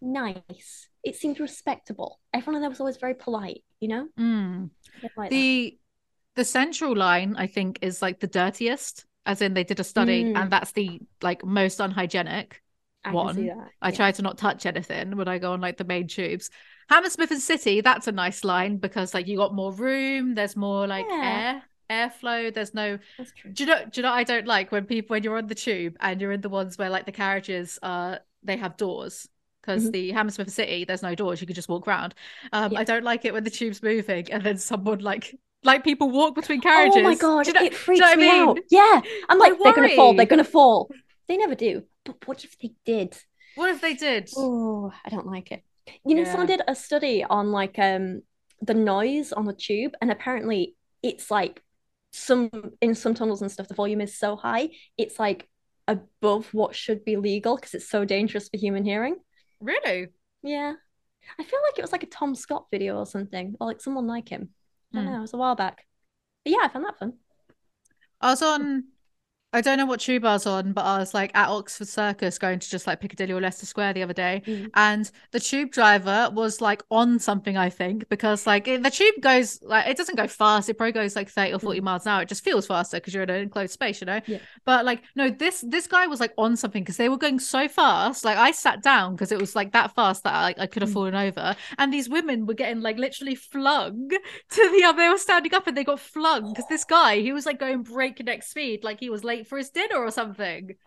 nice. 0.01 0.89
It 1.03 1.17
seemed 1.17 1.39
respectable. 1.39 2.21
Everyone 2.33 2.63
there 2.63 2.71
was 2.71 2.81
always 2.81 2.97
very 2.97 3.15
polite, 3.15 3.63
you 3.85 3.89
know? 3.89 4.69
Stuff 4.99 5.13
like 5.17 5.31
that. 5.31 5.37
the 5.37 5.79
the 6.37 6.45
central 6.45 6.97
line 6.97 7.37
i 7.39 7.47
think 7.47 7.79
is 7.81 8.03
like 8.03 8.19
the 8.21 8.27
dirtiest 8.27 9.05
as 9.27 9.41
in 9.41 9.55
they 9.55 9.65
did 9.65 9.79
a 9.81 9.85
study 9.85 10.25
Mm. 10.25 10.37
and 10.41 10.51
that's 10.51 10.73
the 10.73 11.01
like 11.23 11.45
most 11.45 11.81
unhygienic 11.81 12.61
I 13.05 13.13
one. 13.13 13.39
i 13.83 13.89
yeah. 13.89 13.95
try 13.95 14.11
to 14.13 14.23
not 14.23 14.39
touch 14.39 14.67
anything 14.67 15.17
when 15.17 15.29
i 15.29 15.39
go 15.39 15.53
on 15.53 15.61
like 15.61 15.77
the 15.77 15.85
main 15.85 16.09
tubes 16.09 16.51
hammersmith 16.89 17.31
and 17.31 17.41
city 17.41 17.81
that's 17.83 18.09
a 18.09 18.13
nice 18.13 18.43
line 18.45 18.79
because 18.79 19.15
like 19.15 19.27
you 19.29 19.37
got 19.37 19.55
more 19.55 19.73
room 19.73 20.35
there's 20.35 20.57
more 20.57 20.87
like 20.87 21.07
Yeah. 21.09 21.61
air 21.91 22.09
airflow 22.09 22.53
there's 22.53 22.75
no 22.75 22.99
do 23.53 23.65
you 23.65 23.67
know 23.71 23.85
do 23.85 23.91
you 24.01 24.03
know 24.03 24.11
what 24.11 24.17
i 24.17 24.25
don't 24.25 24.47
like 24.47 24.73
when 24.73 24.87
people 24.87 25.15
when 25.15 25.23
you're 25.23 25.37
on 25.39 25.47
the 25.47 25.55
tube 25.55 25.95
and 26.01 26.21
you're 26.21 26.33
in 26.33 26.41
the 26.41 26.49
ones 26.49 26.79
where 26.79 26.91
like 26.91 27.05
the 27.07 27.13
carriages 27.13 27.79
are 27.83 28.21
they 28.43 28.57
have 28.57 28.77
doors 28.77 29.29
because 29.65 29.87
Mhm. 29.89 29.93
the 29.93 30.11
Hammersmith 30.13 30.51
City, 30.51 30.85
there's 30.85 31.03
no 31.03 31.15
doors. 31.15 31.41
You 31.41 31.47
could 31.47 31.57
just 31.57 31.69
walk 31.69 31.89
around. 31.89 32.15
Um, 32.53 32.73
Yeah. 32.73 32.81
I 32.81 32.85
don't 32.85 33.05
like 33.05 33.25
it 33.25 33.33
when 33.33 33.45
the 33.45 33.51
tube's 33.51 33.83
moving 33.83 34.31
and 34.31 34.43
then 34.43 34.59
someone 34.59 34.99
like 35.01 35.35
like 35.63 35.83
people 35.83 36.11
walk 36.11 36.35
between 36.35 36.61
carriages. 36.61 36.99
Oh 36.99 37.03
my 37.03 37.15
god, 37.15 37.47
you 37.47 37.55
know- 37.55 37.61
it 37.63 37.71
do 37.71 37.75
you 37.77 37.79
freaks 37.79 38.01
know 38.01 38.07
what 38.09 38.19
I 38.19 38.21
me 38.21 38.29
mean? 38.29 38.49
out. 38.51 38.59
Yeah. 38.71 39.01
I'm 39.31 39.39
like, 39.39 39.55
they're 39.63 39.73
gonna 39.73 39.97
fall, 39.97 40.13
they're 40.15 40.27
gonna 40.27 40.45
fall. 40.45 40.91
They 41.27 41.39
never 41.39 41.55
do. 41.55 41.85
But 42.05 42.27
what 42.29 42.45
if 42.45 42.59
they 42.59 42.73
did? 42.85 43.17
What 43.55 43.71
if 43.71 43.81
they 43.81 43.95
did? 43.95 44.29
Oh, 44.37 44.93
I 45.07 45.09
don't 45.09 45.27
like 45.27 45.51
it. 45.53 45.63
You 46.05 46.17
know, 46.17 46.23
Yeah. 46.23 46.31
someone 46.31 46.49
did 46.49 46.61
a 46.69 46.75
study 46.75 47.25
on 47.25 47.51
like 47.51 47.79
um 47.79 48.23
the 48.61 48.75
noise 48.75 49.33
on 49.33 49.47
the 49.47 49.55
tube, 49.55 49.95
and 50.03 50.11
apparently 50.13 50.77
it's 51.03 51.31
like 51.31 51.63
some 52.13 52.51
in 52.83 52.95
some 52.95 53.15
tunnels 53.15 53.41
and 53.43 53.51
stuff, 53.51 53.69
the 53.69 53.75
volume 53.75 54.03
is 54.03 54.15
so 54.19 54.37
high, 54.37 54.69
it's 54.99 55.19
like 55.19 55.49
above 55.89 56.53
what 56.53 56.75
should 56.75 57.05
be 57.05 57.17
legal 57.17 57.57
because 57.57 57.75
it's 57.75 57.89
so 57.89 58.05
dangerous 58.05 58.49
for 58.51 58.57
human 58.59 58.85
hearing. 58.85 59.17
Really? 59.65 60.09
Yeah. 60.43 60.75
I 61.39 61.43
feel 61.43 61.61
like 61.67 61.79
it 61.79 61.83
was 61.83 61.93
like 61.93 62.03
a 62.03 62.07
Tom 62.07 62.35
Scott 62.35 62.67
video 62.71 62.99
or 62.99 63.07
something, 63.07 63.57
or 63.59 63.67
like 63.67 63.81
someone 63.81 64.07
like 64.07 64.29
him. 64.29 64.51
I 64.93 64.99
don't 64.99 65.07
Hmm. 65.07 65.13
know, 65.13 65.19
it 65.19 65.23
was 65.23 65.33
a 65.35 65.39
while 65.39 65.55
back. 65.57 65.87
But 66.45 66.53
yeah, 66.53 66.59
I 66.63 66.69
found 66.69 66.85
that 66.85 66.99
fun. 66.99 67.15
I 68.21 68.31
was 68.31 68.43
on. 68.43 68.85
I 69.55 69.61
don't 69.61 69.79
know 69.79 69.87
what 69.87 70.01
tube 70.01 70.25
I 70.25 70.33
was 70.35 70.47
on, 70.47 70.73
but 70.73 70.83
I 70.85 70.99
was 70.99 71.15
like 71.15 71.31
at 71.35 71.49
Oxford 71.49 71.89
Circus 71.89 72.39
going 72.39 72.59
to 72.59 72.69
just 72.69 72.87
like 72.87 73.01
Piccadilly 73.01 73.33
or 73.33 73.41
Leicester 73.41 73.67
Square 73.67 73.93
the 73.95 74.03
other 74.03 74.13
day. 74.13 74.43
Mm. 74.47 74.71
And 74.75 75.11
the 75.31 75.41
tube 75.41 75.71
driver 75.71 76.29
was 76.33 76.61
like 76.61 76.83
on 76.91 77.19
something, 77.19 77.57
I 77.57 77.71
think, 77.71 78.09
because 78.09 78.47
like 78.47 78.67
it- 78.69 78.83
the 78.83 78.91
tube 78.91 79.15
goes 79.21 79.63
like 79.63 79.87
it 79.87 79.97
doesn't 79.97 80.17
go 80.17 80.27
fast. 80.27 80.69
It 80.69 80.75
probably 80.75 80.93
goes 80.93 81.15
like 81.17 81.29
30 81.31 81.55
or 81.55 81.59
40 81.61 81.81
miles 81.81 82.05
an 82.05 82.13
hour. 82.13 82.23
It 82.23 82.29
just 82.29 82.45
feels 82.45 82.67
faster 82.67 82.97
because 82.99 83.15
you're 83.15 83.23
in 83.23 83.31
an 83.31 83.43
enclosed 83.43 83.73
space, 83.73 84.01
you 84.01 84.07
know? 84.07 84.21
Yeah. 84.27 84.39
But 84.65 84.85
like, 84.85 85.03
no, 85.15 85.31
this 85.31 85.65
this 85.67 85.87
guy 85.87 86.07
was 86.07 86.21
like 86.21 86.33
on 86.37 86.57
something 86.57 86.83
because 86.83 86.97
they 86.97 87.09
were 87.09 87.17
going 87.17 87.39
so 87.39 87.69
fast. 87.69 88.25
Like 88.25 88.37
I 88.37 88.51
sat 88.51 88.83
down 88.83 89.13
because 89.15 89.31
it 89.33 89.39
was 89.41 89.55
like 89.55 89.73
that 89.73 89.95
fast 89.95 90.25
that 90.25 90.35
I 90.35 90.43
like 90.43 90.59
I 90.59 90.67
could 90.67 90.83
have 90.83 90.91
Mm. 90.91 90.95
fallen 90.95 91.15
over. 91.15 91.55
And 91.79 91.93
these 91.93 92.09
women 92.09 92.47
were 92.47 92.55
getting 92.55 92.81
like 92.83 92.99
literally 92.99 93.35
flung 93.37 94.09
to 94.51 94.71
the 94.77 94.85
other. 94.85 94.99
They 94.99 95.09
were 95.09 95.19
standing 95.19 95.55
up 95.55 95.67
and 95.67 95.77
they 95.77 95.85
got 95.85 96.01
flung 96.01 96.53
because 96.53 96.69
this 96.69 96.85
guy, 96.85 97.21
he 97.21 97.33
was 97.33 97.47
like 97.47 97.59
going 97.61 97.83
breakneck 97.83 98.43
speed, 98.43 98.83
like 98.85 99.01
he 99.01 99.11
was 99.11 99.23
late 99.25 99.44
for 99.45 99.59
his 99.59 99.71
dinner 99.71 99.97
or 99.97 100.11
something. 100.11 100.71
It 100.71 100.79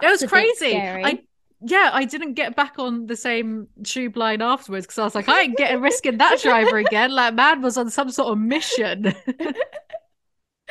That's 0.00 0.04
was 0.04 0.22
a 0.22 0.28
crazy. 0.28 0.76
I 0.76 1.22
yeah, 1.64 1.90
I 1.92 2.04
didn't 2.04 2.34
get 2.34 2.56
back 2.56 2.78
on 2.78 3.06
the 3.06 3.16
same 3.16 3.68
tube 3.84 4.16
line 4.16 4.42
afterwards 4.42 4.86
because 4.86 4.98
I 4.98 5.04
was 5.04 5.14
like, 5.14 5.28
I 5.28 5.42
ain't 5.42 5.56
getting 5.56 5.80
risking 5.80 6.18
that 6.18 6.40
driver 6.40 6.78
again. 6.78 7.12
Like, 7.12 7.34
man 7.34 7.62
was 7.62 7.76
on 7.76 7.88
some 7.90 8.10
sort 8.10 8.32
of 8.32 8.38
mission. 8.38 9.14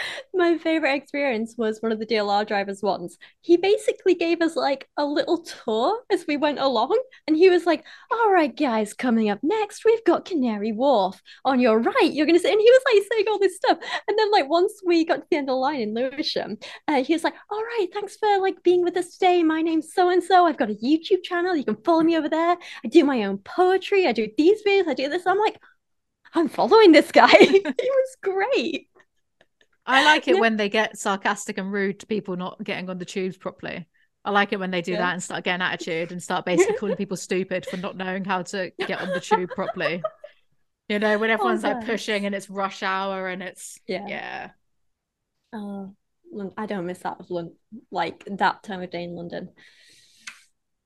My 0.33 0.57
favorite 0.57 0.95
experience 0.95 1.55
was 1.57 1.81
one 1.81 1.91
of 1.91 1.99
the 1.99 2.05
DLR 2.05 2.45
drivers 2.47 2.81
once. 2.81 3.17
He 3.41 3.57
basically 3.57 4.15
gave 4.15 4.41
us 4.41 4.55
like 4.55 4.87
a 4.97 5.05
little 5.05 5.43
tour 5.43 6.01
as 6.11 6.25
we 6.27 6.37
went 6.37 6.59
along, 6.59 6.97
and 7.27 7.35
he 7.35 7.49
was 7.49 7.65
like, 7.65 7.83
"All 8.11 8.31
right, 8.31 8.55
guys, 8.55 8.93
coming 8.93 9.29
up 9.29 9.39
next, 9.43 9.85
we've 9.85 10.03
got 10.05 10.25
Canary 10.25 10.71
Wharf. 10.71 11.21
On 11.45 11.59
your 11.59 11.79
right, 11.79 12.11
you're 12.11 12.25
gonna 12.25 12.39
see." 12.39 12.51
And 12.51 12.61
he 12.61 12.71
was 12.71 12.81
like 12.93 13.03
saying 13.11 13.25
all 13.29 13.39
this 13.39 13.55
stuff, 13.55 13.77
and 14.07 14.17
then 14.17 14.31
like 14.31 14.49
once 14.49 14.73
we 14.85 15.05
got 15.05 15.17
to 15.17 15.23
the 15.29 15.37
end 15.37 15.49
of 15.49 15.53
the 15.53 15.57
line 15.57 15.81
in 15.81 15.93
Lewisham, 15.93 16.57
uh, 16.87 17.03
he 17.03 17.13
was 17.13 17.23
like, 17.23 17.35
"All 17.49 17.63
right, 17.63 17.87
thanks 17.93 18.17
for 18.17 18.39
like 18.39 18.63
being 18.63 18.83
with 18.83 18.97
us 18.97 19.13
today. 19.17 19.43
My 19.43 19.61
name's 19.61 19.93
so 19.93 20.09
and 20.09 20.23
so. 20.23 20.45
I've 20.45 20.57
got 20.57 20.69
a 20.69 20.75
YouTube 20.75 21.23
channel. 21.23 21.55
You 21.55 21.65
can 21.65 21.77
follow 21.83 22.01
me 22.03 22.17
over 22.17 22.29
there. 22.29 22.57
I 22.83 22.87
do 22.87 23.03
my 23.03 23.23
own 23.23 23.39
poetry. 23.39 24.07
I 24.07 24.11
do 24.11 24.27
these 24.37 24.63
videos. 24.63 24.87
I 24.87 24.93
do 24.93 25.09
this." 25.09 25.25
I'm 25.27 25.39
like, 25.39 25.59
"I'm 26.33 26.49
following 26.49 26.91
this 26.91 27.11
guy. 27.11 27.27
he 27.39 27.61
was 27.61 28.17
great." 28.21 28.90
I 29.91 30.03
like 30.05 30.27
it 30.27 30.35
Yeah. 30.35 30.41
when 30.41 30.57
they 30.57 30.69
get 30.69 30.97
sarcastic 30.97 31.57
and 31.57 31.71
rude 31.71 31.99
to 32.01 32.07
people 32.07 32.35
not 32.35 32.63
getting 32.63 32.89
on 32.89 32.97
the 32.97 33.05
tubes 33.05 33.37
properly. 33.37 33.87
I 34.23 34.31
like 34.31 34.53
it 34.53 34.59
when 34.59 34.71
they 34.71 34.81
do 34.81 34.91
Yeah. 34.93 34.99
that 34.99 35.13
and 35.13 35.23
start 35.23 35.43
getting 35.43 35.61
attitude 35.61 36.11
and 36.11 36.21
start 36.21 36.45
basically 36.51 36.77
calling 36.77 36.95
people 36.95 37.17
stupid 37.17 37.65
for 37.65 37.77
not 37.77 37.97
knowing 37.97 38.23
how 38.25 38.43
to 38.43 38.71
get 38.79 39.01
on 39.01 39.09
the 39.09 39.19
tube 39.19 39.49
properly. 39.51 40.03
You 40.89 40.99
know, 40.99 41.17
when 41.17 41.29
everyone's 41.31 41.63
like 41.63 41.85
pushing 41.85 42.25
and 42.25 42.35
it's 42.35 42.49
rush 42.49 42.83
hour 42.83 43.27
and 43.27 43.41
it's 43.41 43.79
Yeah. 43.87 44.07
yeah. 44.07 44.49
Oh, 45.53 45.95
I 46.57 46.65
don't 46.65 46.85
miss 46.85 46.99
that 46.99 47.19
of 47.19 47.29
London, 47.29 47.55
like 47.91 48.23
that 48.25 48.63
time 48.63 48.81
of 48.81 48.89
day 48.89 49.03
in 49.03 49.15
London. 49.15 49.49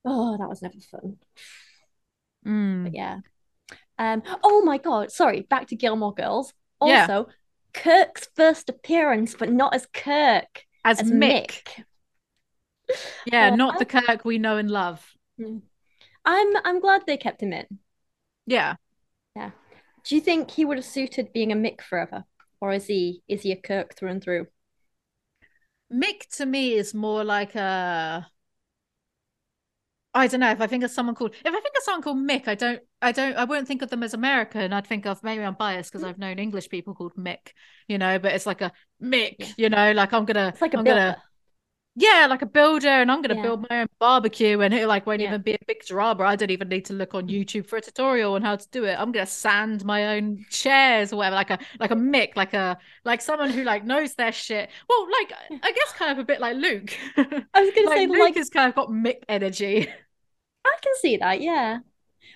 Oh, 0.03 0.37
that 0.37 0.49
was 0.49 0.61
never 0.61 0.75
fun. 0.91 1.17
Mm. 2.45 2.83
But 2.83 2.93
yeah. 2.93 3.19
Um. 3.97 4.23
Oh 4.43 4.63
my 4.63 4.77
God. 4.77 5.11
Sorry. 5.11 5.41
Back 5.41 5.67
to 5.67 5.75
Gilmore 5.75 6.13
Girls. 6.13 6.53
Yeah. 6.83 7.23
Kirk's 7.75 8.27
first 8.35 8.69
appearance, 8.69 9.35
but 9.37 9.51
not 9.51 9.75
as 9.75 9.85
Kirk, 9.93 10.65
As, 10.83 11.01
as 11.01 11.11
Mick. 11.11 11.47
Mick. 11.47 11.83
Yeah, 13.25 13.49
Oh, 13.51 13.55
not 13.55 13.79
the 13.79 13.85
Kirk 13.85 14.23
we 14.25 14.37
know 14.37 14.57
and 14.57 14.69
love. 14.69 15.03
Mm. 15.39 15.63
I'm 16.23 16.57
I'm 16.63 16.79
glad 16.79 17.03
they 17.05 17.17
kept 17.17 17.41
him 17.41 17.51
in. 17.51 17.65
Yeah. 18.45 18.75
Yeah. 19.35 19.51
Do 20.03 20.15
you 20.15 20.21
think 20.21 20.51
he 20.51 20.65
would 20.65 20.77
have 20.77 20.85
suited 20.85 21.33
being 21.33 21.51
a 21.51 21.55
Mick 21.55 21.81
forever, 21.81 22.25
or 22.61 22.73
is 22.73 22.85
he 22.85 23.23
is 23.27 23.41
he 23.41 23.51
a 23.51 23.55
Kirk 23.55 23.95
through 23.95 24.09
and 24.09 24.23
through? 24.23 24.47
Mick 25.91 26.27
to 26.37 26.45
me 26.45 26.73
is 26.73 26.93
more 26.93 27.23
like 27.23 27.55
a 27.55 28.27
I 30.15 30.27
don't 30.27 30.39
know 30.39 30.51
if 30.51 30.61
I 30.61 30.67
think 30.67 30.83
of 30.83 30.91
someone 30.91 31.15
called 31.15 31.35
if 31.35 31.45
I 31.53 31.59
think 31.61 31.75
of 31.77 31.83
someone 31.83 32.01
called 32.01 32.17
Mick, 32.17 32.47
I 32.47 32.55
don't 32.55 32.81
I 33.01 33.11
don't 33.11 33.35
I 33.35 33.43
wouldn't 33.43 33.67
think 33.67 33.81
of 33.81 33.89
them 33.89 34.03
as 34.03 34.13
American. 34.13 34.73
I'd 34.73 34.87
think 34.87 35.05
of 35.05 35.21
maybe 35.23 35.43
I'm 35.43 35.55
biased 35.55 35.91
because 35.91 36.03
hmm. 36.03 36.09
I've 36.09 36.17
known 36.17 36.39
English 36.39 36.69
people 36.69 36.95
called 36.95 37.15
Mick, 37.15 37.51
you 37.87 37.97
know, 37.97 38.17
but 38.19 38.33
it's 38.33 38.45
like 38.45 38.61
a 38.61 38.71
Mick, 39.03 39.53
you 39.57 39.69
know, 39.69 39.91
like 39.91 40.13
I'm 40.13 40.25
gonna 40.25 40.53
It's 40.53 40.61
like 40.61 40.73
a 40.73 40.77
I'm 40.77 40.83
builder. 40.83 41.15
gonna 41.15 41.21
yeah, 41.97 42.27
like 42.29 42.41
a 42.41 42.45
builder, 42.45 42.89
and 42.89 43.11
I'm 43.11 43.21
gonna 43.21 43.35
Yeah. 43.35 43.41
build 43.41 43.67
my 43.69 43.81
own 43.81 43.87
barbecue, 43.99 44.59
and 44.61 44.73
it 44.73 44.87
like 44.87 45.05
won't 45.07 45.21
Yeah. 45.21 45.27
even 45.27 45.41
be 45.41 45.53
a 45.53 45.57
big 45.67 45.85
job. 45.85 46.19
I 46.21 46.35
don't 46.35 46.51
even 46.51 46.67
need 46.69 46.85
to 46.85 46.93
look 46.93 47.13
on 47.15 47.27
YouTube 47.29 47.67
for 47.67 47.77
a 47.77 47.81
tutorial 47.81 48.33
on 48.35 48.41
how 48.41 48.57
to 48.57 48.69
do 48.71 48.83
it. 48.85 48.95
I'm 48.99 49.11
gonna 49.13 49.25
sand 49.25 49.85
my 49.85 50.15
own 50.17 50.45
chairs 50.49 51.13
or 51.13 51.17
whatever, 51.17 51.35
like 51.37 51.51
a 51.51 51.59
like 51.79 51.91
a 51.91 51.95
Mick, 51.95 52.35
like 52.35 52.53
a 52.53 52.77
like 53.05 53.21
someone 53.21 53.49
who 53.49 53.63
like 53.63 53.85
knows 53.85 54.15
their 54.15 54.33
shit. 54.33 54.69
Well, 54.89 55.07
like 55.11 55.33
I 55.63 55.71
guess 55.71 55.93
kind 55.93 56.11
of 56.11 56.19
a 56.19 56.25
bit 56.25 56.41
like 56.41 56.57
Luke. 56.57 56.91
I 57.53 57.61
was 57.61 57.71
gonna 57.71 57.87
like 57.87 57.97
say 57.97 58.07
Luke 58.07 58.19
like 58.19 58.35
has 58.35 58.49
kind 58.49 58.69
of 58.69 58.75
got 58.75 58.89
Mick 58.89 59.23
energy. 59.29 59.87
I 60.65 60.75
can 60.81 60.93
see 61.01 61.17
that, 61.17 61.41
yeah. 61.41 61.79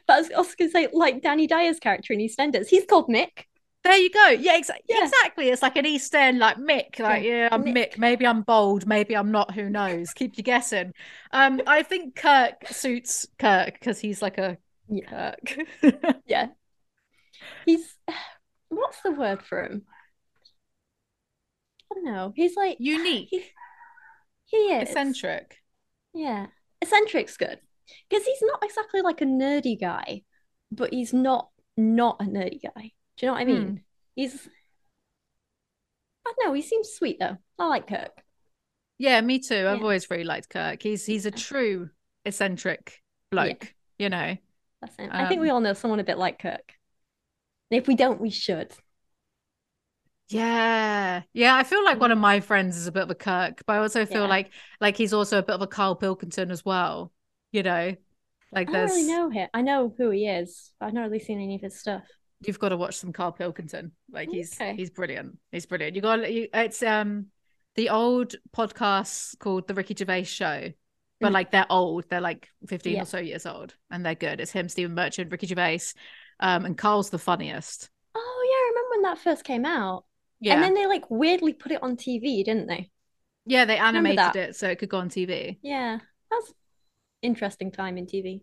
But 0.07 0.13
I 0.13 0.19
was 0.21 0.31
also 0.31 0.53
gonna 0.57 0.71
say 0.71 0.87
like 0.93 1.21
Danny 1.21 1.47
Dyer's 1.47 1.79
character 1.79 2.13
in 2.13 2.19
EastEnders, 2.19 2.67
he's 2.67 2.85
called 2.85 3.07
Mick. 3.09 3.45
There 3.83 3.95
you 3.97 4.09
go. 4.11 4.27
Yeah, 4.29 4.59
exa- 4.59 4.71
Yeah. 4.89 5.03
exactly. 5.05 5.49
It's 5.49 5.61
like 5.61 5.77
an 5.77 5.85
East 5.85 6.13
End, 6.13 6.37
like 6.39 6.57
Mick. 6.57 6.99
Like, 6.99 7.23
Yeah, 7.23 7.29
yeah, 7.43 7.49
I'm 7.51 7.63
Mick. 7.63 7.93
Mick. 7.93 7.97
Maybe 7.97 8.27
I'm 8.27 8.41
bold. 8.41 8.85
Maybe 8.85 9.15
I'm 9.15 9.31
not. 9.31 9.53
Who 9.53 9.69
knows? 9.69 10.11
Keep 10.13 10.37
you 10.37 10.43
guessing. 10.43 10.91
Um, 11.31 11.61
I 11.65 11.83
think 11.83 12.15
Kirk 12.15 12.67
suits 12.67 13.25
Kirk 13.39 13.73
because 13.73 13.99
he's 13.99 14.21
like 14.21 14.37
a 14.37 14.57
Yeah. 14.89 15.35
Kirk. 15.45 16.21
Yeah. 16.25 16.47
He's 17.65 17.95
what's 18.69 19.01
the 19.01 19.11
word 19.11 19.41
for 19.43 19.63
him? 19.63 19.83
I 21.91 21.95
don't 21.95 22.05
know. 22.05 22.33
He's 22.35 22.55
like 22.55 22.77
Unique, 22.81 23.29
he, 23.31 23.45
he 24.45 24.57
is. 24.57 24.89
eccentric. 24.89 25.57
Yeah. 26.13 26.47
Eccentric's 26.81 27.37
good. 27.37 27.59
Because 28.09 28.25
he's 28.25 28.41
not 28.41 28.63
exactly 28.63 29.01
like 29.01 29.21
a 29.21 29.25
nerdy 29.25 29.79
guy, 29.79 30.23
but 30.71 30.93
he's 30.93 31.13
not 31.13 31.49
not 31.77 32.17
a 32.21 32.25
nerdy 32.25 32.61
guy. 32.61 32.91
Do 33.17 33.25
you 33.25 33.27
know 33.27 33.33
what 33.33 33.41
I 33.41 33.45
mean? 33.45 33.67
Hmm. 33.67 33.75
He's 34.15 34.47
I 36.25 36.33
don't 36.37 36.47
know, 36.47 36.53
he 36.53 36.61
seems 36.61 36.89
sweet 36.93 37.19
though. 37.19 37.37
I 37.57 37.65
like 37.67 37.87
Kirk. 37.87 38.23
Yeah, 38.97 39.21
me 39.21 39.39
too. 39.39 39.55
I've 39.67 39.77
Yeah. 39.77 39.83
always 39.83 40.09
really 40.09 40.23
liked 40.25 40.49
Kirk. 40.49 40.81
He's 40.81 41.05
he's 41.05 41.25
a 41.25 41.31
true 41.31 41.89
eccentric 42.25 43.01
bloke. 43.31 43.73
You 43.97 44.09
know. 44.09 44.37
That's 44.81 44.95
him. 44.95 45.09
I 45.11 45.25
think 45.25 45.41
we 45.41 45.49
Um, 45.49 45.55
all 45.55 45.61
know 45.61 45.73
someone 45.73 45.99
a 45.99 46.03
bit 46.03 46.17
like 46.17 46.39
Kirk. 46.39 46.73
And 47.71 47.79
if 47.81 47.87
we 47.87 47.95
don't, 47.95 48.19
we 48.21 48.29
should. 48.29 48.73
Yeah, 50.29 51.23
yeah. 51.33 51.55
I 51.55 51.63
feel 51.63 51.83
like 51.83 51.99
one 51.99 52.11
of 52.11 52.17
my 52.19 52.39
friends 52.39 52.77
is 52.77 52.85
a 52.87 52.91
bit 52.91 53.03
of 53.03 53.09
a 53.09 53.15
Kirk, 53.15 53.63
but 53.65 53.73
I 53.73 53.77
also 53.79 54.05
feel 54.05 54.21
Yeah. 54.23 54.27
like 54.27 54.51
like 54.79 54.95
he's 54.95 55.13
also 55.13 55.39
a 55.39 55.43
bit 55.43 55.55
of 55.55 55.61
a 55.61 55.67
Carl 55.67 55.95
Pilkington 55.95 56.51
as 56.51 56.63
well. 56.63 57.11
You 57.51 57.63
know, 57.63 57.95
like 58.51 58.69
I 58.69 58.71
don't 58.73 58.89
really 58.89 59.07
know 59.07 59.29
him. 59.29 59.49
I 59.53 59.61
know 59.61 59.93
who 59.97 60.09
he 60.11 60.27
is. 60.27 60.71
but 60.79 60.87
I've 60.87 60.93
not 60.93 61.03
really 61.03 61.19
seen 61.19 61.39
any 61.39 61.55
of 61.55 61.61
his 61.61 61.79
stuff. 61.79 62.03
you've 62.45 62.59
got 62.59 62.69
to 62.69 62.77
watch 62.77 62.95
some 62.95 63.11
Carl 63.11 63.31
Pilkington. 63.31 63.91
Like 64.11 64.29
he's 64.29 64.53
Okay. 64.53 64.75
he's 64.75 64.89
brilliant. 64.89 65.37
He's 65.51 65.65
brilliant. 65.65 65.95
You 65.95 66.01
got 66.01 66.31
you, 66.31 66.47
it's 66.53 66.81
um 66.83 67.27
the 67.75 67.89
old 67.89 68.35
podcast 68.55 69.37
called 69.39 69.67
the 69.67 69.73
Ricky 69.73 69.95
Gervais 69.97 70.23
Show, 70.23 70.69
but 71.21 71.29
Mm. 71.29 71.33
like 71.33 71.51
they're 71.51 71.65
old. 71.69 72.05
They're 72.09 72.21
like 72.21 72.47
fifteen 72.67 72.95
Yeah. 72.95 73.01
or 73.03 73.05
so 73.05 73.19
years 73.19 73.45
old, 73.45 73.75
and 73.91 74.05
they're 74.05 74.15
good. 74.15 74.39
It's 74.39 74.51
him, 74.51 74.69
Stephen 74.69 74.95
Merchant, 74.95 75.31
Ricky 75.31 75.47
Gervais, 75.47 75.79
um, 76.39 76.65
and 76.65 76.77
Carl's 76.77 77.09
the 77.09 77.17
funniest. 77.19 77.89
Oh 78.15 78.43
yeah, 78.49 78.55
I 78.55 78.69
remember 78.69 78.89
when 78.91 79.01
that 79.03 79.23
first 79.23 79.43
came 79.43 79.65
out. 79.65 80.05
Yeah, 80.41 80.53
And 80.55 80.63
then 80.63 80.73
they 80.73 80.85
like 80.87 81.09
weirdly 81.09 81.53
put 81.53 81.71
it 81.71 81.83
on 81.83 81.97
TV, 81.97 82.43
didn't 82.43 82.67
they? 82.67 82.89
yeah. 83.45 83.65
They 83.65 83.77
animated 83.77 84.35
it 84.35 84.55
so 84.55 84.69
it 84.69 84.79
could 84.79 84.89
go 84.89 84.97
on 84.99 85.09
TV. 85.09 85.57
Yeah. 85.61 85.99
That's 86.31 86.53
interesting 87.21 87.71
time 87.71 87.97
in 87.97 88.05
TV. 88.07 88.41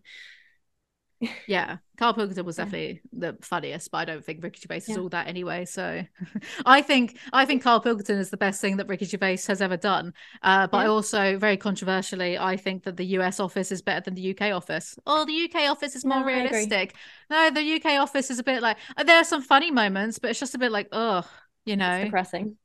Yeah, 1.49 1.77
Carl 1.97 2.13
Pilkington 2.13 2.45
was 2.45 2.57
Yeah. 2.57 2.57
definitely 2.57 3.03
the 3.13 3.37
funniest, 3.41 3.93
but 3.93 3.99
I 3.99 4.05
don't 4.05 4.25
think 4.25 4.43
Ricky 4.43 4.59
Gervais 4.61 4.79
is 4.79 4.97
Yeah. 4.97 4.97
all 4.97 5.09
that 5.11 5.29
anyway. 5.29 5.65
So, 5.65 6.05
I 6.67 6.83
think 6.83 7.19
I 7.33 7.45
think 7.45 7.63
Carl 7.63 7.79
Pilkington 7.81 8.19
is 8.19 8.31
the 8.31 8.37
best 8.37 8.61
thing 8.61 8.79
that 8.79 8.89
Ricky 8.89 9.05
Gervais 9.05 9.39
has 9.47 9.61
ever 9.63 9.77
done. 9.77 10.13
Uh, 10.43 10.67
but 10.67 10.79
I 10.79 10.87
also, 10.87 11.39
very 11.39 11.57
controversially, 11.57 12.37
I 12.37 12.57
think 12.57 12.83
that 12.83 12.97
the 12.97 13.07
US 13.07 13.39
office 13.39 13.71
is 13.71 13.81
better 13.81 14.01
than 14.01 14.15
the 14.15 14.23
UK 14.23 14.51
office. 14.51 14.99
Oh, 15.07 15.25
the 15.25 15.33
UK 15.33 15.69
office 15.69 15.95
is 15.95 16.05
more 16.05 16.25
No, 16.25 16.25
realistic. 16.25 16.97
No, 17.31 17.51
the 17.51 17.63
UK 17.63 17.97
office 17.99 18.31
is 18.31 18.39
a 18.41 18.43
bit 18.45 18.61
like 18.63 18.79
there 19.05 19.19
are 19.19 19.25
some 19.25 19.43
funny 19.43 19.71
moments, 19.71 20.19
but 20.19 20.31
it's 20.31 20.41
just 20.41 20.55
a 20.55 20.59
bit 20.59 20.73
like, 20.73 20.89
ugh, 20.93 21.27
you 21.65 21.77
It's 21.87 21.99
know. 21.99 21.99
depressing. 21.99 22.59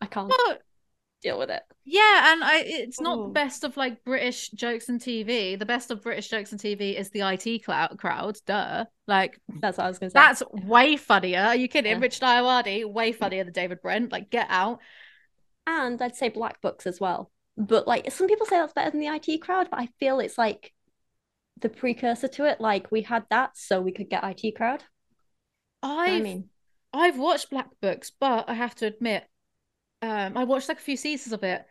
I 0.00 0.06
can't 0.06 0.38
Well, 0.38 0.58
deal 1.22 1.38
with 1.38 1.50
it. 1.50 1.62
yeah, 1.84 2.32
and 2.32 2.42
I 2.44 2.58
it's 2.64 3.00
not 3.00 3.16
the 3.16 3.22
Oh. 3.24 3.28
best 3.28 3.64
of 3.64 3.76
like 3.76 4.04
British 4.04 4.50
jokes 4.50 4.88
and 4.88 5.00
TV. 5.00 5.56
The 5.58 5.66
best 5.66 5.90
of 5.90 6.02
British 6.02 6.28
jokes 6.28 6.52
and 6.52 6.60
TV 6.60 6.96
is 6.98 7.10
the 7.10 7.20
IT 7.22 7.64
cloud 7.64 7.98
crowd. 7.98 8.38
Duh, 8.46 8.84
like 9.06 9.40
That's 9.60 9.78
what 9.78 9.84
I 9.84 9.88
was 9.88 9.98
gonna 9.98 10.10
say. 10.10 10.14
That's 10.14 10.42
way 10.52 10.96
funnier. 10.96 11.40
Are 11.40 11.56
you 11.56 11.68
kidding? 11.68 11.92
Yeah. 11.92 11.98
Richard 12.00 12.22
Ayoade, 12.24 12.90
way 12.90 13.12
funnier 13.12 13.44
than 13.44 13.52
David 13.52 13.80
Brent. 13.82 14.12
Like, 14.12 14.30
get 14.30 14.46
out. 14.50 14.80
And 15.66 16.00
I'd 16.02 16.16
say 16.16 16.28
Black 16.30 16.60
Books 16.60 16.86
as 16.86 17.00
well. 17.00 17.30
But 17.56 17.86
like 17.86 18.10
some 18.10 18.26
people 18.26 18.46
say 18.46 18.56
that's 18.58 18.72
better 18.72 18.90
than 18.90 19.00
the 19.00 19.08
IT 19.08 19.38
crowd, 19.42 19.68
but 19.70 19.80
I 19.80 19.88
feel 19.98 20.20
it's 20.20 20.38
like 20.38 20.72
the 21.60 21.68
precursor 21.68 22.28
to 22.28 22.46
it. 22.46 22.60
Like 22.60 22.90
we 22.90 23.02
had 23.02 23.24
that 23.30 23.56
so 23.56 23.80
we 23.82 23.92
could 23.92 24.08
get 24.08 24.24
IT 24.24 24.56
crowd. 24.56 24.82
You 25.82 25.88
know 25.88 25.98
I've 25.98 26.10
I 26.10 26.20
mean, 26.20 26.48
I've 26.92 27.18
watched 27.18 27.50
Black 27.50 27.68
Books, 27.80 28.10
but 28.18 28.48
I 28.48 28.54
have 28.54 28.74
to 28.76 28.86
admit, 28.86 29.24
Um, 30.02 30.36
I 30.36 30.44
watched 30.44 30.68
like 30.68 30.78
a 30.78 30.82
few 30.82 30.96
seasons 30.96 31.32
of 31.32 31.42
it 31.42 31.64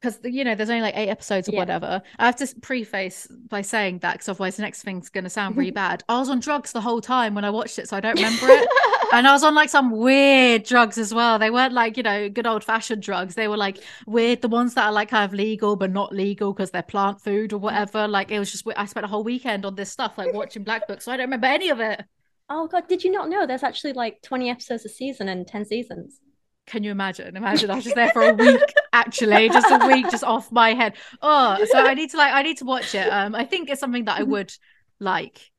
because 0.00 0.18
you 0.24 0.44
know 0.44 0.54
there's 0.54 0.68
only 0.70 0.82
like 0.82 0.96
eight 0.96 1.08
episodes 1.08 1.48
or 1.48 1.52
Yeah. 1.52 1.60
whatever. 1.60 2.02
I 2.18 2.26
have 2.26 2.36
to 2.36 2.54
preface 2.60 3.26
by 3.48 3.62
saying 3.62 4.00
that 4.00 4.14
because 4.14 4.28
otherwise 4.28 4.56
the 4.56 4.62
next 4.62 4.82
thing's 4.82 5.08
going 5.08 5.24
to 5.24 5.30
sound 5.30 5.56
really 5.56 5.70
bad. 5.84 6.02
I 6.08 6.18
was 6.18 6.28
on 6.28 6.40
drugs 6.40 6.72
the 6.72 6.80
whole 6.80 7.00
time 7.00 7.34
when 7.34 7.44
I 7.44 7.50
watched 7.50 7.78
it, 7.78 7.88
so 7.88 7.96
I 7.96 8.00
don't 8.00 8.16
remember 8.16 8.46
it. 8.48 8.68
And 9.12 9.28
I 9.28 9.32
was 9.32 9.44
on 9.44 9.54
like 9.54 9.68
some 9.68 9.92
weird 9.92 10.64
drugs 10.64 10.98
as 10.98 11.14
well. 11.14 11.38
They 11.38 11.50
weren't 11.50 11.72
like, 11.72 11.96
you 11.96 12.02
know, 12.02 12.28
good 12.28 12.48
old 12.48 12.64
fashioned 12.64 13.00
drugs. 13.02 13.36
They 13.36 13.46
were 13.46 13.56
like 13.56 13.78
weird, 14.08 14.42
the 14.42 14.48
ones 14.48 14.74
that 14.74 14.86
are 14.86 14.92
like 14.92 15.10
kind 15.10 15.24
of 15.24 15.32
legal 15.32 15.76
but 15.76 15.92
not 15.92 16.12
legal 16.12 16.52
because 16.52 16.72
they're 16.72 16.82
plant 16.82 17.20
food 17.20 17.52
or 17.52 17.58
whatever. 17.58 18.08
Like 18.08 18.32
it 18.32 18.40
was 18.40 18.50
just, 18.50 18.66
I 18.76 18.86
spent 18.86 19.04
a 19.04 19.08
whole 19.08 19.22
weekend 19.22 19.64
on 19.66 19.76
this 19.76 19.92
stuff, 19.92 20.18
like 20.18 20.34
watching 20.34 20.64
Black 20.64 20.88
Book. 20.88 21.00
So 21.00 21.12
I 21.12 21.16
don't 21.16 21.26
remember 21.26 21.46
any 21.46 21.68
of 21.68 21.78
it. 21.78 22.02
Oh 22.50 22.66
God, 22.66 22.88
did 22.88 23.04
you 23.04 23.12
not 23.12 23.28
know 23.28 23.46
there's 23.46 23.62
actually 23.62 23.92
like 23.92 24.20
20 24.22 24.50
episodes 24.50 24.84
a 24.84 24.88
season 24.88 25.28
and 25.28 25.46
10 25.46 25.64
seasons? 25.66 26.18
Can 26.66 26.82
you 26.82 26.90
imagine? 26.90 27.36
Imagine 27.36 27.70
I 27.70 27.74
was 27.76 27.84
just 27.84 27.96
there 27.96 28.08
for 28.10 28.22
a 28.22 28.32
week, 28.32 28.72
actually, 28.92 29.48
just 29.50 29.70
a 29.70 29.86
week, 29.86 30.08
just 30.10 30.24
off 30.24 30.50
my 30.50 30.72
head. 30.74 30.94
Oh, 31.20 31.64
so 31.70 31.78
I 31.78 31.94
need 31.94 32.10
to 32.10 32.16
like, 32.16 32.32
I 32.32 32.42
need 32.42 32.58
to 32.58 32.64
watch 32.64 32.94
it. 32.94 33.06
Um, 33.06 33.34
I 33.34 33.44
think 33.44 33.68
it's 33.70 33.80
something 33.80 34.06
that 34.06 34.18
I 34.18 34.22
would 34.22 34.52
like. 34.98 35.52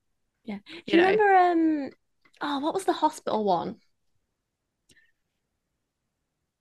Yeah. 0.44 0.60
Do 0.88 0.98
You 0.98 0.98
you, 0.98 1.03
know. 1.03 1.18
remember 1.18 1.36
um 1.36 1.91
oh 2.41 2.60
what 2.60 2.73
was 2.73 2.86
the 2.86 2.94
hospital 2.94 3.44
one? 3.44 3.80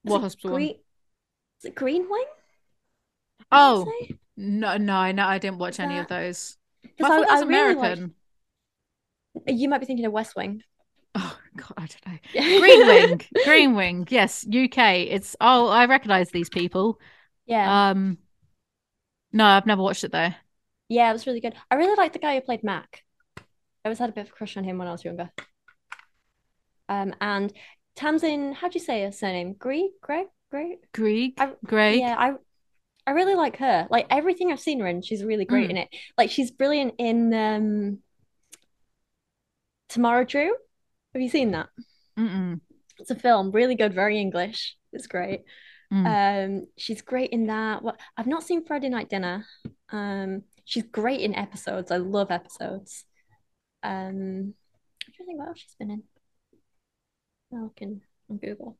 Was 0.05 0.13
What 0.13 0.19
it 0.19 0.23
hospital 0.23 0.51
one? 0.53 0.59
Green... 0.59 0.79
Is 1.61 1.65
it 1.65 1.75
Green 1.75 2.09
Wing? 2.11 2.25
I 3.51 3.57
Oh 3.61 3.95
no, 4.37 4.77
no, 4.77 5.13
no, 5.13 5.27
I 5.27 5.39
didn't 5.39 5.59
watch 5.59 5.81
any 5.81 5.99
of 5.99 6.09
those. 6.09 6.57
I 7.01 7.11
thought 7.11 7.29
was 7.29 7.43
I 7.43 7.45
really 7.45 7.75
American. 7.75 8.15
You 9.47 9.69
might 9.69 9.79
be 9.79 9.87
thinking 9.87 10.07
of 10.07 10.13
West 10.13 10.35
Wing. 10.37 10.63
God, 11.69 11.75
I 11.77 11.87
don't 11.87 12.07
know. 12.07 12.61
Green 12.61 12.87
Wing, 12.87 13.21
Green 13.45 13.75
Wing, 13.75 14.07
yes, 14.11 14.45
UK. 14.47 14.79
It's 15.09 15.37
oh, 15.41 15.69
I 15.69 15.87
recognise 15.87 16.31
these 16.31 16.49
people. 16.49 16.99
Yeah. 17.47 17.91
Um, 17.91 18.19
no, 19.33 19.45
I've 19.45 19.67
never 19.67 19.83
watched 19.83 20.05
it 20.05 20.13
though. 20.13 20.31
Yeah, 20.89 21.11
it 21.11 21.13
was 21.13 21.27
really 21.27 21.41
good. 21.41 21.55
I 21.71 21.77
really 21.77 21.97
liked 21.97 22.13
the 22.13 22.19
guy 22.19 22.35
who 22.35 22.41
played 22.41 22.63
Mac. 22.63 23.03
I 23.39 23.43
always 23.89 23.99
had 23.99 24.11
a 24.11 24.13
bit 24.13 24.23
of 24.23 24.29
a 24.29 24.33
crush 24.33 24.57
on 24.57 24.65
him 24.65 24.79
when 24.79 24.89
I 24.89 24.93
was 24.93 25.05
younger. 25.05 25.31
Um, 26.89 27.15
and 27.21 27.53
Tamsin, 27.97 28.53
how 28.53 28.69
do 28.69 28.79
you 28.79 28.85
say 28.85 29.03
her 29.03 29.13
surname? 29.13 29.55
Greig? 29.55 29.91
Greig? 30.01 30.27
Greig? 30.51 30.79
Greig, 30.93 31.35
I- 31.39 31.53
Greig. 31.65 32.01
Yeah, 32.01 32.17
I 32.19 32.35
I 33.07 33.11
really 33.13 33.35
like 33.35 33.59
her. 33.59 33.87
Like 33.91 34.07
everything 34.11 34.51
I've 34.51 34.61
seen 34.61 34.81
her 34.81 34.87
in, 34.87 35.03
she's 35.03 35.25
really 35.25 35.45
great 35.45 35.69
Mm. 35.69 35.71
in 35.71 35.77
it. 35.79 35.89
Like 36.17 36.31
she's 36.31 36.51
brilliant 36.51 36.95
in 36.99 37.35
um 37.35 37.99
Tamara 39.89 40.25
Drewe. 40.27 40.53
Have 41.15 41.23
you 41.23 41.29
seen 41.29 41.53
that? 41.53 41.69
Mm-mm. 42.19 42.61
It's 42.99 43.11
a 43.11 43.15
film, 43.15 43.51
really 43.51 43.75
good, 43.75 43.95
very 43.95 44.21
English. 44.21 44.77
It's 44.93 45.07
great. 45.07 45.43
Mm. 45.93 46.07
Um, 46.63 46.67
she's 46.77 47.03
great 47.03 47.31
in 47.31 47.47
that. 47.49 47.83
What 47.83 48.01
I've 48.17 48.27
not 48.27 48.43
seen 48.43 48.65
Friday 48.65 48.89
Night 48.89 49.09
Dinner. 49.09 49.45
Um, 49.91 50.43
she's 50.65 50.85
great 50.85 51.21
in 51.21 51.35
episodes. 51.35 51.91
I 51.91 51.99
love 51.99 52.31
episodes. 52.31 53.05
Um, 53.83 54.55
I'm 55.07 55.13
trying 55.15 55.19
to 55.19 55.25
think 55.27 55.39
what 55.39 55.49
else 55.49 55.59
she's 55.59 55.75
been 55.79 55.91
in. 55.91 56.03
Look 57.53 57.79
in 57.81 58.01
on 58.31 58.39
Google. 58.39 58.77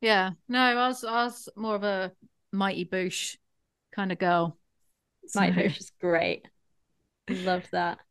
Yeah, 0.00 0.30
no, 0.48 0.58
I 0.58 0.88
was 0.88 1.04
I 1.04 1.24
was 1.24 1.48
more 1.56 1.76
of 1.76 1.84
a 1.84 2.12
Mighty 2.52 2.84
Boosh 2.84 3.36
kind 3.94 4.12
of 4.12 4.18
girl. 4.18 4.58
Mighty 5.34 5.54
So- 5.54 5.60
Boosh 5.60 5.78
is 5.80 5.92
great. 6.00 6.46
Loved 7.28 7.68
that. 7.72 7.98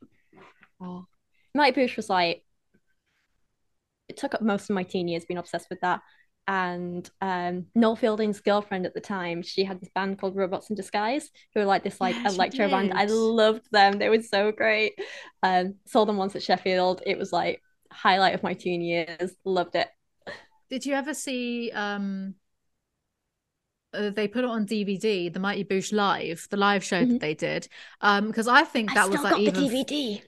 Oh. 0.81 1.08
Mighty 1.53 1.81
Boosh 1.81 1.95
was 1.95 2.09
like 2.09 2.43
it 4.07 4.17
took 4.17 4.33
up 4.33 4.41
most 4.41 4.69
of 4.69 4.73
my 4.73 4.83
teen 4.83 5.07
years 5.07 5.25
being 5.25 5.37
obsessed 5.37 5.69
with 5.69 5.81
that. 5.81 6.01
And 6.47 7.07
um, 7.21 7.67
Noel 7.75 7.95
Fielding's 7.95 8.41
girlfriend 8.41 8.87
at 8.87 8.95
the 8.95 9.01
time, 9.01 9.43
she 9.43 9.63
had 9.63 9.79
this 9.79 9.89
band 9.93 10.19
called 10.19 10.35
Robots 10.35 10.71
in 10.71 10.75
Disguise, 10.75 11.29
who 11.53 11.59
were 11.59 11.65
like 11.67 11.83
this 11.83 12.01
like 12.01 12.15
Yeah, 12.15 12.31
electro 12.31 12.67
band. 12.69 12.91
I 12.95 13.05
loved 13.05 13.67
them. 13.71 13.99
They 13.99 14.09
were 14.09 14.21
so 14.23 14.51
great. 14.51 14.93
Um, 15.43 15.75
saw 15.85 16.05
them 16.05 16.17
once 16.17 16.35
at 16.35 16.41
Sheffield. 16.41 17.03
It 17.05 17.19
was 17.19 17.31
like 17.31 17.61
highlight 17.91 18.33
of 18.33 18.41
my 18.41 18.55
teen 18.55 18.81
years. 18.81 19.35
Loved 19.45 19.75
it. 19.75 19.89
Did 20.71 20.85
you 20.85 20.93
ever 20.95 21.13
see 21.13 21.71
um 21.71 22.35
uh, 23.93 24.09
they 24.11 24.27
put 24.27 24.43
it 24.43 24.49
on 24.49 24.65
DVD, 24.65 25.29
the 25.29 25.39
Mighty 25.39 25.63
Boosh 25.63 25.91
live, 25.91 26.47
the 26.51 26.57
live 26.57 26.83
show 26.83 27.05
that 27.05 27.07
Mhm. 27.07 27.19
they 27.19 27.33
did. 27.33 27.67
Um, 28.01 28.27
because 28.27 28.47
I 28.47 28.63
think 28.63 28.89
I 28.89 28.93
that 28.93 29.05
still 29.05 29.11
was 29.11 29.23
like 29.23 29.35
got 29.35 29.39
even 29.39 29.53
the 29.53 29.67
DVD. 29.67 30.23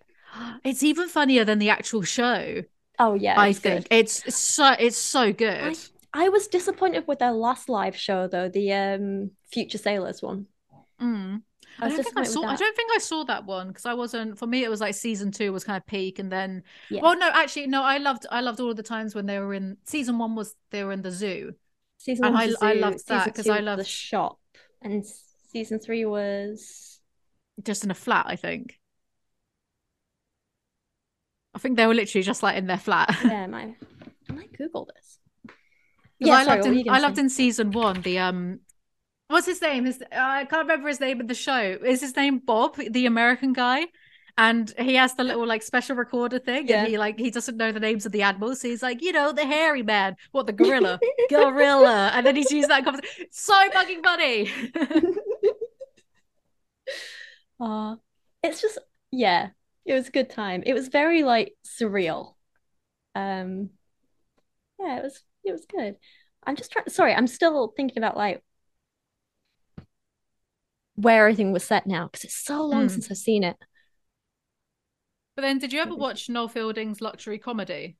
It's 0.63 0.83
even 0.83 1.07
funnier 1.07 1.43
than 1.45 1.59
the 1.59 1.69
actual 1.69 2.01
show. 2.03 2.63
Oh 2.99 3.13
yeah, 3.15 3.39
I 3.39 3.49
was 3.49 3.59
good. 3.59 3.83
think 3.83 3.87
it's 3.91 4.25
it's 4.25 4.37
so 4.37 4.75
it's 4.77 4.97
so 4.97 5.33
good. 5.33 5.77
I 6.13 6.29
was 6.29 6.47
disappointed 6.47 7.07
with 7.07 7.19
their 7.19 7.31
last 7.31 7.69
live 7.69 7.95
show 7.95 8.27
though, 8.27 8.49
the 8.49 8.73
um 8.73 9.31
Future 9.51 9.77
Sailors 9.77 10.21
one. 10.21 10.47
Mm. 11.01 11.41
I 11.79 11.85
I 11.85 11.89
don't 11.89 12.03
think 12.03 12.17
I 12.17 12.23
saw. 12.23 12.43
I 12.43 12.51
that. 12.51 12.59
don't 12.59 12.75
think 12.75 12.91
I 12.93 12.97
saw 12.99 13.23
that 13.23 13.45
one 13.45 13.69
because 13.69 13.85
I 13.85 13.93
wasn't. 13.93 14.37
For 14.37 14.45
me, 14.45 14.63
it 14.63 14.69
was 14.69 14.81
like 14.81 14.93
season 14.93 15.31
two 15.31 15.53
was 15.53 15.63
kind 15.63 15.77
of 15.77 15.87
peak, 15.87 16.19
and 16.19 16.31
then. 16.31 16.63
Yeah. 16.89 17.01
Well, 17.01 17.17
no, 17.17 17.29
actually, 17.33 17.67
no. 17.67 17.81
I 17.81 17.97
loved. 17.97 18.25
I 18.29 18.41
loved 18.41 18.59
all 18.59 18.69
of 18.69 18.75
the 18.77 18.83
times 18.83 19.15
when 19.15 19.25
they 19.25 19.39
were 19.39 19.53
in 19.53 19.77
season 19.85 20.17
one. 20.17 20.35
Was 20.35 20.53
they 20.69 20.83
were 20.83 20.91
in 20.91 21.01
the 21.01 21.11
zoo? 21.11 21.53
Season 21.97 22.25
And 22.25 22.33
one 22.33 22.43
I- 22.43 22.47
the 22.47 22.57
I 22.61 22.73
loved 22.73 23.07
that 23.07 23.25
because 23.25 23.47
I 23.47 23.59
loved 23.61 23.79
the 23.79 23.85
shop, 23.85 24.37
and 24.81 25.05
season 25.53 25.79
three 25.79 26.03
was 26.05 26.99
just 27.63 27.83
in 27.85 27.89
a 27.91 27.95
flat, 27.95 28.25
I 28.27 28.35
think. 28.35 28.77
I 31.53 31.59
think 31.59 31.77
they 31.77 31.85
were 31.87 31.93
literally 31.93 32.23
just 32.23 32.43
like 32.43 32.57
in 32.57 32.67
their 32.67 32.77
flat. 32.77 33.15
yeah. 33.23 33.47
My 33.47 33.75
I 34.29 34.33
might 34.33 34.57
Google 34.57 34.89
this. 34.95 35.19
Yeah, 36.19 36.33
I 36.35 36.45
sorry, 36.45 36.57
loved 36.57 36.61
what 36.61 36.69
were 36.69 36.75
you 36.75 36.81
in, 36.85 36.89
I 36.89 36.99
loved 36.99 37.17
in 37.17 37.29
season 37.29 37.71
one 37.71 38.01
the 38.01 38.19
um 38.19 38.59
what's 39.27 39.47
his 39.47 39.61
name? 39.61 39.85
His 39.85 40.01
I 40.11 40.45
can't 40.45 40.63
remember 40.63 40.87
his 40.87 40.99
name 40.99 41.19
in 41.19 41.27
the 41.27 41.33
show. 41.33 41.77
Is 41.83 42.01
his 42.01 42.15
name 42.15 42.39
Bob, 42.39 42.75
the 42.77 43.05
American 43.05 43.53
guy? 43.53 43.87
And 44.37 44.73
he 44.79 44.95
has 44.95 45.13
the 45.15 45.25
little 45.25 45.45
like 45.45 45.61
special 45.61 45.95
recorder 45.97 46.39
thing, 46.39 46.67
Yeah. 46.67 46.79
and 46.79 46.87
he 46.87 46.97
like 46.97 47.19
he 47.19 47.31
doesn't 47.31 47.57
know 47.57 47.71
the 47.73 47.81
names 47.81 48.05
of 48.05 48.13
the 48.13 48.21
animals. 48.21 48.61
So 48.61 48.69
he's 48.69 48.81
like, 48.81 49.01
you 49.01 49.11
know, 49.11 49.33
the 49.33 49.45
hairy 49.45 49.83
man, 49.83 50.15
what 50.31 50.47
the 50.47 50.53
gorilla, 50.53 50.99
gorilla, 51.29 52.11
and 52.13 52.25
then 52.25 52.37
he's 52.37 52.49
used 52.51 52.69
that 52.69 52.85
conversation. 52.85 53.25
So 53.31 53.53
fucking 53.73 54.01
funny. 54.03 54.49
Uh, 57.59 57.95
it's 58.43 58.61
just 58.61 58.79
yeah, 59.11 59.49
it 59.85 59.93
was 59.93 60.07
a 60.07 60.11
good 60.11 60.29
time. 60.29 60.63
It 60.65 60.73
was 60.73 60.87
very 60.89 61.23
like 61.23 61.55
surreal. 61.65 62.35
Um, 63.15 63.71
yeah, 64.79 64.97
it 64.99 65.03
was 65.03 65.23
it 65.43 65.51
was 65.51 65.65
good. 65.65 65.95
I'm 66.43 66.55
just 66.55 66.71
trying. 66.71 66.89
Sorry, 66.89 67.13
I'm 67.13 67.27
still 67.27 67.73
thinking 67.75 67.97
about 67.97 68.17
like 68.17 68.43
where 70.95 71.25
everything 71.27 71.51
was 71.51 71.63
set 71.63 71.85
now 71.87 72.05
because 72.05 72.23
it's 72.23 72.35
so 72.35 72.65
long 72.65 72.87
Mm. 72.87 72.89
since 72.89 73.09
I've 73.11 73.17
seen 73.17 73.43
it. 73.43 73.57
But 75.35 75.41
then, 75.41 75.59
did 75.59 75.73
you 75.73 75.81
ever 75.81 75.93
watch 75.93 76.29
Noel 76.29 76.47
Fielding's 76.47 77.01
luxury 77.01 77.37
comedy? 77.37 77.97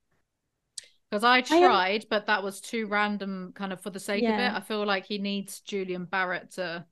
Because 1.10 1.24
I 1.24 1.42
tried, 1.42 2.08
but 2.10 2.26
that 2.28 2.42
was 2.44 2.62
too 2.62 2.88
random, 2.88 3.52
kind 3.54 3.74
of 3.74 3.82
for 3.82 3.90
the 3.90 4.00
sake 4.00 4.30
of 4.30 4.40
it. 4.40 4.52
I 4.54 4.62
feel 4.62 4.86
like 4.86 5.06
he 5.06 5.18
needs 5.18 5.60
Julian 5.60 6.06
Barratt 6.08 6.52
to 6.56 6.86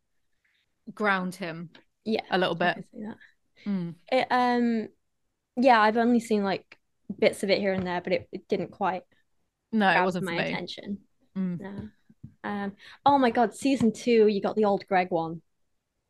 ground 0.93 1.35
him 1.35 1.69
Yeah, 2.05 2.21
a 2.29 2.37
little 2.37 2.55
I 2.61 2.71
bit. 2.71 2.77
Can 3.63 3.95
see 4.09 4.15
that. 4.15 4.19
Mm. 4.19 4.21
It 4.21 4.27
um, 4.31 4.87
yeah, 5.63 5.81
I've 5.81 5.97
only 5.97 6.19
seen 6.19 6.43
like 6.43 6.77
bits 7.17 7.43
of 7.43 7.49
it 7.49 7.59
here 7.59 7.73
and 7.73 7.85
there, 7.85 8.01
but 8.01 8.13
it, 8.13 8.29
it 8.31 8.47
didn't 8.47 8.71
quite 8.71 9.03
No, 9.71 9.89
it 9.89 10.03
wasn't 10.03 10.25
my 10.25 10.35
attention. 10.35 10.99
Mm. 11.37 11.59
No. 11.59 11.89
Um. 12.43 12.73
Oh 13.05 13.17
my 13.17 13.31
God, 13.31 13.53
season 13.53 13.91
two, 13.91 14.27
you 14.27 14.41
got 14.41 14.55
the 14.55 14.65
old 14.65 14.85
Gregg 14.87 15.11
one, 15.11 15.41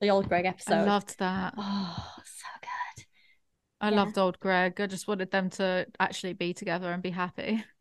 the 0.01 0.09
old 0.09 0.30
Gregg 0.30 0.45
episode 0.45 0.73
I 0.73 0.84
loved 0.84 1.17
that. 1.19 1.53
Oh, 1.57 2.05
so 2.23 2.47
good. 2.61 3.05
I 3.81 3.89
yeah. 3.89 3.95
loved 3.95 4.17
old 4.17 4.39
Gregg. 4.39 4.80
I 4.80 4.88
just 4.88 5.07
wanted 5.07 5.31
them 5.31 5.49
to 5.51 5.88
actually 5.99 6.34
be 6.34 6.53
together 6.53 6.91
and 6.91 7.01
be 7.01 7.11
happy. 7.11 7.63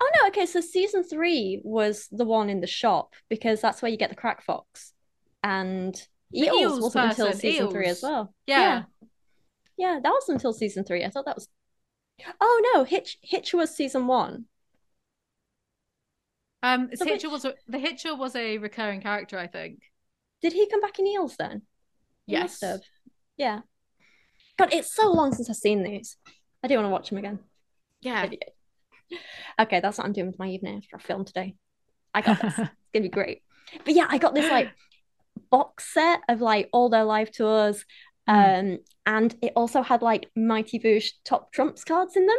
Oh 0.00 0.10
no, 0.14 0.28
okay, 0.28 0.46
so 0.46 0.60
season 0.60 1.02
three 1.02 1.60
was 1.64 2.08
the 2.10 2.24
one 2.24 2.50
in 2.50 2.60
the 2.60 2.66
shop 2.66 3.14
because 3.28 3.60
that's 3.60 3.82
where 3.82 3.90
you 3.90 3.96
get 3.96 4.10
the 4.10 4.16
crack 4.16 4.42
fox. 4.42 4.92
And 5.42 5.94
Eels, 6.34 6.60
Eels 6.60 6.80
wasn't 6.80 7.10
until 7.10 7.32
season 7.32 7.70
three 7.70 7.86
as 7.86 8.02
well. 8.02 8.34
Yeah. 8.46 8.84
Yeah, 9.76 10.00
that 10.02 10.10
was 10.10 10.28
until 10.28 10.52
season 10.52 10.84
three. 10.84 11.04
I 11.04 11.10
thought 11.10 11.24
that 11.24 11.36
was 11.36 11.48
Oh 12.40 12.72
no, 12.74 12.84
Hitch 12.84 13.18
Hitch 13.22 13.54
was 13.54 13.74
season 13.74 14.06
one. 14.06 14.46
Um, 16.62 16.90
So 16.94 17.04
Hitcher 17.04 17.30
was 17.30 17.44
a, 17.44 17.54
the 17.68 17.78
Hitcher 17.78 18.14
was 18.16 18.34
a 18.34 18.58
recurring 18.58 19.00
character, 19.00 19.38
I 19.38 19.46
think. 19.46 19.80
Did 20.42 20.52
he 20.52 20.68
come 20.68 20.80
back 20.80 20.98
in 20.98 21.06
Eels 21.06 21.36
then? 21.36 21.62
He 22.26 22.32
Yes. 22.32 22.62
Yeah. 23.36 23.60
God, 24.58 24.72
it's 24.72 24.92
so 24.92 25.12
long 25.12 25.32
since 25.32 25.48
I've 25.48 25.56
seen 25.56 25.84
these. 25.84 26.16
I 26.62 26.68
do 26.68 26.74
want 26.74 26.86
to 26.86 26.90
watch 26.90 27.10
them 27.10 27.18
again. 27.18 27.38
Yeah. 28.00 28.28
Okay, 29.60 29.80
that's 29.80 29.98
what 29.98 30.06
I'm 30.06 30.12
doing 30.12 30.26
with 30.26 30.38
my 30.38 30.48
evening 30.48 30.76
after 30.76 30.96
I 30.96 31.00
film 31.00 31.24
today. 31.24 31.54
I 32.12 32.20
got 32.20 32.40
this. 32.42 32.54
it's 32.58 32.70
gonna 32.92 33.04
be 33.04 33.08
great. 33.08 33.42
But 33.84 33.94
yeah, 33.94 34.06
I 34.08 34.18
got 34.18 34.34
this 34.34 34.50
like 34.50 34.70
box 35.50 35.92
set 35.92 36.20
of 36.28 36.40
like 36.40 36.68
all 36.72 36.88
their 36.88 37.04
live 37.04 37.30
tours. 37.30 37.84
Um, 38.26 38.78
and 39.06 39.34
it 39.40 39.52
also 39.56 39.80
had 39.82 40.02
like 40.02 40.30
Mighty 40.36 40.78
Boosh 40.78 41.12
top 41.24 41.50
trumps 41.52 41.84
cards 41.84 42.14
in 42.16 42.26
them. 42.26 42.36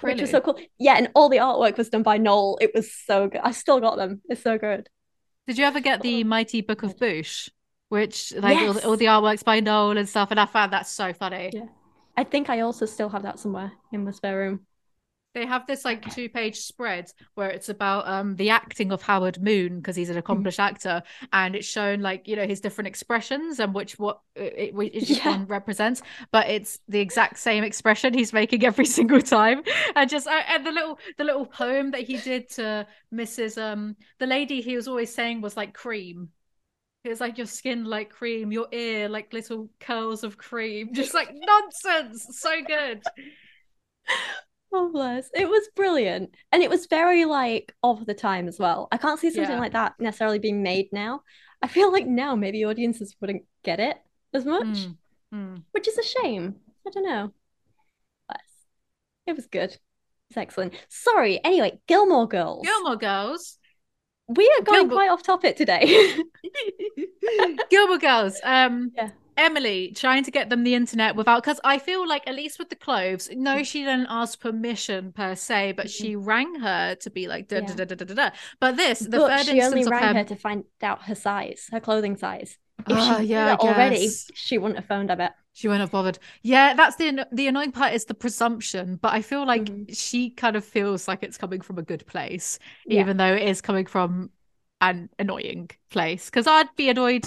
which 0.00 0.20
was 0.20 0.30
so 0.30 0.40
cool. 0.40 0.58
Yeah, 0.78 0.94
and 0.96 1.10
all 1.14 1.28
the 1.28 1.38
artwork 1.38 1.76
was 1.76 1.88
done 1.90 2.02
by 2.02 2.18
Noel. 2.18 2.58
It 2.60 2.72
was 2.74 2.92
so 2.92 3.28
good. 3.28 3.40
I 3.42 3.52
still 3.52 3.80
got 3.80 3.96
them. 3.96 4.20
It's 4.28 4.42
so 4.42 4.58
good. 4.58 4.88
Did 5.46 5.58
you 5.58 5.64
ever 5.64 5.80
get 5.80 6.02
the 6.02 6.24
Mighty 6.24 6.60
Book 6.60 6.82
of 6.82 6.96
Boosh, 6.96 7.48
which 7.88 8.32
like 8.36 8.58
all, 8.58 8.72
the, 8.72 8.86
all 8.86 8.96
the 8.96 9.06
artworks 9.06 9.44
by 9.44 9.60
Noel 9.60 9.96
and 9.96 10.08
stuff? 10.08 10.30
And 10.30 10.40
I 10.40 10.46
found 10.46 10.72
that 10.72 10.86
so 10.86 11.12
funny. 11.12 11.50
Yeah. 11.52 11.66
I 12.16 12.24
think 12.24 12.50
I 12.50 12.60
also 12.60 12.86
still 12.86 13.08
have 13.08 13.22
that 13.22 13.38
somewhere 13.38 13.72
in 13.92 14.04
my 14.04 14.10
spare 14.10 14.38
room. 14.38 14.66
They 15.32 15.46
have 15.46 15.64
this 15.66 15.84
like 15.84 16.10
two 16.12 16.28
page 16.28 16.56
spread 16.58 17.08
where 17.34 17.50
it's 17.50 17.68
about 17.68 18.08
um 18.08 18.34
the 18.34 18.50
acting 18.50 18.90
of 18.90 19.00
Howard 19.02 19.40
Moon 19.40 19.76
because 19.76 19.94
he's 19.94 20.10
an 20.10 20.16
accomplished 20.18 20.58
actor 20.58 21.02
and 21.32 21.54
it's 21.54 21.68
shown 21.68 22.00
like 22.00 22.26
you 22.26 22.34
know 22.34 22.46
his 22.46 22.60
different 22.60 22.88
expressions 22.88 23.60
and 23.60 23.72
which 23.72 23.96
what 23.96 24.20
it, 24.34 24.74
which 24.74 25.08
Yeah. 25.08 25.22
one 25.22 25.46
represents 25.46 26.02
but 26.32 26.48
it's 26.48 26.80
the 26.88 26.98
exact 26.98 27.38
same 27.38 27.62
expression 27.62 28.12
he's 28.12 28.32
making 28.32 28.64
every 28.64 28.84
single 28.98 29.20
time. 29.22 29.62
And 29.94 30.10
just 30.10 30.26
uh, 30.26 30.42
and 30.48 30.66
the 30.66 30.72
little 30.72 30.98
the 31.16 31.24
little 31.24 31.46
poem 31.46 31.92
that 31.92 32.02
he 32.02 32.18
did 32.18 32.50
to 32.52 32.86
Mrs 33.12 33.56
um 33.56 33.96
the 34.18 34.26
lady 34.26 34.60
he 34.60 34.74
was 34.74 34.88
always 34.88 35.14
saying 35.14 35.40
was 35.42 35.56
like 35.56 35.74
cream. 35.74 36.30
It 37.04 37.10
was 37.10 37.20
like 37.20 37.38
your 37.38 37.46
skin 37.46 37.84
like 37.84 38.10
cream 38.10 38.52
your 38.52 38.68
ear 38.72 39.08
like 39.08 39.32
little 39.32 39.70
curls 39.80 40.24
of 40.24 40.38
cream. 40.38 40.92
Just 40.94 41.14
like 41.14 41.30
nonsense 41.32 42.26
so 42.40 42.62
good 42.66 43.02
Oh 44.72 44.90
bless. 44.92 45.28
It 45.34 45.48
was 45.48 45.68
brilliant. 45.74 46.34
And 46.52 46.62
it 46.62 46.70
was 46.70 46.86
very 46.86 47.24
like 47.24 47.74
of 47.82 48.06
the 48.06 48.14
time 48.14 48.46
as 48.48 48.58
well. 48.58 48.88
I 48.92 48.96
can't 48.98 49.18
see 49.18 49.30
something 49.30 49.54
Yeah. 49.54 49.60
like 49.60 49.72
that 49.72 49.94
necessarily 49.98 50.38
being 50.38 50.62
made 50.62 50.88
now. 50.92 51.22
I 51.62 51.66
feel 51.68 51.92
like 51.92 52.06
now 52.06 52.34
maybe 52.36 52.64
audiences 52.64 53.16
wouldn't 53.20 53.42
get 53.64 53.80
it 53.80 53.96
as 54.32 54.44
much, 54.44 54.66
Mm, 54.66 54.96
mm. 55.34 55.62
which 55.72 55.88
is 55.88 55.98
a 55.98 56.02
shame. 56.02 56.56
I 56.86 56.90
don't 56.90 57.04
know. 57.04 57.32
But 58.28 58.40
it 59.26 59.36
was 59.36 59.46
good. 59.46 59.76
It's 60.30 60.36
excellent. 60.36 60.74
Sorry. 60.88 61.40
Anyway, 61.44 61.80
Gilmore 61.88 62.28
Girls. 62.28 62.64
Gilmore 62.64 62.96
Girls 62.96 63.58
We 64.28 64.46
are 64.58 64.62
going 64.62 64.82
Gilmore- 64.82 64.96
quite 64.96 65.10
off 65.10 65.24
topic 65.24 65.56
today. 65.56 66.16
Gilmore 67.70 67.98
Girls. 67.98 68.40
Um, 68.44 68.92
Yeah. 68.94 69.10
Emily 69.40 69.92
trying 69.96 70.24
to 70.24 70.30
get 70.30 70.50
them 70.50 70.64
the 70.64 70.74
internet 70.74 71.16
without 71.16 71.42
because 71.42 71.60
I 71.64 71.78
feel 71.78 72.06
like 72.06 72.26
at 72.28 72.34
least 72.34 72.58
with 72.58 72.68
the 72.68 72.76
clothes, 72.76 73.28
Mm. 73.28 73.36
no, 73.38 73.62
she 73.62 73.80
didn't 73.84 74.06
ask 74.10 74.40
permission 74.40 75.12
per 75.12 75.34
se, 75.34 75.72
but 75.72 75.90
she 75.90 76.16
rang 76.16 76.54
her 76.60 76.94
to 76.96 77.10
be 77.10 77.26
like 77.28 77.48
da 77.48 77.60
da 77.60 77.74
da 77.74 77.84
da 77.84 77.94
da 78.04 78.14
da. 78.14 78.30
But 78.60 78.76
this, 78.76 79.00
the 79.00 79.18
but 79.18 79.28
third 79.28 79.46
she 79.46 79.60
only 79.62 79.84
rang 79.84 80.02
her, 80.02 80.14
her 80.14 80.24
to 80.24 80.36
find 80.36 80.64
out 80.82 81.02
her 81.04 81.14
size, 81.14 81.68
her 81.72 81.80
clothing 81.80 82.16
size. 82.16 82.58
If 82.88 82.96
Ah, 82.96 83.18
she 83.18 83.24
yeah, 83.26 83.56
already, 83.60 84.08
she 84.34 84.58
wouldn't 84.58 84.78
have 84.78 84.86
phoned, 84.86 85.10
I 85.10 85.14
bet. 85.14 85.34
she 85.52 85.68
wouldn't 85.68 85.82
have 85.82 85.90
bothered. 85.90 86.18
Yeah, 86.42 86.74
that's 86.74 86.96
the 86.96 87.26
the 87.32 87.46
annoying 87.48 87.72
part 87.72 87.92
is 87.94 88.04
the 88.06 88.14
presumption, 88.14 88.96
but 89.02 89.12
I 89.12 89.22
feel 89.22 89.46
like 89.46 89.64
Mhm. 89.66 89.96
she 89.96 90.30
kind 90.30 90.56
of 90.56 90.64
feels 90.64 91.06
like 91.08 91.22
it's 91.22 91.36
coming 91.38 91.60
from 91.60 91.78
a 91.78 91.82
good 91.82 92.06
place, 92.06 92.58
Yeah. 92.86 93.00
even 93.00 93.16
though 93.16 93.34
it 93.34 93.42
is 93.48 93.60
coming 93.60 93.86
from 93.86 94.30
an 94.80 95.10
annoying 95.18 95.70
place. 95.90 96.26
Because 96.30 96.46
I'd 96.46 96.74
be 96.76 96.88
annoyed 96.88 97.26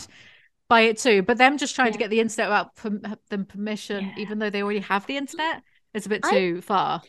by 0.74 0.82
it 0.82 0.98
too. 0.98 1.22
But 1.22 1.38
them 1.38 1.58
just 1.58 1.76
trying 1.76 1.92
to 1.94 1.98
get 2.00 2.10
the 2.10 2.20
internet 2.20 2.50
without 2.50 2.76
perm- 2.76 3.18
them 3.30 3.46
permission, 3.46 4.06
Yeah. 4.06 4.24
even 4.24 4.40
though 4.40 4.50
they 4.50 4.64
already 4.64 4.80
have 4.80 5.06
the 5.06 5.18
internet, 5.18 5.62
is 5.94 6.06
a 6.06 6.10
bit 6.10 6.22
I- 6.26 6.32
too 6.32 6.62
far. 6.62 7.02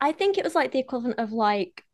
I 0.00 0.12
think 0.12 0.38
it 0.38 0.44
was 0.44 0.54
like 0.54 0.72
the 0.72 0.78
equivalent 0.78 1.18
of 1.18 1.30
like 1.32 1.84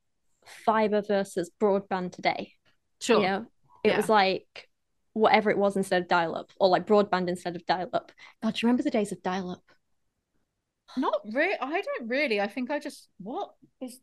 fiber 0.64 1.02
versus 1.02 1.50
broadband 1.60 2.12
today. 2.12 2.52
Sure. 3.00 3.20
You 3.20 3.26
know, 3.26 3.46
it 3.82 3.88
Yeah. 3.90 3.96
was 3.96 4.08
like 4.08 4.68
whatever 5.12 5.50
it 5.50 5.58
was 5.58 5.76
instead 5.76 6.02
of 6.02 6.08
dial 6.08 6.36
up, 6.36 6.52
or 6.60 6.68
like 6.68 6.86
broadband 6.86 7.28
instead 7.28 7.56
of 7.56 7.66
dial 7.66 7.88
up. 7.92 8.12
God, 8.42 8.54
do 8.54 8.58
you 8.62 8.66
remember 8.68 8.82
the 8.84 8.90
days 8.90 9.10
of 9.12 9.22
dial 9.22 9.50
up? 9.50 9.64
Not 10.96 11.20
really. 11.32 11.56
I 11.60 11.80
don't 11.80 12.08
really. 12.08 12.40
I 12.40 12.46
think 12.46 12.70
I 12.70 12.78
just 12.78 13.08
what 13.18 13.54
is. 13.80 13.98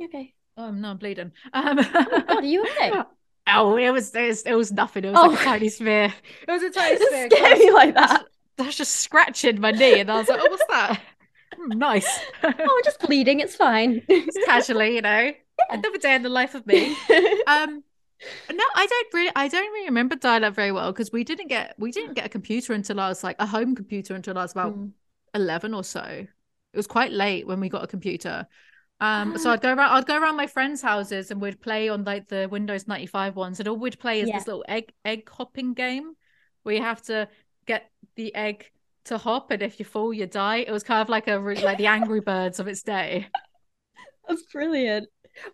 Okay. 0.00 0.34
Oh 0.56 0.70
no, 0.70 0.90
I'm 0.90 0.98
bleeding. 0.98 1.32
Um, 1.52 1.78
Oh 1.80 2.22
God, 2.28 2.44
are 2.44 2.44
you 2.44 2.62
okay? 2.62 2.92
oh, 3.46 3.76
it 3.76 3.90
was, 3.90 4.14
it 4.14 4.26
was 4.28 4.42
it 4.42 4.54
was 4.54 4.72
nothing. 4.72 5.04
It 5.04 5.10
was 5.10 5.22
Oh. 5.22 5.28
like 5.28 5.40
a 5.40 5.44
tiny 5.44 5.68
spear. 5.68 6.12
It 6.48 6.50
was 6.50 6.62
a 6.62 6.70
tiny 6.70 6.98
It 7.00 7.02
spear. 7.02 7.28
scared 7.30 7.58
me 7.58 7.70
like 7.72 7.94
that. 7.94 8.26
That's 8.56 8.76
just 8.76 8.96
scratching 8.96 9.60
my 9.60 9.70
knee, 9.72 10.00
and 10.00 10.10
I 10.10 10.16
was 10.18 10.28
like, 10.28 10.40
"Oh, 10.42 10.48
what's 10.50 10.64
that?" 10.66 11.00
Hmm, 11.56 11.78
nice. 11.78 12.20
Oh, 12.42 12.52
I'm 12.58 12.84
just 12.84 13.00
bleeding. 13.00 13.40
It's 13.40 13.56
fine. 13.56 14.02
Just 14.08 14.38
casually, 14.44 14.96
you 14.96 15.00
know, 15.00 15.32
another 15.70 15.96
day 15.98 16.14
in 16.14 16.22
the 16.22 16.28
life 16.28 16.54
of 16.54 16.66
me. 16.66 16.98
Um, 17.46 17.82
no, 18.52 18.64
I 18.74 18.86
don't 18.86 19.14
really, 19.14 19.32
I 19.36 19.48
don't 19.48 19.72
really 19.72 19.86
remember 19.86 20.16
dial-up 20.16 20.54
very 20.54 20.72
well 20.72 20.92
because 20.92 21.12
we 21.12 21.24
didn't 21.24 21.48
get, 21.48 21.74
we 21.78 21.92
didn't 21.92 22.14
get 22.14 22.26
a 22.26 22.28
computer 22.28 22.72
until 22.74 23.00
I 23.00 23.08
was 23.08 23.24
like 23.24 23.36
a 23.38 23.46
home 23.46 23.74
computer 23.74 24.14
until 24.14 24.36
I 24.38 24.42
was 24.42 24.52
about 24.52 24.74
Mm. 24.74 24.92
eleven 25.34 25.72
or 25.74 25.84
so. 25.84 26.02
It 26.02 26.76
was 26.76 26.86
quite 26.86 27.12
late 27.12 27.46
when 27.46 27.60
we 27.60 27.68
got 27.68 27.84
a 27.84 27.86
computer. 27.86 28.46
Um, 29.00 29.36
so. 29.36 29.50
I'd 29.50 29.60
go 29.60 29.74
around, 29.74 29.90
I'd 29.92 30.06
go 30.06 30.18
around 30.18 30.36
my 30.36 30.46
friends' 30.46 30.80
houses 30.80 31.30
and 31.30 31.40
we'd 31.40 31.60
play 31.60 31.88
on 31.88 32.04
like 32.04 32.28
the 32.28 32.48
Windows 32.50 32.88
95 32.88 33.36
ones, 33.36 33.58
and 33.60 33.68
all 33.68 33.76
we'd 33.76 33.98
play 33.98 34.20
is 34.20 34.28
Yeah. 34.28 34.38
this 34.38 34.46
little 34.46 34.64
egg 34.68 34.92
egg 35.04 35.28
hopping 35.28 35.74
game 35.74 36.14
where 36.62 36.74
you 36.74 36.82
have 36.82 37.02
to 37.02 37.28
get 37.66 37.90
the 38.16 38.34
egg 38.34 38.70
to 39.04 39.18
hop, 39.18 39.50
and 39.50 39.62
if 39.62 39.78
you 39.78 39.84
fall, 39.84 40.12
you 40.12 40.26
die. 40.26 40.58
It 40.58 40.70
was 40.72 40.82
kind 40.82 41.00
of 41.02 41.08
like 41.08 41.28
a 41.28 41.36
like 41.36 41.78
the 41.78 41.86
Angry 41.86 42.20
Birds 42.20 42.58
of 42.58 42.68
its 42.68 42.82
day. 42.82 43.28
That's 44.28 44.42
brilliant. 44.52 45.08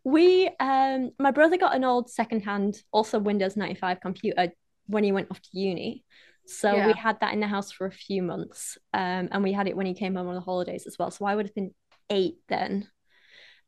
We, 0.04 0.48
um, 0.60 1.10
my 1.18 1.32
brother 1.32 1.56
got 1.58 1.74
an 1.74 1.84
old 1.84 2.08
secondhand, 2.08 2.80
also 2.92 3.18
Windows 3.18 3.56
95 3.56 4.00
computer 4.00 4.52
when 4.86 5.04
he 5.04 5.12
went 5.12 5.30
off 5.30 5.40
to 5.42 5.48
uni. 5.58 6.04
So 6.46 6.72
Yeah. 6.74 6.86
we 6.86 6.92
had 6.92 7.20
that 7.20 7.34
in 7.34 7.40
the 7.40 7.46
house 7.48 7.72
for 7.72 7.86
a 7.86 7.92
few 7.92 8.22
months. 8.22 8.78
Um, 8.94 9.28
and 9.30 9.42
we 9.42 9.52
had 9.52 9.66
it 9.68 9.76
when 9.76 9.86
he 9.86 9.94
came 9.94 10.14
home 10.14 10.28
on 10.28 10.34
the 10.34 10.40
holidays 10.40 10.86
as 10.86 10.98
well. 10.98 11.10
So 11.10 11.24
I 11.26 11.34
would 11.34 11.46
have 11.46 11.54
been 11.54 11.74
eight 12.08 12.36
then. 12.48 12.88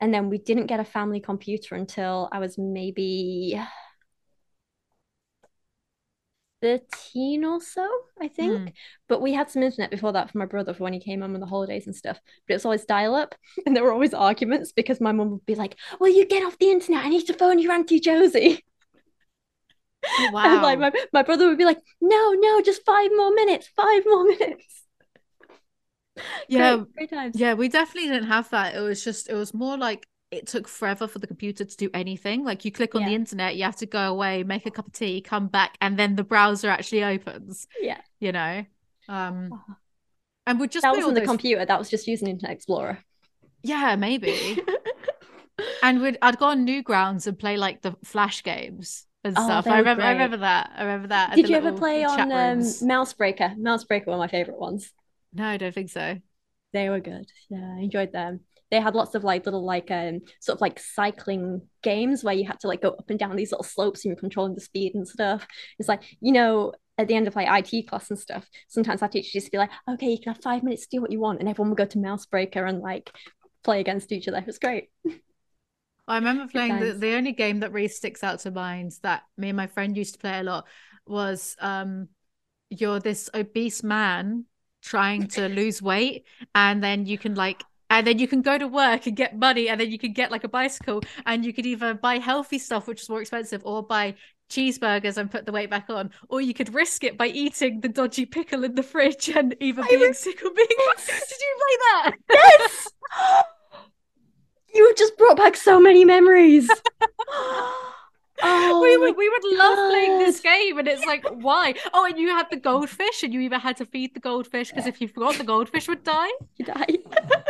And 0.00 0.12
then 0.12 0.28
we 0.30 0.38
didn't 0.38 0.66
get 0.66 0.80
a 0.80 0.84
family 0.84 1.20
computer 1.20 1.74
until 1.74 2.28
I 2.32 2.38
was 2.38 2.58
maybe 2.58 3.58
13 6.60 7.44
or 7.44 7.60
so, 7.60 7.88
I 8.20 8.28
think. 8.28 8.62
Hmm. 8.62 8.68
But 9.08 9.20
we 9.20 9.32
had 9.34 9.50
some 9.50 9.62
internet 9.62 9.90
before 9.90 10.12
that 10.12 10.30
for 10.30 10.38
my 10.38 10.46
brother 10.46 10.72
for 10.72 10.82
when 10.84 10.92
he 10.94 11.00
came 11.00 11.20
home 11.20 11.34
on 11.34 11.40
the 11.40 11.46
holidays 11.46 11.86
and 11.86 11.94
stuff. 11.94 12.18
But 12.46 12.54
it 12.54 12.56
was 12.56 12.64
always 12.64 12.84
dial 12.84 13.14
up. 13.14 13.34
And 13.66 13.76
there 13.76 13.84
were 13.84 13.92
always 13.92 14.14
arguments 14.14 14.72
because 14.72 15.00
my 15.00 15.12
mum 15.12 15.30
would 15.30 15.46
be 15.46 15.54
like, 15.54 15.76
Well, 16.00 16.10
you 16.10 16.26
get 16.26 16.42
off 16.44 16.58
the 16.58 16.70
internet. 16.70 17.04
I 17.04 17.08
need 17.08 17.26
to 17.26 17.34
phone 17.34 17.58
your 17.58 17.72
Auntie 17.72 18.00
Josie. 18.00 18.64
Oh, 20.18 20.30
And 20.42 20.60
wow. 20.60 20.62
like 20.62 20.78
my, 20.78 20.92
my 21.12 21.22
brother 21.22 21.48
would 21.48 21.58
be 21.58 21.64
like, 21.64 21.80
No, 22.00 22.32
no, 22.32 22.60
just 22.62 22.84
five 22.84 23.10
more 23.14 23.32
minutes, 23.34 23.68
five 23.76 24.02
more 24.06 24.24
minutes. 24.24 24.83
yeah, 26.48 26.76
Great, 26.76 26.94
great 26.96 27.10
times. 27.10 27.38
Yeah, 27.38 27.54
we 27.54 27.68
definitely 27.68 28.10
didn't 28.10 28.28
have 28.28 28.48
that. 28.50 28.74
It 28.74 28.80
was 28.80 29.02
just, 29.02 29.28
it 29.28 29.34
was 29.34 29.52
more 29.54 29.76
like 29.76 30.06
it 30.30 30.46
took 30.46 30.66
forever 30.68 31.06
for 31.06 31.18
the 31.18 31.26
computer 31.26 31.64
to 31.64 31.76
do 31.76 31.90
anything. 31.94 32.44
Like 32.44 32.64
you 32.64 32.72
click 32.72 32.94
on 32.94 33.04
the 33.04 33.14
internet, 33.14 33.56
you 33.56 33.64
have 33.64 33.76
to 33.76 33.86
go 33.86 34.00
away, 34.10 34.42
make 34.42 34.66
a 34.66 34.70
cup 34.70 34.86
of 34.88 34.92
tea, 34.92 35.20
come 35.20 35.46
back, 35.48 35.76
and 35.80 35.96
then 35.98 36.16
the 36.16 36.24
browser 36.24 36.68
actually 36.68 37.04
opens, 37.04 37.66
Yeah. 37.80 38.00
you 38.20 38.32
know? 38.32 38.64
Um, 39.08 39.50
Oh. 39.52 39.74
and 40.46 40.58
we'd 40.58 40.70
just 40.72 40.82
That 40.82 40.94
wasn't 40.96 41.14
the 41.14 41.20
those- 41.20 41.28
computer, 41.28 41.64
that 41.64 41.78
was 41.78 41.88
just 41.90 42.06
using 42.06 42.28
Internet 42.28 42.52
Explorer. 42.56 42.98
Yeah, 43.62 43.94
maybe. 43.96 44.60
and 45.82 46.02
we'd 46.02 46.18
I'd 46.20 46.38
go 46.38 46.46
on 46.46 46.66
Newgrounds 46.66 47.26
and 47.26 47.38
play 47.38 47.56
like 47.56 47.82
the 47.82 47.96
flash 48.04 48.42
games 48.42 49.06
and 49.22 49.36
Oh, 49.38 49.44
stuff. 49.44 49.66
I 49.66 49.78
remember 49.78 50.02
I 50.02 50.12
remember 50.12 50.36
that. 50.38 50.72
I 50.76 50.82
remember 50.82 51.08
that. 51.08 51.34
Did 51.34 51.48
you 51.48 51.56
ever 51.56 51.72
play 51.72 52.04
on 52.04 52.20
um. 52.32 52.58
Mousebreaker? 52.58 53.56
Mousebreaker 53.56 54.06
were 54.06 54.16
my 54.18 54.28
favorite 54.28 54.58
ones. 54.58 54.92
No, 55.34 55.46
I 55.46 55.56
don't 55.56 55.74
think 55.74 55.90
so. 55.90 56.18
They 56.72 56.88
were 56.88 57.00
good. 57.00 57.26
Yeah, 57.50 57.74
I 57.76 57.80
enjoyed 57.80 58.12
them. 58.12 58.40
They 58.70 58.80
had 58.80 58.94
lots 58.94 59.14
of 59.14 59.22
like 59.22 59.44
little 59.44 59.64
like 59.64 59.90
um 59.90 60.20
sort 60.40 60.56
of 60.56 60.60
like 60.60 60.80
cycling 60.80 61.62
games 61.82 62.24
where 62.24 62.34
you 62.34 62.46
had 62.46 62.58
to 62.60 62.68
like 62.68 62.82
go 62.82 62.90
up 62.90 63.08
and 63.10 63.18
down 63.18 63.36
these 63.36 63.52
little 63.52 63.64
slopes 63.64 64.04
and 64.04 64.10
you're 64.10 64.20
controlling 64.20 64.54
the 64.54 64.60
speed 64.60 64.94
and 64.94 65.06
stuff. 65.06 65.46
It's 65.78 65.88
like, 65.88 66.02
you 66.20 66.32
know, 66.32 66.72
at 66.98 67.06
the 67.08 67.14
end 67.14 67.28
of 67.28 67.36
like 67.36 67.48
IT 67.48 67.82
class 67.84 68.10
and 68.10 68.18
stuff, 68.18 68.48
sometimes 68.68 69.02
our 69.02 69.08
teachers 69.08 69.34
used 69.34 69.46
to 69.46 69.52
be 69.52 69.58
like, 69.58 69.70
okay, 69.88 70.08
you 70.08 70.18
can 70.18 70.32
have 70.34 70.42
five 70.42 70.62
minutes 70.62 70.86
to 70.86 70.96
do 70.96 71.00
what 71.02 71.12
you 71.12 71.20
want, 71.20 71.40
and 71.40 71.48
everyone 71.48 71.70
would 71.70 71.78
go 71.78 71.86
to 71.86 71.98
Mousebreaker 71.98 72.68
and 72.68 72.80
like 72.80 73.10
play 73.62 73.80
against 73.80 74.12
each 74.12 74.26
other. 74.28 74.38
It 74.38 74.46
was 74.46 74.58
great. 74.58 74.90
I 76.06 76.16
remember 76.16 76.46
playing 76.46 76.80
the, 76.80 76.92
the 76.92 77.14
only 77.14 77.32
game 77.32 77.60
that 77.60 77.72
really 77.72 77.88
sticks 77.88 78.22
out 78.22 78.40
to 78.40 78.50
mind 78.50 78.92
that 79.02 79.22
me 79.38 79.48
and 79.48 79.56
my 79.56 79.66
friend 79.66 79.96
used 79.96 80.14
to 80.14 80.20
play 80.20 80.38
a 80.38 80.42
lot 80.42 80.66
was 81.06 81.56
um 81.60 82.08
you're 82.70 83.00
this 83.00 83.30
obese 83.34 83.82
man 83.82 84.44
trying 84.84 85.26
to 85.26 85.48
lose 85.48 85.80
weight 85.80 86.24
and 86.54 86.84
then 86.84 87.06
you 87.06 87.18
can 87.18 87.34
like 87.34 87.64
and 87.90 88.06
then 88.06 88.18
you 88.18 88.28
can 88.28 88.42
go 88.42 88.58
to 88.58 88.68
work 88.68 89.06
and 89.06 89.16
get 89.16 89.36
money 89.36 89.68
and 89.68 89.80
then 89.80 89.90
you 89.90 89.98
can 89.98 90.12
get 90.12 90.30
like 90.30 90.44
a 90.44 90.48
bicycle 90.48 91.00
and 91.26 91.44
you 91.44 91.52
could 91.52 91.66
either 91.66 91.94
buy 91.94 92.18
healthy 92.18 92.58
stuff 92.58 92.86
which 92.86 93.02
is 93.02 93.08
more 93.08 93.20
expensive 93.20 93.62
or 93.64 93.82
buy 93.82 94.14
cheeseburgers 94.50 95.16
and 95.16 95.30
put 95.30 95.46
the 95.46 95.52
weight 95.52 95.70
back 95.70 95.88
on 95.88 96.10
or 96.28 96.40
you 96.40 96.52
could 96.52 96.74
risk 96.74 97.02
it 97.02 97.16
by 97.16 97.26
eating 97.26 97.80
the 97.80 97.88
dodgy 97.88 98.26
pickle 98.26 98.62
in 98.62 98.74
the 98.74 98.82
fridge 98.82 99.28
and 99.30 99.56
either 99.58 99.82
I 99.82 99.88
being 99.88 100.00
re- 100.00 100.12
sick 100.12 100.42
or 100.44 100.50
being 100.50 100.68
did 100.68 101.40
you 101.40 101.56
play 101.58 101.76
that 101.80 102.12
Yes! 102.30 102.88
you 104.74 104.86
have 104.86 104.96
just 104.96 105.16
brought 105.16 105.36
back 105.36 105.56
so 105.56 105.80
many 105.80 106.04
memories. 106.04 106.68
oh, 108.42 108.80
we 108.82 108.96
would 108.96 109.16
we 109.16 109.28
would 109.28 109.58
love 109.58 109.78
playing 109.90 110.18
this 110.18 110.40
game 110.40 110.78
and 110.78 110.88
it's 110.88 111.04
like 111.06 111.24
why 111.30 111.74
oh 111.92 112.04
and 112.04 112.18
you 112.18 112.28
had 112.28 112.46
the 112.50 112.56
goldfish 112.56 113.22
and 113.22 113.32
you 113.32 113.40
either 113.40 113.58
had 113.58 113.76
to 113.76 113.86
feed 113.86 114.14
the 114.14 114.20
goldfish 114.20 114.70
because 114.70 114.86
if 114.86 115.00
you 115.00 115.08
forgot 115.08 115.36
the 115.36 115.44
goldfish 115.44 115.88
would 115.88 116.02
die 116.04 116.28
you 116.56 116.64
died. 116.66 116.98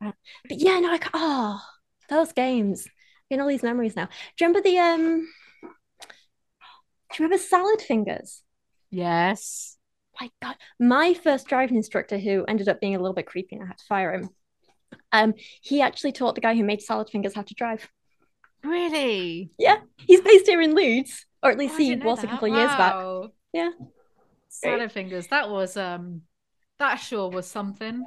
But 0.00 0.58
yeah, 0.60 0.78
no, 0.80 0.92
I 0.92 0.98
ca- 0.98 1.10
oh, 1.14 1.60
those 2.08 2.32
games. 2.32 2.86
Getting 3.28 3.42
all 3.42 3.48
these 3.48 3.62
memories 3.62 3.96
now. 3.96 4.06
Do 4.06 4.44
you 4.44 4.46
remember 4.48 4.62
the 4.68 4.78
um? 4.78 5.28
Do 7.10 7.22
you 7.22 7.24
remember 7.26 7.38
Salad 7.42 7.80
Fingers? 7.82 8.42
Yes. 8.90 9.76
my 10.20 10.30
god 10.42 10.56
my 10.78 11.14
first 11.14 11.46
driving 11.48 11.76
instructor 11.76 12.18
who 12.18 12.44
ended 12.46 12.68
up 12.68 12.80
being 12.80 12.94
a 12.94 12.98
little 12.98 13.14
bit 13.14 13.26
creepy 13.26 13.56
and 13.56 13.64
i 13.64 13.66
had 13.66 13.78
to 13.78 13.84
fire 13.86 14.12
him 14.14 14.30
um 15.12 15.34
he 15.62 15.80
actually 15.82 16.12
taught 16.12 16.34
the 16.34 16.40
guy 16.40 16.54
who 16.54 16.64
made 16.64 16.82
salad 16.82 17.08
fingers 17.10 17.34
how 17.34 17.42
to 17.42 17.54
drive 17.54 17.88
Really? 18.64 19.50
yeah 19.58 19.76
he's 19.96 20.20
based 20.20 20.46
here 20.46 20.60
in 20.60 20.74
leeds 20.74 21.26
or 21.42 21.50
at 21.50 21.56
Oh, 21.56 21.58
least 21.58 21.74
I 21.74 21.82
he 21.82 21.96
was 21.96 22.22
a 22.22 22.26
couple 22.26 22.48
of 22.48 22.54
years 22.54 22.74
back 22.76 22.96
Yeah. 23.52 23.70
Salad 24.48 24.92
fingers. 24.92 25.26
That 25.28 25.50
was 25.50 25.76
um 25.76 26.22
that 26.78 26.96
sure 26.96 27.30
was 27.30 27.46
something. 27.46 28.04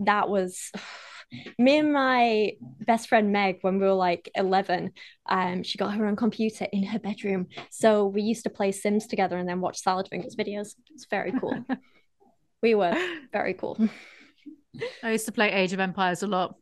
that 0.00 0.28
was 0.28 0.70
me 1.58 1.78
and 1.78 1.92
my 1.92 2.52
best 2.86 3.08
friend 3.08 3.32
meg 3.32 3.58
when 3.62 3.78
we 3.80 3.84
were 3.86 3.92
like 3.92 4.30
11 4.36 4.92
um 5.28 5.62
she 5.62 5.76
got 5.78 5.92
her 5.94 6.06
own 6.06 6.14
computer 6.16 6.66
in 6.72 6.84
her 6.84 6.98
bedroom 7.00 7.46
so 7.70 8.06
we 8.06 8.22
used 8.22 8.44
to 8.44 8.50
play 8.50 8.70
sims 8.70 9.06
together 9.08 9.36
and 9.36 9.48
then 9.48 9.60
watch 9.60 9.78
salad 9.82 10.06
fingers 10.08 10.36
videos 10.36 10.74
it's 10.94 11.06
very 11.10 11.32
cool 11.32 11.64
we 12.62 12.74
were 12.76 12.94
very 13.32 13.54
cool 13.54 13.76
I 15.02 15.12
used 15.12 15.26
to 15.26 15.32
play 15.32 15.50
Age 15.50 15.72
of 15.72 15.80
Empires 15.80 16.22
a 16.22 16.26
lot. 16.26 16.54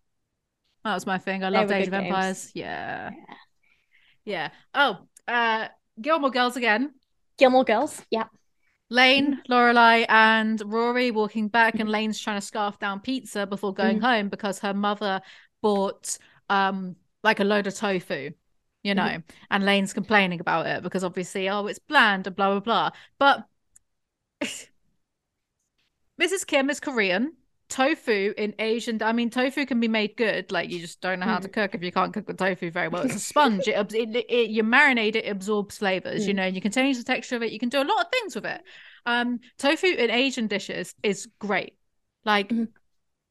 That 0.85 0.95
was 0.95 1.07
my 1.07 1.19
thing. 1.19 1.43
I 1.45 1.49
loved 1.49 1.71
Age 1.73 1.87
of 1.89 1.93
games. 1.93 2.05
Empires. 2.07 2.51
Yeah. 2.55 3.11
Yeah. 4.25 4.51
Oh, 4.75 5.07
uh 5.29 5.69
Gilmore 6.01 6.31
Girls 6.31 6.57
again. 6.57 6.95
gilmore 7.39 7.65
girls 7.65 8.03
yeah 8.11 8.25
Lane, 8.91 9.41
Mm-hmm. 9.47 9.53
Lorelai, 9.53 10.07
and 10.09 10.63
Rory 10.67 11.11
walking 11.11 11.49
back, 11.49 11.81
and 11.81 11.89
Lane's 11.89 12.21
trying 12.21 12.41
to 12.41 12.47
scarf 12.47 12.79
down 12.79 13.01
pizza 13.01 13.47
before 13.47 13.75
going 13.75 13.99
Mm-hmm. 13.99 14.07
home 14.07 14.29
because 14.29 14.61
her 14.61 14.75
mother 14.75 15.23
bought 15.63 16.19
um 16.51 16.97
like 17.23 17.41
a 17.41 17.45
load 17.45 17.67
of 17.67 17.75
tofu, 17.75 18.31
you 18.83 18.95
know, 18.95 19.03
Mm-hmm. 19.05 19.31
and 19.51 19.65
Lane's 19.65 19.93
complaining 19.95 20.41
about 20.41 20.67
it 20.67 20.83
because 20.83 21.05
obviously, 21.05 21.49
oh, 21.49 21.67
it's 21.67 21.79
bland 21.81 22.27
and 22.27 22.37
blah 22.37 22.51
blah 22.51 22.61
blah. 22.61 22.91
But 23.19 23.47
Mrs. 26.19 26.45
Kim 26.45 26.71
is 26.71 26.81
Korean. 26.81 27.37
Tofu 27.69 28.35
in 28.37 28.55
Asian, 28.59 29.03
I 29.03 29.13
mean, 29.13 29.31
tofu 29.31 29.67
can 29.67 29.81
be 29.81 29.89
made 29.89 30.17
good. 30.17 30.53
Like 30.53 30.71
you 30.71 30.81
just 30.81 31.01
don't 31.01 31.21
know 31.21 31.27
how 31.27 31.39
to 31.39 31.49
cook 31.49 31.75
if 31.75 31.83
you 31.83 31.91
can't 31.91 32.13
cook 32.13 32.27
the 32.27 32.35
tofu 32.35 32.71
very 32.71 32.89
well. 32.89 33.03
It's 33.03 33.15
a 33.15 33.21
sponge. 33.21 33.67
It, 33.67 33.95
it, 33.95 34.17
it 34.29 34.51
you 34.51 34.63
marinate 34.63 35.17
it, 35.17 35.25
it 35.25 35.31
absorbs 35.31 35.79
flavors. 35.79 36.27
You 36.27 36.35
Mm. 36.35 36.37
know, 36.37 36.47
you 36.47 36.61
can 36.61 36.73
change 36.73 36.99
the 36.99 37.05
texture 37.05 37.37
of 37.37 37.43
it. 37.43 37.53
You 37.53 37.59
can 37.59 37.71
do 37.71 37.79
a 37.79 37.85
lot 37.85 38.05
of 38.05 38.11
things 38.11 38.35
with 38.35 38.47
it. 38.47 38.63
Um, 39.07 39.41
tofu 39.59 39.87
in 39.87 40.11
Asian 40.11 40.47
dishes 40.47 40.95
is 41.03 41.29
great. 41.39 41.75
Like, 42.25 42.53
Mhm. 42.53 42.69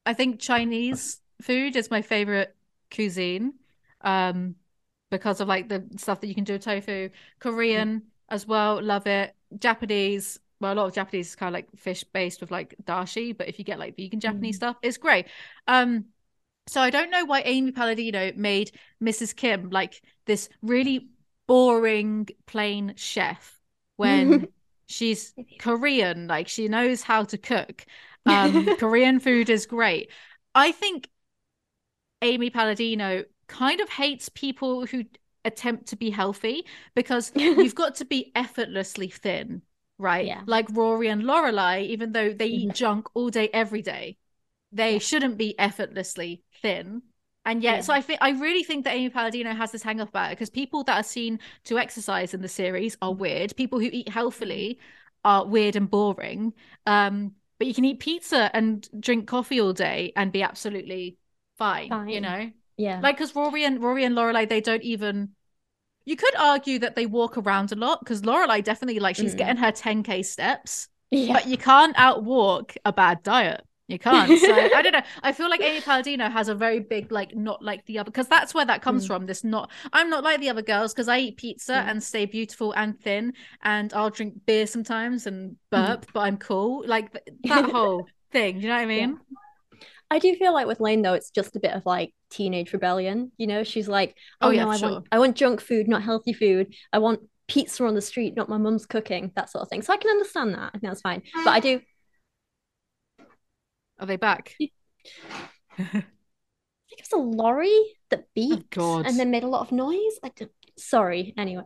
I 0.06 0.14
think 0.14 0.40
Chinese 0.40 1.20
food 1.42 1.76
is 1.76 1.90
my 1.90 2.02
favorite 2.02 2.54
cuisine. 2.94 3.54
Um, 4.00 4.56
because 5.10 5.40
of 5.40 5.48
like 5.48 5.68
the 5.68 5.84
stuff 5.96 6.20
that 6.20 6.26
you 6.26 6.34
can 6.34 6.44
do 6.44 6.54
with 6.54 6.62
tofu. 6.64 7.10
Korean 7.38 8.02
as 8.28 8.46
well, 8.46 8.82
love 8.82 9.06
it. 9.06 9.34
Japanese, 9.58 10.40
well, 10.60 10.72
a 10.72 10.76
lot 10.76 10.86
of 10.86 10.94
Japanese 10.94 11.28
is 11.28 11.36
kind 11.36 11.48
of 11.48 11.54
like 11.54 11.68
fish 11.76 12.04
based 12.04 12.40
with 12.40 12.50
like 12.50 12.74
dashi, 12.84 13.36
but 13.36 13.48
if 13.48 13.58
you 13.58 13.64
get 13.64 13.78
like 13.78 13.96
vegan 13.96 14.20
Japanese 14.20 14.56
Mm. 14.56 14.56
stuff, 14.56 14.76
it's 14.82 14.96
great. 14.98 15.26
Um, 15.66 16.06
so 16.66 16.80
I 16.80 16.90
don't 16.90 17.10
know 17.10 17.24
why 17.24 17.42
Amy 17.42 17.72
Palladino 17.72 18.32
made 18.36 18.72
Mrs. 19.00 19.32
Kim 19.32 19.70
like 19.70 20.02
this 20.26 20.48
really 20.62 21.08
boring 21.46 22.28
plain 22.46 22.94
chef 22.96 23.60
when 23.96 24.48
she's 24.88 25.34
Korean, 25.58 26.26
like 26.28 26.48
she 26.48 26.68
knows 26.68 27.02
how 27.02 27.24
to 27.24 27.38
cook. 27.38 27.84
Um, 28.26 28.72
Korean 28.78 29.20
food 29.20 29.50
is 29.50 29.66
great. 29.66 30.10
I 30.54 30.72
think 30.72 31.08
Amy 32.22 32.50
Palladino 32.50 33.24
kind 33.46 33.80
of 33.80 33.88
hates 33.88 34.28
people 34.28 34.86
who 34.86 35.04
attempt 35.44 35.86
to 35.88 35.96
be 35.96 36.10
healthy 36.10 36.64
because 36.94 37.32
you've 37.56 37.74
got 37.74 37.94
to 37.96 38.04
be 38.04 38.32
effortlessly 38.34 39.08
thin, 39.08 39.62
right? 39.98 40.26
Yeah. 40.26 40.42
Like 40.46 40.66
Rory 40.70 41.08
and 41.08 41.22
Lorelai, 41.22 41.86
even 41.86 42.12
though 42.12 42.32
they 42.32 42.46
eat 42.46 42.68
mm-hmm. 42.68 42.74
junk 42.74 43.08
all 43.14 43.30
day, 43.30 43.48
every 43.52 43.82
day, 43.82 44.16
they 44.72 44.94
Yeah. 44.94 44.98
shouldn't 44.98 45.38
be 45.38 45.58
effortlessly 45.58 46.42
thin. 46.62 47.02
And 47.46 47.62
yet, 47.62 47.76
Yeah. 47.76 47.80
so 47.82 47.92
I 47.92 48.00
think 48.00 48.20
I 48.22 48.30
really 48.30 48.64
think 48.64 48.84
that 48.84 48.94
Amy 48.94 49.10
Palladino 49.10 49.52
has 49.54 49.70
this 49.72 49.82
hang 49.82 50.00
up 50.00 50.08
about 50.08 50.32
it 50.32 50.36
because 50.36 50.50
people 50.50 50.82
that 50.84 50.98
are 50.98 51.02
seen 51.04 51.38
to 51.64 51.78
exercise 51.78 52.34
in 52.34 52.40
the 52.40 52.48
series 52.48 52.96
are 53.02 53.10
mm-hmm. 53.10 53.20
weird. 53.20 53.56
People 53.56 53.78
who 53.78 53.90
eat 53.92 54.08
healthily 54.08 54.78
mm-hmm. 54.78 55.28
are 55.28 55.46
weird 55.46 55.76
and 55.76 55.90
boring. 55.90 56.54
Um, 56.86 57.32
but 57.58 57.66
you 57.68 57.74
can 57.74 57.84
eat 57.84 58.00
pizza 58.00 58.50
and 58.54 58.88
drink 58.98 59.28
coffee 59.28 59.60
all 59.60 59.72
day 59.72 60.12
and 60.16 60.32
be 60.32 60.42
absolutely 60.42 61.18
fine, 61.56 62.08
you 62.08 62.20
know? 62.20 62.50
yeah 62.76 63.00
Like 63.00 63.16
because 63.16 63.34
Rory 63.36 63.64
and 63.64 63.80
Rory 63.80 64.04
and 64.04 64.16
Lorelai, 64.16 64.48
they 64.48 64.60
don't 64.60 64.82
even. 64.82 65.30
You 66.06 66.16
could 66.16 66.34
argue 66.36 66.78
that 66.80 66.96
they 66.96 67.06
walk 67.06 67.38
around 67.38 67.72
a 67.72 67.76
lot 67.76 68.00
because 68.00 68.22
Lorelai 68.22 68.62
definitely 68.62 69.00
like 69.00 69.16
she's 69.16 69.34
Mm. 69.34 69.38
getting 69.38 69.56
her 69.56 69.72
10k 69.72 70.22
steps, 70.22 70.88
yeah 71.10 71.32
but 71.32 71.46
you 71.46 71.56
can't 71.56 71.96
outwalk 71.96 72.76
a 72.84 72.92
bad 72.92 73.22
diet. 73.22 73.62
You 73.86 73.98
can't. 73.98 74.38
So 74.38 74.54
I 74.72 74.80
don't 74.80 74.92
know. 74.92 75.02
I 75.22 75.32
feel 75.32 75.50
like 75.50 75.60
Amy 75.62 75.80
Palladino 75.82 76.30
has 76.30 76.48
a 76.48 76.54
very 76.54 76.80
big 76.80 77.12
like 77.12 77.34
not 77.34 77.62
like 77.62 77.84
the 77.84 77.98
other 77.98 78.10
because 78.10 78.28
that's 78.28 78.54
where 78.54 78.64
that 78.64 78.80
comes 78.80 79.04
Mm. 79.04 79.06
from. 79.08 79.26
This 79.26 79.44
not 79.44 79.70
I'm 79.92 80.08
not 80.08 80.24
like 80.24 80.40
the 80.40 80.48
other 80.48 80.62
girls 80.62 80.94
because 80.94 81.08
I 81.08 81.18
eat 81.18 81.36
pizza 81.36 81.74
Mm. 81.74 81.88
and 81.90 82.02
stay 82.02 82.24
beautiful 82.26 82.72
and 82.72 82.98
thin 82.98 83.34
and 83.62 83.92
I'll 83.92 84.10
drink 84.10 84.46
beer 84.46 84.66
sometimes 84.66 85.26
and 85.26 85.52
Mm. 85.52 85.56
burp, 85.70 86.06
but 86.14 86.20
I'm 86.20 86.38
cool. 86.38 86.84
Like 86.86 87.12
that 87.44 87.64
whole 87.70 88.06
thing. 88.32 88.60
You 88.60 88.68
know 88.68 88.74
what 88.74 88.82
I 88.82 88.86
mean? 88.86 89.18
I 90.14 90.20
do 90.20 90.32
feel 90.36 90.54
like 90.54 90.68
with 90.68 90.78
Lane 90.78 91.02
though, 91.02 91.14
it's 91.14 91.30
just 91.30 91.56
a 91.56 91.60
bit 91.60 91.72
of 91.72 91.84
like 91.84 92.14
teenage 92.30 92.72
rebellion. 92.72 93.32
You 93.36 93.48
know, 93.48 93.64
she's 93.64 93.88
like, 93.88 94.16
Oh, 94.40 94.48
"Oh, 94.48 94.50
yeah, 94.52 94.62
no, 94.62 94.70
I 94.70 94.78
for 94.78 94.88
want, 94.90 95.08
I 95.10 95.18
want 95.18 95.36
junk 95.36 95.60
food, 95.60 95.88
not 95.88 96.04
healthy 96.04 96.32
food. 96.32 96.72
I 96.92 96.98
want 96.98 97.18
pizza 97.48 97.84
on 97.84 97.96
the 97.96 98.00
street, 98.00 98.36
not 98.36 98.48
my 98.48 98.56
mum's 98.56 98.86
cooking, 98.86 99.32
that 99.34 99.50
sort 99.50 99.62
of 99.62 99.68
thing." 99.68 99.82
So 99.82 99.92
I 99.92 99.96
can 99.96 100.10
understand 100.10 100.54
that. 100.54 100.68
I 100.72 100.78
think 100.78 100.84
that's 100.84 101.00
fine. 101.00 101.22
But 101.44 101.48
I 101.50 101.58
do. 101.58 101.80
Are 103.98 104.06
they 104.06 104.14
back? 104.14 104.54
I 104.60 104.70
think 105.78 106.04
it 106.90 107.00
was 107.00 107.12
a 107.12 107.16
lorry 107.16 107.80
that 108.10 108.26
beeped 108.36 108.78
Oh, 108.78 108.98
and 108.98 109.18
then 109.18 109.32
made 109.32 109.42
a 109.42 109.48
lot 109.48 109.62
of 109.62 109.72
noise. 109.72 110.20
I 110.22 110.30
don't, 110.36 110.52
sorry. 110.78 111.34
Anyway, 111.36 111.64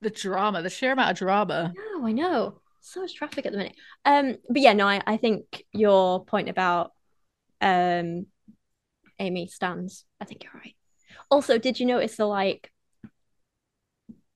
the 0.00 0.10
drama, 0.10 0.62
the 0.62 0.70
sheer 0.70 0.92
amount 0.92 1.10
of 1.10 1.16
drama. 1.18 1.72
no, 1.76 2.06
I 2.06 2.12
know 2.12 2.60
so 2.80 3.00
much 3.00 3.16
traffic 3.16 3.46
at 3.46 3.52
the 3.52 3.58
minute. 3.58 3.74
Um, 4.04 4.36
but 4.48 4.62
yeah, 4.62 4.74
no, 4.74 4.86
I, 4.86 5.02
I 5.04 5.16
think 5.16 5.64
your 5.72 6.24
point 6.24 6.48
about 6.48 6.92
um 7.60 8.26
Amy 9.18 9.46
stands. 9.48 10.04
I 10.20 10.24
think 10.24 10.44
you're 10.44 10.52
right. 10.54 10.76
Also, 11.30 11.58
did 11.58 11.80
you 11.80 11.86
notice 11.86 12.16
the 12.16 12.26
like 12.26 12.70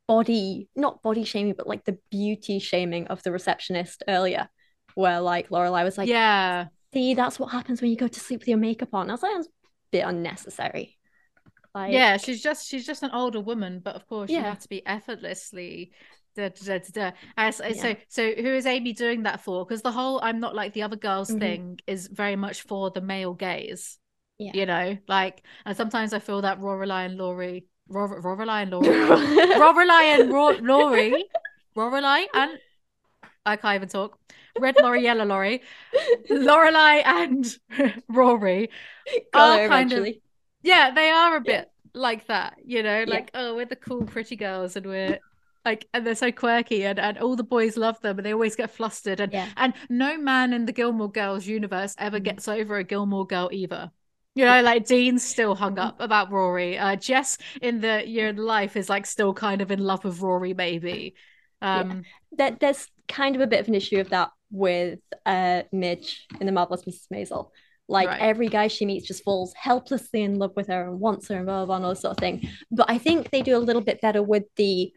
body, 0.09 0.69
not 0.77 1.03
body 1.03 1.25
shaming, 1.25 1.55
but 1.57 1.67
like 1.67 1.85
the 1.85 1.99
beauty 2.11 2.59
shaming 2.59 3.07
of 3.07 3.23
the 3.23 3.33
receptionist 3.33 4.03
earlier, 4.09 4.49
where 4.95 5.21
like 5.21 5.49
Lorelai 5.51 5.85
was 5.85 5.97
like, 5.99 6.09
yeah. 6.09 6.67
"See, 6.93 7.15
that's 7.15 7.39
what 7.39 7.53
happens 7.53 7.81
when 7.81 7.91
you 7.91 7.97
go 7.97 8.09
to 8.09 8.21
sleep 8.21 8.41
with 8.41 8.49
your 8.49 8.59
makeup 8.59 8.93
on." 8.93 9.09
I 9.11 9.15
was 9.15 9.23
like, 9.23 9.33
"That's 9.35 9.47
a 9.49 9.51
bit 9.93 10.07
unnecessary." 10.07 10.99
Like, 11.75 11.93
yeah, 11.93 12.19
she's 12.19 12.43
just 12.43 12.69
she's 12.69 12.85
just 12.87 13.03
an 13.03 13.13
older 13.13 13.41
woman, 13.41 13.81
but 13.83 13.95
of 13.97 14.07
course 14.07 14.31
you 14.31 14.37
Yeah. 14.37 14.51
have 14.51 14.59
to 14.61 14.69
be 14.69 14.85
effortlessly 14.87 15.93
da, 16.37 16.49
da, 16.49 16.79
da, 16.79 16.79
da, 16.79 17.11
da. 17.11 17.13
Yeah. 17.69 17.73
so 17.73 17.97
so 18.09 18.33
who 18.33 18.49
is 18.55 18.67
Amy 18.67 18.93
doing 18.93 19.25
that 19.25 19.41
for? 19.41 19.65
Because 19.65 19.83
the 19.83 19.93
whole 19.93 20.21
I'm 20.23 20.41
not 20.41 20.55
like 20.55 20.73
the 20.75 20.83
other 20.83 20.97
girls 20.97 21.31
Mhm. 21.31 21.39
thing 21.39 21.81
is 21.87 22.09
very 22.09 22.37
much 22.37 22.63
for 22.63 22.91
the 22.91 23.01
male 23.01 23.35
gaze. 23.35 23.99
Yeah. 24.39 24.53
You 24.55 24.67
know, 24.67 24.99
like 25.09 25.43
and 25.65 25.77
sometimes 25.77 26.13
I 26.13 26.19
feel 26.19 26.43
that 26.43 26.61
Lorelai 26.61 27.07
and 27.07 27.17
Laurie 27.19 27.67
Ror- 27.91 28.23
Lorelai 28.23 28.63
and 28.63 28.71
Laurie 28.71 28.87
Lorelai 29.59 30.21
and 30.21 30.33
Ro- 30.33 30.59
Laurie 30.63 31.25
Lorelai 31.77 32.27
and 32.35 32.59
I 33.45 33.57
can't 33.57 33.77
even 33.77 33.89
talk. 33.89 34.19
Red 34.59 34.77
Laurie, 34.81 35.03
yellow 35.03 35.25
Laurie, 35.25 35.63
Lorelai 36.31 37.03
and 37.05 37.59
Rory 38.09 38.71
are 39.35 39.69
kind 39.69 39.93
of 39.93 40.07
yeah, 40.63 40.91
they 40.93 41.11
are 41.11 41.37
a 41.37 41.43
Yeah. 41.45 41.61
bit 41.61 41.71
like 41.95 42.27
that, 42.27 42.59
you 42.65 42.83
know, 42.83 43.05
like 43.07 43.31
oh, 43.35 43.57
we're 43.57 43.67
the 43.67 43.77
cool, 43.77 44.05
pretty 44.05 44.37
girls, 44.37 44.77
and 44.77 44.87
we're 44.87 45.19
like, 45.65 45.87
and 45.95 46.07
they're 46.07 46.15
so 46.15 46.33
quirky, 46.33 46.85
and 46.85 46.99
and 46.99 47.19
all 47.19 47.37
the 47.37 47.45
boys 47.45 47.77
love 47.77 48.01
them, 48.01 48.19
and 48.19 48.27
they 48.27 48.33
always 48.33 48.57
get 48.57 48.71
flustered, 48.71 49.21
and 49.21 49.33
Yeah. 49.33 49.49
and 49.57 49.75
no 49.89 50.19
man 50.19 50.53
in 50.53 50.67
the 50.67 50.73
Gilmore 50.73 51.11
Girls 51.11 51.47
universe 51.47 51.95
ever 51.99 52.19
Mm. 52.19 52.25
gets 52.25 52.49
over 52.49 52.77
a 52.77 52.85
Gilmore 52.85 53.27
Girl 53.27 53.49
either. 53.53 53.91
You 54.35 54.47
know, 54.47 54.63
like 54.63 54.87
Dean's 54.87 55.23
still 55.23 55.55
hung 55.55 55.79
up 55.79 56.01
about 56.01 56.31
Rory. 56.31 56.79
Uh, 56.79 56.97
Jess 56.97 57.37
in 57.61 57.81
the 57.83 58.03
year 58.09 58.29
in 58.29 58.37
life 58.37 58.77
is 58.77 58.89
like 58.89 59.05
still 59.05 59.35
kind 59.35 59.61
of 59.61 59.71
in 59.71 59.81
love 59.81 60.05
with 60.05 60.21
Rory, 60.21 60.55
maybe. 60.55 61.15
Um, 61.61 62.03
there, 62.33 62.57
there's 62.59 62.89
kind 63.09 63.37
of 63.37 63.43
a 63.43 63.47
bit 63.47 63.61
of 63.61 63.69
an 63.69 63.75
issue 63.75 64.01
of 64.01 64.09
that 64.09 64.31
with 64.51 65.01
uh 65.27 65.63
Midge 65.71 66.27
in 66.41 66.47
the 66.47 66.53
Marvelous 66.53 66.85
Mrs. 66.85 67.07
Maisel. 67.13 67.51
Like 67.89 68.09
Right. 68.09 68.21
every 68.23 68.49
guy 68.49 68.69
she 68.69 68.87
meets 68.87 69.07
just 69.07 69.23
falls 69.23 69.53
helplessly 69.55 70.23
in 70.23 70.39
love 70.39 70.53
with 70.57 70.69
her 70.69 70.89
and 70.89 70.99
wants 70.99 71.29
her 71.29 71.37
and 71.37 71.45
blah 71.47 71.59
blah 71.59 71.67
blah 71.67 71.77
and 71.77 71.85
all 71.85 71.91
this 71.91 72.01
sort 72.01 72.13
of 72.13 72.19
thing. 72.19 72.49
But 72.71 72.89
I 72.89 72.97
think 72.97 73.31
they 73.31 73.43
do 73.43 73.57
a 73.57 73.59
little 73.59 73.83
bit 73.83 74.01
better 74.01 74.23
with 74.23 74.45
the 74.57 74.93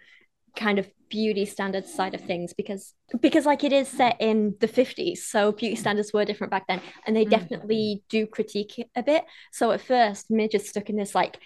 kind 0.56 0.80
of 0.80 0.90
beauty 1.10 1.45
standards 1.45 1.94
side 1.94 2.15
of 2.15 2.22
things 2.22 2.53
because 2.53 2.94
because 3.22 3.45
like 3.45 3.64
it 3.64 3.72
is 3.72 3.88
set 3.88 4.18
in 4.19 4.56
the 4.60 4.68
50s 4.68 5.18
so 5.27 5.52
beauty 5.52 5.76
standards 5.76 6.11
were 6.14 6.26
different 6.26 6.52
back 6.52 6.65
then 6.68 6.82
and 7.06 7.15
they 7.15 7.26
Mm. 7.26 7.30
definitely 7.30 8.03
do 8.10 8.26
critique 8.26 8.80
it 8.80 8.90
a 8.95 9.03
bit 9.03 9.23
so 9.52 9.72
at 9.72 9.82
first 9.82 10.32
midge 10.32 10.56
is 10.56 10.68
stuck 10.69 10.90
in 10.90 10.95
this 10.95 11.14
like 11.14 11.38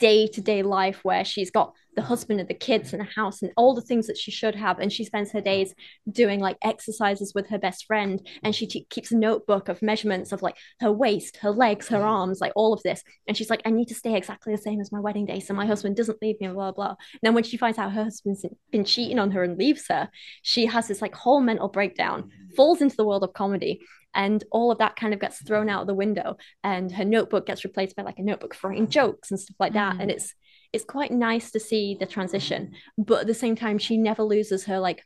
day-to-day 0.00 0.62
life 0.62 1.00
where 1.04 1.24
she's 1.24 1.50
got 1.50 1.72
the 1.96 2.02
husband 2.02 2.40
and 2.40 2.48
the 2.48 2.54
kids 2.54 2.92
and 2.92 3.00
the 3.00 3.10
house 3.14 3.42
and 3.42 3.52
all 3.56 3.74
the 3.74 3.82
things 3.82 4.06
that 4.06 4.18
she 4.18 4.30
should 4.30 4.54
have. 4.54 4.78
And 4.78 4.92
she 4.92 5.04
spends 5.04 5.32
her 5.32 5.40
days 5.40 5.74
doing 6.10 6.40
like 6.40 6.56
exercises 6.62 7.32
with 7.34 7.48
her 7.48 7.58
best 7.58 7.86
friend. 7.86 8.26
And 8.42 8.54
she 8.54 8.66
t- 8.66 8.86
keeps 8.90 9.12
a 9.12 9.16
notebook 9.16 9.68
of 9.68 9.82
measurements 9.82 10.32
of 10.32 10.42
like 10.42 10.56
her 10.80 10.92
waist 10.92 11.38
her 11.38 11.50
legs 11.50 11.88
her 11.88 12.02
arms 12.02 12.40
like 12.40 12.52
all 12.56 12.72
of 12.72 12.82
this. 12.82 13.02
And 13.26 13.36
she's 13.36 13.50
like 13.50 13.62
i 13.64 13.70
need 13.70 13.88
to 13.88 13.94
stay 13.94 14.16
exactly 14.16 14.54
the 14.54 14.62
same 14.62 14.80
as 14.80 14.92
my 14.92 15.00
wedding 15.00 15.26
day 15.26 15.40
so 15.40 15.54
my 15.54 15.66
husband 15.66 15.96
doesn't 15.96 16.20
leave 16.22 16.40
me 16.40 16.48
blah 16.48 16.72
blah. 16.72 16.88
And 16.88 17.20
then 17.22 17.34
when 17.34 17.44
she 17.44 17.56
finds 17.56 17.78
out 17.78 17.92
her 17.92 18.04
husband's 18.04 18.44
been 18.70 18.84
cheating 18.84 19.18
on 19.18 19.30
her 19.32 19.42
and 19.42 19.58
leaves 19.58 19.86
her 19.88 20.08
she 20.42 20.66
has 20.66 20.88
this 20.88 21.02
like 21.02 21.14
whole 21.14 21.40
mental 21.40 21.68
breakdown 21.68 22.30
falls 22.56 22.80
into 22.80 22.96
the 22.96 23.04
world 23.04 23.24
of 23.24 23.32
comedy 23.32 23.80
and 24.14 24.44
all 24.50 24.70
of 24.70 24.78
that 24.78 24.96
kind 24.96 25.12
of 25.12 25.20
gets 25.20 25.42
thrown 25.42 25.68
out 25.68 25.82
of 25.82 25.86
the 25.86 25.94
window. 25.94 26.36
And 26.62 26.90
her 26.92 27.04
notebook 27.04 27.46
gets 27.46 27.64
replaced 27.64 27.96
by 27.96 28.02
like 28.02 28.18
a 28.18 28.22
notebook 28.22 28.54
for 28.54 28.70
writing 28.70 28.88
jokes 28.88 29.30
and 29.30 29.40
stuff 29.40 29.56
like 29.58 29.72
that. 29.72 29.96
Mm. 29.96 30.02
and 30.02 30.10
it's 30.10 30.34
it's 30.74 30.84
quite 30.84 31.12
nice 31.12 31.50
to 31.52 31.60
see 31.60 31.96
the 31.98 32.06
transition 32.06 32.72
but 32.98 33.20
at 33.22 33.26
the 33.26 33.40
same 33.44 33.56
time 33.56 33.78
she 33.78 33.96
never 33.96 34.22
loses 34.24 34.64
her 34.64 34.78
like 34.88 35.00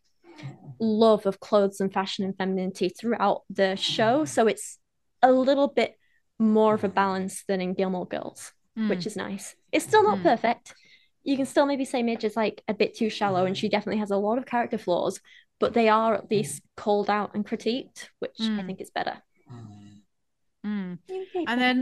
love 0.80 1.26
of 1.26 1.40
clothes 1.40 1.80
and 1.80 1.92
fashion 1.92 2.24
and 2.24 2.36
femininity 2.36 2.88
throughout 2.88 3.42
the 3.50 3.76
show 3.76 4.24
so 4.24 4.46
it's 4.46 4.78
a 5.22 5.30
little 5.30 5.68
bit 5.68 5.92
more 6.38 6.74
of 6.74 6.84
a 6.84 6.88
balance 6.88 7.44
than 7.48 7.60
in 7.60 7.74
Gilmore 7.74 8.06
Girls 8.06 8.52
Mm. 8.78 8.88
which 8.90 9.06
is 9.06 9.16
nice 9.16 9.56
it's 9.72 9.84
still 9.84 10.04
not 10.04 10.18
Mm. 10.18 10.22
perfect 10.30 10.74
you 11.24 11.36
can 11.36 11.46
still 11.46 11.66
maybe 11.66 11.84
say 11.84 12.02
Midge 12.02 12.24
is 12.24 12.36
like 12.36 12.62
a 12.68 12.74
bit 12.74 12.94
too 12.94 13.10
shallow 13.10 13.44
and 13.44 13.56
she 13.58 13.68
definitely 13.68 13.98
has 13.98 14.12
a 14.12 14.16
lot 14.26 14.38
of 14.38 14.46
character 14.46 14.78
flaws 14.78 15.20
but 15.58 15.74
they 15.74 15.88
are 15.88 16.14
at 16.14 16.30
least 16.30 16.62
called 16.76 17.10
out 17.10 17.30
and 17.34 17.44
critiqued 17.44 18.08
which 18.20 18.36
I 18.40 18.44
Mm. 18.44 18.66
think 18.66 18.80
is 18.80 18.90
better 18.90 19.16
Mm. 20.66 20.98
And 21.48 21.60
then 21.60 21.76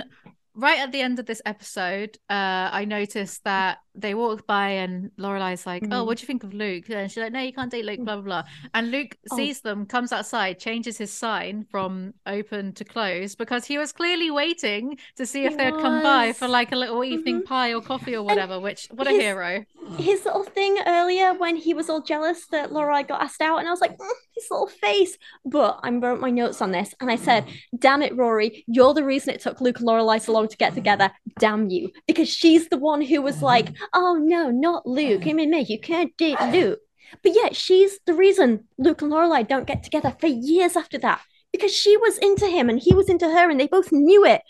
right 0.57 0.81
at 0.81 0.91
the 0.91 1.01
end 1.01 1.19
of 1.19 1.27
this 1.27 1.43
episode, 1.45 2.19
uh, 2.29 2.71
I 2.73 2.85
noticed 2.87 3.45
that 3.45 3.79
they 3.97 4.15
walk 4.15 4.47
by 4.47 4.69
and 4.83 5.11
Lorelai's 5.19 5.67
like, 5.67 5.83
"Oh, 5.85 6.03
Mm. 6.03 6.07
what 6.07 6.19
do 6.19 6.23
you 6.23 6.27
think 6.27 6.45
of 6.45 6.53
Luke?" 6.55 6.89
And 6.91 7.11
she's 7.11 7.23
like, 7.23 7.33
"No, 7.33 7.41
you 7.41 7.53
can't 7.53 7.71
date 7.71 7.85
Luke." 7.85 8.01
Blah 8.05 8.17
blah 8.17 8.23
blah. 8.23 8.43
And 8.75 8.91
Luke 8.91 9.17
Oh. 9.31 9.37
sees 9.37 9.61
them, 9.63 9.87
comes 9.87 10.13
outside, 10.13 10.59
changes 10.59 10.99
his 10.99 11.13
sign 11.13 11.67
from 11.71 12.15
open 12.27 12.73
to 12.75 12.85
close 12.85 13.35
because 13.35 13.65
he 13.65 13.79
was 13.79 13.93
clearly 13.93 14.31
waiting 14.31 14.99
to 15.17 15.25
see 15.27 15.41
He 15.41 15.47
if 15.47 15.57
they'd 15.57 15.73
come 15.75 16.03
by 16.03 16.33
for 16.33 16.49
like 16.49 16.73
a 16.73 16.77
little 16.77 17.03
evening 17.05 17.41
Mhm. 17.43 17.47
pie 17.47 17.73
or 17.75 17.81
coffee 17.81 18.15
or 18.17 18.23
whatever. 18.23 18.61
Which 18.61 18.89
what 18.93 19.07
a 19.07 19.11
hero! 19.13 19.65
his 19.99 20.25
little 20.25 20.43
thing 20.43 20.79
earlier 20.87 21.33
when 21.33 21.55
he 21.57 21.73
was 21.73 21.89
all 21.89 22.01
jealous 22.01 22.47
that 22.49 22.71
Lorelai 22.71 23.07
got 23.07 23.23
asked 23.23 23.41
out, 23.41 23.59
and 23.59 23.69
I 23.69 23.71
was 23.71 23.81
like, 23.81 23.97
"Mm, 23.97 24.11
his 24.35 24.47
little 24.51 24.67
face. 24.67 25.17
But 25.45 25.79
I 25.85 25.91
wrote 25.91 26.21
my 26.21 26.31
notes 26.31 26.61
on 26.61 26.73
this, 26.73 26.93
and 27.01 27.09
I 27.11 27.17
said, 27.17 27.45
"Damn 27.79 28.03
it, 28.03 28.17
Rory, 28.17 28.65
you're 28.67 28.95
the 28.95 29.05
reason 29.05 29.33
it 29.33 29.41
took 29.41 29.61
Luke 29.61 29.79
and 29.79 29.87
Lorelai 29.89 30.21
so 30.21 30.33
long 30.33 30.49
to 30.49 30.57
get 30.57 30.75
together. 30.75 31.13
Damn 31.39 31.71
you!" 31.71 31.91
Because 32.09 32.29
she's 32.29 32.69
the 32.69 32.77
one 32.79 33.01
who 33.01 33.23
was 33.23 33.43
like, 33.43 33.69
"Oh 33.93 34.15
no, 34.15 34.51
not 34.51 34.87
Luke. 34.87 35.27
I 35.27 35.33
mean, 35.33 35.51
me, 35.51 35.65
you 35.69 35.79
can't 35.81 36.17
date 36.17 36.41
Luke." 36.53 36.81
But 37.23 37.35
yet 37.35 37.55
she's 37.55 37.99
the 38.07 38.15
reason 38.15 38.65
Luke 38.79 39.01
and 39.03 39.13
Lorelai 39.13 39.47
don't 39.47 39.67
get 39.67 39.83
together 39.85 40.15
for 40.19 40.27
years 40.27 40.77
after 40.77 40.99
that 40.99 41.21
because 41.53 41.73
she 41.73 41.97
was 41.97 42.19
into 42.19 42.47
him 42.49 42.69
and 42.69 42.81
he 42.81 42.95
was 42.95 43.09
into 43.09 43.27
her, 43.31 43.49
and 43.51 43.59
they 43.61 43.69
both 43.69 43.93
knew 43.93 44.25
it, 44.25 44.43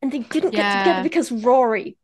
and 0.00 0.12
they 0.12 0.20
didn't 0.20 0.50
get 0.50 0.70
together 0.78 1.02
because 1.02 1.32
Rory. 1.32 1.96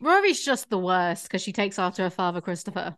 Rory's 0.00 0.44
just 0.44 0.70
the 0.70 0.78
worst 0.78 1.24
because 1.24 1.42
she 1.42 1.52
takes 1.52 1.78
after 1.78 2.02
her 2.02 2.10
father, 2.10 2.40
Christopher. 2.40 2.96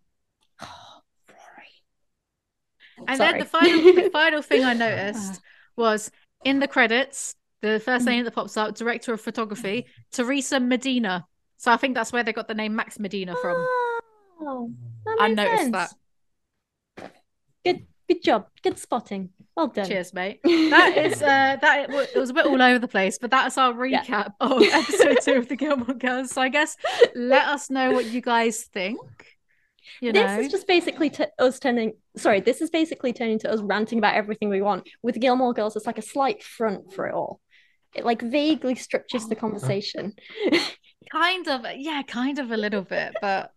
Oh, 0.61 0.67
Rory. 1.29 3.09
And 3.09 3.19
then 3.21 3.39
the 3.39 3.45
final 3.47 3.95
the 3.95 4.11
final 4.13 4.43
thing 4.43 4.65
I 4.65 4.75
noticed 4.75 5.41
was 5.75 6.11
in 6.45 6.59
the 6.59 6.69
credits, 6.69 7.35
the 7.63 7.81
first 7.81 8.05
Mm. 8.05 8.11
name 8.11 8.25
that 8.25 8.35
pops 8.35 8.57
up, 8.57 8.75
director 8.75 9.15
of 9.15 9.21
photography, 9.21 9.87
Teresa 10.13 10.61
Medina. 10.61 11.27
So 11.57 11.73
I 11.73 11.77
think 11.77 11.95
that's 11.95 12.13
where 12.13 12.23
they 12.23 12.33
got 12.33 12.49
the 12.49 12.55
name 12.55 12.77
Max 12.77 12.99
Medina 12.99 13.35
from. 13.37 13.57
Oh, 14.41 14.71
I 15.19 15.29
noticed 15.29 15.63
sense. 15.63 15.95
that. 16.99 17.13
Good, 17.65 17.87
good 18.09 18.23
job. 18.23 18.47
Good 18.63 18.79
spotting. 18.79 19.31
Well 19.57 19.69
done. 19.69 19.87
Cheers, 19.89 20.13
mate. 20.13 20.41
That 20.45 20.97
is 20.99 21.23
uh 21.23 21.57
that 21.61 21.89
it, 21.91 22.17
was 22.19 22.31
a 22.31 22.35
bit 22.35 22.45
all 22.47 22.61
over 22.61 22.79
the 22.79 22.89
place, 22.89 23.19
but 23.19 23.31
that's 23.31 23.57
our 23.57 23.87
Yeah. 23.87 24.05
recap 24.05 24.35
of 24.41 24.63
episode 24.63 25.19
two 25.23 25.39
of 25.39 25.49
the 25.49 25.57
Gilmore 25.57 25.95
Girls. 25.95 26.33
So 26.33 26.43
I 26.43 26.51
guess 26.51 26.77
let 27.15 27.47
us 27.49 27.71
know 27.71 27.93
what 27.93 28.05
you 28.07 28.21
guys 28.21 28.65
think. 28.65 28.99
You 30.03 30.13
this 30.13 30.27
know, 30.27 30.41
is 30.41 30.51
just 30.51 30.67
basically 30.67 31.09
t- 31.11 31.25
us 31.39 31.59
turning. 31.59 31.95
Sorry, 32.17 32.41
this 32.41 32.61
is 32.61 32.69
basically 32.71 33.13
turning 33.15 33.39
to 33.41 33.51
us 33.51 33.61
ranting 33.63 33.99
about 33.99 34.15
everything 34.15 34.51
we 34.51 34.61
want. 34.61 34.87
With 35.03 35.19
Gilmore 35.19 35.55
Girls, 35.55 35.77
it's 35.77 35.87
like 35.87 35.97
a 35.99 36.03
slight 36.03 36.43
front 36.43 36.93
for 36.93 37.07
it 37.07 37.15
all. 37.15 37.41
It 37.95 38.05
like 38.05 38.21
vaguely 38.21 38.75
structures 38.75 39.27
the 39.27 39.37
conversation. 39.37 40.13
kind 41.11 41.49
of 41.49 41.65
yeah, 41.77 42.03
kind 42.03 42.39
of 42.39 42.51
a 42.51 42.57
little 42.57 42.83
bit, 42.83 43.15
but 43.21 43.53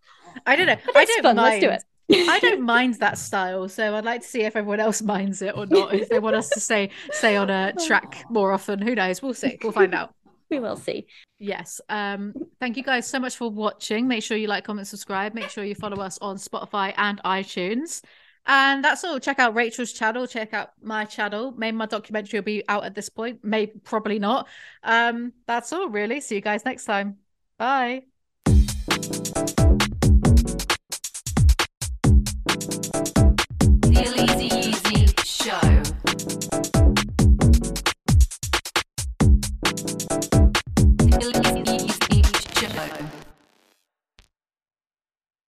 I 0.46 0.56
don't 0.56 0.66
know. 0.66 0.76
I 0.94 1.04
don't 1.04 1.22
fun. 1.22 1.36
mind. 1.36 1.62
Let's 1.62 1.64
do 1.64 1.70
it. 1.70 1.84
I 2.28 2.38
don't 2.40 2.62
mind 2.76 2.94
that 2.94 3.18
style, 3.18 3.68
so 3.68 3.94
I'd 3.94 4.04
like 4.04 4.22
to 4.22 4.26
see 4.26 4.42
if 4.42 4.56
everyone 4.56 4.80
else 4.80 5.02
minds 5.02 5.42
it 5.42 5.56
or 5.56 5.66
not. 5.66 5.94
If 5.94 6.08
they 6.08 6.18
want 6.18 6.36
us 6.36 6.48
to 6.50 6.60
stay 6.60 6.90
stay 7.12 7.36
on 7.36 7.50
a 7.50 7.72
track 7.86 8.24
more 8.30 8.52
often, 8.52 8.80
who 8.80 8.94
knows? 8.94 9.22
We'll 9.22 9.34
see. 9.34 9.58
We'll 9.62 9.72
find 9.72 9.94
out. 9.94 10.14
We 10.50 10.58
will 10.58 10.76
see. 10.76 11.06
Yes. 11.38 11.80
Um. 11.88 12.34
Thank 12.58 12.76
you 12.76 12.82
guys 12.82 13.06
so 13.06 13.20
much 13.20 13.36
for 13.36 13.50
watching. 13.50 14.08
Make 14.08 14.22
sure 14.22 14.36
you 14.36 14.48
like, 14.48 14.64
comment, 14.64 14.86
subscribe. 14.86 15.34
Make 15.34 15.50
sure 15.50 15.64
you 15.64 15.74
follow 15.74 16.02
us 16.02 16.18
on 16.20 16.36
Spotify 16.36 16.92
and 16.96 17.20
iTunes. 17.24 18.02
And 18.46 18.82
that's 18.82 19.04
all. 19.04 19.20
Check 19.20 19.38
out 19.38 19.54
Rachel's 19.54 19.92
channel. 19.92 20.26
Check 20.26 20.54
out 20.54 20.70
my 20.82 21.04
channel. 21.04 21.52
Maybe 21.56 21.76
my 21.76 21.86
documentary 21.86 22.40
will 22.40 22.44
be 22.44 22.64
out 22.68 22.84
at 22.84 22.94
this 22.94 23.08
point. 23.08 23.40
Maybe 23.44 23.72
probably 23.84 24.18
not. 24.18 24.48
Um. 24.82 25.32
That's 25.46 25.72
all. 25.72 25.88
Really. 25.88 26.20
See 26.20 26.34
you 26.34 26.40
guys 26.40 26.64
next 26.64 26.84
time. 26.84 27.18
Bye. 27.60 28.06